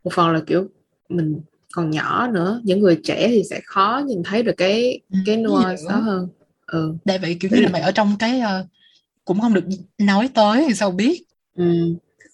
một 0.05 0.12
phần 0.14 0.32
là 0.32 0.40
kiểu 0.47 0.68
mình 1.09 1.40
còn 1.72 1.90
nhỏ 1.90 2.28
nữa 2.32 2.61
những 2.64 2.80
người 2.80 3.01
trẻ 3.05 3.28
thì 3.28 3.42
sẽ 3.51 3.61
khó 3.64 4.03
nhìn 4.07 4.22
thấy 4.22 4.42
được 4.42 4.55
cái 4.57 5.01
ừ, 5.12 5.18
cái 5.26 5.36
nuance 5.36 5.82
đó 5.88 5.97
hơn 5.97 6.28
ừ. 6.66 6.95
Đại 7.05 7.18
vậy 7.18 7.36
kiểu 7.40 7.51
như 7.55 7.61
là 7.61 7.68
mày 7.68 7.82
ở 7.82 7.90
trong 7.90 8.16
cái 8.18 8.40
uh, 8.40 8.66
cũng 9.24 9.40
không 9.40 9.55
được 9.55 9.64
nói 9.99 10.28
tới 10.34 10.64
thì 10.68 10.74
sao 10.74 10.90
biết 10.90 11.22
ừ. 11.57 11.64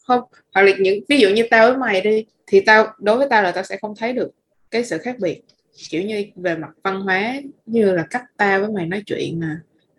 không 0.03 0.21
hoặc 0.55 0.63
là 0.63 0.73
những 0.79 1.01
ví 1.09 1.21
dụ 1.21 1.29
như 1.29 1.47
tao 1.51 1.69
với 1.69 1.79
mày 1.79 2.01
đi 2.01 2.25
thì 2.47 2.61
tao 2.61 2.87
đối 2.99 3.17
với 3.17 3.27
tao 3.31 3.43
là 3.43 3.53
tao 3.53 3.65
sẽ 3.65 3.77
không 3.81 3.95
thấy 3.97 4.13
được 4.13 4.31
cái 4.71 4.85
sự 4.85 4.99
khác 4.99 5.17
biệt 5.19 5.43
kiểu 5.89 6.03
như 6.03 6.25
về 6.37 6.57
mặt 6.57 6.71
văn 6.83 7.01
hóa 7.01 7.35
như 7.67 7.93
là 7.93 8.07
cách 8.11 8.25
tao 8.37 8.61
với 8.61 8.71
mày 8.71 8.87
nói 8.87 9.03
chuyện 9.07 9.41
nè 9.41 9.47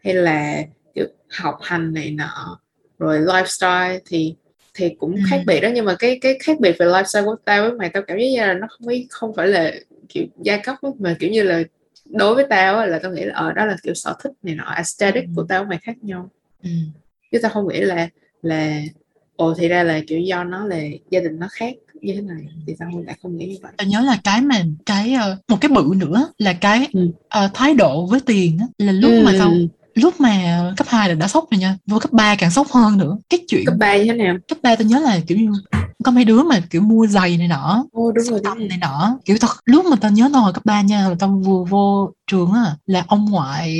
hay 0.03 0.13
là 0.13 0.63
kiểu 0.95 1.05
học 1.29 1.57
hành 1.61 1.93
này 1.93 2.11
nọ 2.11 2.59
rồi 2.99 3.19
lifestyle 3.19 3.99
thì 4.05 4.35
thì 4.73 4.89
cũng 4.99 5.15
ừ. 5.15 5.21
khác 5.29 5.41
biệt 5.47 5.59
đó 5.61 5.69
nhưng 5.75 5.85
mà 5.85 5.95
cái 5.99 6.19
cái 6.21 6.37
khác 6.43 6.59
biệt 6.59 6.75
về 6.79 6.85
lifestyle 6.85 7.25
của 7.25 7.35
tao 7.45 7.61
với 7.61 7.71
mày 7.71 7.89
tao 7.89 8.03
cảm 8.07 8.17
giác 8.17 8.25
như 8.31 8.39
là 8.41 8.53
nó 8.53 8.67
không 8.69 8.87
không 9.09 9.33
phải 9.35 9.47
là 9.47 9.71
kiểu 10.09 10.25
gia 10.43 10.57
cấp 10.57 10.75
mà 10.99 11.15
kiểu 11.19 11.29
như 11.29 11.43
là 11.43 11.63
đối 12.05 12.35
với 12.35 12.45
tao 12.49 12.87
là 12.87 12.99
tao 13.03 13.11
nghĩ 13.11 13.23
là 13.23 13.35
ở 13.35 13.51
đó 13.51 13.65
là 13.65 13.75
kiểu 13.83 13.93
sở 13.93 14.15
thích 14.23 14.31
này 14.43 14.55
nọ 14.55 14.63
aesthetic 14.63 15.23
Ừ. 15.23 15.29
của 15.35 15.45
tao 15.49 15.63
mày 15.65 15.77
khác 15.83 15.95
nhau 16.03 16.29
ừ. 16.63 16.69
chứ 17.31 17.39
tao 17.41 17.51
không 17.51 17.67
nghĩ 17.67 17.81
là 17.81 18.09
là 18.41 18.81
ồ 19.35 19.53
thì 19.57 19.67
ra 19.67 19.83
là 19.83 19.99
kiểu 20.07 20.19
do 20.19 20.43
nó 20.43 20.65
là 20.65 20.79
gia 21.09 21.19
đình 21.19 21.39
nó 21.39 21.47
khác 21.51 21.73
như 22.01 22.13
thế 22.13 22.21
này 22.21 22.47
thì 22.67 22.75
tao 22.79 22.89
lại 23.05 23.17
không 23.21 23.37
nghĩ 23.37 23.45
như 23.45 23.57
vậy 23.61 23.71
Tao 23.77 23.87
nhớ 23.87 24.01
là 24.01 24.17
cái 24.23 24.41
mà 24.41 24.63
cái 24.85 25.13
ờ, 25.13 25.37
một 25.47 25.57
cái 25.61 25.69
bự 25.69 25.93
nữa 25.97 26.27
là 26.37 26.53
cái 26.53 26.87
Ừ. 26.93 27.07
ờ, 27.29 27.49
thái 27.53 27.73
độ 27.73 28.05
với 28.05 28.19
tiền 28.25 28.57
á, 28.59 28.65
là 28.77 28.91
lúc 28.91 29.11
mà 29.25 29.31
tao 29.39 29.49
Ừ, 29.51 29.67
lúc 29.93 30.21
mà 30.21 30.63
cấp 30.77 30.87
2 30.89 31.09
là 31.09 31.15
đã 31.15 31.27
sốc 31.27 31.45
rồi 31.51 31.59
nha. 31.59 31.77
Vô 31.87 31.99
cấp 31.99 32.11
3 32.13 32.35
càng 32.35 32.51
sốc 32.51 32.67
hơn 32.71 32.97
nữa. 32.97 33.17
Cái 33.29 33.39
chuyện 33.47 33.65
cấp 33.65 33.75
ba 33.77 33.97
như 33.97 34.03
thế 34.05 34.13
nào? 34.13 34.35
cấp 34.47 34.57
3 34.61 34.75
tao 34.75 34.87
nhớ 34.87 34.99
là 34.99 35.19
kiểu 35.27 35.37
như 35.37 35.51
có 36.03 36.11
mấy 36.11 36.25
đứa 36.25 36.43
mà 36.43 36.61
kiểu 36.69 36.81
mua 36.81 37.07
giày 37.07 37.37
này 37.37 37.47
nọ 37.47 37.85
ô 37.91 38.11
đúng 38.11 38.25
rồi 38.25 38.39
đúng 38.43 38.57
rồi. 38.57 38.67
này 38.67 38.77
nọ. 38.77 39.17
Kiểu 39.25 39.37
tao 39.39 39.51
lúc 39.65 39.85
mà 39.85 39.95
tao 40.01 40.11
nhớ 40.11 40.29
tao 40.33 40.41
hồi 40.41 40.53
cấp 40.53 40.65
3 40.65 40.81
nha 40.81 41.09
là 41.09 41.15
tao 41.19 41.41
vừa 41.45 41.63
vô 41.63 42.11
trường 42.31 42.51
á 42.51 42.75
là 42.85 43.03
ông 43.07 43.25
ngoại 43.31 43.71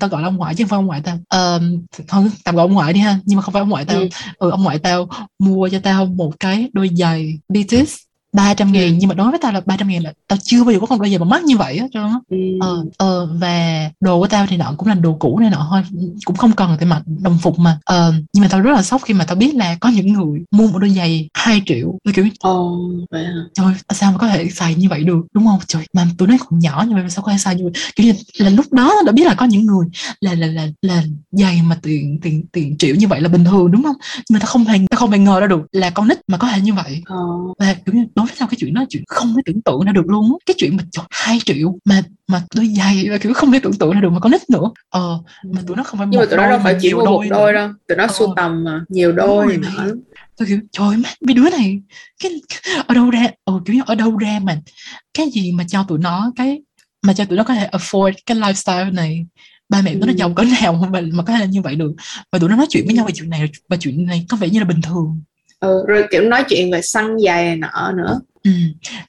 tao 0.00 0.10
gọi 0.10 0.22
là 0.22 0.28
ông 0.28 0.36
ngoại 0.36 0.54
chứ 0.54 0.64
không 0.64 0.68
phải 0.68 0.78
ông 0.78 0.86
ngoại 0.86 1.00
tao. 1.04 1.18
Ờ, 1.28 1.60
thôi 2.08 2.30
tạm 2.44 2.56
gọi 2.56 2.64
ông 2.64 2.72
ngoại 2.72 2.92
đi 2.92 3.00
ha 3.00 3.18
nhưng 3.24 3.36
mà 3.36 3.42
không 3.42 3.52
phải 3.54 3.60
ông 3.60 3.68
ngoại 3.68 3.84
tao. 3.84 4.00
Ừ. 4.00 4.08
ừ, 4.38 4.50
ông 4.50 4.62
ngoại 4.62 4.78
tao 4.78 5.08
mua 5.38 5.68
cho 5.68 5.78
tao 5.82 6.06
một 6.06 6.40
cái 6.40 6.70
đôi 6.72 6.90
giày 6.98 7.38
Beatis 7.48 7.96
300 8.36 8.72
ngàn 8.72 8.86
Ừ. 8.86 8.94
nhưng 8.98 9.08
mà 9.08 9.14
đối 9.14 9.30
với 9.30 9.38
tao 9.42 9.52
là 9.52 9.60
300 9.66 9.88
ngàn 9.88 10.02
là 10.02 10.12
tao 10.28 10.38
chưa 10.42 10.64
bao 10.64 10.72
giờ 10.72 10.78
có 10.80 10.86
một 10.90 11.00
đôi 11.00 11.10
giày 11.10 11.18
mà 11.18 11.24
mắc 11.24 11.44
như 11.44 11.56
vậy 11.56 11.78
á 11.78 11.86
trơn 11.92 12.02
á 12.02 12.14
ừ. 12.30 12.36
ờ, 12.60 12.84
ờ, 12.98 13.26
và 13.40 13.90
đồ 14.00 14.18
của 14.20 14.26
tao 14.26 14.46
thì 14.46 14.56
nọ 14.56 14.74
cũng 14.76 14.88
là 14.88 14.94
đồ 14.94 15.12
cũ 15.18 15.38
này 15.38 15.50
nọ 15.50 15.66
thôi 15.70 15.82
cũng 16.24 16.36
không 16.36 16.52
cần 16.52 16.76
tiền 16.80 16.88
mặt 16.88 17.02
đồng 17.06 17.38
phục 17.42 17.58
mà. 17.58 17.78
Ờ, 17.84 18.12
nhưng 18.32 18.42
mà 18.42 18.48
tao 18.50 18.60
rất 18.60 18.72
là 18.72 18.82
sốc 18.82 19.02
khi 19.04 19.14
mà 19.14 19.24
tao 19.24 19.36
biết 19.36 19.54
là 19.54 19.76
có 19.80 19.88
những 19.88 20.12
người 20.12 20.40
mua 20.50 20.66
một 20.66 20.78
đôi 20.78 20.90
giày 20.90 21.28
2 21.34 21.62
triệu 21.66 21.98
Tôi 22.04 22.14
kiểu 22.14 22.24
ồ 22.40 22.78
vậy 23.10 23.24
hả? 23.24 23.32
Trời 23.54 23.66
sao 23.94 24.12
mà 24.12 24.18
có 24.18 24.28
thể 24.28 24.48
xài 24.50 24.74
như 24.74 24.88
vậy 24.88 25.04
được 25.04 25.26
đúng 25.34 25.46
không? 25.46 25.58
Trời 25.66 25.82
mà 25.92 26.06
tụi 26.18 26.28
nó 26.28 26.34
còn 26.50 26.58
nhỏ 26.58 26.84
như 26.88 26.94
vậy 26.94 27.02
mà 27.02 27.08
sao 27.08 27.24
có 27.24 27.32
thể 27.32 27.38
xài 27.38 27.54
như 27.54 27.64
vậy? 27.64 27.72
Kiểu 27.96 28.06
như 28.06 28.12
là 28.38 28.50
lúc 28.50 28.72
đó 28.72 28.94
đã 29.06 29.12
biết 29.12 29.24
là 29.26 29.34
có 29.34 29.46
những 29.46 29.66
người 29.66 29.86
là 30.20 30.34
là 30.34 30.46
là 30.46 30.66
là 30.82 31.02
giày 31.32 31.62
mà 31.62 31.78
tiền 31.82 32.18
tiền 32.22 32.44
tiền 32.52 32.76
triệu 32.78 32.94
như 32.94 33.08
vậy 33.08 33.20
là 33.20 33.28
bình 33.28 33.44
thường 33.44 33.70
đúng 33.70 33.82
không? 33.82 33.96
Nhưng 34.28 34.34
mà 34.34 34.38
tao 34.38 34.46
không 34.46 34.64
hề 34.64 34.78
tao 34.90 34.98
không 34.98 35.10
hề 35.10 35.18
ngờ 35.18 35.40
ra 35.40 35.46
được 35.46 35.60
là 35.72 35.90
con 35.90 36.08
nít 36.08 36.18
mà 36.28 36.38
có 36.38 36.48
thể 36.48 36.60
như 36.60 36.74
vậy. 36.74 37.02
Ờ. 37.06 37.16
Và 37.58 37.74
kiểu 37.74 37.94
như 37.94 38.04
đối 38.14 38.25
với 38.26 38.34
tao 38.38 38.48
cái 38.48 38.56
chuyện 38.60 38.74
đó 38.74 38.84
chuyện 38.88 39.02
không 39.06 39.34
thể 39.36 39.42
tưởng 39.46 39.62
tượng 39.62 39.80
ra 39.80 39.92
được 39.92 40.06
luôn 40.08 40.24
á. 40.24 40.36
Cái 40.46 40.54
chuyện 40.58 40.76
mà 40.76 40.82
trời 40.92 41.04
hai 41.10 41.38
triệu 41.44 41.78
mà 41.84 42.02
mà 42.28 42.42
đôi 42.54 42.66
giày 42.76 43.04
là 43.04 43.18
kiểu 43.18 43.32
không 43.34 43.52
thể 43.52 43.58
tưởng 43.62 43.72
tượng 43.78 43.92
ra 43.92 44.00
được 44.00 44.10
mà 44.10 44.20
con 44.20 44.32
nít 44.32 44.50
nữa. 44.50 44.70
Ờ 44.88 45.18
mà 45.52 45.60
tụi 45.66 45.76
nó 45.76 45.82
không 45.82 45.98
phải 45.98 46.06
nhưng 46.10 46.20
mà 46.20 46.26
tụi 46.26 46.36
nó 46.36 46.48
đâu 46.48 46.58
mà 46.58 46.64
phải 46.64 46.76
chỉ 46.80 46.94
một 46.94 47.02
đôi 47.04 47.28
đôi 47.28 47.52
đâu. 47.52 47.68
Tụi 47.88 47.96
nó 47.96 48.04
Ờ. 48.04 48.12
sưu 48.18 48.32
tầm 48.36 48.64
mà 48.64 48.84
nhiều 48.88 49.12
đôi 49.12 49.56
này 49.56 49.70
lắm 49.76 50.02
tôi 50.36 50.48
kiểu 50.48 50.58
trời 50.72 50.96
má 50.96 51.08
mấy 51.20 51.34
đứa 51.34 51.50
này 51.50 51.80
cái 52.22 52.32
ở 52.86 52.94
đâu 52.94 53.10
ra 53.10 53.26
ờ, 53.44 53.60
kiểu 53.64 53.76
như 53.76 53.82
ở 53.86 53.94
đâu 53.94 54.16
ra 54.16 54.38
mà 54.42 54.60
cái 55.14 55.30
gì 55.30 55.52
mà 55.52 55.64
cho 55.68 55.84
tụi 55.88 55.98
nó 55.98 56.32
cái 56.36 56.62
mà 57.02 57.12
cho 57.14 57.24
tụi 57.24 57.38
nó 57.38 57.44
có 57.44 57.54
thể 57.54 57.68
afford 57.72 58.12
cái 58.26 58.36
lifestyle 58.36 58.92
này. 58.94 59.26
Ba 59.68 59.82
mẹ 59.82 59.92
tụi 59.92 60.00
nó 60.00 60.12
Ừ. 60.12 60.16
giàu 60.16 60.32
cỡ 60.34 60.42
nào 60.62 60.72
mà 60.92 61.00
mà 61.12 61.22
có 61.22 61.32
thể 61.32 61.38
là 61.38 61.44
như 61.44 61.62
vậy 61.62 61.74
được. 61.76 61.92
Và 62.32 62.38
tụi 62.38 62.48
nó 62.48 62.56
nói 62.56 62.66
chuyện 62.70 62.86
với 62.86 62.94
nhau 62.94 63.04
về 63.06 63.12
chuyện 63.16 63.30
này 63.30 63.50
và 63.68 63.76
chuyện 63.80 64.06
này 64.06 64.26
có 64.28 64.36
vẻ 64.36 64.48
như 64.48 64.58
là 64.58 64.64
bình 64.64 64.80
thường 64.82 65.20
ừ, 65.60 65.84
rồi 65.88 66.06
kiểu 66.10 66.22
nói 66.22 66.44
chuyện 66.48 66.70
về 66.72 66.82
xăng 66.82 67.18
giày 67.20 67.56
nọ 67.56 67.92
nữa 67.96 68.20
ừ. 68.46 68.50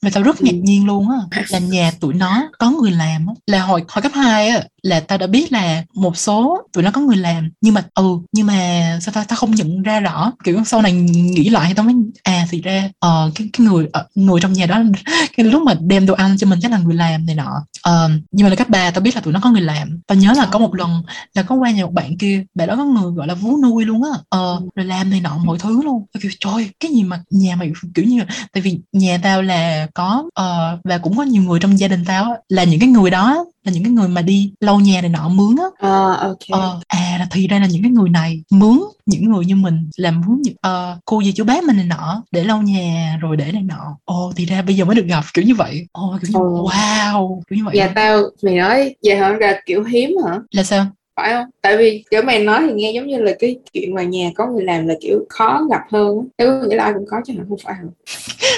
và 0.01 0.09
tao 0.13 0.23
rất 0.23 0.37
Ừ. 0.39 0.43
ngạc 0.45 0.55
nhiên 0.63 0.85
luôn 0.85 1.09
á 1.09 1.17
là 1.49 1.59
nhà 1.59 1.91
tụi 1.99 2.13
nó 2.13 2.49
có 2.59 2.71
người 2.71 2.91
làm 2.91 3.27
á 3.27 3.33
là 3.47 3.61
hồi 3.61 3.83
hồi 3.87 4.01
cấp 4.01 4.11
2 4.15 4.47
á 4.49 4.63
là 4.81 4.99
tao 4.99 5.17
đã 5.17 5.27
biết 5.27 5.51
là 5.51 5.83
một 5.95 6.17
số 6.17 6.57
tụi 6.73 6.83
nó 6.83 6.91
có 6.91 7.01
người 7.01 7.17
làm 7.17 7.49
nhưng 7.61 7.73
mà 7.73 7.83
ừ 7.95 8.03
nhưng 8.31 8.47
mà 8.47 8.53
sao 9.01 9.13
tao 9.13 9.23
tao 9.27 9.37
không 9.37 9.51
nhận 9.55 9.81
ra 9.83 9.99
rõ 9.99 10.31
kiểu 10.43 10.63
sau 10.65 10.81
này 10.81 10.91
nghĩ 10.93 11.49
lại 11.49 11.65
thì 11.67 11.73
tao 11.73 11.85
mới 11.85 11.95
à 12.23 12.47
thì 12.51 12.61
ra 12.61 12.89
ờ 12.99 13.31
cái 13.35 13.49
cái 13.53 13.67
người 13.67 13.87
ờ, 13.93 14.07
người 14.15 14.39
trong 14.41 14.53
nhà 14.53 14.65
đó 14.65 14.81
cái 15.37 15.45
lúc 15.45 15.63
mà 15.63 15.73
đem 15.81 16.05
đồ 16.05 16.13
ăn 16.13 16.37
cho 16.37 16.47
mình 16.47 16.59
chắc 16.61 16.71
là 16.71 16.77
người 16.77 16.95
làm 16.95 17.25
này 17.25 17.35
nọ 17.35 17.51
Ờ, 17.81 18.09
nhưng 18.31 18.43
mà 18.45 18.49
là 18.49 18.55
cấp 18.55 18.69
ba 18.69 18.91
tao 18.91 19.01
biết 19.01 19.15
là 19.15 19.21
tụi 19.21 19.33
nó 19.33 19.39
có 19.43 19.51
người 19.51 19.61
làm 19.61 19.99
tao 20.07 20.15
nhớ 20.17 20.33
là 20.37 20.45
có 20.51 20.59
một 20.59 20.75
lần 20.75 21.03
là 21.33 21.43
có 21.43 21.55
qua 21.55 21.71
nhà 21.71 21.85
một 21.85 21.93
bạn 21.93 22.17
kia 22.17 22.43
bạn 22.55 22.67
đó 22.67 22.75
có 22.75 22.85
người 22.85 23.11
gọi 23.11 23.27
là 23.27 23.33
vú 23.33 23.57
nuôi 23.63 23.85
luôn 23.85 24.03
á 24.03 24.09
ờ, 24.29 24.61
rồi 24.75 24.85
làm 24.85 25.09
này 25.09 25.21
nọ 25.21 25.37
mọi 25.37 25.57
thứ 25.59 25.81
luôn 25.83 26.05
tao 26.13 26.21
kiểu 26.21 26.31
trời 26.39 26.69
cái 26.79 26.91
gì 26.91 27.03
mà 27.03 27.23
nhà 27.29 27.55
mày 27.55 27.71
kiểu 27.93 28.05
như 28.05 28.19
là 28.19 28.25
tại 28.53 28.61
vì 28.61 28.79
nhà 28.93 29.17
tao 29.23 29.26
là 29.35 29.87
có 29.93 30.29
ờ, 30.33 30.77
và 30.83 30.97
cũng 30.97 31.17
có 31.17 31.23
nhiều 31.23 31.43
người 31.43 31.59
trong 31.59 31.79
gia 31.79 31.87
đình 31.87 32.03
tao 32.05 32.37
là 32.49 32.63
những 32.63 32.79
cái 32.79 32.89
người 32.89 33.09
đó 33.11 33.45
là 33.63 33.71
những 33.71 33.83
cái 33.83 33.91
người 33.91 34.07
mà 34.07 34.21
đi 34.21 34.53
lâu 34.59 34.79
nhà 34.79 35.01
này 35.01 35.09
nọ 35.09 35.29
mướn 35.29 35.55
á. 35.57 35.63
Ờ 35.79 36.13
ok. 36.13 36.37
Ờ, 36.51 36.79
à 36.87 37.15
là 37.19 37.27
thì 37.31 37.47
ra 37.47 37.59
là 37.59 37.67
những 37.67 37.81
cái 37.81 37.91
người 37.91 38.09
này 38.09 38.43
mướn 38.51 38.79
những 39.05 39.31
người 39.31 39.45
như 39.45 39.55
mình 39.55 39.89
làm 39.97 40.21
mướn 40.27 40.41
ờ, 40.61 40.97
cô 41.05 41.23
dì 41.23 41.31
chú 41.31 41.43
bác 41.43 41.63
mình 41.63 41.75
này 41.75 41.85
nọ 41.85 42.23
để 42.31 42.43
lâu 42.43 42.61
nhà 42.61 43.17
rồi 43.21 43.37
để 43.37 43.51
này 43.51 43.61
nọ. 43.63 43.97
Ồ 44.05 44.33
thì 44.35 44.45
ra 44.45 44.61
bây 44.61 44.75
giờ 44.75 44.85
mới 44.85 44.95
được 44.95 45.05
gặp 45.05 45.23
kiểu 45.33 45.45
như 45.45 45.55
vậy. 45.55 45.87
Ồ 45.91 46.17
kiểu 46.21 46.29
như 46.31 46.39
Ồ. 46.39 46.69
wow 46.69 47.41
kiểu 47.49 47.57
như 47.57 47.63
vậy 47.65 47.75
nhà 47.75 47.85
luôn. 47.85 47.93
tao 47.95 48.21
mày 48.43 48.55
nói 48.55 48.95
vậy 49.03 49.15
hả? 49.17 49.29
Ra 49.29 49.53
kiểu 49.65 49.83
hiếm 49.83 50.11
hả? 50.27 50.39
Là 50.51 50.63
sao 50.63 50.85
phải 51.17 51.33
không 51.33 51.45
tại 51.61 51.77
vì 51.77 52.03
kiểu 52.11 52.21
mày 52.21 52.43
nói 52.43 52.63
thì 52.67 52.73
nghe 52.73 52.91
giống 52.91 53.07
như 53.07 53.17
là 53.17 53.31
cái 53.39 53.59
chuyện 53.73 53.95
mà 53.95 54.03
nhà 54.03 54.29
có 54.35 54.47
người 54.47 54.63
làm 54.63 54.87
là 54.87 54.93
kiểu 55.01 55.25
khó 55.29 55.67
gặp 55.71 55.81
hơn. 55.91 56.27
Thế 56.37 56.45
có 56.45 56.67
nghĩa 56.67 56.75
là 56.75 56.83
ai 56.83 56.93
cũng 56.93 57.05
có 57.07 57.17
chứ 57.25 57.33
không 57.49 57.57
phải 57.63 57.73
hả 57.73 57.83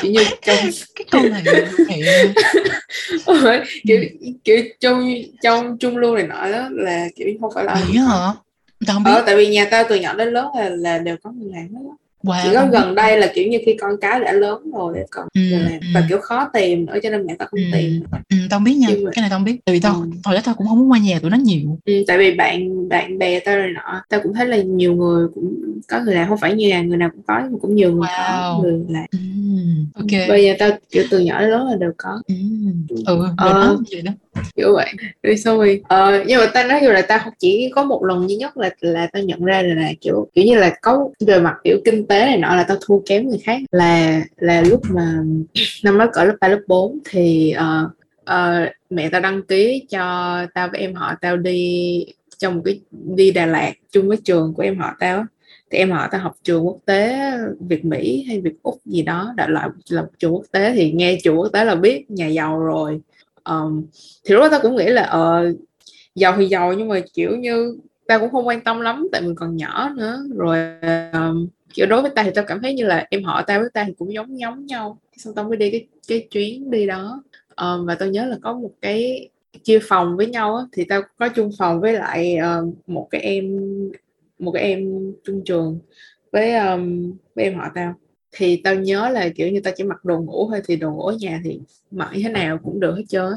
kiểu 0.01 0.11
như 0.11 0.23
trong 0.41 0.57
cái 0.95 1.05
câu 1.11 1.21
này 1.23 1.43
Ôi, 3.25 3.61
kiểu 3.87 4.01
kiểu 4.43 4.57
trong 4.79 5.11
trong 5.41 5.77
trung 5.77 5.97
lưu 5.97 6.15
này 6.15 6.27
nọ 6.27 6.51
đó 6.51 6.69
là 6.71 7.07
kiểu 7.15 7.27
không 7.41 7.51
phải 7.55 7.63
là 7.63 7.73
có. 7.73 8.01
hả 8.01 8.33
tao 8.87 8.93
không 8.95 9.03
biết 9.03 9.11
ờ 9.11 9.23
tại 9.25 9.35
vì 9.35 9.47
nhà 9.47 9.67
tao 9.71 9.83
từ 9.89 9.95
nhỏ 9.95 10.13
đến 10.13 10.33
lớn 10.33 10.47
là 10.55 10.69
là 10.69 10.97
đều 10.97 11.15
có 11.23 11.31
người 11.31 11.51
làm 11.53 11.73
hết 11.73 11.89
á. 11.89 12.08
Wow, 12.23 12.39
chỉ 12.43 12.49
có 12.55 12.65
biết. 12.65 12.69
gần 12.73 12.95
đây 12.95 13.17
là 13.19 13.31
kiểu 13.35 13.47
như 13.47 13.57
khi 13.65 13.73
con 13.81 13.91
cái 14.01 14.19
đã 14.19 14.31
lớn 14.31 14.71
rồi 14.73 14.93
để 14.95 15.05
còn 15.11 15.27
Ừ, 15.33 15.41
làm 15.51 15.71
ừ. 15.81 15.87
và 15.93 16.03
kiểu 16.09 16.17
khó 16.21 16.49
tìm 16.53 16.85
nữa 16.85 16.95
cho 17.03 17.09
nên 17.09 17.25
mẹ 17.25 17.35
tao 17.39 17.47
không 17.47 17.59
Ừ. 17.59 17.65
tìm 17.73 18.03
ừ, 18.29 18.37
tao 18.49 18.59
biết 18.59 18.73
nha 18.75 18.87
mà- 19.03 19.11
cái 19.15 19.21
này 19.21 19.29
tao 19.29 19.39
biết 19.39 19.57
tại 19.65 19.73
vì 19.75 19.79
tao 19.79 19.93
Ừ. 19.93 20.07
hồi 20.25 20.35
đó 20.35 20.41
tao 20.45 20.55
cũng 20.55 20.67
không 20.67 20.79
muốn 20.79 20.91
qua 20.91 20.99
nhà 20.99 21.19
tụi 21.19 21.31
nó 21.31 21.37
nhiều 21.37 21.79
ừ, 21.85 21.93
tại 22.07 22.17
vì 22.17 22.33
bạn 22.35 22.89
bạn 22.89 23.17
bè 23.17 23.39
tao 23.39 23.55
rồi 23.57 23.67
nọ 23.73 24.01
tao 24.09 24.19
cũng 24.23 24.33
thấy 24.33 24.47
là 24.47 24.57
nhiều 24.57 24.95
người 24.95 25.27
cũng 25.35 25.53
có 25.87 25.99
người 26.03 26.15
làm 26.15 26.29
không 26.29 26.37
phải 26.37 26.53
như 26.53 26.69
là 26.69 26.81
người 26.81 26.97
nào 26.97 27.09
cũng 27.13 27.21
có 27.27 27.41
nhưng 27.51 27.59
cũng 27.59 27.75
nhiều 27.75 27.91
người 27.91 28.07
có 28.17 28.23
Wow. 28.23 28.61
người 28.61 28.79
làm 28.89 29.05
ừ, 29.11 29.17
ok 29.95 30.27
bây 30.29 30.43
giờ 30.43 30.53
tao 30.59 30.69
kiểu 30.91 31.03
từ 31.11 31.19
nhỏ 31.19 31.41
đến 31.41 31.49
lớn 31.49 31.65
là 31.67 31.75
đều 31.75 31.91
có 31.97 32.21
ừ, 32.27 32.35
ừ 33.05 33.27
Ờ. 33.37 33.53
đó 33.53 33.77
vậy 33.91 34.01
đó 34.01 34.11
kiểu 34.55 34.73
vậy. 34.73 34.93
Rồi 35.23 35.37
xong 35.37 35.57
rồi 35.57 35.81
ờ, 35.87 36.23
nhưng 36.27 36.39
mà 36.39 36.51
tao 36.53 36.67
nói 36.67 36.79
dù 36.83 36.89
là 36.89 37.01
tao 37.01 37.19
không 37.19 37.33
chỉ 37.39 37.71
có 37.75 37.83
một 37.83 38.05
lần 38.05 38.29
duy 38.29 38.35
nhất 38.35 38.57
là 38.57 38.69
là 38.79 39.07
tao 39.13 39.23
nhận 39.23 39.43
ra 39.43 39.61
là, 39.61 39.75
là 39.75 39.91
kiểu 40.01 40.29
kiểu 40.33 40.45
như 40.45 40.55
là 40.55 40.75
có 40.81 41.09
về 41.19 41.39
mặt 41.39 41.55
kiểu 41.63 41.77
kinh 41.85 42.07
tế 42.07 42.25
này 42.25 42.37
nọ 42.37 42.55
là 42.55 42.63
tao 42.63 42.77
thua 42.81 42.99
kém 43.05 43.27
người 43.27 43.39
khác. 43.43 43.61
Là 43.71 44.21
là 44.37 44.61
lúc 44.61 44.81
mà 44.89 45.23
năm 45.83 45.97
đó 45.97 46.07
cỡ 46.13 46.23
lớp 46.23 46.35
ba 46.41 46.47
lớp 46.47 46.61
4 46.67 46.99
thì 47.09 47.55
uh, 47.57 47.91
uh, 48.21 48.69
mẹ 48.89 49.09
tao 49.09 49.21
đăng 49.21 49.41
ký 49.41 49.85
cho 49.89 50.35
tao 50.53 50.69
với 50.71 50.79
em 50.79 50.93
họ 50.93 51.13
tao 51.21 51.37
đi 51.37 52.05
trong 52.37 52.55
một 52.55 52.61
cái 52.65 52.81
đi 52.91 53.31
Đà 53.31 53.45
Lạt 53.45 53.73
chung 53.91 54.07
với 54.07 54.17
trường 54.23 54.53
của 54.53 54.63
em 54.63 54.79
họ 54.79 54.95
tao 54.99 55.25
thì 55.71 55.77
em 55.77 55.91
họ 55.91 56.07
tao 56.11 56.21
học 56.21 56.35
trường 56.43 56.67
quốc 56.67 56.77
tế 56.85 57.31
Việt 57.59 57.85
Mỹ 57.85 58.25
hay 58.27 58.41
Việt 58.41 58.53
Úc 58.63 58.85
gì 58.85 59.01
đó 59.01 59.33
đại 59.37 59.49
loại 59.49 59.69
là 59.89 60.01
một 60.01 60.11
trường 60.19 60.33
quốc 60.33 60.45
tế 60.51 60.73
thì 60.75 60.91
nghe 60.91 61.17
trường 61.23 61.37
quốc 61.37 61.49
tế 61.53 61.65
là 61.65 61.75
biết 61.75 62.11
nhà 62.11 62.27
giàu 62.27 62.59
rồi 62.59 63.01
um, 63.49 63.85
thì 64.25 64.33
lúc 64.33 64.41
đó 64.41 64.49
tao 64.51 64.59
cũng 64.61 64.75
nghĩ 64.75 64.85
là 64.85 65.03
ờ 65.03 65.53
giàu 66.15 66.35
thì 66.37 66.45
giàu 66.45 66.73
nhưng 66.73 66.87
mà 66.87 66.99
kiểu 67.13 67.35
như 67.35 67.77
ta 68.07 68.17
cũng 68.17 68.31
không 68.31 68.47
quan 68.47 68.61
tâm 68.61 68.81
lắm 68.81 69.07
tại 69.11 69.21
mình 69.21 69.35
còn 69.35 69.55
nhỏ 69.55 69.89
nữa. 69.97 70.19
Rồi 70.35 70.57
um, 71.13 71.47
kiểu 71.73 71.85
đối 71.85 72.01
với 72.01 72.11
ta 72.15 72.23
thì 72.23 72.31
tao 72.35 72.45
cảm 72.47 72.61
thấy 72.61 72.73
như 72.73 72.85
là 72.85 73.07
em 73.09 73.23
họ 73.23 73.41
tao 73.41 73.59
với 73.59 73.69
ta 73.73 73.83
thì 73.83 73.93
cũng 73.97 74.13
giống 74.13 74.39
giống 74.39 74.65
nhau. 74.65 74.99
Xong 75.17 75.33
tao 75.35 75.45
mới 75.45 75.57
đi 75.57 75.71
cái 75.71 75.87
cái 76.07 76.27
chuyến 76.31 76.71
đi 76.71 76.87
đó. 76.87 77.23
Um, 77.61 77.85
và 77.85 77.95
tao 77.95 78.09
nhớ 78.09 78.25
là 78.25 78.37
có 78.41 78.53
một 78.53 78.71
cái 78.81 79.29
chia 79.63 79.79
phòng 79.83 80.17
với 80.17 80.27
nhau 80.27 80.55
á, 80.55 80.63
thì 80.71 80.83
tao 80.83 81.01
có 81.17 81.29
chung 81.29 81.51
phòng 81.57 81.81
với 81.81 81.93
lại 81.93 82.37
um, 82.37 82.73
một 82.87 83.07
cái 83.11 83.21
em 83.21 83.59
một 84.39 84.51
cái 84.51 84.63
em 84.63 85.11
chung 85.23 85.41
trường 85.45 85.79
với 86.31 86.55
um, 86.55 87.13
với 87.35 87.45
em 87.45 87.55
họ 87.55 87.67
tao 87.75 87.95
thì 88.31 88.61
tao 88.63 88.75
nhớ 88.75 89.09
là 89.09 89.29
kiểu 89.35 89.49
như 89.49 89.59
tao 89.63 89.73
chỉ 89.77 89.83
mặc 89.83 90.05
đồ 90.05 90.19
ngủ 90.19 90.47
thôi 90.49 90.61
thì 90.67 90.75
đồ 90.75 90.91
ngủ 90.91 91.01
ở 91.01 91.15
nhà 91.19 91.41
thì 91.43 91.59
mặc 91.91 92.09
thế 92.13 92.29
nào 92.29 92.57
cũng 92.63 92.79
được 92.79 92.95
hết 92.95 93.03
trơn 93.09 93.33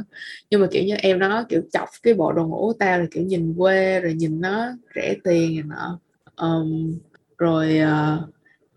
nhưng 0.51 0.61
mà 0.61 0.66
kiểu 0.70 0.84
như 0.84 0.95
em 0.95 1.18
nó 1.18 1.45
kiểu 1.49 1.62
chọc 1.72 1.88
cái 2.03 2.14
bộ 2.14 2.32
đồ 2.32 2.47
ngủ 2.47 2.57
của 2.66 2.72
tao 2.78 2.99
là 2.99 3.07
kiểu 3.11 3.24
nhìn 3.24 3.55
quê 3.59 4.01
rồi 4.01 4.14
nhìn 4.14 4.40
nó 4.40 4.66
rẻ 4.95 5.14
tiền 5.24 5.55
này 5.55 5.62
nọ. 5.68 5.99
Ờm, 6.34 6.93
rồi 7.38 7.78
ờ, 7.78 8.28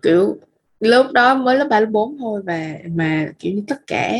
kiểu 0.02 0.38
lúc 0.80 1.12
đó 1.12 1.36
mới 1.36 1.58
lớp 1.58 1.68
ba 1.70 1.80
lớp 1.80 1.90
4 1.92 2.18
thôi 2.18 2.42
và 2.46 2.74
mà 2.96 3.28
kiểu 3.40 3.54
như 3.54 3.64
tất 3.68 3.88
cả 3.88 4.18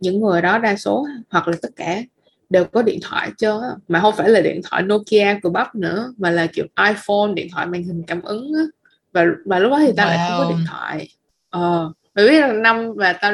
những 0.00 0.20
người 0.20 0.42
đó 0.42 0.58
đa 0.58 0.76
số 0.76 1.06
hoặc 1.30 1.48
là 1.48 1.56
tất 1.62 1.70
cả 1.76 2.02
đều 2.50 2.64
có 2.64 2.82
điện 2.82 2.98
thoại 3.02 3.30
á. 3.40 3.48
Mà 3.88 4.00
không 4.00 4.14
phải 4.16 4.28
là 4.30 4.40
điện 4.40 4.60
thoại 4.70 4.82
Nokia 4.82 5.38
của 5.42 5.50
bắp 5.50 5.74
nữa 5.74 6.14
mà 6.18 6.30
là 6.30 6.46
kiểu 6.46 6.66
iPhone 6.88 7.32
điện 7.34 7.48
thoại 7.52 7.66
màn 7.66 7.82
hình 7.84 8.02
cảm 8.06 8.22
ứng 8.22 8.52
á. 8.54 8.62
Và 9.12 9.26
và 9.46 9.58
lúc 9.58 9.70
đó 9.70 9.78
thì 9.86 9.92
tao 9.96 10.06
lại 10.06 10.18
không 10.28 10.38
có 10.38 10.44
Wow. 10.44 10.48
điện 10.48 10.64
thoại 10.66 11.08
ờ 11.52 11.92
mày 12.14 12.28
biết 12.28 12.40
là 12.40 12.52
năm 12.52 12.94
và 12.96 13.12
tao 13.12 13.32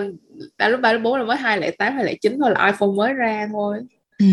tao 0.57 0.71
lúc 0.71 0.81
ba 0.81 0.93
lớp 0.93 0.99
bốn 0.99 1.19
là 1.19 1.25
mới 1.25 1.37
hai 1.37 1.61
lẻ 1.61 1.71
tám 1.71 1.95
hai 1.95 2.05
lẻ 2.05 2.15
chín 2.21 2.39
thôi 2.41 2.51
là 2.51 2.67
iPhone 2.67 2.89
mới 2.97 3.13
ra 3.13 3.49
thôi. 3.53 3.79
Ừ. 4.19 4.27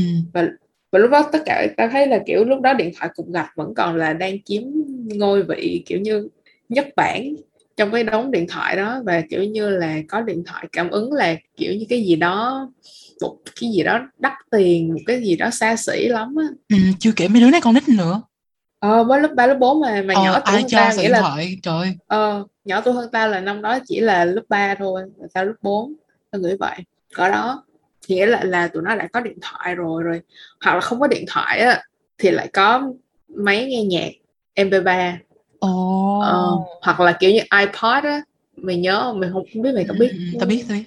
và 0.92 1.00
lúc 1.00 1.12
đó 1.12 1.30
tất 1.32 1.40
cả 1.46 1.68
tao 1.78 1.90
thấy 1.90 2.08
là 2.08 2.20
kiểu 2.26 2.44
lúc 2.46 2.62
đó 2.62 2.74
điện 2.74 2.92
thoại 2.98 3.12
cục 3.16 3.32
gạch 3.34 3.52
vẫn 3.56 3.74
còn 3.76 3.96
là 3.96 4.14
đang 4.14 4.44
chiếm 4.44 4.64
ngôi 5.06 5.44
vị 5.44 5.84
kiểu 5.86 6.00
như 6.00 6.28
nhất 6.70 6.88
bản 6.96 7.36
trong 7.78 7.92
cái 7.92 8.04
đống 8.04 8.32
điện 8.32 8.48
thoại 8.50 8.76
đó. 8.76 9.02
Và 9.06 9.22
kiểu 9.30 9.44
như 9.44 9.70
là 9.70 9.98
có 10.08 10.22
điện 10.22 10.44
thoại 10.46 10.66
cảm 10.72 10.90
ứng 10.90 11.14
là 11.14 11.36
kiểu 11.58 11.74
như 11.74 11.86
cái 11.90 12.04
gì 12.04 12.16
đó 12.16 12.70
một 13.22 13.38
cái 13.62 13.70
gì 13.72 13.84
đó 13.84 14.00
đắt 14.20 14.34
tiền 14.52 14.94
một 14.94 15.00
cái 15.06 15.24
gì 15.24 15.36
đó 15.36 15.50
xa 15.50 15.76
xỉ 15.76 16.08
lắm 16.08 16.36
á. 16.36 16.46
Ừ, 16.70 16.78
chưa 17.00 17.12
kể 17.16 17.28
mấy 17.28 17.42
đứa 17.42 17.50
này 17.50 17.62
còn 17.62 17.74
nít 17.74 17.90
nữa 17.90 18.22
ờ 18.90 19.04
mới 19.04 19.22
lớp 19.22 19.30
ba 19.36 19.48
lớp 19.48 19.58
4 19.60 19.80
mà 19.80 20.02
mà 20.06 20.14
ờ, 20.14 20.24
nhỏ 20.24 20.34
tuổi 20.46 20.54
ai 20.54 20.62
hơn 20.62 20.68
cho 20.68 20.92
số 20.92 21.04
nghĩa 21.04 21.10
là 21.10 21.20
thoại? 21.22 21.58
Trời 21.64 21.98
ờ 22.08 22.46
nhỏ 22.66 22.82
tuổi 22.82 22.94
hơn 22.94 23.10
tao 23.12 23.28
là 23.30 23.40
năm 23.40 23.62
đó 23.62 23.80
chỉ 23.86 24.00
là 24.00 24.26
lớp 24.26 24.42
3 24.50 24.76
thôi 24.76 25.02
và 25.18 25.28
tao 25.34 25.46
lớp 25.46 25.54
4 25.62 25.94
tao 26.32 26.42
nghĩ 26.42 26.56
vậy. 26.60 26.78
Cỡ 27.16 27.30
đó 27.30 27.64
nghĩa 28.08 28.26
là 28.26 28.44
là 28.44 28.68
tụi 28.68 28.84
nó 28.84 28.96
đã 28.96 29.08
có 29.14 29.20
điện 29.20 29.38
thoại 29.42 29.76
rồi 29.76 30.04
rồi 30.04 30.22
hoặc 30.66 30.74
là 30.74 30.80
không 30.82 31.00
có 31.00 31.08
điện 31.08 31.26
thoại 31.28 31.60
á 31.60 31.82
thì 32.18 32.32
lại 32.32 32.48
có 32.54 32.92
máy 33.28 33.66
nghe 33.66 33.84
nhạc 33.84 34.10
MP3 34.56 35.18
ồ. 35.60 36.20
Ờ, 36.20 36.58
hoặc 36.82 37.00
là 37.00 37.12
kiểu 37.20 37.32
như 37.32 37.40
iPod 37.60 38.04
á 38.04 38.22
mày 38.56 38.76
nhớ 38.78 39.14
mày 39.14 39.30
không, 39.34 39.44
không 39.54 39.62
biết 39.62 39.72
mày 39.76 39.86
có 39.88 39.94
biết 40.00 40.10
Ừ, 40.12 40.18
ừ, 40.34 40.38
tao 40.40 40.48
biết 40.48 40.66
biết. 40.70 40.84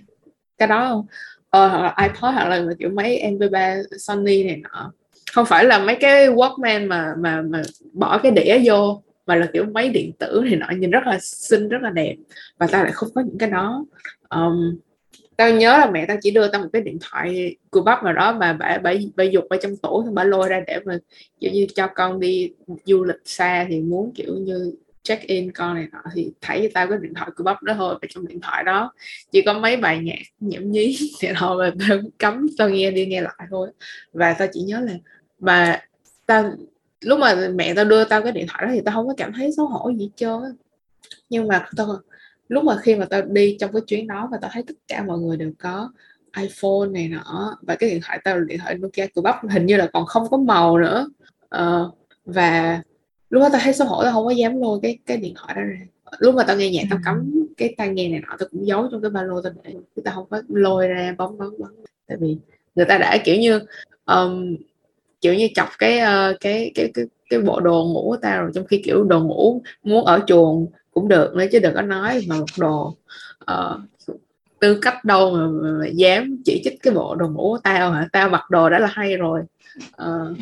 cái 0.59 0.69
đó 0.69 0.89
không? 0.89 1.07
Ờ, 1.51 1.69
hoặc 1.69 1.83
là 1.83 1.95
iPod 2.09 2.35
hoặc 2.35 2.49
là 2.49 2.65
kiểu 2.79 2.91
máy 2.91 3.19
MP3 3.39 3.77
Sony 3.99 4.45
này 4.45 4.57
nọ 4.57 4.93
không 5.33 5.47
phải 5.47 5.65
là 5.65 5.79
mấy 5.79 5.97
cái 6.01 6.29
Walkman 6.29 6.89
mà 6.89 7.15
mà 7.19 7.43
mà 7.43 7.63
bỏ 7.93 8.19
cái 8.19 8.33
đĩa 8.33 8.61
vô 8.65 9.03
mà 9.27 9.35
là 9.35 9.47
kiểu 9.53 9.65
máy 9.65 9.89
điện 9.89 10.13
tử 10.19 10.43
này 10.45 10.57
nọ 10.57 10.67
nhìn 10.79 10.91
rất 10.91 11.07
là 11.07 11.19
xinh 11.21 11.69
rất 11.69 11.83
là 11.83 11.91
đẹp. 11.91 12.17
Và 12.59 12.67
tao 12.67 12.85
lại 12.85 12.93
không 12.93 13.09
có 13.15 13.21
những 13.21 13.39
cái 13.39 13.51
đó. 13.51 13.85
Um, 14.29 14.79
tao 15.37 15.51
nhớ 15.51 15.79
là 15.79 15.91
mẹ 15.91 16.07
tao 16.07 16.17
chỉ 16.21 16.31
đưa 16.31 16.49
tao 16.49 16.63
một 16.63 16.69
cái 16.73 16.83
điện 16.83 16.99
thoại 17.01 17.57
của 17.71 17.81
bắp 17.81 18.05
nào 18.05 18.13
đó 18.13 18.33
mà 18.33 18.53
bà 18.53 18.79
bà 18.79 18.93
bà 19.17 19.25
dục 19.25 19.45
ở 19.51 19.57
trong 19.63 19.77
tủ 19.77 20.03
thì 20.03 20.09
bà 20.13 20.25
lôi 20.25 20.49
ra 20.49 20.63
để 20.67 20.81
mà 20.85 20.99
kiểu 21.41 21.51
như 21.53 21.67
cho 21.75 21.87
con 21.95 22.21
đi 22.21 22.53
du 22.85 23.05
lịch 23.05 23.21
xa 23.25 23.67
thì 23.69 23.81
muốn 23.81 24.13
kiểu 24.15 24.35
như 24.35 24.73
check 25.03 25.23
in 25.27 25.53
con 25.53 25.75
này 25.75 25.87
nọ 25.93 26.03
thì 26.15 26.33
thấy 26.41 26.61
cho 26.63 26.69
tao 26.75 26.89
cái 26.89 26.99
điện 27.03 27.15
thoại 27.15 27.31
của 27.37 27.45
bắp 27.45 27.63
đó 27.63 27.75
thôi 27.77 27.99
và 28.03 28.09
trong 28.11 28.27
điện 28.27 28.41
thoại 28.41 28.65
đó. 28.65 28.93
Chỉ 29.33 29.43
có 29.43 29.59
mấy 29.59 29.77
bài 29.77 29.99
nhạc 29.99 30.19
nhảm 30.41 30.71
nhí 30.71 30.99
thì 31.21 31.29
thôi 31.37 31.57
mà 31.59 31.87
tao 31.89 31.99
cấm 32.19 32.47
tao 32.59 32.69
nghe 32.69 32.91
đi 32.91 33.07
nghe 33.07 33.21
lại 33.21 33.47
thôi. 33.51 33.71
Và 34.13 34.33
tao 34.33 34.49
chỉ 34.53 34.61
nhớ 34.61 34.81
là 34.81 34.93
mà 35.39 35.83
tao 36.27 36.53
lúc 37.01 37.19
mà 37.19 37.49
mẹ 37.55 37.75
tao 37.75 37.85
đưa 37.85 38.05
tao 38.05 38.23
cái 38.23 38.33
điện 38.33 38.47
thoại 38.49 38.67
đó 38.67 38.73
thì 38.75 38.81
tao 38.85 38.95
không 38.95 39.07
có 39.07 39.15
cảm 39.17 39.33
thấy 39.33 39.53
xấu 39.53 39.67
hổ 39.67 39.91
gì 39.91 40.05
hết 40.05 40.11
trơn 40.17 40.43
á. 40.43 40.51
Nhưng 41.31 41.49
mà 41.49 41.67
tao 41.77 41.87
lúc 42.49 42.65
mà 42.65 42.77
khi 42.83 42.97
mà 42.97 43.05
tao 43.05 43.23
đi 43.23 43.57
trong 43.61 43.73
cái 43.73 43.83
chuyến 43.87 44.07
đó 44.07 44.29
và 44.33 44.39
tao 44.41 44.51
thấy 44.55 44.63
tất 44.63 44.75
cả 44.89 45.03
mọi 45.03 45.19
người 45.19 45.37
đều 45.37 45.53
có 45.59 45.93
iPhone 46.37 46.89
này 46.91 47.09
nọ 47.09 47.59
và 47.63 47.77
cái 47.77 47.91
điện 47.91 48.01
thoại 48.05 48.21
tao 48.25 48.39
là 48.39 48.45
điện 48.45 48.59
thoại 48.59 48.75
Nokia 48.75 49.07
của 49.15 49.23
bắp 49.23 49.37
hình 49.51 49.67
như 49.67 49.77
là 49.77 49.87
còn 49.93 50.07
không 50.07 50.29
có 50.31 50.37
màu 50.37 50.79
nữa. 50.79 51.09
Ờ, 51.49 51.91
và 52.25 52.81
lúc 53.31 53.43
đó 53.43 53.49
tao 53.53 53.61
thấy 53.65 53.73
xấu 53.73 53.89
hổ 53.89 54.03
tao 54.05 54.13
không 54.13 54.25
có 54.25 54.31
dám 54.31 54.61
lôi 54.61 54.79
cái 54.83 54.99
cái 55.07 55.17
điện 55.17 55.35
thoại 55.37 55.55
đó 55.55 55.63
ra. 55.63 55.81
Lúc 56.19 56.35
mà 56.35 56.45
tao 56.45 56.57
nghe 56.57 56.71
nhạc 56.71 56.85
tao 56.91 56.99
cắm 57.05 57.47
cái 57.57 57.75
tai 57.77 57.89
nghe 57.89 58.09
này 58.09 58.21
nọ 58.21 58.37
tao 58.39 58.49
cũng 58.51 58.67
giấu 58.67 58.89
trong 58.93 59.03
cái 59.03 59.11
ba 59.11 59.23
lô 59.23 59.43
tao 59.43 59.53
để 59.65 59.75
tao 60.05 60.15
không 60.15 60.27
có 60.31 60.43
lôi 60.49 60.89
ra 60.89 61.15
bấm 61.19 61.39
bấm 61.39 61.55
bấm. 61.59 61.75
Tại 62.07 62.19
vì 62.21 62.37
người 62.75 62.87
ta 62.87 62.99
đã 62.99 63.19
kiểu 63.25 63.37
như 63.37 63.61
um, 64.07 64.57
kiểu 65.21 65.35
như 65.35 65.49
chọc 65.55 65.69
cái 65.79 66.01
uh, 66.01 66.41
cái 66.41 66.73
cái 66.75 66.91
cái 66.95 67.05
cái 67.31 67.41
bộ 67.41 67.61
đồ 67.61 67.85
ngủ 67.85 68.03
của 68.11 68.17
tao 68.23 68.43
rồi 68.43 68.51
trong 68.55 68.67
khi 68.67 68.83
kiểu 68.85 69.05
đồ 69.05 69.21
ngủ 69.21 69.63
muốn 69.83 70.05
ở 70.05 70.21
chuồng 70.27 70.67
cũng 70.91 71.09
được 71.09 71.35
nữa 71.35 71.45
chứ 71.53 71.59
đừng 71.59 71.75
có 71.75 71.83
nói 71.83 72.25
mà 72.29 72.37
một 72.37 72.47
đồ 72.59 72.97
uh, 73.53 73.81
tư 74.61 74.79
cách 74.83 75.05
đâu 75.05 75.31
mà, 75.31 75.47
mà, 75.47 75.79
mà 75.79 75.87
dám 75.87 76.37
chỉ 76.45 76.61
trích 76.65 76.83
cái 76.83 76.95
bộ 76.95 77.15
đồ 77.15 77.29
ngủ 77.29 77.53
của 77.53 77.59
tao 77.63 77.93
hả? 77.93 78.09
Tao 78.13 78.29
mặc 78.29 78.51
đồ 78.51 78.71
đã 78.71 78.79
là 78.79 78.89
hay 78.93 79.17
rồi. 79.17 79.41
Uh, 80.03 80.37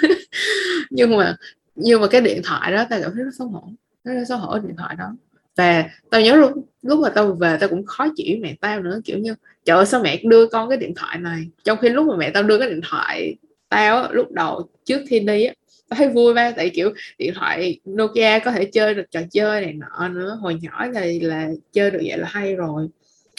nhưng 0.90 1.16
mà 1.16 1.36
nhưng 1.74 2.00
mà 2.00 2.06
cái 2.06 2.20
điện 2.20 2.40
thoại 2.44 2.72
đó 2.72 2.86
tao 2.90 3.00
cảm 3.02 3.14
thấy 3.14 3.24
rất 3.24 3.30
xấu 3.38 3.48
hổ 3.48 3.68
rất 4.04 4.24
xấu 4.28 4.38
hổ 4.38 4.58
điện 4.58 4.76
thoại 4.76 4.96
đó. 4.98 5.14
Và 5.56 5.84
tao 6.10 6.20
nhớ 6.20 6.36
lúc 6.36 6.52
lúc 6.82 7.00
mà 7.00 7.08
tao 7.08 7.32
về 7.32 7.56
tao 7.60 7.68
cũng 7.68 7.86
khó 7.86 8.06
chịu 8.16 8.38
mẹ 8.42 8.54
tao 8.60 8.80
nữa 8.80 9.00
kiểu 9.04 9.18
như 9.18 9.34
trời 9.64 9.76
ơi 9.76 9.86
sao 9.86 10.00
mẹ 10.02 10.20
đưa 10.24 10.46
con 10.46 10.68
cái 10.68 10.78
điện 10.78 10.94
thoại 10.96 11.18
này? 11.18 11.48
Trong 11.64 11.78
khi 11.78 11.88
lúc 11.88 12.06
mà 12.06 12.16
mẹ 12.16 12.30
tao 12.30 12.42
đưa 12.42 12.58
cái 12.58 12.70
điện 12.70 12.80
thoại 12.90 13.36
tao 13.70 14.12
lúc 14.12 14.32
đầu 14.32 14.68
trước 14.84 15.00
khi 15.08 15.20
đi 15.20 15.44
á, 15.44 15.54
tao 15.88 15.98
thấy 15.98 16.08
vui 16.08 16.34
ba, 16.34 16.50
tại 16.50 16.70
kiểu 16.70 16.92
điện 17.18 17.32
thoại 17.34 17.80
Nokia 17.90 18.38
có 18.38 18.52
thể 18.52 18.64
chơi 18.64 18.94
được 18.94 19.10
trò 19.10 19.20
chơi 19.30 19.60
này 19.60 19.72
nọ 19.72 20.08
nữa. 20.08 20.38
Hồi 20.40 20.56
nhỏ 20.62 20.86
thì 20.94 21.20
là 21.20 21.50
chơi 21.72 21.90
được 21.90 22.00
vậy 22.04 22.18
là 22.18 22.28
hay 22.30 22.56
rồi. 22.56 22.88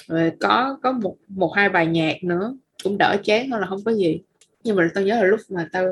Rồi 0.07 0.31
có 0.39 0.77
có 0.83 0.91
một 0.91 1.15
một, 1.27 1.53
hai 1.55 1.69
bài 1.69 1.87
nhạc 1.87 2.23
nữa, 2.23 2.55
cũng 2.83 2.97
đỡ 2.97 3.17
chán 3.23 3.49
hơn 3.49 3.61
là 3.61 3.67
không 3.67 3.83
có 3.83 3.93
gì. 3.93 4.19
Nhưng 4.63 4.75
mà 4.75 4.89
tao 4.95 5.03
nhớ 5.03 5.15
là 5.15 5.23
lúc 5.23 5.39
mà 5.49 5.69
tao 5.71 5.85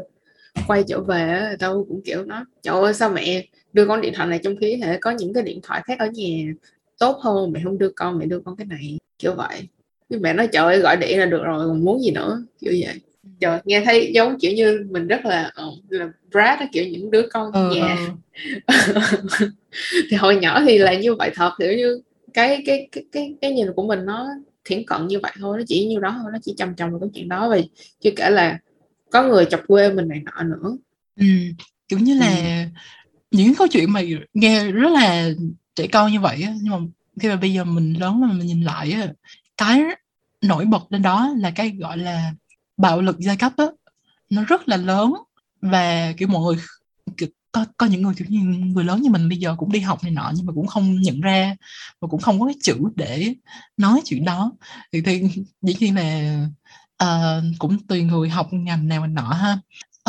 quay 0.68 0.84
trở 0.88 1.02
về 1.02 1.56
tao 1.60 1.86
cũng 1.90 2.02
kiểu 2.06 2.24
nó 2.26 2.46
trời 2.62 2.82
ơi, 2.82 2.94
sao 2.94 3.10
mẹ 3.10 3.48
đưa 3.74 3.86
con 3.86 4.02
điện 4.02 4.14
thoại 4.16 4.28
này 4.28 4.40
trong 4.44 4.56
khi 4.62 4.80
thể 4.84 4.98
có 5.02 5.12
những 5.12 5.34
cái 5.34 5.44
điện 5.44 5.60
thoại 5.64 5.82
khác 5.86 6.00
ở 6.00 6.08
nhà, 6.14 6.54
tốt 7.00 7.18
hơn, 7.22 7.52
mẹ 7.52 7.62
không 7.64 7.78
đưa 7.78 7.90
con, 7.90 8.20
mẹ 8.20 8.26
đưa 8.26 8.40
con 8.40 8.56
cái 8.56 8.68
này. 8.68 8.98
Kiểu 9.20 9.34
vậy. 9.34 9.68
Nhưng 10.10 10.22
mẹ 10.22 10.34
nói, 10.34 10.48
trời 10.52 10.64
ơi, 10.64 10.80
gọi 10.80 10.98
điện 10.98 11.20
là 11.20 11.26
được 11.26 11.44
rồi, 11.44 11.68
còn 11.68 11.86
muốn 11.86 12.00
gì 12.02 12.12
nữa? 12.12 12.44
Kiểu 12.62 12.74
vậy 12.86 12.96
trời 13.40 13.60
nghe 13.66 13.82
thấy 13.86 14.12
giống 14.14 14.40
kiểu 14.40 14.52
như 14.52 14.86
mình 14.92 15.08
rất 15.08 15.26
là 15.26 15.52
uh, 15.68 15.92
là 15.92 16.10
Brad 16.32 16.60
kiểu 16.72 16.86
những 16.88 17.12
đứa 17.12 17.28
con 17.34 17.52
ừ, 17.52 17.76
nhà 17.76 17.98
ừ. 18.68 19.24
thì 20.10 20.18
hồi 20.18 20.36
nhỏ 20.36 20.62
thì 20.66 20.78
là 20.78 20.94
như 20.94 21.16
vậy 21.16 21.32
thật 21.36 21.52
kiểu 21.60 21.74
như 21.74 22.02
cái 22.34 22.64
cái 22.66 22.88
cái 22.92 23.04
cái 23.12 23.36
cái 23.42 23.52
nhìn 23.52 23.68
của 23.76 23.88
mình 23.88 24.06
nó 24.06 24.28
thiển 24.66 24.86
cận 24.86 25.08
như 25.08 25.20
vậy 25.20 25.32
thôi 25.40 25.58
nó 25.58 25.64
chỉ 25.68 25.86
như 25.86 26.00
đó 26.00 26.20
thôi 26.22 26.32
nó 26.34 26.40
chỉ 26.42 26.54
chăm 26.58 26.76
chăm 26.76 26.92
vào 26.92 27.00
cái 27.00 27.10
chuyện 27.14 27.30
đó 27.30 27.50
và 27.50 27.58
chưa 28.02 28.12
kể 28.16 28.30
là 28.30 28.60
có 29.12 29.24
người 29.24 29.46
chọc 29.46 29.62
quê 29.68 29.94
mình 29.94 30.08
này 30.08 30.22
nọ 30.26 30.44
nữa 30.44 30.78
ừ, 31.20 31.26
kiểu 31.88 32.00
như 32.00 32.14
là 32.14 32.36
ừ. 32.36 32.82
những 33.32 33.56
câu 33.56 33.68
chuyện 33.68 33.94
mà 33.94 34.02
nghe 34.34 34.72
rất 34.72 34.92
là 34.92 35.30
trẻ 35.76 35.88
con 35.88 36.12
như 36.12 36.20
vậy 36.20 36.46
nhưng 36.62 36.74
mà 36.74 36.78
khi 37.20 37.28
mà 37.28 37.36
bây 37.36 37.54
giờ 37.54 37.64
mình 37.64 37.94
lớn 37.94 38.22
mà 38.22 38.28
mình 38.28 38.48
nhìn 38.48 38.62
lại 38.62 38.96
cái 39.58 39.82
nổi 40.42 40.66
bật 40.66 40.92
lên 40.92 41.02
đó 41.02 41.34
là 41.38 41.52
cái 41.52 41.70
gọi 41.80 41.98
là 41.98 42.34
bạo 42.80 43.02
lực 43.02 43.20
giai 43.20 43.38
cấp 43.38 43.54
á 43.58 43.66
nó 44.30 44.44
rất 44.44 44.70
là 44.70 44.78
lớn 44.78 45.14
và 45.62 46.14
kiểu 46.18 46.28
mọi 46.28 46.42
người 46.42 46.64
kiểu, 47.18 47.30
có 47.52 47.66
có 47.78 47.86
những 47.86 48.02
người 48.02 48.14
kiểu 48.18 48.28
như 48.30 48.40
người 48.74 48.84
lớn 48.84 49.02
như 49.02 49.10
mình 49.10 49.30
bây 49.30 49.38
giờ 49.38 49.56
cũng 49.58 49.72
đi 49.72 49.80
học 49.80 50.04
này 50.04 50.12
nọ 50.12 50.32
nhưng 50.36 50.46
mà 50.46 50.54
cũng 50.54 50.68
không 50.68 51.02
nhận 51.02 51.22
ra 51.22 51.56
và 52.00 52.08
cũng 52.08 52.22
không 52.22 52.40
có 52.40 52.46
cái 52.46 52.56
chữ 52.64 52.78
để 52.96 53.34
nói 53.78 54.02
chuyện 54.06 54.26
đó 54.26 54.52
thì 54.94 55.02
thì 55.02 55.24
dĩ 55.62 55.76
nhiên 55.80 55.96
là 55.96 56.40
uh, 57.04 57.44
cũng 57.60 57.78
tùy 57.88 58.04
người 58.04 58.30
học 58.30 58.48
ngành 58.52 58.88
nào 58.88 59.02
mình 59.02 59.14
nọ 59.14 59.30
ha 59.34 59.54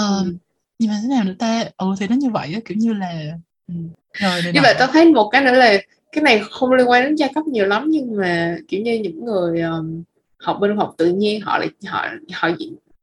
uh, 0.00 0.24
ừ. 0.26 0.36
nhưng 0.78 0.90
mà 0.90 0.98
thế 1.02 1.08
nào 1.08 1.24
nữa 1.24 1.34
ta 1.38 1.64
ừ 1.76 1.94
thì 2.00 2.06
nó 2.08 2.16
như 2.16 2.30
vậy 2.30 2.54
á 2.54 2.60
kiểu 2.64 2.76
như 2.78 2.92
là 2.92 3.22
ừ. 3.68 3.74
rồi 4.12 4.40
nhưng 4.54 4.62
mà 4.62 4.72
tao 4.78 4.88
thấy 4.92 5.12
một 5.12 5.28
cái 5.32 5.44
nữa 5.44 5.52
là 5.52 5.78
cái 6.12 6.24
này 6.24 6.42
không 6.50 6.72
liên 6.72 6.90
quan 6.90 7.04
đến 7.04 7.14
giai 7.14 7.30
cấp 7.34 7.44
nhiều 7.44 7.66
lắm 7.66 7.86
nhưng 7.90 8.16
mà 8.16 8.56
kiểu 8.68 8.80
như 8.80 8.98
những 9.02 9.24
người 9.24 9.60
um, 9.60 10.02
học 10.40 10.56
bên 10.60 10.76
học 10.76 10.94
tự 10.98 11.12
nhiên 11.12 11.40
họ 11.40 11.58
lại 11.58 11.68
họ 11.86 12.06
họ 12.32 12.48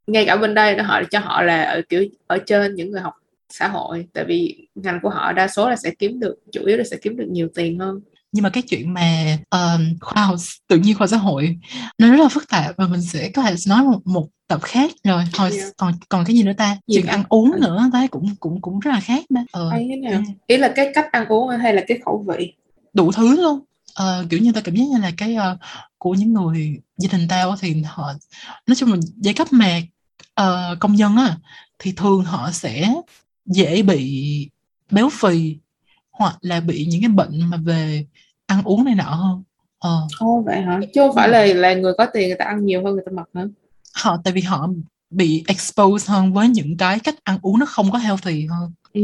ngay 0.06 0.24
cả 0.24 0.36
bên 0.36 0.54
đây 0.54 0.76
nó 0.76 0.84
họ 0.84 1.02
cho 1.10 1.18
họ 1.18 1.42
là 1.42 1.62
ở 1.62 1.82
kiểu 1.88 2.04
ở 2.26 2.38
trên 2.46 2.74
những 2.74 2.90
người 2.90 3.00
học 3.00 3.14
xã 3.48 3.68
hội 3.68 4.06
tại 4.12 4.24
vì 4.24 4.68
ngành 4.74 4.98
của 5.02 5.08
họ 5.08 5.32
đa 5.32 5.48
số 5.48 5.68
là 5.68 5.76
sẽ 5.76 5.90
kiếm 5.98 6.20
được 6.20 6.34
chủ 6.52 6.64
yếu 6.66 6.76
là 6.76 6.84
sẽ 6.90 6.96
kiếm 7.02 7.16
được 7.16 7.26
nhiều 7.30 7.48
tiền 7.54 7.78
hơn. 7.78 8.00
Nhưng 8.32 8.42
mà 8.42 8.50
cái 8.50 8.62
chuyện 8.62 8.94
mà 8.94 9.38
uh, 9.56 9.80
khoa 10.00 10.22
học 10.22 10.36
tự 10.68 10.78
nhiên 10.78 10.98
khoa 10.98 11.06
xã 11.06 11.16
hội 11.16 11.56
nó 11.98 12.10
rất 12.10 12.22
là 12.22 12.28
phức 12.28 12.48
tạp 12.48 12.76
và 12.76 12.86
mình 12.86 13.02
sẽ 13.02 13.30
có 13.34 13.42
thể 13.42 13.54
nói 13.68 13.84
một, 13.84 14.00
một 14.04 14.28
tập 14.48 14.60
khác 14.62 14.90
rồi. 15.04 15.24
Thôi 15.32 15.50
yeah. 15.56 15.72
còn 15.76 15.92
còn 16.08 16.24
cái 16.24 16.36
gì 16.36 16.42
nữa 16.42 16.52
ta? 16.58 16.76
Gì 16.86 16.96
chuyện 16.96 17.06
ăn 17.06 17.24
uống 17.28 17.52
à. 17.52 17.58
nữa 17.60 17.90
thấy 17.92 18.08
cũng 18.08 18.34
cũng 18.40 18.60
cũng 18.60 18.80
rất 18.80 18.90
là 18.90 19.00
khác 19.00 19.24
đó. 19.30 19.40
Ờ, 19.52 19.70
thế 19.72 19.96
nào? 19.96 20.22
ý 20.46 20.56
là 20.56 20.72
cái 20.76 20.90
cách 20.94 21.12
ăn 21.12 21.26
uống 21.28 21.48
hay 21.48 21.74
là 21.74 21.84
cái 21.88 21.98
khẩu 22.04 22.24
vị? 22.28 22.54
Đủ 22.92 23.12
thứ 23.12 23.42
luôn 23.42 23.60
uh, 24.02 24.30
kiểu 24.30 24.40
như 24.40 24.52
ta 24.52 24.60
cảm 24.60 24.74
giác 24.74 24.84
như 24.84 24.98
là 24.98 25.10
cái 25.16 25.36
uh, 25.36 25.58
của 25.98 26.14
những 26.14 26.32
người 26.32 26.80
gia 26.98 27.18
đình 27.18 27.28
tao 27.28 27.56
thì 27.60 27.82
họ 27.82 28.12
nói 28.66 28.74
chung 28.76 28.92
là 28.92 28.98
giai 29.16 29.34
cấp 29.34 29.48
mà 29.50 29.80
uh, 30.40 30.78
công 30.80 30.94
nhân 30.94 31.16
á 31.16 31.36
thì 31.78 31.92
thường 31.92 32.24
họ 32.24 32.50
sẽ 32.52 32.92
dễ 33.46 33.82
bị 33.82 34.50
béo 34.90 35.08
phì 35.12 35.56
hoặc 36.10 36.36
là 36.40 36.60
bị 36.60 36.86
những 36.86 37.00
cái 37.00 37.10
bệnh 37.10 37.50
mà 37.50 37.56
về 37.56 38.06
ăn 38.46 38.62
uống 38.64 38.84
này 38.84 38.94
nọ 38.94 39.14
hơn. 39.14 39.42
Ờ. 39.78 40.06
Ồ, 40.18 40.42
vậy 40.46 40.60
hả? 40.60 40.80
Chứ 40.94 41.00
không 41.00 41.14
phải 41.14 41.28
là 41.28 41.44
là 41.44 41.74
người 41.74 41.92
có 41.98 42.06
tiền 42.12 42.28
người 42.28 42.36
ta 42.38 42.44
ăn 42.44 42.66
nhiều 42.66 42.84
hơn 42.84 42.94
người 42.94 43.04
ta 43.06 43.12
mập 43.12 43.26
hả? 43.34 43.44
Họ 43.94 44.16
tại 44.24 44.32
vì 44.32 44.40
họ 44.40 44.68
bị 45.10 45.44
expose 45.46 46.12
hơn 46.12 46.32
với 46.32 46.48
những 46.48 46.76
cái 46.76 47.00
cách 47.00 47.14
ăn 47.24 47.38
uống 47.42 47.58
nó 47.58 47.66
không 47.66 47.90
có 47.90 47.98
healthy 47.98 48.46
hơn 48.46 48.72
Ừ. 48.92 49.02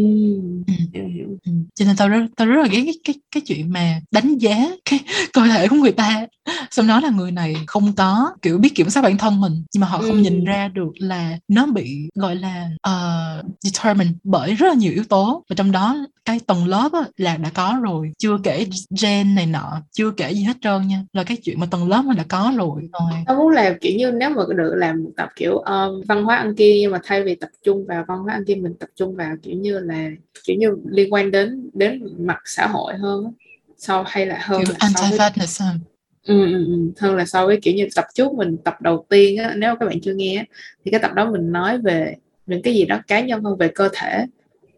Ừ. 0.67 0.73
Hiểu, 0.95 1.07
hiểu. 1.15 1.27
Ừ. 1.47 1.53
cho 1.75 1.85
nên 1.85 1.97
tao 1.97 2.09
rất 2.09 2.27
tao 2.37 2.49
rất 2.49 2.63
là 2.63 2.69
ghét 2.71 2.83
cái, 2.85 2.95
cái 3.05 3.15
cái 3.35 3.41
chuyện 3.47 3.73
mà 3.73 4.01
đánh 4.11 4.39
giá 4.39 4.57
cái 4.91 5.01
cơ 5.33 5.41
thể 5.47 5.69
của 5.69 5.77
người 5.77 5.93
ta 5.93 6.27
xong 6.71 6.87
nói 6.87 7.03
là 7.03 7.11
người 7.11 7.31
này 7.31 7.55
không 7.67 7.93
có 7.97 8.33
kiểu 8.43 8.59
biết 8.59 8.75
kiểm 8.75 8.91
soát 8.91 9.03
bản 9.03 9.19
thân 9.19 9.41
mình 9.41 9.65
nhưng 9.75 9.81
mà 9.81 9.87
họ 9.87 9.99
không 9.99 10.17
ừ. 10.17 10.19
nhìn 10.19 10.45
ra 10.45 10.69
được 10.69 10.91
là 10.99 11.39
nó 11.49 11.67
bị 11.67 12.09
gọi 12.15 12.37
là 12.37 12.71
uh, 12.89 13.45
determined 13.61 14.15
bởi 14.25 14.55
rất 14.55 14.67
là 14.67 14.75
nhiều 14.75 14.93
yếu 14.93 15.05
tố 15.05 15.45
và 15.49 15.55
trong 15.57 15.73
đó 15.73 15.97
cái 16.25 16.41
tầng 16.47 16.67
lớp 16.67 16.93
á, 16.93 17.01
là 17.17 17.37
đã 17.37 17.51
có 17.55 17.79
rồi 17.83 18.13
chưa 18.19 18.39
kể 18.43 18.67
gen 19.03 19.35
này 19.35 19.47
nọ 19.47 19.83
chưa 19.93 20.11
kể 20.11 20.33
gì 20.33 20.43
hết 20.43 20.57
trơn 20.61 20.89
nha 20.89 21.05
là 21.13 21.25
cái 21.25 21.37
chuyện 21.37 21.61
mà 21.61 21.67
tầng 21.71 21.89
lớp 21.89 22.03
mà 22.05 22.15
đã 22.15 22.25
có 22.29 22.53
rồi 22.57 22.83
rồi 22.93 23.13
tao 23.27 23.37
muốn 23.37 23.49
làm 23.49 23.75
kiểu 23.81 23.99
như 23.99 24.11
nếu 24.11 24.31
mà 24.31 24.43
được 24.57 24.75
làm 24.77 25.05
một 25.05 25.11
tập 25.17 25.29
kiểu 25.37 25.59
um, 25.59 26.03
văn 26.09 26.25
hóa 26.25 26.37
ăn 26.37 26.55
kiêng 26.55 26.81
nhưng 26.81 26.91
mà 26.91 26.99
thay 27.05 27.23
vì 27.23 27.35
tập 27.35 27.51
trung 27.65 27.87
vào 27.87 28.05
văn 28.09 28.19
hóa 28.19 28.35
ăn 28.35 28.45
kiêng 28.45 28.63
mình 28.63 28.75
tập 28.81 28.89
trung 28.97 29.17
vào 29.17 29.35
kiểu 29.43 29.55
như 29.55 29.74
là 29.81 30.11
kiểu 30.45 30.57
như 30.57 30.77
liên 30.85 31.13
quan 31.13 31.31
đến 31.31 31.71
đến 31.73 32.03
mặt 32.19 32.39
xã 32.45 32.67
hội 32.67 32.95
hơn 32.95 33.33
sau 33.77 34.05
hay 34.07 34.27
là 34.27 34.39
hơn 34.43 34.63
kiểu 34.67 34.75
anti 34.79 35.17
fatness 35.17 35.79
ừ, 36.27 36.47
ừ, 36.47 36.67
ừ. 36.67 36.93
hơn 36.99 37.17
là 37.17 37.25
so 37.25 37.47
với 37.47 37.59
kiểu 37.63 37.75
như 37.75 37.89
tập 37.95 38.05
trước 38.15 38.33
mình 38.33 38.57
tập 38.65 38.83
đầu 38.83 39.07
tiên 39.09 39.37
á 39.39 39.55
nếu 39.57 39.77
các 39.81 39.87
bạn 39.87 40.01
chưa 40.01 40.15
nghe 40.15 40.45
thì 40.85 40.91
cái 40.91 41.01
tập 41.01 41.15
đó 41.15 41.31
mình 41.31 41.53
nói 41.53 41.79
về 41.79 42.15
những 42.47 42.63
cái 42.63 42.75
gì 42.75 42.85
đó 42.85 43.01
cá 43.07 43.21
nhân 43.21 43.45
hơn 43.45 43.57
về 43.57 43.69
cơ 43.69 43.89
thể 43.93 44.27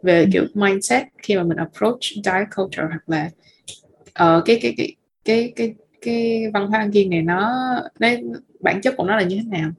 về 0.02 0.20
ừ. 0.20 0.28
kiểu 0.32 0.44
mindset 0.54 1.06
khi 1.22 1.36
mà 1.36 1.42
mình 1.42 1.56
approach 1.56 2.00
diet 2.00 2.48
culture 2.56 2.82
hoặc 2.88 3.02
là 3.06 3.30
uh, 4.38 4.44
cái, 4.44 4.58
cái 4.62 4.74
cái 4.76 4.94
cái 5.24 5.52
cái 5.56 5.74
cái 6.00 6.50
văn 6.54 6.66
hóa 6.66 6.78
ăn 6.78 6.92
kiêng 6.92 7.10
này 7.10 7.22
nó 7.22 7.54
đấy 7.98 8.22
bản 8.60 8.80
chất 8.80 8.94
của 8.96 9.04
nó 9.04 9.16
là 9.16 9.22
như 9.22 9.36
thế 9.36 9.58
nào 9.58 9.70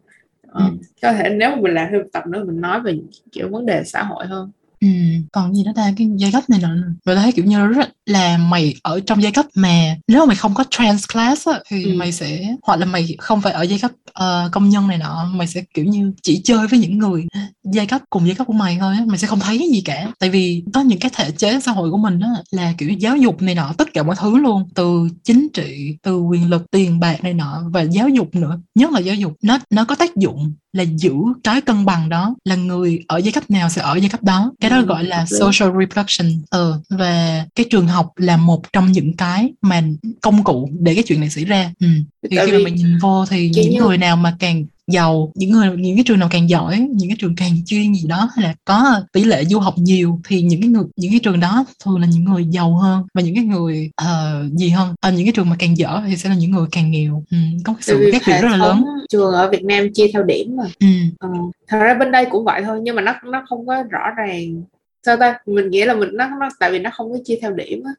uh, 0.48 0.54
ừ. 0.54 0.64
có 1.02 1.14
thể 1.14 1.30
nếu 1.30 1.50
mà 1.50 1.56
mình 1.56 1.74
làm 1.74 1.88
thêm 1.92 2.02
tập 2.14 2.28
nữa 2.28 2.44
mình 2.44 2.62
nói 2.62 2.82
về 2.82 3.00
kiểu 3.32 3.50
vấn 3.50 3.66
đề 3.66 3.84
xã 3.84 4.04
hội 4.04 4.26
hơn 4.26 4.52
Ừ, 4.82 4.88
còn 5.32 5.56
gì 5.56 5.64
đó 5.64 5.72
ta? 5.76 5.94
Cái 5.98 6.08
giai 6.18 6.32
cấp 6.32 6.50
này 6.50 6.60
nọ 6.60 6.70
rồi 7.06 7.16
thấy 7.16 7.32
kiểu 7.32 7.46
như 7.46 7.68
rất 7.68 7.90
là 8.06 8.38
mày 8.38 8.76
ở 8.84 9.00
trong 9.00 9.24
giai 9.24 9.32
cấp 9.32 9.46
mà 9.56 9.96
nếu 10.08 10.20
mà 10.20 10.26
mày 10.26 10.36
không 10.36 10.54
có 10.54 10.64
trans 10.70 11.06
class 11.14 11.48
á, 11.48 11.60
thì 11.70 11.84
ừ. 11.84 11.94
mày 11.96 12.12
sẽ 12.12 12.56
hoặc 12.62 12.80
là 12.80 12.86
mày 12.86 13.16
không 13.18 13.42
phải 13.42 13.54
ở 13.54 13.62
giai 13.62 13.80
cấp 13.80 13.92
uh, 14.10 14.52
công 14.52 14.70
nhân 14.70 14.88
này 14.88 14.98
nọ 14.98 15.30
mày 15.34 15.48
sẽ 15.48 15.64
kiểu 15.74 15.86
như 15.86 16.12
chỉ 16.24 16.42
chơi 16.44 16.68
với 16.68 16.80
những 16.80 16.98
người 16.98 17.26
giai 17.74 17.86
cấp 17.86 18.02
cùng 18.10 18.26
giai 18.28 18.36
cấp 18.36 18.48
của 18.48 18.54
mày 18.54 18.78
thôi 18.80 18.96
á. 18.98 19.04
Mày 19.08 19.18
sẽ 19.18 19.28
không 19.28 19.40
thấy 19.40 19.58
cái 19.60 19.68
gì 19.70 19.82
cả. 19.82 20.12
Tại 20.20 20.30
vì 20.30 20.64
có 20.74 20.82
những 20.82 21.00
cái 21.00 21.12
thể 21.16 21.32
chế 21.32 21.60
xã 21.60 21.72
hội 21.72 21.92
của 21.92 21.98
mình 21.98 22.20
á 22.20 22.30
là 22.52 22.74
kiểu 22.78 22.90
giáo 22.90 23.18
dục 23.18 23.42
này 23.42 23.56
nọ 23.56 23.74
tất 23.78 23.94
cả 23.94 24.04
mọi 24.04 24.16
thứ 24.20 24.38
luôn. 24.38 24.70
Từ 24.76 25.08
chính 25.24 25.48
trị 25.54 25.98
từ 26.04 26.20
quyền 26.20 26.50
lực 26.50 26.72
tiền 26.72 27.00
bạc 27.00 27.24
này 27.24 27.34
nọ 27.34 27.64
và 27.72 27.82
giáo 27.82 28.10
dục 28.10 28.36
nữa. 28.36 28.60
Nhất 28.76 28.92
là 28.92 29.00
giáo 29.00 29.16
dục. 29.16 29.34
Nó 29.44 29.60
nó 29.70 29.86
có 29.86 29.96
tác 29.96 30.16
dụng 30.16 30.54
là 30.74 30.84
giữ 30.84 31.14
cái 31.44 31.62
cân 31.62 31.86
bằng 31.86 32.10
đó. 32.10 32.36
Là 32.44 32.56
người 32.56 33.04
ở 33.08 33.18
giai 33.18 33.32
cấp 33.32 33.50
nào 33.50 33.70
sẽ 33.70 33.82
ở 33.82 33.96
giai 33.96 34.10
cấp 34.10 34.24
đó. 34.24 34.52
Cái 34.60 34.67
đó 34.70 34.78
ừ, 34.78 34.86
gọi 34.86 35.04
là 35.04 35.26
social 35.26 35.80
reproduction. 35.80 36.42
Ừ, 36.50 36.74
và 36.90 37.46
cái 37.56 37.66
trường 37.70 37.88
học 37.88 38.12
là 38.16 38.38
một 38.38 38.74
trong 38.74 38.92
những 38.92 39.18
cái 39.18 39.54
mà 39.62 39.84
công 40.22 40.44
cụ 40.44 40.70
để 40.80 40.96
cái 40.96 41.04
chuyện 41.08 41.20
này 41.20 41.30
xảy 41.30 41.46
ra. 41.46 41.74
Ừ. 41.80 41.88
thì 42.32 42.38
khi 42.46 42.52
mà 42.52 42.58
mình 42.64 42.76
nhìn 42.76 42.98
vô 43.02 43.26
thì 43.30 43.50
những 43.54 43.70
như... 43.70 43.82
người 43.82 43.98
nào 43.98 44.16
mà 44.16 44.36
càng 44.40 44.66
giàu 44.92 45.32
những 45.36 45.52
người 45.52 45.70
những 45.78 45.96
cái 45.96 46.04
trường 46.08 46.20
nào 46.20 46.30
càng 46.32 46.50
giỏi 46.50 46.88
những 46.92 47.10
cái 47.10 47.18
trường 47.20 47.36
càng 47.36 47.52
chuyên 47.66 47.94
gì 47.94 48.08
đó 48.08 48.30
hay 48.36 48.46
là 48.46 48.54
có 48.66 49.02
tỷ 49.14 49.24
lệ 49.24 49.46
du 49.46 49.60
học 49.60 49.74
nhiều 49.78 50.20
thì 50.28 50.42
những 50.42 50.62
cái 50.62 50.70
người 50.70 50.84
những 50.96 51.12
cái 51.12 51.20
trường 51.24 51.40
đó 51.40 51.66
thường 51.86 52.02
là 52.02 52.08
những 52.08 52.24
người 52.24 52.46
giàu 52.46 52.74
hơn 52.76 53.04
và 53.14 53.22
những 53.22 53.36
cái 53.36 53.44
người 53.44 53.92
uh, 54.02 54.58
gì 54.58 54.70
hơn? 54.70 54.96
À, 55.02 55.10
những 55.10 55.26
cái 55.26 55.34
trường 55.36 55.50
mà 55.50 55.56
càng 55.60 55.78
dở 55.78 56.02
thì 56.08 56.18
sẽ 56.18 56.30
là 56.30 56.36
những 56.36 56.52
người 56.52 56.68
càng 56.72 56.92
nghèo. 56.92 57.24
Ừ, 57.32 57.38
có 57.64 57.74
cái 57.74 57.82
sự 57.82 58.10
khác 58.14 58.22
biệt 58.28 58.42
rất 58.42 58.50
là 58.52 58.58
lớn. 58.58 58.86
trường 59.10 59.34
ở 59.34 59.50
Việt 59.50 59.64
Nam 59.64 59.94
chia 59.94 60.08
theo 60.14 60.24
điểm 60.24 60.56
mà. 60.58 60.64
Ừ. 60.80 60.88
ờ, 61.20 61.30
thật 61.68 61.80
ra 61.80 61.94
bên 61.94 62.12
đây 62.12 62.26
cũng 62.32 62.46
vậy 62.46 62.62
thôi 62.66 62.80
nhưng 62.84 62.96
mà 62.96 63.02
nó 63.02 63.14
nó 63.24 63.46
không 63.50 63.68
có 63.68 63.84
rõ 63.84 64.10
ràng. 64.18 64.64
Sao 65.06 65.18
ta? 65.18 65.40
Mình 65.46 65.70
nghĩ 65.70 65.86
là 65.86 65.94
mình 65.94 66.10
nó, 66.14 66.28
nó 66.40 66.50
tại 66.60 66.72
vì 66.72 66.80
nó 66.80 66.90
không 66.94 67.12
có 67.12 67.18
chia 67.26 67.38
theo 67.42 67.52
điểm 67.52 67.84
á. 67.84 67.92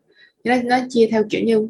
Nó 0.44 0.54
nó 0.64 0.78
chia 0.90 1.08
theo 1.10 1.24
kiểu 1.30 1.44
như 1.44 1.68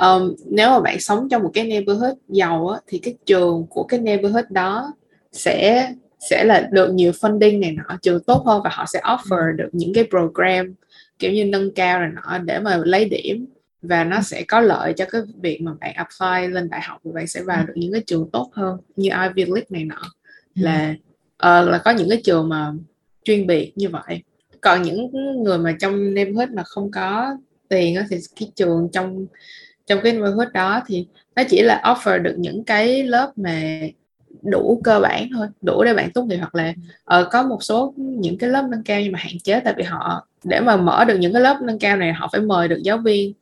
um, 0.00 0.34
nếu 0.50 0.70
mà 0.70 0.80
bạn 0.80 1.00
sống 1.00 1.28
trong 1.28 1.42
một 1.42 1.50
cái 1.54 1.64
neighborhood 1.64 2.14
giàu 2.28 2.68
á, 2.68 2.80
thì 2.86 2.98
cái 2.98 3.14
trường 3.26 3.66
của 3.70 3.82
cái 3.82 4.00
neighborhood 4.00 4.44
đó 4.50 4.92
sẽ 5.32 5.88
sẽ 6.30 6.44
là 6.44 6.68
được 6.72 6.92
nhiều 6.92 7.12
funding 7.12 7.60
này 7.60 7.72
nọ 7.72 7.96
trường 8.02 8.22
tốt 8.22 8.42
hơn 8.46 8.60
và 8.64 8.70
họ 8.72 8.84
sẽ 8.92 9.00
offer 9.00 9.50
ừ. 9.50 9.56
được 9.56 9.68
những 9.72 9.94
cái 9.94 10.04
program 10.10 10.74
kiểu 11.18 11.32
như 11.32 11.44
nâng 11.44 11.74
cao 11.74 12.00
này 12.00 12.10
nọ 12.14 12.38
để 12.38 12.58
mà 12.58 12.80
lấy 12.84 13.04
điểm 13.04 13.46
và 13.82 14.04
nó 14.04 14.16
ừ. 14.16 14.22
sẽ 14.22 14.42
có 14.42 14.60
lợi 14.60 14.92
cho 14.96 15.04
cái 15.10 15.20
việc 15.42 15.60
mà 15.62 15.72
bạn 15.80 15.94
apply 15.94 16.52
lên 16.52 16.70
đại 16.70 16.80
học 16.80 17.00
và 17.04 17.12
bạn 17.14 17.26
sẽ 17.26 17.42
vào 17.42 17.60
ừ. 17.60 17.64
được 17.66 17.74
những 17.76 17.92
cái 17.92 18.02
trường 18.06 18.30
tốt 18.30 18.50
hơn 18.52 18.78
như 18.96 19.10
Ivy 19.10 19.44
League 19.44 19.66
này 19.70 19.84
nọ 19.84 20.02
là 20.54 20.94
uh, 21.34 21.68
là 21.68 21.80
có 21.84 21.90
những 21.90 22.08
cái 22.08 22.20
trường 22.24 22.48
mà 22.48 22.72
chuyên 23.24 23.46
biệt 23.46 23.72
như 23.76 23.88
vậy 23.88 24.22
còn 24.60 24.82
những 24.82 25.10
người 25.42 25.58
mà 25.58 25.76
trong 25.80 26.14
neighborhood 26.14 26.50
mà 26.50 26.62
không 26.62 26.90
có 26.90 27.36
tiền 27.68 27.96
thì 28.10 28.16
cái 28.40 28.52
trường 28.56 28.88
trong 28.92 29.26
trong 29.90 30.00
cái 30.02 30.12
neighborhood 30.12 30.48
đó 30.54 30.82
thì 30.86 31.06
nó 31.36 31.42
chỉ 31.48 31.62
là 31.62 31.82
offer 31.84 32.22
được 32.22 32.34
những 32.38 32.64
cái 32.64 33.02
lớp 33.02 33.32
mà 33.36 33.80
đủ 34.42 34.80
cơ 34.84 35.00
bản 35.00 35.28
thôi 35.34 35.46
đủ 35.62 35.84
để 35.84 35.94
bạn 35.94 36.10
tốt 36.10 36.24
nghiệp 36.24 36.36
hoặc 36.36 36.54
là 36.54 36.74
uh, 37.20 37.26
có 37.30 37.42
một 37.42 37.62
số 37.62 37.94
những 37.96 38.38
cái 38.38 38.50
lớp 38.50 38.66
nâng 38.70 38.82
cao 38.82 39.00
nhưng 39.00 39.12
mà 39.12 39.18
hạn 39.18 39.38
chế 39.44 39.60
tại 39.60 39.74
vì 39.76 39.84
họ 39.84 40.26
để 40.44 40.60
mà 40.60 40.76
mở 40.76 41.04
được 41.04 41.18
những 41.18 41.32
cái 41.32 41.42
lớp 41.42 41.58
nâng 41.62 41.78
cao 41.78 41.96
này 41.96 42.12
họ 42.12 42.28
phải 42.32 42.40
mời 42.40 42.68
được 42.68 42.80
giáo 42.82 42.98
viên 42.98 43.32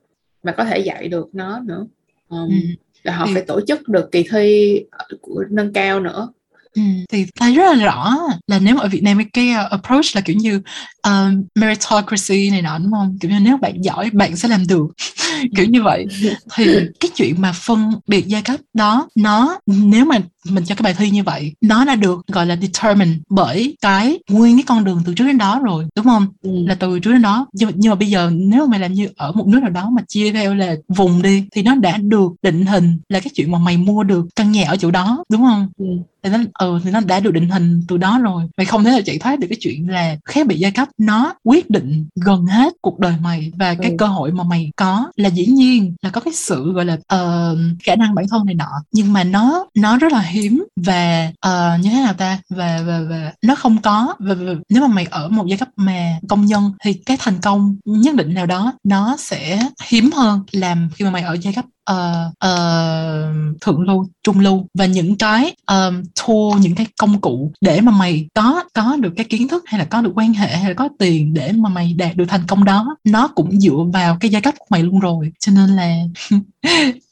mà 0.42 0.52
có 0.52 0.64
thể 0.64 0.78
dạy 0.78 1.08
được 1.08 1.28
nó 1.32 1.60
nữa 1.60 1.86
um, 2.28 2.48
ừ. 2.48 2.54
là 3.02 3.16
họ 3.16 3.24
ừ. 3.24 3.30
phải 3.34 3.42
tổ 3.42 3.60
chức 3.66 3.88
được 3.88 4.12
kỳ 4.12 4.24
thi 4.30 4.80
của 5.20 5.44
nâng 5.50 5.72
cao 5.72 6.00
nữa 6.00 6.28
Ừ, 6.74 6.82
thì 7.10 7.26
thấy 7.40 7.54
rất 7.54 7.76
là 7.76 7.84
rõ 7.84 8.16
là 8.46 8.58
nếu 8.58 8.74
mà 8.74 8.82
ở 8.82 8.88
Việt 8.88 9.02
Nam 9.02 9.18
cái 9.32 9.50
uh, 9.50 9.70
approach 9.70 10.04
là 10.14 10.20
kiểu 10.20 10.36
như 10.36 10.60
uh, 11.08 11.12
meritocracy 11.54 12.50
này 12.50 12.62
nọ 12.62 12.78
đúng 12.78 12.92
không? 12.92 13.18
Kiểu 13.20 13.30
như 13.30 13.40
nếu 13.40 13.56
bạn 13.56 13.82
giỏi 13.82 14.10
bạn 14.12 14.36
sẽ 14.36 14.48
làm 14.48 14.66
được. 14.66 14.86
Kiểu 15.56 15.66
như 15.66 15.82
vậy. 15.82 16.06
Thì 16.54 16.64
cái 17.00 17.10
chuyện 17.14 17.34
mà 17.38 17.52
phân 17.52 17.90
biệt 18.06 18.26
giai 18.26 18.42
cấp 18.42 18.60
đó 18.74 19.08
nó 19.14 19.58
nếu 19.66 20.04
mà 20.04 20.18
mình 20.50 20.64
cho 20.64 20.74
cái 20.74 20.82
bài 20.82 20.94
thi 20.94 21.10
như 21.10 21.22
vậy 21.22 21.52
nó 21.60 21.84
đã 21.84 21.94
được 21.94 22.26
gọi 22.26 22.46
là 22.46 22.56
determined 22.56 23.16
bởi 23.30 23.76
cái 23.80 24.18
nguyên 24.30 24.56
cái 24.56 24.64
con 24.66 24.84
đường 24.84 25.02
từ 25.06 25.14
trước 25.14 25.26
đến 25.26 25.38
đó 25.38 25.60
rồi 25.64 25.84
đúng 25.96 26.04
không? 26.04 26.26
Ừ. 26.42 26.50
là 26.66 26.74
từ 26.74 26.98
trước 26.98 27.12
đến 27.12 27.22
đó. 27.22 27.46
Nhưng, 27.52 27.70
nhưng 27.74 27.90
mà 27.90 27.94
bây 27.94 28.08
giờ 28.08 28.30
nếu 28.34 28.66
mà 28.66 28.70
mày 28.70 28.80
làm 28.80 28.92
như 28.92 29.08
ở 29.16 29.32
một 29.32 29.46
nước 29.46 29.60
nào 29.60 29.70
đó 29.70 29.90
mà 29.90 30.02
chia 30.08 30.32
theo 30.32 30.54
là 30.54 30.74
vùng 30.88 31.22
đi 31.22 31.44
thì 31.52 31.62
nó 31.62 31.74
đã 31.74 31.96
được 31.96 32.32
định 32.42 32.66
hình 32.66 32.98
là 33.08 33.20
cái 33.20 33.30
chuyện 33.34 33.50
mà 33.50 33.58
mày 33.58 33.76
mua 33.76 34.02
được 34.02 34.26
căn 34.36 34.52
nhà 34.52 34.68
ở 34.68 34.76
chỗ 34.76 34.90
đó 34.90 35.24
đúng 35.28 35.42
không? 35.42 35.68
Ừ. 35.78 35.86
Thì 36.22 36.30
nó 36.30 36.38
ừ 36.58 36.80
thì 36.84 36.90
nó 36.90 37.00
đã 37.00 37.20
được 37.20 37.30
định 37.30 37.48
hình 37.48 37.82
từ 37.88 37.96
đó 37.96 38.18
rồi. 38.22 38.44
Mày 38.56 38.66
không 38.66 38.84
thể 38.84 38.90
nào 38.90 39.00
chạy 39.04 39.18
thoát 39.18 39.38
được 39.38 39.46
cái 39.50 39.58
chuyện 39.60 39.90
là 39.90 40.16
khác 40.24 40.46
biệt 40.46 40.56
giai 40.58 40.70
cấp. 40.70 40.88
Nó 40.98 41.34
quyết 41.44 41.70
định 41.70 42.06
gần 42.14 42.46
hết 42.46 42.74
cuộc 42.80 42.98
đời 42.98 43.14
mày 43.22 43.52
và 43.56 43.74
cái 43.74 43.90
ừ. 43.90 43.96
cơ 43.98 44.06
hội 44.06 44.32
mà 44.32 44.44
mày 44.44 44.70
có. 44.76 45.10
Là 45.16 45.28
dĩ 45.28 45.46
nhiên 45.46 45.94
là 46.02 46.10
có 46.10 46.20
cái 46.20 46.34
sự 46.34 46.72
gọi 46.72 46.84
là 46.84 46.94
uh, 46.94 47.58
khả 47.84 47.96
năng 47.96 48.14
bản 48.14 48.28
thân 48.30 48.46
này 48.46 48.54
nọ. 48.54 48.70
Nhưng 48.92 49.12
mà 49.12 49.24
nó 49.24 49.66
nó 49.74 49.96
rất 49.96 50.12
là 50.12 50.20
hiếm 50.38 50.64
và 50.76 51.30
uh, 51.46 51.84
như 51.84 51.90
thế 51.90 52.00
nào 52.02 52.14
ta? 52.14 52.38
Và 52.50 52.82
và 52.86 53.00
và 53.10 53.32
nó 53.42 53.54
không 53.54 53.82
có. 53.82 54.14
Và, 54.18 54.34
và 54.34 54.52
nếu 54.68 54.82
mà 54.82 54.88
mày 54.88 55.06
ở 55.10 55.28
một 55.28 55.46
giai 55.46 55.58
cấp 55.58 55.68
mà 55.76 56.18
công 56.28 56.46
nhân 56.46 56.72
thì 56.84 56.92
cái 56.92 57.16
thành 57.20 57.38
công 57.42 57.76
nhất 57.84 58.14
định 58.14 58.34
nào 58.34 58.46
đó 58.46 58.72
nó 58.84 59.16
sẽ 59.18 59.68
hiếm 59.84 60.10
hơn 60.12 60.44
làm 60.52 60.90
khi 60.94 61.04
mà 61.04 61.10
mày 61.10 61.22
ở 61.22 61.36
giai 61.42 61.54
cấp 61.54 61.64
uh, 61.92 62.32
uh, 62.44 63.60
thượng 63.60 63.80
lưu 63.80 64.08
trung 64.24 64.40
lưu 64.40 64.66
và 64.74 64.86
những 64.86 65.18
cái 65.18 65.54
um, 65.66 66.02
tool 66.26 66.60
những 66.60 66.74
cái 66.74 66.86
công 67.00 67.20
cụ 67.20 67.52
để 67.60 67.80
mà 67.80 67.92
mày 67.92 68.26
có 68.34 68.64
có 68.74 68.96
được 69.00 69.12
cái 69.16 69.24
kiến 69.24 69.48
thức 69.48 69.64
hay 69.66 69.78
là 69.78 69.84
có 69.84 70.00
được 70.00 70.12
quan 70.14 70.32
hệ 70.34 70.48
hay 70.48 70.70
là 70.70 70.74
có 70.74 70.88
tiền 70.98 71.34
để 71.34 71.52
mà 71.52 71.68
mày 71.68 71.94
đạt 71.98 72.16
được 72.16 72.24
thành 72.28 72.46
công 72.48 72.64
đó 72.64 72.96
nó 73.04 73.28
cũng 73.28 73.60
dựa 73.60 73.84
vào 73.92 74.16
cái 74.20 74.30
giai 74.30 74.42
cấp 74.42 74.54
của 74.58 74.66
mày 74.70 74.82
luôn 74.82 74.98
rồi. 75.00 75.32
Cho 75.38 75.52
nên 75.56 75.68
là 75.76 75.96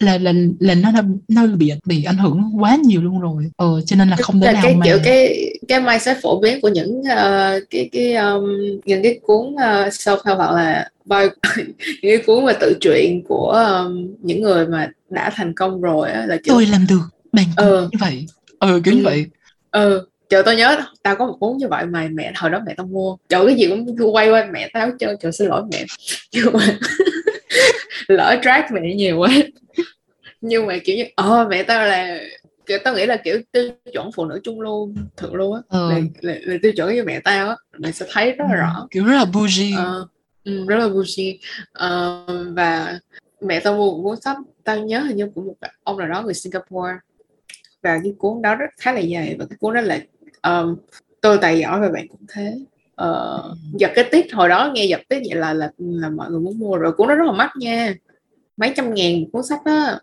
là 0.01 0.18
là 0.18 0.33
là 0.61 0.74
nó 0.74 0.91
nó 1.29 1.47
bị 1.47 1.72
bị 1.87 2.05
ảnh 2.05 2.18
hưởng 2.18 2.51
quá 2.59 2.77
nhiều 2.85 3.03
luôn 3.03 3.20
rồi. 3.20 3.51
Ờ 3.57 3.81
cho 3.87 3.97
nên 3.97 4.09
là 4.09 4.16
không 4.16 4.41
thể 4.41 4.53
nào 4.53 4.62
cái 4.62 4.74
mà 4.74 4.87
kiểu 4.87 4.99
cái 5.05 5.53
cái 5.68 5.81
mindset 5.81 6.16
phổ 6.22 6.41
biến 6.41 6.61
của 6.61 6.68
những 6.68 7.01
uh, 7.01 7.62
cái 7.70 7.89
cái 7.93 8.14
um, 8.14 8.45
những 8.85 9.03
cái 9.03 9.18
cuốn 9.22 9.47
uh, 9.55 9.93
self 9.93 10.18
help 10.24 10.39
hoặc 10.39 10.51
là 10.51 10.89
bài 11.07 11.29
những 11.57 11.73
cái 12.03 12.19
cuốn 12.27 12.45
mà 12.45 12.53
tự 12.53 12.77
truyện 12.81 13.23
của 13.29 13.51
um, 13.51 14.15
những 14.23 14.43
người 14.43 14.67
mà 14.67 14.91
đã 15.11 15.31
thành 15.31 15.55
công 15.55 15.81
rồi 15.81 16.11
á 16.11 16.27
là 16.27 16.37
kiểu 16.37 16.55
tôi 16.55 16.67
làm 16.67 16.87
được. 16.89 17.03
Bạn 17.33 17.47
ừ. 17.57 17.89
như 17.93 17.99
vậy. 18.01 18.27
Ừ 18.61 18.81
kiểu 18.85 18.95
ừ. 18.95 18.97
như 18.99 19.05
vậy. 19.05 19.27
Ừ. 19.71 20.07
Chờ 20.29 20.43
tao 20.43 20.55
nhớ 20.55 20.77
tao 21.03 21.17
có 21.17 21.27
một 21.27 21.37
cuốn 21.41 21.57
như 21.57 21.69
vậy 21.69 21.87
mà 21.87 22.09
mẹ 22.13 22.33
hồi 22.37 22.51
đó 22.51 22.61
mẹ 22.67 22.75
tao 22.77 22.87
mua. 22.87 23.17
Chờ 23.29 23.47
cái 23.47 23.55
gì 23.55 23.67
cũng 23.67 24.15
quay 24.15 24.31
qua 24.31 24.49
mẹ 24.53 24.71
tao 24.73 24.91
chơi 24.99 25.17
chờ 25.21 25.31
xin 25.31 25.49
lỗi 25.49 25.63
mẹ. 25.73 25.85
Nhưng 26.33 26.53
mà 26.53 26.79
lỡ 28.09 28.37
track 28.43 28.73
mẹ 28.73 28.95
nhiều 28.95 29.19
quá. 29.19 29.31
Nhưng 30.41 30.67
mà 30.67 30.79
kiểu 30.85 30.97
như 30.97 31.05
ờ 31.15 31.47
mẹ 31.51 31.63
tao 31.63 31.87
là 31.87 32.21
kiểu 32.67 32.79
tao 32.85 32.95
nghĩ 32.95 33.07
là 33.07 33.17
kiểu 33.17 33.41
tiêu 33.53 33.71
chuẩn 33.93 34.13
phụ 34.13 34.25
nữ 34.25 34.41
trung 34.45 34.61
lưu 34.61 34.93
thượng 35.17 35.35
lưu 35.35 35.53
á. 35.53 35.61
Ừ. 35.69 35.91
là, 35.91 36.01
là, 36.21 36.35
là 36.43 36.57
tiêu 36.63 36.73
chuẩn 36.77 36.95
như 36.95 37.05
mẹ 37.05 37.21
tao 37.21 37.49
á. 37.49 37.57
Mày 37.79 37.93
sẽ 37.93 38.07
thấy 38.13 38.33
rất 38.33 38.45
là 38.49 38.57
ừ. 38.57 38.61
rõ. 38.61 38.87
Kiểu 38.91 39.05
rất 39.05 39.15
là 39.15 39.25
bougie. 39.25 39.77
Ờ, 39.77 40.07
ừ, 40.47 40.65
rất 40.69 40.77
là 40.77 40.89
bougie 40.89 41.37
ờ, 41.73 42.25
và 42.57 42.99
mẹ 43.41 43.61
tao 43.61 43.77
mua 43.77 43.91
một 43.91 44.03
cuốn 44.03 44.21
sách 44.21 44.37
tao 44.65 44.79
nhớ 44.79 45.01
hình 45.01 45.17
như 45.17 45.31
của 45.35 45.41
một 45.41 45.55
ông 45.83 45.99
nào 45.99 46.09
đó 46.09 46.23
người 46.23 46.35
Singapore. 46.35 46.95
Và 47.83 48.01
cái 48.03 48.15
cuốn 48.19 48.43
đó 48.43 48.55
rất 48.55 48.67
khá 48.79 48.93
là 48.93 49.01
dài 49.01 49.37
và 49.39 49.47
cái 49.51 49.57
cuốn 49.61 49.75
đó 49.75 49.81
là 49.81 50.01
um, 50.43 50.77
tôi 51.21 51.39
tài 51.41 51.59
giỏi 51.59 51.81
và 51.81 51.89
bạn 51.89 52.09
cũng 52.09 52.27
thế. 52.29 52.59
Uh, 53.03 53.57
giật 53.79 53.93
cái 53.95 54.05
tiết 54.11 54.35
hồi 54.35 54.49
đó 54.49 54.73
nghe 54.75 54.85
giật 54.85 55.01
tiết 55.09 55.21
vậy 55.29 55.41
là 55.41 55.55
là 55.55 55.71
là 55.79 56.11
mọi 56.11 56.31
người 56.31 56.41
muốn 56.41 56.59
mua 56.59 56.77
rồi. 56.77 56.93
Cuốn 56.93 57.09
đó 57.09 57.15
rất 57.15 57.25
là 57.27 57.33
mắc 57.33 57.51
nha. 57.59 57.95
Mấy 58.57 58.73
trăm 58.77 58.95
ngàn 58.95 59.21
một 59.21 59.29
cuốn 59.33 59.43
sách 59.43 59.61
đó. 59.65 59.99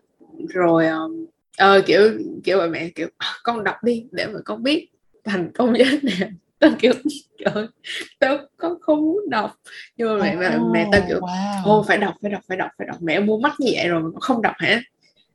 Rồi 0.48 0.86
um, 0.86 1.26
uh, 1.62 1.86
kiểu 1.86 2.10
kiểu 2.44 2.58
bà 2.58 2.66
mẹ 2.66 2.88
kiểu 2.94 3.08
con 3.42 3.64
đọc 3.64 3.76
đi 3.84 4.06
để 4.10 4.26
mà 4.26 4.40
con 4.44 4.62
biết 4.62 4.88
thành 5.24 5.52
công 5.52 5.72
như 5.72 5.84
thế 5.84 5.98
nào 6.02 6.28
tao 6.64 6.76
kiểu 6.78 6.92
trời 7.44 7.66
tao 8.18 8.38
có 8.56 8.76
không 8.80 9.00
muốn 9.00 9.30
đọc 9.30 9.56
nhưng 9.96 10.08
mà 10.08 10.22
mẹ 10.22 10.36
mẹ, 10.36 10.58
mẹ 10.72 10.88
tao 10.92 11.00
kiểu 11.08 11.20
wow. 11.20 11.64
ô 11.64 11.84
phải 11.88 11.98
đọc 11.98 12.14
phải 12.22 12.30
đọc 12.30 12.42
phải 12.48 12.56
đọc 12.56 12.70
phải 12.78 12.86
đọc 12.86 12.96
mẹ 13.00 13.20
mua 13.20 13.38
mắt 13.38 13.52
như 13.58 13.70
vậy 13.74 13.88
rồi 13.88 14.02
mà 14.02 14.20
không 14.20 14.42
đọc 14.42 14.54
hả 14.58 14.82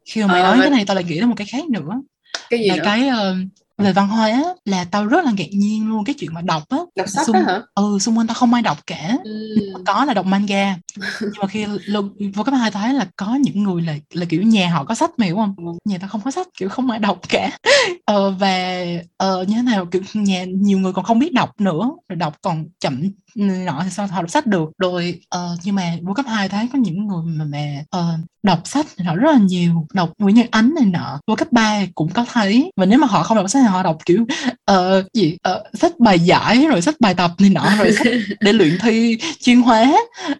khi 0.05 0.21
mà 0.21 0.27
mày 0.27 0.41
uh, 0.41 0.47
nói 0.47 0.57
cái 0.61 0.69
này 0.69 0.83
tao 0.87 0.95
lại 0.95 1.03
nghĩ 1.03 1.19
đến 1.19 1.29
một 1.29 1.35
cái 1.37 1.47
khác 1.51 1.69
nữa 1.69 2.01
cái 2.49 2.59
gì 2.59 2.69
là 2.69 2.75
nữa? 2.75 2.81
cái 2.85 3.09
uh, 3.09 3.37
về 3.79 3.93
văn 3.93 4.07
hóa 4.07 4.43
là 4.65 4.83
tao 4.83 5.05
rất 5.05 5.25
là 5.25 5.31
ngạc 5.31 5.49
nhiên 5.51 5.89
luôn 5.89 6.05
cái 6.05 6.15
chuyện 6.19 6.33
mà 6.33 6.41
đọc 6.41 6.63
á 6.69 6.77
đọc 6.95 7.09
sách 7.09 7.25
xung, 7.25 7.33
đó 7.33 7.41
hả? 7.41 7.61
Ừ 7.75 7.97
xung 8.01 8.17
quanh 8.17 8.27
tao 8.27 8.35
không 8.35 8.53
ai 8.53 8.61
đọc 8.61 8.77
cả 8.87 9.17
ừ. 9.23 9.57
có 9.85 10.05
là 10.05 10.13
đọc 10.13 10.25
manga. 10.25 10.77
Nhưng 11.21 11.31
mà 11.41 11.47
khi 11.47 11.65
vô 12.35 12.43
cấp 12.43 12.53
hai 12.53 12.71
thấy 12.71 12.93
là 12.93 13.07
có 13.15 13.35
những 13.35 13.63
người 13.63 13.81
là 13.81 13.95
là 14.13 14.25
kiểu 14.25 14.41
nhà 14.41 14.69
họ 14.69 14.83
có 14.83 14.95
sách 14.95 15.11
mày 15.17 15.29
hiểu 15.29 15.35
không? 15.35 15.55
Ừ. 15.57 15.63
nhà 15.85 15.97
tao 15.97 16.09
không 16.09 16.21
có 16.21 16.31
sách 16.31 16.47
kiểu 16.57 16.69
không 16.69 16.91
ai 16.91 16.99
đọc 16.99 17.19
cả 17.29 17.51
ờ, 18.05 18.31
và 18.31 18.85
ờ, 19.17 19.45
như 19.47 19.55
thế 19.55 19.61
nào 19.61 19.85
kiểu 19.85 20.01
nhà 20.13 20.43
nhiều 20.43 20.79
người 20.79 20.93
còn 20.93 21.05
không 21.05 21.19
biết 21.19 21.33
đọc 21.33 21.61
nữa 21.61 21.91
rồi 22.09 22.15
đọc 22.15 22.37
còn 22.41 22.65
chậm 22.79 23.09
nọ 23.35 23.81
thì 23.83 23.89
sao 23.89 24.07
họ 24.07 24.21
đọc 24.21 24.31
sách 24.31 24.47
được. 24.47 24.69
Rồi 24.77 25.21
uh, 25.35 25.59
nhưng 25.63 25.75
mà 25.75 25.97
vô 26.01 26.13
cấp 26.13 26.25
hai 26.29 26.49
thấy 26.49 26.69
có 26.73 26.79
những 26.79 27.07
người 27.07 27.23
mà 27.25 27.45
mà 27.45 27.83
uh, 27.99 28.19
đọc 28.43 28.61
sách 28.65 28.85
thì 28.97 29.05
họ 29.05 29.15
rất 29.15 29.31
là 29.31 29.39
nhiều 29.39 29.87
đọc 29.93 30.11
Nguyễn 30.17 30.35
Nhật 30.35 30.47
Ánh 30.51 30.73
này 30.75 30.85
nọ 30.85 31.19
vô 31.27 31.35
cấp 31.35 31.51
3 31.51 31.85
cũng 31.95 32.09
có 32.09 32.25
thấy. 32.33 32.71
Và 32.75 32.85
nếu 32.85 32.99
mà 32.99 33.07
họ 33.07 33.23
không 33.23 33.37
đọc 33.37 33.49
sách 33.49 33.61
thì 33.65 33.71
họ 33.71 33.83
đọc 33.83 33.97
kiểu 34.05 34.25
uh, 34.71 35.13
gì 35.13 35.37
uh, 35.49 35.79
sách 35.79 35.99
bài 35.99 36.19
giải 36.19 36.65
rồi 36.69 36.81
sách 36.81 36.95
bài 36.99 37.13
tập 37.13 37.31
này 37.39 37.49
nọ 37.49 37.65
rồi 37.77 37.91
sách 37.91 38.07
để 38.39 38.53
luyện 38.53 38.77
thi 38.81 39.17
chuyên 39.39 39.61
hóa. 39.61 39.93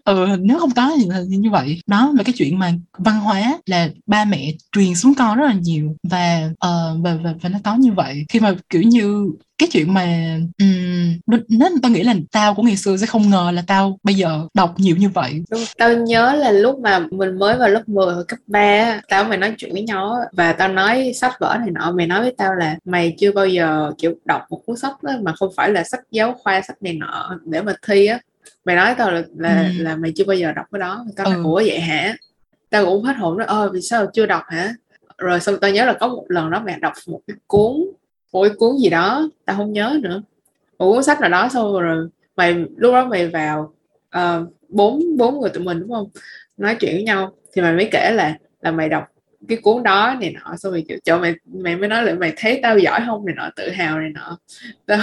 Ừ, 0.04 0.26
nếu 0.40 0.58
không 0.58 0.70
có 0.70 0.92
thì 0.96 1.04
là 1.06 1.20
như 1.28 1.50
vậy. 1.50 1.80
Đó 1.86 2.12
là 2.16 2.22
cái 2.22 2.32
chuyện 2.36 2.58
mà 2.58 2.72
văn 2.98 3.20
hóa 3.20 3.58
là 3.66 3.88
ba 4.06 4.24
mẹ 4.24 4.52
truyền 4.72 4.94
xuống 4.94 5.14
con 5.14 5.38
rất 5.38 5.46
là 5.46 5.54
nhiều. 5.54 5.96
Và 6.02 6.50
uh, 6.50 7.02
và, 7.02 7.14
và 7.22 7.34
và 7.42 7.48
nó 7.48 7.58
có 7.64 7.74
như 7.74 7.92
vậy. 7.92 8.24
Khi 8.28 8.40
mà 8.40 8.54
kiểu 8.70 8.82
như 8.82 9.30
cái 9.60 9.68
chuyện 9.72 9.94
mà 9.94 10.36
um, 10.58 11.36
nên 11.48 11.80
tao 11.82 11.92
nghĩ 11.92 12.02
là 12.02 12.14
tao 12.32 12.54
của 12.54 12.62
ngày 12.62 12.76
xưa 12.76 12.96
sẽ 12.96 13.06
không 13.06 13.30
ngờ 13.30 13.50
là 13.54 13.62
tao 13.66 13.98
bây 14.02 14.14
giờ 14.14 14.46
đọc 14.54 14.74
nhiều 14.76 14.96
như 14.96 15.08
vậy 15.08 15.42
Đúng. 15.50 15.60
tao 15.78 15.92
nhớ 15.96 16.34
là 16.34 16.50
lúc 16.50 16.78
mà 16.78 16.98
mình 17.10 17.38
mới 17.38 17.56
vào 17.56 17.68
lớp 17.68 17.88
10 17.88 18.06
ở 18.06 18.24
cấp 18.28 18.38
3 18.46 19.00
tao 19.08 19.24
mày 19.24 19.38
nói 19.38 19.54
chuyện 19.58 19.72
với 19.72 19.82
nhau 19.82 20.16
và 20.32 20.52
tao 20.52 20.68
nói 20.68 21.12
sách 21.14 21.32
vở 21.40 21.56
này 21.60 21.70
nọ 21.70 21.92
mày 21.92 22.06
nói 22.06 22.20
với 22.20 22.34
tao 22.38 22.54
là 22.54 22.76
mày 22.84 23.14
chưa 23.18 23.32
bao 23.32 23.46
giờ 23.46 23.92
kiểu 23.98 24.14
đọc 24.24 24.42
một 24.50 24.62
cuốn 24.66 24.76
sách 24.76 25.02
đó 25.02 25.12
mà 25.22 25.32
không 25.32 25.52
phải 25.56 25.70
là 25.70 25.84
sách 25.84 26.00
giáo 26.10 26.36
khoa 26.42 26.60
sách 26.60 26.82
này 26.82 26.94
nọ 26.94 27.38
để 27.44 27.62
mà 27.62 27.74
thi 27.86 28.06
á 28.06 28.18
mày 28.64 28.76
nói 28.76 28.94
tao 28.98 29.10
là 29.10 29.22
là, 29.36 29.62
ừ. 29.62 29.82
là 29.82 29.96
mày 29.96 30.12
chưa 30.16 30.24
bao 30.24 30.36
giờ 30.36 30.52
đọc 30.52 30.66
cái 30.72 30.78
đó 30.78 31.04
tao 31.16 31.26
ừ. 31.26 31.32
nói 31.32 31.42
ủa 31.44 31.62
vậy 31.66 31.80
hả 31.80 32.16
tao 32.70 32.86
cũng 32.86 33.04
hết 33.04 33.16
hồn 33.16 33.38
đó 33.38 33.44
ơ 33.48 33.70
vì 33.72 33.80
sao 33.80 34.06
chưa 34.14 34.26
đọc 34.26 34.42
hả 34.48 34.74
rồi 35.18 35.40
xong 35.40 35.60
tao 35.60 35.70
nhớ 35.70 35.84
là 35.84 35.92
có 35.92 36.08
một 36.08 36.24
lần 36.28 36.50
đó 36.50 36.62
mẹ 36.64 36.78
đọc 36.78 36.92
một 37.06 37.20
cái 37.26 37.36
cuốn 37.46 37.72
một 38.32 38.42
cái 38.42 38.52
cuốn 38.58 38.76
gì 38.76 38.90
đó? 38.90 39.28
Tao 39.44 39.56
không 39.56 39.72
nhớ 39.72 39.98
nữa. 40.02 40.22
Một 40.78 40.92
cuốn 40.92 41.02
sách 41.02 41.20
nào 41.20 41.30
đó 41.30 41.48
xong 41.48 41.80
rồi 41.80 42.08
mày 42.36 42.54
lúc 42.76 42.92
đó 42.92 43.06
mày 43.06 43.28
vào 43.28 43.74
uh, 44.16 44.54
bốn 44.68 45.16
bốn 45.16 45.40
người 45.40 45.50
tụi 45.50 45.64
mình 45.64 45.80
đúng 45.80 45.90
không? 45.90 46.08
Nói 46.56 46.76
chuyện 46.80 46.94
với 46.94 47.02
nhau. 47.02 47.32
Thì 47.54 47.62
mày 47.62 47.72
mới 47.72 47.88
kể 47.92 48.12
là 48.14 48.38
là 48.60 48.70
mày 48.70 48.88
đọc 48.88 49.04
cái 49.48 49.58
cuốn 49.62 49.82
đó 49.82 50.16
này 50.20 50.32
nọ. 50.32 50.56
Xong 50.56 50.72
rồi 50.72 50.84
kiểu 50.88 50.98
cho 51.04 51.18
mày 51.18 51.34
mày 51.46 51.76
mới 51.76 51.88
nói 51.88 52.02
là 52.04 52.14
mày 52.14 52.32
thấy 52.36 52.60
tao 52.62 52.78
giỏi 52.78 53.00
không 53.06 53.26
này 53.26 53.34
nọ 53.34 53.50
tự 53.56 53.70
hào 53.70 53.98
này 53.98 54.10
nọ. 54.14 54.38
Tao 54.86 54.98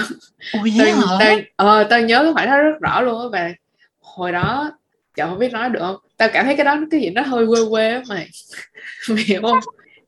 Ôi, 0.52 0.72
tao, 0.78 1.18
tao, 1.20 1.38
ờ, 1.56 1.84
tao 1.84 2.00
nhớ 2.00 2.22
cái 2.22 2.32
khoảnh 2.32 2.46
đó 2.46 2.58
rất 2.58 2.78
rõ 2.80 3.00
luôn 3.00 3.20
á 3.20 3.28
và 3.32 3.54
hồi 4.00 4.32
đó 4.32 4.70
chợ 5.14 5.26
không 5.26 5.38
biết 5.38 5.52
nói 5.52 5.70
được 5.70 5.80
không? 5.80 5.96
Tao 6.16 6.28
cảm 6.32 6.44
thấy 6.44 6.56
cái 6.56 6.64
đó 6.64 6.76
cái 6.90 7.00
gì 7.00 7.10
nó 7.10 7.22
hơi 7.22 7.46
quê 7.46 7.60
quê 7.70 7.90
á 7.90 8.02
mày. 8.08 8.28
Mày 9.08 9.24
hiểu 9.24 9.42
không 9.42 9.58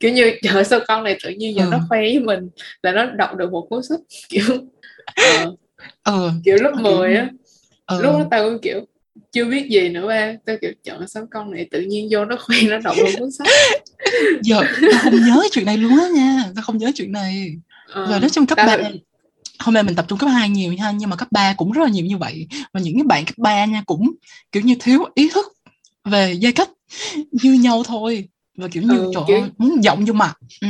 kiểu 0.00 0.12
như 0.12 0.32
trời 0.42 0.64
sao 0.64 0.80
con 0.88 1.04
này 1.04 1.18
tự 1.22 1.30
nhiên 1.30 1.56
giờ 1.56 1.64
ừ. 1.64 1.68
nó 1.70 1.78
khoe 1.88 2.00
với 2.00 2.18
mình 2.18 2.48
là 2.82 2.92
nó 2.92 3.04
đọc 3.04 3.36
được 3.36 3.52
một 3.52 3.66
cuốn 3.70 3.82
sách 3.82 4.00
kiểu 4.28 4.44
uh, 5.20 5.58
ừ. 6.04 6.30
kiểu 6.44 6.56
lớp 6.60 6.72
10 6.80 7.14
á. 7.14 7.28
Ừ. 7.86 8.02
lúc 8.02 8.12
đó 8.12 8.26
tao 8.30 8.44
cũng 8.44 8.58
kiểu 8.62 8.86
chưa 9.32 9.44
biết 9.44 9.66
gì 9.70 9.88
nữa 9.88 10.08
ba. 10.08 10.32
Tao 10.46 10.56
kiểu 10.60 10.72
chọn 10.84 11.08
sao 11.08 11.26
con 11.30 11.50
này 11.50 11.68
tự 11.70 11.80
nhiên 11.80 12.08
vô 12.10 12.24
nó 12.24 12.36
khoe 12.36 12.56
nó 12.62 12.78
đọc 12.78 12.96
một 12.96 13.10
cuốn 13.18 13.30
sách? 13.30 13.46
Giờ 14.42 14.60
tao 14.92 15.00
không 15.02 15.16
nhớ 15.16 15.42
chuyện 15.52 15.64
này 15.64 15.76
luôn 15.76 15.98
á 15.98 16.08
nha. 16.14 16.44
Tao 16.54 16.62
không 16.62 16.78
nhớ 16.78 16.90
chuyện 16.94 17.12
này. 17.12 17.54
Ờ, 17.92 18.06
rồi 18.10 18.20
nói 18.20 18.30
chung 18.30 18.46
cấp 18.46 18.58
ba 18.66 18.78
hôm 19.58 19.74
nay 19.74 19.82
mình 19.82 19.94
tập 19.94 20.04
trung 20.08 20.18
cấp 20.18 20.30
2 20.30 20.48
nhiều 20.48 20.72
nha 20.72 20.90
nhưng 20.90 21.10
mà 21.10 21.16
cấp 21.16 21.28
3 21.30 21.54
cũng 21.56 21.72
rất 21.72 21.82
là 21.82 21.88
nhiều 21.88 22.06
như 22.06 22.16
vậy. 22.16 22.46
Và 22.72 22.80
những 22.80 22.94
cái 22.94 23.04
bạn 23.04 23.24
cấp 23.24 23.38
3 23.38 23.64
nha 23.64 23.82
cũng 23.86 24.12
kiểu 24.52 24.62
như 24.62 24.74
thiếu 24.80 25.04
ý 25.14 25.30
thức 25.34 25.46
về 26.04 26.32
giai 26.32 26.52
cấp 26.52 26.68
như 27.32 27.52
nhau 27.52 27.82
thôi 27.86 28.28
và 28.56 28.68
kiểu 28.68 28.82
như 28.82 28.98
ừ, 28.98 29.10
trời 29.14 29.22
kiểu... 29.26 29.40
muốn 29.58 29.84
giọng 29.84 30.04
vô 30.04 30.12
mặt 30.12 30.34
ừ. 30.60 30.68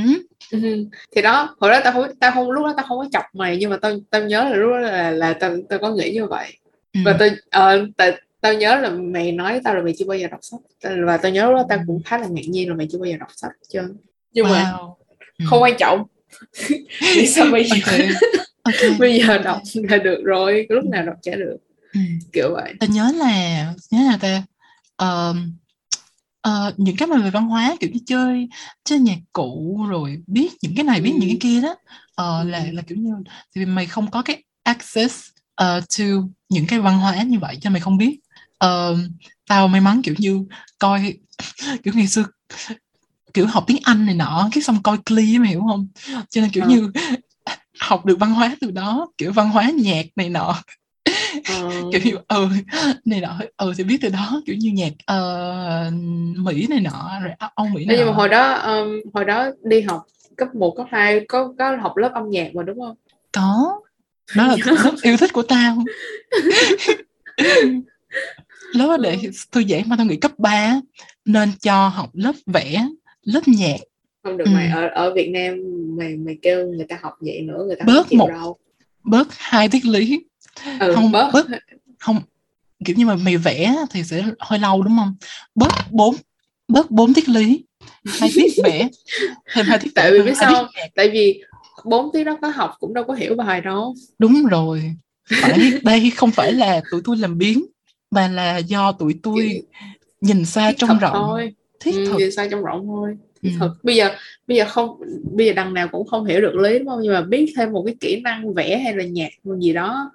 Ừ. 0.50 0.86
thì 1.16 1.22
đó 1.22 1.56
hồi 1.60 1.70
đó 1.70 1.80
tao 1.84 1.92
không 1.92 2.04
tao 2.20 2.32
không 2.32 2.50
lúc 2.50 2.64
đó 2.64 2.74
tao 2.76 2.86
không 2.86 2.98
có 2.98 3.08
chọc 3.12 3.24
mày 3.32 3.56
nhưng 3.56 3.70
mà 3.70 3.76
tao 3.82 3.92
tao 4.10 4.22
nhớ 4.22 4.44
là 4.44 4.56
lúc 4.56 4.70
đó 4.70 4.78
là 4.78 5.10
là 5.10 5.32
tao 5.32 5.56
tao 5.68 5.78
có 5.78 5.90
nghĩ 5.90 6.12
như 6.14 6.26
vậy 6.26 6.52
ừ. 6.92 7.00
và 7.04 7.16
tao 7.18 7.28
uh, 7.28 7.88
tao 7.96 8.10
tao 8.40 8.54
nhớ 8.54 8.80
là 8.80 8.90
mày 8.90 9.32
nói 9.32 9.60
tao 9.64 9.74
là 9.74 9.82
mày 9.82 9.94
chưa 9.98 10.04
bao 10.04 10.18
giờ 10.18 10.28
đọc 10.30 10.40
sách 10.42 10.60
và 11.06 11.16
tao 11.16 11.32
nhớ 11.32 11.46
lúc 11.46 11.56
đó 11.56 11.64
tao 11.68 11.78
ừ. 11.78 11.84
cũng 11.86 12.02
khá 12.02 12.18
là 12.18 12.26
ngạc 12.26 12.48
nhiên 12.48 12.68
là 12.68 12.74
mày 12.74 12.88
chưa 12.92 12.98
bao 12.98 13.06
giờ 13.06 13.16
đọc 13.20 13.28
sách 13.36 13.52
chứ 13.68 13.80
nhưng 14.32 14.46
wow. 14.46 14.50
mà 14.50 14.72
ừ. 15.38 15.44
không 15.48 15.62
quan 15.62 15.74
trọng 15.78 16.04
vì 17.14 17.26
sao 17.26 17.46
bây 17.52 17.64
giờ 17.64 17.76
okay. 17.84 18.08
Okay. 18.62 18.90
bây 18.98 19.18
giờ 19.18 19.38
đọc 19.38 19.60
là 19.74 19.96
được 19.96 20.20
rồi 20.24 20.66
lúc 20.68 20.84
nào 20.84 21.06
đọc 21.06 21.16
chả 21.22 21.34
được 21.34 21.56
ừ. 21.92 22.00
kiểu 22.32 22.54
vậy 22.54 22.74
tao 22.80 22.90
nhớ 22.90 23.12
là 23.18 23.66
nhớ 23.90 23.98
là 24.10 24.18
tao 24.20 24.42
uh, 25.30 25.36
Ờ, 26.42 26.74
những 26.76 26.96
cái 26.96 27.08
mà 27.08 27.16
về 27.18 27.30
văn 27.30 27.48
hóa, 27.48 27.76
kiểu 27.80 27.90
như, 27.90 28.00
chơi 28.06 28.48
chơi 28.84 28.98
nhạc 28.98 29.18
cụ 29.32 29.76
rồi 29.88 30.22
biết 30.26 30.52
những 30.62 30.72
cái 30.76 30.84
này, 30.84 31.00
biết 31.00 31.12
những 31.18 31.28
cái 31.30 31.38
kia 31.40 31.60
đó, 31.60 31.74
ờ, 32.14 32.44
là 32.44 32.64
là, 32.72 32.82
kiểu 32.82 32.98
như, 32.98 33.10
thì 33.56 33.64
mày 33.64 33.86
không 33.86 34.10
có 34.10 34.22
cái 34.22 34.42
access, 34.62 35.28
ờ, 35.54 35.80
to 35.98 36.04
những 36.48 36.66
cái 36.66 36.78
văn 36.80 36.98
hóa 36.98 37.22
như 37.22 37.38
vậy 37.38 37.58
cho 37.60 37.70
mày 37.70 37.80
không 37.80 37.96
biết. 37.98 38.18
Ờ, 38.58 38.96
tao 39.48 39.68
may 39.68 39.80
mắn, 39.80 40.02
kiểu 40.02 40.14
như, 40.18 40.44
coi 40.78 41.14
kiểu, 41.84 41.94
ngày 41.96 42.06
xưa, 42.08 42.24
kiểu, 43.34 43.46
học 43.46 43.64
tiếng 43.66 43.78
Anh 43.82 44.06
này 44.06 44.14
nọ, 44.14 44.48
cái 44.52 44.62
xong 44.62 44.82
coi 44.82 44.98
Glee 45.06 45.38
mày 45.38 45.48
hiểu 45.48 45.60
không? 45.68 45.88
Cho 46.30 46.40
nên, 46.40 46.50
kiểu 46.50 46.62
Ờ. 46.62 46.68
như, 46.68 46.92
học 47.80 48.06
được 48.06 48.18
văn 48.20 48.32
hóa 48.34 48.56
từ 48.60 48.70
đó, 48.70 49.08
kiểu, 49.18 49.32
văn 49.32 49.50
hóa 49.50 49.70
nhạc 49.76 50.06
này 50.16 50.28
nọ 50.30 50.56
ờ. 51.54 51.70
kiểu 51.92 52.00
như 52.04 52.16
ừ 52.28 52.48
này 53.04 53.20
nọ 53.20 53.38
ừ 53.56 53.72
thì 53.76 53.84
biết 53.84 53.98
từ 54.02 54.08
đó 54.08 54.42
kiểu 54.46 54.56
như 54.56 54.70
nhạc 54.70 54.92
uh, 55.12 55.92
mỹ 56.36 56.66
này 56.70 56.80
nọ 56.80 57.20
rồi 57.22 57.32
âu 57.54 57.66
mỹ 57.66 57.84
này 57.84 57.96
nhưng 57.96 58.06
mà 58.06 58.12
hồi 58.12 58.28
đó 58.28 58.52
um, 58.52 59.00
hồi 59.14 59.24
đó 59.24 59.50
đi 59.62 59.80
học 59.80 60.06
cấp 60.36 60.54
1, 60.54 60.74
cấp 60.76 60.86
2 60.90 61.20
có 61.28 61.52
có 61.58 61.76
học 61.76 61.96
lớp 61.96 62.10
âm 62.14 62.30
nhạc 62.30 62.54
mà 62.54 62.62
đúng 62.62 62.80
không 62.80 62.96
có 63.32 63.80
đó 64.36 64.46
là 64.46 64.56
lớp 64.84 64.94
yêu 65.02 65.16
thích 65.16 65.32
của 65.32 65.42
tao 65.42 65.76
lớp 68.72 68.96
để 69.02 69.18
ừ. 69.22 69.30
thư 69.52 69.62
giãn 69.68 69.82
mà 69.86 69.96
tao 69.96 70.06
nghĩ 70.06 70.16
cấp 70.16 70.32
3 70.38 70.80
nên 71.24 71.48
cho 71.60 71.88
học 71.88 72.10
lớp 72.12 72.32
vẽ 72.46 72.86
lớp 73.22 73.40
nhạc 73.46 73.76
không 74.22 74.36
được 74.36 74.44
ừ. 74.44 74.50
mày 74.54 74.68
ở 74.68 74.88
ở 74.88 75.14
Việt 75.14 75.30
Nam 75.30 75.58
mày 75.98 76.16
mày 76.16 76.36
kêu 76.42 76.66
người 76.66 76.86
ta 76.88 76.98
học 77.02 77.12
vậy 77.20 77.40
nữa 77.40 77.64
người 77.66 77.76
ta 77.76 77.84
bớt 77.86 78.12
một 78.12 78.28
đâu. 78.28 78.56
bớt 79.04 79.28
hai 79.30 79.68
tiết 79.68 79.84
lý 79.84 80.24
ừ, 80.80 80.92
không 80.94 81.12
bớt. 81.12 81.30
bớt. 81.32 81.46
Không 81.98 82.20
kiểu 82.84 82.96
như 82.96 83.06
mà 83.06 83.14
mày 83.14 83.36
vẽ 83.36 83.76
thì 83.90 84.04
sẽ 84.04 84.24
hơi 84.38 84.58
lâu 84.58 84.82
đúng 84.82 84.96
không? 84.98 85.14
Bớt 85.54 85.72
bốn 85.90 86.14
bớt 86.68 86.90
bốn 86.90 87.14
tiết 87.14 87.28
lý. 87.28 87.64
Hai 88.04 88.30
tiết 88.34 88.52
vẽ 88.64 88.88
thêm 89.52 89.66
hai 89.66 89.78
tiết 89.78 89.90
tại 89.94 90.12
vì 90.12 90.22
biết 90.22 90.36
sao 90.40 90.68
tại 90.94 91.10
vì 91.10 91.42
bốn 91.84 92.12
tiết 92.12 92.24
đó 92.24 92.38
có 92.42 92.48
học 92.48 92.70
cũng 92.80 92.94
đâu 92.94 93.04
có 93.04 93.14
hiểu 93.14 93.34
bài 93.34 93.60
đâu. 93.60 93.94
Đúng 94.18 94.46
rồi. 94.46 94.94
Phải 95.40 95.72
đây 95.82 96.12
không 96.16 96.30
phải 96.30 96.52
là 96.52 96.80
tụi 96.90 97.00
tôi 97.04 97.16
làm 97.16 97.38
biến 97.38 97.66
mà 98.10 98.28
là 98.28 98.56
do 98.56 98.92
tụi 98.92 99.14
tôi 99.22 99.62
nhìn 100.20 100.44
xa 100.44 100.72
trông 100.72 100.98
rộng. 100.98 101.12
thôi. 101.12 101.54
Thiết 101.80 101.94
ừ, 101.94 102.04
thực. 102.06 102.18
nhìn 102.18 102.32
xa 102.32 102.48
trông 102.50 102.62
rộng 102.62 102.86
thôi. 102.86 103.16
Ừ. 103.42 103.50
thật 103.58 103.74
bây 103.82 103.96
giờ 103.96 104.10
bây 104.46 104.56
giờ 104.56 104.64
không 104.68 105.00
bây 105.32 105.46
giờ 105.46 105.52
đằng 105.52 105.74
nào 105.74 105.88
cũng 105.88 106.06
không 106.06 106.24
hiểu 106.24 106.40
được 106.40 106.54
lý 106.54 106.78
đúng 106.78 106.88
không? 106.88 107.00
Nhưng 107.02 107.12
mà 107.12 107.22
biết 107.22 107.52
thêm 107.56 107.72
một 107.72 107.82
cái 107.86 107.96
kỹ 108.00 108.20
năng 108.20 108.54
vẽ 108.54 108.78
hay 108.78 108.96
là 108.96 109.04
nhạc 109.04 109.30
gì 109.60 109.72
đó 109.72 110.10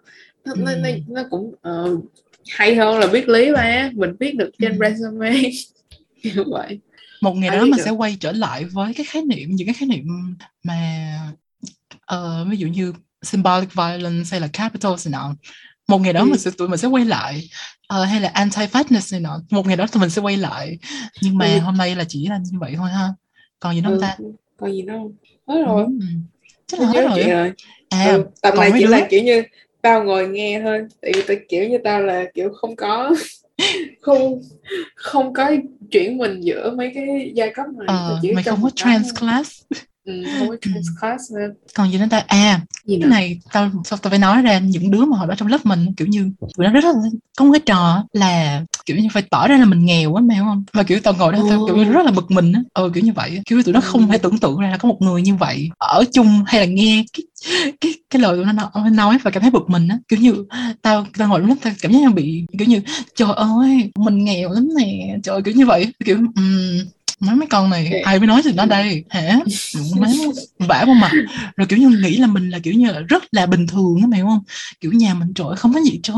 nó, 0.45 0.53
ừ. 0.53 0.75
nó, 0.77 0.89
nó 1.07 1.23
cũng 1.29 1.55
uh, 1.69 2.05
hay 2.49 2.75
hơn 2.75 2.99
là 2.99 3.07
biết 3.07 3.29
lý 3.29 3.51
mà 3.51 3.91
mình 3.93 4.15
biết 4.19 4.35
được 4.35 4.51
trên 4.59 4.71
ừ. 4.71 4.77
resume 4.81 5.41
như 6.23 6.43
vậy 6.51 6.79
một 7.21 7.35
ngày 7.35 7.49
đó 7.49 7.61
mình 7.61 7.71
được. 7.71 7.83
sẽ 7.85 7.91
quay 7.91 8.17
trở 8.19 8.31
lại 8.31 8.65
với 8.65 8.93
cái 8.93 9.05
khái 9.05 9.21
niệm 9.21 9.55
những 9.55 9.67
cái 9.67 9.73
khái 9.73 9.87
niệm 9.87 10.35
mà 10.63 11.11
uh, 12.13 12.47
ví 12.47 12.57
dụ 12.57 12.67
như 12.67 12.93
symbolic 13.21 13.73
violence 13.73 14.29
hay 14.31 14.39
là 14.39 14.47
capital 14.53 14.91
này 14.91 15.11
nọ 15.11 15.35
một 15.87 16.01
ngày 16.01 16.13
đó 16.13 16.21
ừ. 16.21 16.25
mình 16.25 16.39
sẽ 16.39 16.51
tụi 16.57 16.67
mình 16.67 16.79
sẽ 16.79 16.87
quay 16.87 17.05
lại 17.05 17.49
uh, 17.93 18.07
hay 18.07 18.21
là 18.21 18.31
anti 18.33 18.61
fatness 18.61 19.11
này 19.11 19.19
nọ 19.19 19.39
một 19.49 19.67
ngày 19.67 19.77
đó 19.77 19.87
tụi 19.87 20.01
mình 20.01 20.09
sẽ 20.09 20.21
quay 20.21 20.37
lại 20.37 20.77
nhưng 21.21 21.37
mà 21.37 21.45
ừ. 21.45 21.59
hôm 21.59 21.77
nay 21.77 21.95
là 21.95 22.03
chỉ 22.07 22.27
là 22.27 22.37
như 22.37 22.59
vậy 22.59 22.73
thôi 22.77 22.89
ha 22.89 23.09
còn 23.59 23.75
gì 23.75 23.81
nữa 23.81 23.89
ừ. 23.89 23.99
ta 24.01 24.17
còn 24.57 24.71
gì 24.71 24.81
đâu 24.81 25.13
hết 25.47 25.63
rồi 25.65 25.83
ừ. 25.83 26.05
chắc 26.67 26.79
là 26.79 26.87
hết 26.87 27.01
rồi. 27.01 27.23
rồi 27.23 27.51
à 27.89 28.05
ừ. 28.05 28.25
tập 28.41 28.53
này 28.57 28.71
chỉ 28.79 28.85
là 28.85 29.07
kiểu 29.09 29.23
như 29.23 29.43
tao 29.85 30.03
ngồi 30.03 30.27
nghe 30.27 30.61
thôi. 30.63 30.81
Tại 31.01 31.11
vì 31.15 31.21
tao 31.27 31.37
kiểu 31.49 31.69
như 31.69 31.77
tao 31.83 32.01
là 32.01 32.25
kiểu 32.33 32.49
không 32.53 32.75
có 32.75 33.15
không 34.01 34.41
không 34.95 35.33
có 35.33 35.51
chuyển 35.91 36.17
mình 36.17 36.41
giữa 36.41 36.73
mấy 36.77 36.91
cái 36.95 37.31
giai 37.35 37.53
cấp 37.53 37.65
này. 37.77 37.87
Ờ, 37.87 38.19
mày 38.33 38.43
không 38.43 38.59
có 38.63 38.69
trans 38.75 39.13
class 39.19 39.19
không 39.19 39.19
có 39.19 39.19
trans 39.19 39.19
class. 39.19 39.63
nữa. 39.71 39.77
còn 41.75 41.91
gì 41.91 41.97
nữa 41.97 42.05
ta? 42.09 42.23
À 42.27 42.59
gì 42.85 42.97
cái 43.01 43.09
này 43.09 43.39
tao 43.53 43.71
tao 43.89 43.97
tao 44.01 44.09
phải 44.09 44.19
nói 44.19 44.41
ra 44.41 44.59
những 44.59 44.91
đứa 44.91 45.05
mà 45.05 45.17
hồi 45.17 45.27
đó 45.27 45.35
trong 45.37 45.47
lớp 45.47 45.65
mình 45.65 45.93
kiểu 45.97 46.07
như 46.07 46.31
tụi 46.39 46.65
nó 46.65 46.71
rất 46.71 46.83
là 46.85 46.91
có 47.37 47.45
một 47.45 47.51
cái 47.53 47.59
trò 47.65 48.03
là 48.13 48.63
kiểu 48.85 48.97
như 48.97 49.07
phải 49.13 49.23
tỏ 49.29 49.47
ra 49.47 49.57
là 49.57 49.65
mình 49.65 49.85
nghèo 49.85 50.15
á 50.15 50.21
mày 50.21 50.37
hiểu 50.37 50.45
không? 50.45 50.63
Và 50.73 50.83
kiểu 50.83 50.99
tao 51.03 51.13
ngồi 51.13 51.33
đó 51.33 51.39
tao 51.49 51.65
kiểu 51.67 51.75
như 51.75 51.83
rất 51.83 52.05
là 52.05 52.11
bực 52.11 52.31
mình 52.31 52.53
á. 52.53 52.61
Ờ 52.73 52.89
kiểu 52.93 53.03
như 53.03 53.13
vậy 53.13 53.41
kiểu 53.45 53.63
tụi 53.63 53.73
nó 53.73 53.79
không 53.81 54.01
Ừ. 54.01 54.07
thể 54.11 54.17
tưởng 54.17 54.37
tượng 54.37 54.59
ra 54.59 54.69
là 54.69 54.77
có 54.77 54.89
một 54.89 54.97
người 55.01 55.21
như 55.21 55.35
vậy 55.35 55.69
ở 55.77 56.03
chung 56.13 56.43
hay 56.47 56.59
là 56.61 56.65
nghe 56.67 57.05
cái 57.13 57.23
cái 57.81 57.93
cái 58.09 58.21
lời 58.21 58.35
tụi 58.35 58.45
nó 58.45 58.89
nói, 58.89 59.17
và 59.23 59.31
cảm 59.31 59.41
thấy 59.41 59.51
bực 59.51 59.69
mình 59.69 59.87
á. 59.87 59.97
Kiểu 60.07 60.19
như 60.19 60.45
tao 60.81 61.05
tao 61.17 61.27
ngồi 61.27 61.39
lúc 61.41 61.57
tao 61.61 61.73
cảm 61.81 61.91
giác 61.91 61.99
như 61.99 62.09
bị 62.09 62.45
kiểu 62.59 62.67
như 62.67 62.81
trời 63.15 63.29
ơi 63.35 63.91
mình 63.99 64.23
nghèo 64.23 64.49
lắm 64.51 64.67
nè 64.77 65.17
trời 65.23 65.41
kiểu 65.41 65.53
như 65.53 65.65
vậy 65.65 65.93
kiểu 66.05 66.17
um, 66.17 66.77
mấy 67.19 67.35
mấy 67.35 67.47
con 67.47 67.69
này 67.69 68.01
ai 68.01 68.19
mới 68.19 68.27
nói 68.27 68.41
từ 68.45 68.53
nó 68.53 68.65
đây? 68.65 69.03
Hả? 69.09 69.39
Mấy 69.99 70.19
vả 70.59 70.83
vào 70.85 70.95
mặt. 70.95 71.11
Rồi 71.55 71.67
kiểu 71.67 71.79
như 71.79 71.89
nghĩ 71.89 72.17
là 72.17 72.27
mình 72.27 72.49
là 72.49 72.59
kiểu 72.59 72.73
như 72.73 72.91
là 72.91 72.99
rất 72.99 73.23
là 73.31 73.45
bình 73.45 73.67
thường 73.67 73.97
á 74.01 74.07
mày 74.07 74.21
không? 74.21 74.43
Kiểu 74.81 74.91
nhà 74.91 75.13
mình 75.13 75.33
trời 75.35 75.47
ơi, 75.47 75.57
không 75.57 75.73
có 75.73 75.79
gì 75.81 75.99
trơn. 76.03 76.15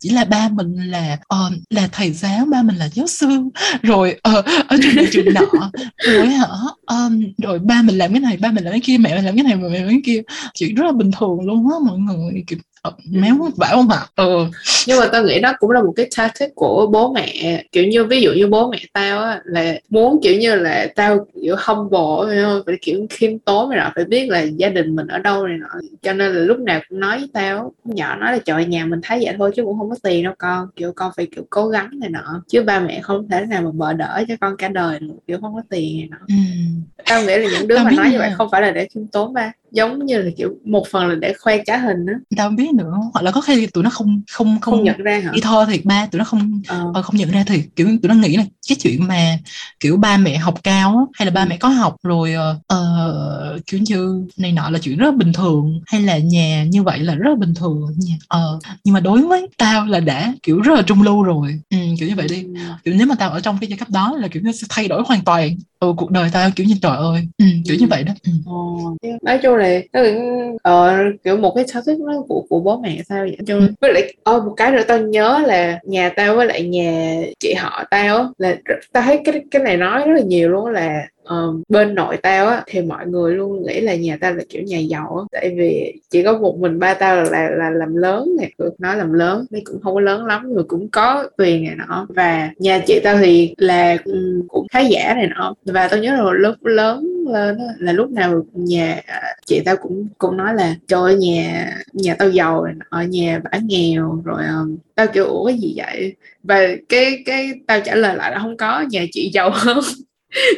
Chỉ 0.00 0.08
là 0.10 0.24
ba 0.24 0.48
mình 0.48 0.76
là 0.76 1.18
ờ, 1.26 1.50
là 1.70 1.88
thầy 1.92 2.12
giáo 2.12 2.46
ba 2.46 2.62
mình 2.62 2.76
là 2.76 2.88
giáo 2.88 3.06
sư. 3.06 3.28
Rồi 3.82 4.16
ờ, 4.22 4.42
ở 4.68 4.76
trường 4.82 4.96
này 4.96 5.06
trường 5.12 5.34
nọ. 5.34 5.70
Rồi 5.98 6.26
hả 6.26 6.46
um, 6.86 7.22
rồi 7.42 7.58
ba 7.58 7.82
mình 7.82 7.98
làm 7.98 8.12
cái 8.12 8.20
này 8.20 8.36
ba 8.36 8.50
mình 8.50 8.64
làm 8.64 8.70
cái 8.70 8.80
kia 8.80 8.98
mẹ 8.98 9.14
mình 9.14 9.24
làm 9.24 9.36
cái 9.36 9.44
này 9.44 9.56
mẹ 9.56 9.62
mình 9.62 9.80
làm 9.82 9.88
cái 9.88 10.00
kia. 10.04 10.22
Chuyện 10.54 10.74
rất 10.74 10.84
là 10.84 10.92
bình 10.92 11.10
thường 11.18 11.40
luôn 11.46 11.70
á 11.70 11.76
mọi 11.86 11.98
người. 11.98 12.44
Kiểu 12.46 12.58
méo 13.10 13.34
vả 13.56 13.68
vào 13.72 13.82
mặt 13.82 14.06
ờ 14.14 14.46
nhưng 14.86 15.00
mà 15.00 15.06
tao 15.12 15.24
nghĩ 15.24 15.40
đó 15.40 15.52
cũng 15.58 15.70
là 15.70 15.82
một 15.82 15.92
cái 15.96 16.08
tactic 16.16 16.54
của 16.54 16.86
bố 16.92 17.12
mẹ. 17.12 17.62
Kiểu 17.72 17.84
như 17.84 18.04
ví 18.04 18.20
dụ 18.20 18.32
như 18.32 18.46
bố 18.46 18.70
mẹ 18.70 18.78
tao 18.92 19.20
á 19.22 19.40
là 19.44 19.74
muốn 19.88 20.20
kiểu 20.22 20.36
như 20.36 20.54
là 20.54 20.86
tao 20.94 21.26
kiểu 21.42 21.56
humble 21.58 22.26
phải 22.34 22.42
không? 22.42 22.62
Phải 22.66 22.74
kiểu 22.82 23.06
khiêm 23.10 23.38
tốn 23.38 23.70
này 23.70 23.78
nọ 23.78 23.92
phải 23.94 24.04
biết 24.04 24.30
là 24.30 24.40
gia 24.40 24.68
đình 24.68 24.96
mình 24.96 25.06
ở 25.06 25.18
đâu 25.18 25.46
này 25.46 25.58
nọ. 25.58 25.68
Cho 26.02 26.12
nên 26.12 26.32
là 26.34 26.40
lúc 26.40 26.58
nào 26.58 26.80
cũng 26.88 27.00
nói 27.00 27.18
với 27.18 27.28
tao 27.32 27.72
nhỏ 27.84 28.16
nói 28.16 28.32
là 28.32 28.38
trời 28.44 28.66
nhà 28.66 28.86
mình 28.86 29.00
thấy 29.02 29.20
vậy 29.24 29.34
thôi 29.38 29.52
chứ 29.56 29.62
cũng 29.64 29.78
không 29.78 29.90
có 29.90 29.96
tiền 30.02 30.24
đâu 30.24 30.34
con. 30.38 30.68
Kiểu 30.76 30.92
con 30.96 31.12
phải 31.16 31.26
kiểu 31.26 31.44
cố 31.50 31.68
gắng 31.68 31.90
này 31.92 32.10
nọ 32.10 32.42
chứ 32.48 32.62
ba 32.62 32.80
mẹ 32.80 33.00
không 33.00 33.28
thể 33.28 33.46
nào 33.46 33.62
mà 33.62 33.70
bợ 33.74 33.92
đỡ 33.92 34.24
cho 34.28 34.34
con 34.40 34.56
cả 34.56 34.68
đời 34.68 34.98
được 34.98 35.14
kiểu 35.26 35.38
không 35.40 35.54
có 35.54 35.62
tiền 35.70 35.98
này 35.98 36.08
nọ. 36.10 36.26
Ừ. 36.28 36.34
tao 37.06 37.22
nghĩ 37.22 37.36
là 37.36 37.48
những 37.58 37.68
đứa 37.68 37.76
Tao 37.76 37.84
mà 37.84 37.90
nói 37.90 38.10
như 38.10 38.18
vậy 38.18 38.30
không 38.38 38.48
phải 38.50 38.62
là 38.62 38.70
để 38.70 38.88
khiêm 38.94 39.06
tốn 39.06 39.32
ba 39.32 39.52
giống 39.74 40.06
như 40.06 40.18
là 40.22 40.30
kiểu 40.36 40.48
một 40.64 40.86
phần 40.90 41.06
là 41.08 41.14
để 41.14 41.34
khoe 41.40 41.58
cá 41.66 41.76
hình 41.78 42.06
á 42.06 42.14
tao 42.36 42.48
không 42.48 42.56
biết 42.56 42.72
nữa 42.74 42.94
hoặc 43.12 43.22
là 43.22 43.30
có 43.30 43.40
khi 43.40 43.66
tụi 43.66 43.84
nó 43.84 43.90
không 43.90 44.22
không 44.30 44.58
không 44.60 44.74
không 44.74 44.84
nhận 44.84 44.98
ra 45.02 45.18
hả 45.24 45.30
đi 45.34 45.40
thơ 45.40 45.66
thiệt 45.68 45.84
ba 45.84 46.06
tụi 46.06 46.18
nó 46.18 46.24
không 46.24 46.62
ờ 46.68 46.90
ờ, 46.94 47.02
không 47.02 47.16
nhận 47.16 47.30
ra 47.30 47.44
thì 47.46 47.62
kiểu 47.76 47.88
tụi 48.02 48.08
nó 48.08 48.14
nghĩ 48.14 48.36
là 48.36 48.44
cái 48.68 48.76
chuyện 48.80 49.06
mà 49.08 49.38
kiểu 49.80 49.96
ba 49.96 50.16
mẹ 50.16 50.36
học 50.38 50.54
cao 50.64 50.96
á, 50.98 51.02
hay 51.14 51.26
là 51.26 51.32
ba 51.32 51.40
Ừ. 51.42 51.46
mẹ 51.48 51.56
có 51.56 51.68
học 51.68 51.96
rồi 52.02 52.32
ờ, 52.34 52.58
ờ, 52.66 53.58
kiểu 53.66 53.80
như 53.88 54.26
này 54.36 54.52
nọ 54.52 54.70
là 54.70 54.78
chuyện 54.78 54.98
rất 54.98 55.06
là 55.06 55.12
bình 55.16 55.32
thường 55.32 55.80
hay 55.86 56.00
là 56.02 56.18
nhà 56.18 56.64
như 56.64 56.82
vậy 56.82 56.98
là 56.98 57.14
rất 57.14 57.30
là 57.30 57.36
bình 57.36 57.54
thường 57.54 57.86
nha 57.98 58.14
ờ, 58.28 58.58
nhưng 58.84 58.94
mà 58.94 59.00
đối 59.00 59.22
với 59.22 59.48
tao 59.58 59.86
là 59.86 60.00
đã 60.00 60.34
kiểu 60.42 60.60
rất 60.60 60.74
là 60.76 60.82
trung 60.82 61.02
lưu 61.02 61.22
rồi 61.22 61.60
ừ, 61.70 61.76
kiểu 61.98 62.08
như 62.08 62.14
vậy 62.16 62.28
đi 62.28 62.42
Ừ. 62.44 62.60
kiểu 62.84 62.94
nếu 62.94 63.06
mà 63.06 63.14
tao 63.14 63.30
ở 63.30 63.40
trong 63.40 63.58
cái 63.60 63.68
giai 63.68 63.78
cấp 63.78 63.88
đó 63.90 64.16
là 64.20 64.28
kiểu 64.28 64.42
nó 64.46 64.52
sẽ 64.52 64.66
thay 64.70 64.88
đổi 64.88 65.02
hoàn 65.06 65.24
toàn 65.24 65.56
ừ, 65.80 65.92
cuộc 65.96 66.10
đời 66.10 66.30
tao 66.32 66.50
kiểu 66.56 66.66
như 66.66 66.74
trời 66.82 66.96
ơi 66.96 67.28
ừ, 67.38 67.44
kiểu 67.66 67.76
như 67.76 67.86
Ừ. 67.86 67.90
vậy 67.90 68.02
đó 68.04 68.12
ừ. 68.22 68.32
Ồ, 68.46 68.96
nói 69.22 69.38
chung 69.42 69.54
là 69.54 69.63
nó 69.92 70.00
cũng 70.04 70.56
ờ, 70.62 70.96
kiểu 71.24 71.36
một 71.36 71.52
cái 71.56 71.66
sở 71.66 71.80
thích 71.86 71.96
nó 72.00 72.22
của 72.28 72.44
của 72.48 72.60
bố 72.60 72.80
mẹ 72.80 73.02
tao 73.08 73.24
vậy. 73.24 73.36
Chung 73.46 73.60
Ừ. 73.60 73.66
với 73.80 73.92
lại 73.92 74.14
ờ, 74.24 74.40
một 74.40 74.54
cái 74.56 74.70
nữa 74.70 74.82
tao 74.88 74.98
nhớ 74.98 75.42
là 75.46 75.78
nhà 75.84 76.08
tao 76.16 76.36
với 76.36 76.46
lại 76.46 76.62
nhà 76.68 77.20
chị 77.40 77.54
họ 77.54 77.84
tao 77.90 78.16
á 78.16 78.24
là 78.38 78.56
tao 78.92 79.02
thấy 79.02 79.20
cái 79.24 79.44
cái 79.50 79.62
này 79.62 79.76
nói 79.76 80.02
rất 80.06 80.14
là 80.14 80.20
nhiều 80.20 80.48
luôn 80.48 80.66
là 80.66 81.06
ờ, 81.24 81.52
bên 81.68 81.94
nội 81.94 82.16
tao 82.16 82.46
á 82.46 82.62
thì 82.66 82.80
mọi 82.82 83.06
người 83.06 83.34
luôn 83.34 83.66
nghĩ 83.66 83.80
là 83.80 83.94
nhà 83.94 84.18
tao 84.20 84.34
là 84.34 84.42
kiểu 84.48 84.62
nhà 84.62 84.78
giàu 84.78 85.16
á. 85.18 85.24
Tại 85.40 85.54
vì 85.58 85.92
chỉ 86.10 86.22
có 86.22 86.38
một 86.38 86.56
mình 86.58 86.78
ba 86.78 86.94
tao 86.94 87.16
là 87.16 87.22
là, 87.30 87.50
là 87.50 87.70
làm 87.70 87.96
lớn 87.96 88.28
nè 88.40 88.48
được 88.58 88.74
nói 88.78 88.96
làm 88.96 89.12
lớn 89.12 89.46
nhưng 89.50 89.64
cũng 89.64 89.80
không 89.82 89.94
có 89.94 90.00
lớn 90.00 90.26
lắm 90.26 90.52
mà 90.56 90.62
cũng 90.68 90.88
có 90.88 91.24
tiền 91.38 91.64
này 91.64 91.74
nọ. 91.88 92.06
Và 92.08 92.50
nhà 92.58 92.78
chị 92.86 93.00
tao 93.04 93.16
thì 93.18 93.54
là 93.58 93.96
ừ, 94.04 94.42
cũng 94.48 94.66
khá 94.72 94.80
giả 94.80 95.14
này 95.14 95.26
nọ. 95.36 95.54
Và 95.64 95.88
tao 95.88 96.00
nhớ 96.00 96.10
là 96.16 96.32
lúc 96.32 96.64
lớn 96.64 97.13
lên 97.28 97.58
á, 97.58 97.64
là 97.78 97.92
lúc 97.92 98.10
nào 98.10 98.46
nhà 98.52 99.00
à, 99.06 99.34
chị 99.46 99.60
tao 99.64 99.76
cũng 99.76 100.08
cũng 100.18 100.36
nói 100.36 100.54
là 100.54 100.74
trời 100.88 101.14
nhà 101.14 101.70
nhà 101.92 102.14
tao 102.18 102.30
giàu 102.30 102.66
nọ 102.90 103.00
nhà 103.00 103.40
bả 103.44 103.58
nghèo 103.62 104.22
rồi 104.24 104.42
um, 104.46 104.76
tao 104.94 105.06
kiểu 105.06 105.24
ủa 105.24 105.46
cái 105.46 105.58
gì 105.58 105.74
vậy? 105.76 106.14
Và 106.42 106.68
cái 106.88 107.22
cái 107.26 107.50
tao 107.66 107.80
trả 107.80 107.94
lời 107.94 108.16
lại 108.16 108.30
là 108.30 108.38
không 108.38 108.56
có 108.56 108.84
nhà 108.90 109.04
chị 109.12 109.30
giàu 109.34 109.50
hơn. 109.54 109.78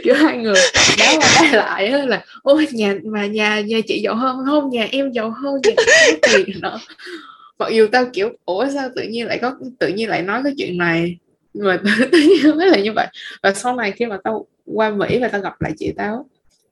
Kiểu 0.04 0.14
hai 0.14 0.36
người 0.36 0.54
đá 0.98 1.14
qua 1.16 1.42
đá 1.42 1.56
lại 1.56 1.86
á 1.86 1.98
là 2.06 2.24
ôi 2.42 2.66
nhà 2.72 2.94
mà 3.04 3.26
nhà 3.26 3.60
nhà 3.60 3.78
chị 3.86 4.00
giàu 4.04 4.14
hơn 4.14 4.36
không? 4.46 4.70
Nhà 4.70 4.88
em 4.92 5.12
giàu 5.12 5.30
hơn 5.30 5.60
nhà 5.64 5.72
em 5.76 6.18
có 6.22 6.28
tiền 6.32 6.56
nữa 6.62 6.78
mặc 7.58 7.68
dù 7.72 7.86
tao 7.92 8.04
kiểu 8.12 8.32
ủa 8.44 8.66
sao 8.74 8.88
tự 8.96 9.02
nhiên 9.02 9.26
lại 9.26 9.38
có 9.42 9.56
tự 9.78 9.88
nhiên 9.88 10.08
lại 10.08 10.22
nói 10.22 10.40
cái 10.44 10.52
chuyện 10.58 10.78
này? 10.78 11.16
Mà 11.54 11.82
tự 12.12 12.18
nhiên 12.18 12.56
mới 12.56 12.70
là 12.70 12.78
như 12.78 12.92
vậy. 12.92 13.06
Và 13.42 13.52
sau 13.52 13.76
này 13.76 13.92
khi 13.92 14.06
mà 14.06 14.18
tao 14.24 14.46
qua 14.64 14.90
Mỹ 14.90 15.18
và 15.20 15.28
tao 15.28 15.40
gặp 15.40 15.60
lại 15.60 15.72
chị 15.78 15.92
tao 15.96 16.26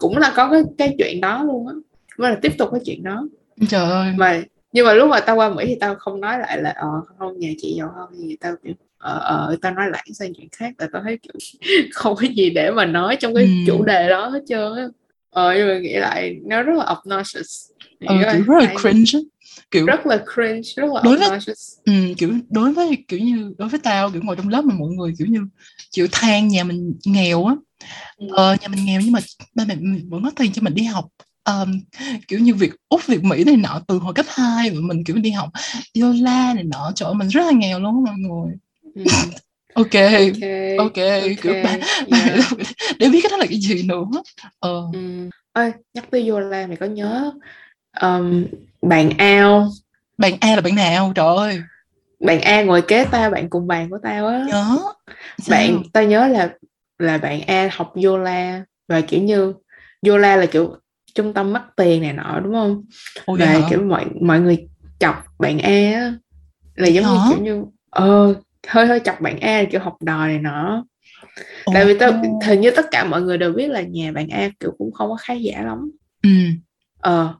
cũng 0.04 0.16
là 0.16 0.32
có 0.36 0.50
cái 0.50 0.62
cái 0.78 0.94
chuyện 0.98 1.20
đó 1.20 1.42
luôn 1.44 1.68
á 1.68 1.74
mới 2.18 2.30
là 2.30 2.38
tiếp 2.42 2.52
tục 2.58 2.68
cái 2.72 2.80
chuyện 2.86 3.02
đó 3.02 3.26
trời 3.68 3.90
ơi 3.90 4.12
mà 4.16 4.42
nhưng 4.72 4.86
mà 4.86 4.92
lúc 4.94 5.08
mà 5.08 5.20
tao 5.20 5.36
qua 5.36 5.48
Mỹ 5.48 5.64
thì 5.66 5.76
tao 5.80 5.94
không 5.94 6.20
nói 6.20 6.38
lại 6.38 6.62
là 6.62 6.70
ờ 6.70 6.88
không 7.18 7.38
nhà 7.38 7.48
chị 7.58 7.74
giàu 7.78 7.92
hơn 7.96 8.08
gì 8.14 8.36
tao 8.40 8.54
kiểu 8.64 8.74
ờ 8.98 9.18
ờ 9.18 9.56
tao 9.62 9.72
nói 9.74 9.90
lại 9.90 10.06
sang 10.14 10.32
chuyện 10.36 10.48
khác 10.52 10.74
tại 10.78 10.88
tao 10.92 11.02
thấy 11.02 11.18
kiểu 11.18 11.32
không 11.92 12.14
có 12.16 12.22
gì 12.36 12.50
để 12.50 12.70
mà 12.70 12.84
nói 12.86 13.16
trong 13.16 13.34
cái 13.34 13.44
Ừ. 13.44 13.50
chủ 13.66 13.84
đề 13.84 14.08
đó 14.08 14.28
hết 14.28 14.40
trơn 14.48 14.74
á 14.76 14.86
ờ 15.30 15.54
nhưng 15.56 15.68
mà 15.68 15.78
nghĩ 15.78 15.94
lại 15.96 16.36
nó 16.44 16.62
rất 16.62 16.72
là 16.76 16.96
obnoxious 16.98 17.70
ừ, 18.00 18.06
Rất 18.20 18.26
là 18.26 18.32
kiểu 18.32 18.42
rất 18.42 18.54
là 18.60 18.66
hay. 18.66 18.76
cringe. 18.82 19.20
Kiểu 19.74 19.86
rất 19.86 20.06
là 20.06 20.24
cringe 20.34 20.60
rất 20.76 20.84
là 20.94 21.00
Đối 21.04 21.16
với- 21.16 21.26
obnoxious 21.28 21.78
Ừ, 21.84 21.92
kiểu 22.18 22.32
đối 22.50 22.72
với 22.72 23.04
kiểu 23.08 23.18
như 23.20 23.54
đối 23.58 23.68
với 23.68 23.80
tao 23.82 24.10
kiểu 24.10 24.22
ngồi 24.24 24.36
trong 24.36 24.48
lớp 24.48 24.64
mà 24.64 24.74
mọi 24.74 24.88
người 24.88 25.14
kiểu 25.18 25.26
như 25.26 25.40
chịu 25.90 26.06
than 26.12 26.48
nhà 26.48 26.64
mình 26.64 26.94
nghèo 27.04 27.44
á 27.46 27.54
Ừ. 28.16 28.26
ờ, 28.36 28.56
nhà 28.60 28.68
mình 28.68 28.84
nghèo 28.84 29.00
nhưng 29.00 29.12
mà 29.12 29.20
ba 29.54 29.64
mẹ 29.68 29.74
mình 29.74 30.08
vẫn 30.10 30.22
có 30.24 30.30
tiền 30.36 30.52
cho 30.52 30.62
mình 30.62 30.74
đi 30.74 30.82
học 30.84 31.08
Ờm, 31.44 31.80
kiểu 32.28 32.38
như 32.38 32.54
việc 32.54 32.70
úc 32.88 33.06
việc 33.06 33.24
mỹ 33.24 33.44
này 33.44 33.56
nọ 33.56 33.80
từ 33.88 33.98
hồi 33.98 34.14
cấp 34.14 34.26
2 34.28 34.70
mà 34.70 34.80
mình 34.80 35.04
kiểu 35.04 35.16
đi 35.16 35.30
học 35.30 35.48
yola 36.00 36.52
này 36.54 36.64
nọ 36.64 36.92
trời 36.94 37.06
ơi, 37.06 37.14
mình 37.14 37.28
rất 37.28 37.42
là 37.46 37.52
nghèo 37.52 37.80
luôn 37.80 38.04
mọi 38.04 38.14
người 38.18 38.54
Ừ. 38.94 39.02
ok 39.74 39.94
ok 39.94 40.42
ok 40.78 40.94
kiểu 41.42 41.52
ba, 41.64 41.76
ba 42.10 42.16
mẹ 42.26 42.32
yeah. 42.32 42.50
để 42.98 43.08
biết 43.08 43.20
cái 43.22 43.30
đó 43.30 43.36
là 43.36 43.46
cái 43.48 43.58
gì 43.60 43.82
nữa 43.82 44.04
ờ 44.58 44.82
ừ. 44.92 45.28
ơi 45.52 45.72
nhắc 45.94 46.04
tới 46.10 46.28
Yola 46.28 46.66
mày 46.66 46.76
có 46.76 46.86
nhớ 46.86 47.32
um, 48.02 48.44
bạn 48.82 49.10
ao. 49.18 49.68
Bạn 50.18 50.32
A 50.40 50.54
là 50.54 50.60
bạn 50.60 50.74
nào? 50.74 51.12
Trời 51.14 51.36
ơi. 51.36 51.62
Bạn 52.20 52.40
A 52.40 52.62
ngồi 52.62 52.82
kế 52.82 53.04
tao 53.04 53.30
bạn 53.30 53.50
cùng 53.50 53.66
bàn 53.66 53.90
của 53.90 53.98
tao 54.02 54.26
á. 54.26 54.44
Nhớ. 54.48 54.78
Bạn 55.50 55.70
Sao? 55.70 55.82
tao 55.92 56.04
nhớ 56.04 56.28
là 56.28 56.54
là 56.98 57.18
bạn 57.18 57.40
A 57.46 57.68
học 57.72 57.92
Yola 58.04 58.64
và 58.88 59.00
kiểu 59.00 59.22
như 59.22 59.54
Yola 60.06 60.36
là 60.36 60.46
kiểu 60.46 60.76
trung 61.14 61.32
tâm 61.34 61.52
mắc 61.52 61.62
tiền 61.76 62.02
này 62.02 62.12
nọ 62.12 62.40
đúng 62.44 62.52
không? 62.52 62.82
Vậy 63.26 63.38
và 63.38 63.68
kiểu 63.70 63.82
mọi 63.82 64.04
mọi 64.20 64.40
người 64.40 64.68
chọc 64.98 65.14
bạn 65.38 65.58
A 65.58 65.92
á, 65.94 66.14
là 66.74 66.88
giống 66.88 67.04
như 67.04 67.18
hả? 67.18 67.26
kiểu 67.30 67.38
như 67.44 67.64
ờ 67.90 68.34
hơi 68.68 68.86
hơi 68.86 69.00
chọc 69.04 69.20
bạn 69.20 69.40
A 69.40 69.62
là 69.62 69.64
kiểu 69.70 69.80
học 69.80 69.96
đòi 70.02 70.28
này 70.28 70.38
nọ. 70.38 70.84
Tại 71.74 71.84
vì 71.84 71.98
tao 71.98 72.22
hình 72.46 72.60
như 72.60 72.70
tất 72.70 72.86
cả 72.90 73.04
mọi 73.04 73.22
người 73.22 73.38
đều 73.38 73.52
biết 73.52 73.68
là 73.68 73.80
nhà 73.80 74.12
bạn 74.12 74.28
A 74.28 74.48
kiểu 74.60 74.74
cũng 74.78 74.92
không 74.92 75.08
có 75.08 75.16
khá 75.20 75.34
giả 75.34 75.62
lắm. 75.62 75.90
Ừ. 76.22 76.30
Ờ 77.00 77.34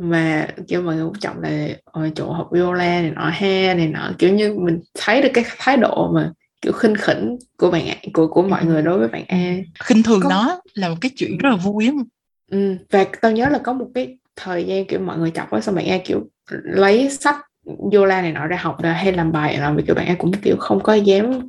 mà 0.00 0.46
kiểu 0.68 0.82
mọi 0.82 0.94
người 0.96 1.04
cũng 1.04 1.18
chọc 1.18 1.40
là 1.40 1.68
ôi 1.84 2.12
chỗ 2.14 2.32
học 2.32 2.48
yoga 2.52 2.76
này 2.78 3.10
nọ 3.16 3.28
ha 3.28 3.74
này 3.74 3.88
nọ. 3.88 4.10
Kiểu 4.18 4.34
như 4.34 4.54
mình 4.54 4.80
thấy 4.98 5.22
được 5.22 5.28
cái 5.34 5.44
thái 5.58 5.76
độ 5.76 6.10
mà 6.14 6.32
kiểu 6.62 6.72
khinh 6.72 6.94
khỉnh 6.94 7.36
của 7.58 7.70
bạn 7.70 7.82
của 8.12 8.26
của 8.28 8.42
mọi 8.42 8.64
người 8.64 8.82
đối 8.82 8.98
với 8.98 9.08
bạn 9.08 9.24
A. 9.28 9.56
Khinh 9.84 10.02
thường 10.02 10.20
Có- 10.22 10.28
nó 10.30 10.60
là 10.74 10.88
một 10.88 10.96
cái 11.00 11.10
chuyện 11.16 11.38
rất 11.38 11.48
là 11.50 11.56
vui 11.56 11.86
á. 11.86 11.92
Ừ. 12.50 12.76
và 12.90 13.06
tao 13.20 13.32
nhớ 13.32 13.48
là 13.48 13.58
có 13.58 13.72
một 13.72 13.86
cái 13.94 14.18
thời 14.36 14.64
gian 14.64 14.84
kiểu 14.86 15.00
mọi 15.00 15.18
người 15.18 15.30
chọc 15.30 15.50
á 15.50 15.60
xong 15.60 15.74
bạn 15.74 15.86
A 15.88 15.98
kiểu 16.04 16.28
lấy 16.62 17.10
sách 17.10 17.36
yoga 17.92 18.22
này 18.22 18.32
nọ 18.32 18.46
ra 18.46 18.56
học 18.60 18.82
ra 18.82 18.92
hay 18.92 19.12
làm 19.12 19.32
bài 19.32 19.56
nào 19.56 19.74
vì 19.76 19.82
kiểu 19.86 19.94
bạn 19.94 20.06
A 20.06 20.14
cũng 20.18 20.32
kiểu 20.32 20.56
không 20.58 20.82
có 20.82 20.94
dám 20.94 21.40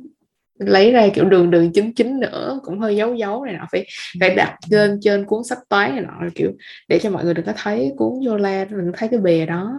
lấy 0.66 0.92
ra 0.92 1.08
kiểu 1.14 1.24
đường 1.24 1.50
đường 1.50 1.72
chính 1.72 1.92
chính 1.92 2.20
nữa 2.20 2.60
cũng 2.64 2.78
hơi 2.78 2.96
giấu 2.96 3.14
giấu 3.14 3.44
này 3.44 3.54
nọ 3.54 3.66
phải 3.72 3.86
phải 4.20 4.34
đặt 4.34 4.56
lên 4.70 4.98
trên 5.02 5.24
cuốn 5.24 5.44
sách 5.44 5.58
toán 5.68 5.90
này 5.94 6.00
nọ 6.04 6.28
kiểu 6.34 6.50
để 6.88 6.98
cho 7.02 7.10
mọi 7.10 7.24
người 7.24 7.34
đừng 7.34 7.46
có 7.46 7.52
thấy 7.56 7.92
cuốn 7.96 8.12
yoga 8.26 8.64
đừng 8.64 8.92
có 8.92 8.98
thấy 8.98 9.08
cái 9.08 9.20
bìa 9.20 9.46
đó. 9.46 9.72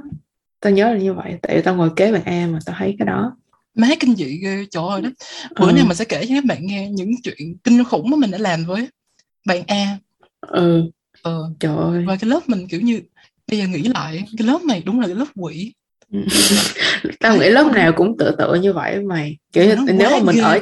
Tao 0.60 0.73
nhớ 0.73 0.93
là 0.93 0.99
như 0.99 1.14
vậy 1.14 1.35
tại 1.41 1.55
vì 1.55 1.61
tao 1.61 1.76
ngồi 1.76 1.89
kế 1.95 2.11
bạn 2.11 2.22
A 2.26 2.47
mà 2.51 2.60
tao 2.65 2.76
thấy 2.80 2.95
cái 2.99 3.05
đó. 3.05 3.38
Má 3.76 3.88
kinh 3.99 4.15
dị 4.15 4.39
ghê 4.43 4.65
trời 4.72 4.84
ơi 4.89 5.01
đó 5.01 5.10
bữa 5.60 5.72
Ừ. 5.72 5.76
nào 5.76 5.85
mình 5.85 5.95
sẽ 5.95 6.05
kể 6.05 6.26
cho 6.30 6.35
các 6.35 6.45
bạn 6.45 6.65
nghe 6.65 6.89
những 6.89 7.11
chuyện 7.23 7.57
kinh 7.64 7.84
khủng 7.84 8.10
mà 8.10 8.18
mình 8.18 8.31
đã 8.31 8.38
làm 8.38 8.65
với 8.65 8.88
bạn 9.47 9.61
A. 9.68 9.97
Ừ. 10.41 10.84
Ờ 11.22 11.51
trời 11.60 11.77
ơi. 11.77 12.03
Và 12.07 12.15
cái 12.15 12.30
lớp 12.30 12.39
mình 12.47 12.68
kiểu 12.68 12.81
như 12.81 13.01
bây 13.51 13.60
giờ 13.60 13.68
nghĩ 13.68 13.81
lại 13.93 14.23
cái 14.38 14.47
lớp 14.47 14.60
này 14.68 14.84
đúng 14.85 14.99
là 14.99 15.07
cái 15.07 15.15
lớp 15.15 15.26
quỷ 15.35 15.73
tao 17.19 17.38
nghĩ 17.38 17.49
lớp 17.49 17.72
nào 17.76 17.91
cũng 17.91 18.18
tựa 18.18 18.31
tựa 18.38 18.56
như 18.56 18.73
vậy 18.73 18.99
mày 18.99 19.38
kiểu 19.53 19.65
như 19.65 19.76
nếu 19.94 20.10
mà 20.10 20.19
mình 20.23 20.35
ghê, 20.35 20.41
ở 20.41 20.60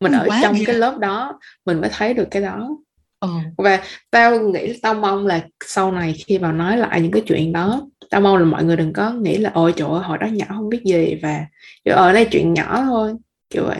mình 0.00 0.12
nó 0.12 0.18
ở 0.18 0.28
trong 0.42 0.54
ghê. 0.54 0.64
cái 0.66 0.76
lớp 0.76 0.98
đó 0.98 1.40
mình 1.66 1.80
mới 1.80 1.90
thấy 1.92 2.14
được 2.14 2.28
cái 2.30 2.42
đó. 2.42 2.68
Ừ. 3.20 3.28
và 3.58 3.80
tao 4.10 4.40
nghĩ 4.40 4.78
tao 4.82 4.94
mong 4.94 5.26
là 5.26 5.40
sau 5.64 5.92
này 5.92 6.12
khi 6.12 6.38
vào 6.38 6.52
nói 6.52 6.76
lại 6.76 7.00
những 7.00 7.10
cái 7.10 7.22
chuyện 7.26 7.52
đó 7.52 7.88
tao 8.10 8.20
mong 8.20 8.36
là 8.36 8.44
mọi 8.44 8.64
người 8.64 8.76
đừng 8.76 8.92
có 8.92 9.12
nghĩ 9.12 9.38
là 9.38 9.50
ôi 9.54 9.72
trời 9.76 9.88
ơi 9.88 10.00
hồi 10.02 10.18
đó 10.18 10.26
nhỏ 10.26 10.46
không 10.48 10.68
biết 10.68 10.82
gì 10.84 11.18
và 11.22 11.46
kiểu 11.84 11.94
ở 11.94 12.12
đây 12.12 12.28
chuyện 12.30 12.54
nhỏ 12.54 12.82
thôi. 12.84 13.14
Kiểu 13.50 13.66
vậy. 13.66 13.78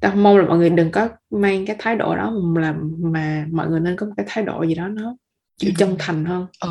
Tao 0.00 0.16
mong 0.16 0.36
là 0.38 0.46
mọi 0.46 0.58
người 0.58 0.70
đừng 0.70 0.90
có 0.90 1.08
mang 1.30 1.66
cái 1.66 1.76
thái 1.78 1.96
độ 1.96 2.16
đó 2.16 2.32
mà 2.42 2.74
mà 2.98 3.46
mọi 3.52 3.68
người 3.68 3.80
nên 3.80 3.96
có 3.96 4.06
một 4.06 4.12
cái 4.16 4.26
thái 4.28 4.44
độ 4.44 4.62
gì 4.62 4.74
đó 4.74 4.88
nó 4.88 5.16
chịu 5.56 5.72
chân 5.78 5.96
thành 5.98 6.24
hơn. 6.24 6.46
Ừ 6.60 6.70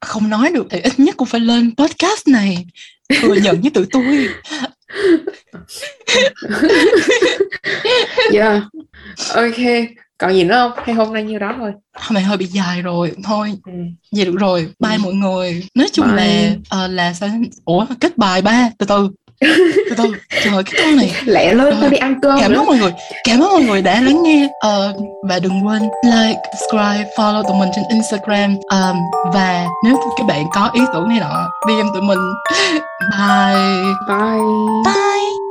không 0.00 0.30
nói 0.30 0.50
được 0.54 0.66
thì 0.70 0.80
ít 0.80 1.00
nhất 1.00 1.16
cũng 1.16 1.28
phải 1.28 1.40
lên 1.40 1.74
podcast 1.76 2.28
này. 2.28 2.66
Thừa 3.22 3.34
nhận 3.34 3.60
với 3.60 3.70
tụi 3.70 3.86
tôi. 3.90 4.28
Yeah 8.32 8.62
ok. 9.34 9.88
Còn 10.18 10.34
gì 10.34 10.44
nữa 10.44 10.54
không? 10.54 10.84
Hay 10.86 10.94
hôm 10.94 11.12
nay 11.12 11.24
như 11.24 11.38
đó 11.38 11.54
thôi? 11.58 11.72
Hôm 11.94 12.14
nay 12.14 12.22
hơi 12.22 12.36
bị 12.36 12.46
dài 12.46 12.82
rồi. 12.82 13.12
Thôi 13.24 13.52
ừ. 13.66 13.72
vậy 14.12 14.24
được 14.24 14.36
rồi. 14.38 14.68
Bye 14.78 14.94
Ừ. 14.94 14.98
mọi 15.02 15.12
người. 15.14 15.66
Nói 15.74 15.88
chung 15.92 16.06
Bye. 16.16 16.56
là 16.70 16.84
uh, 16.84 16.90
là 16.90 17.14
sao 17.14 17.28
ủa 17.64 17.86
kết 18.00 18.16
bài 18.18 18.42
ba 18.42 18.70
từ 18.78 18.86
từ 18.86 19.10
từ 19.40 19.94
từ 19.96 20.04
trời 20.44 20.54
ơi 20.54 20.62
cái 20.64 20.84
con 20.84 20.96
này 20.96 21.12
lẹ 21.24 21.54
lên 21.54 21.74
tao 21.80 21.90
đi 21.90 21.96
ăn 21.96 22.20
cơm 22.22 22.40
cảm 22.40 22.52
ơn 22.52 22.66
mọi 22.66 22.78
người 22.78 22.92
cảm 23.24 23.40
ơn 23.40 23.50
mọi 23.52 23.62
người 23.62 23.82
đã 23.82 24.00
lắng 24.00 24.22
nghe. 24.22 24.48
Ờ, 24.60 24.92
và 25.28 25.38
đừng 25.38 25.66
quên 25.66 25.82
like 26.04 26.38
subscribe 26.60 27.10
follow 27.16 27.42
tụi 27.42 27.56
mình 27.56 27.68
trên 27.76 27.84
instagram. 27.90 28.56
Ờm, 28.68 28.96
và 29.34 29.66
nếu 29.84 29.96
các 30.16 30.26
bạn 30.26 30.44
có 30.54 30.70
ý 30.74 30.80
tưởng 30.94 31.08
này 31.08 31.20
nọ 31.20 31.50
DM 31.68 31.88
tụi 31.94 32.02
mình. 32.02 32.18
Bye. 33.10 33.84
Bye. 34.08 34.38
Bye 34.84 35.47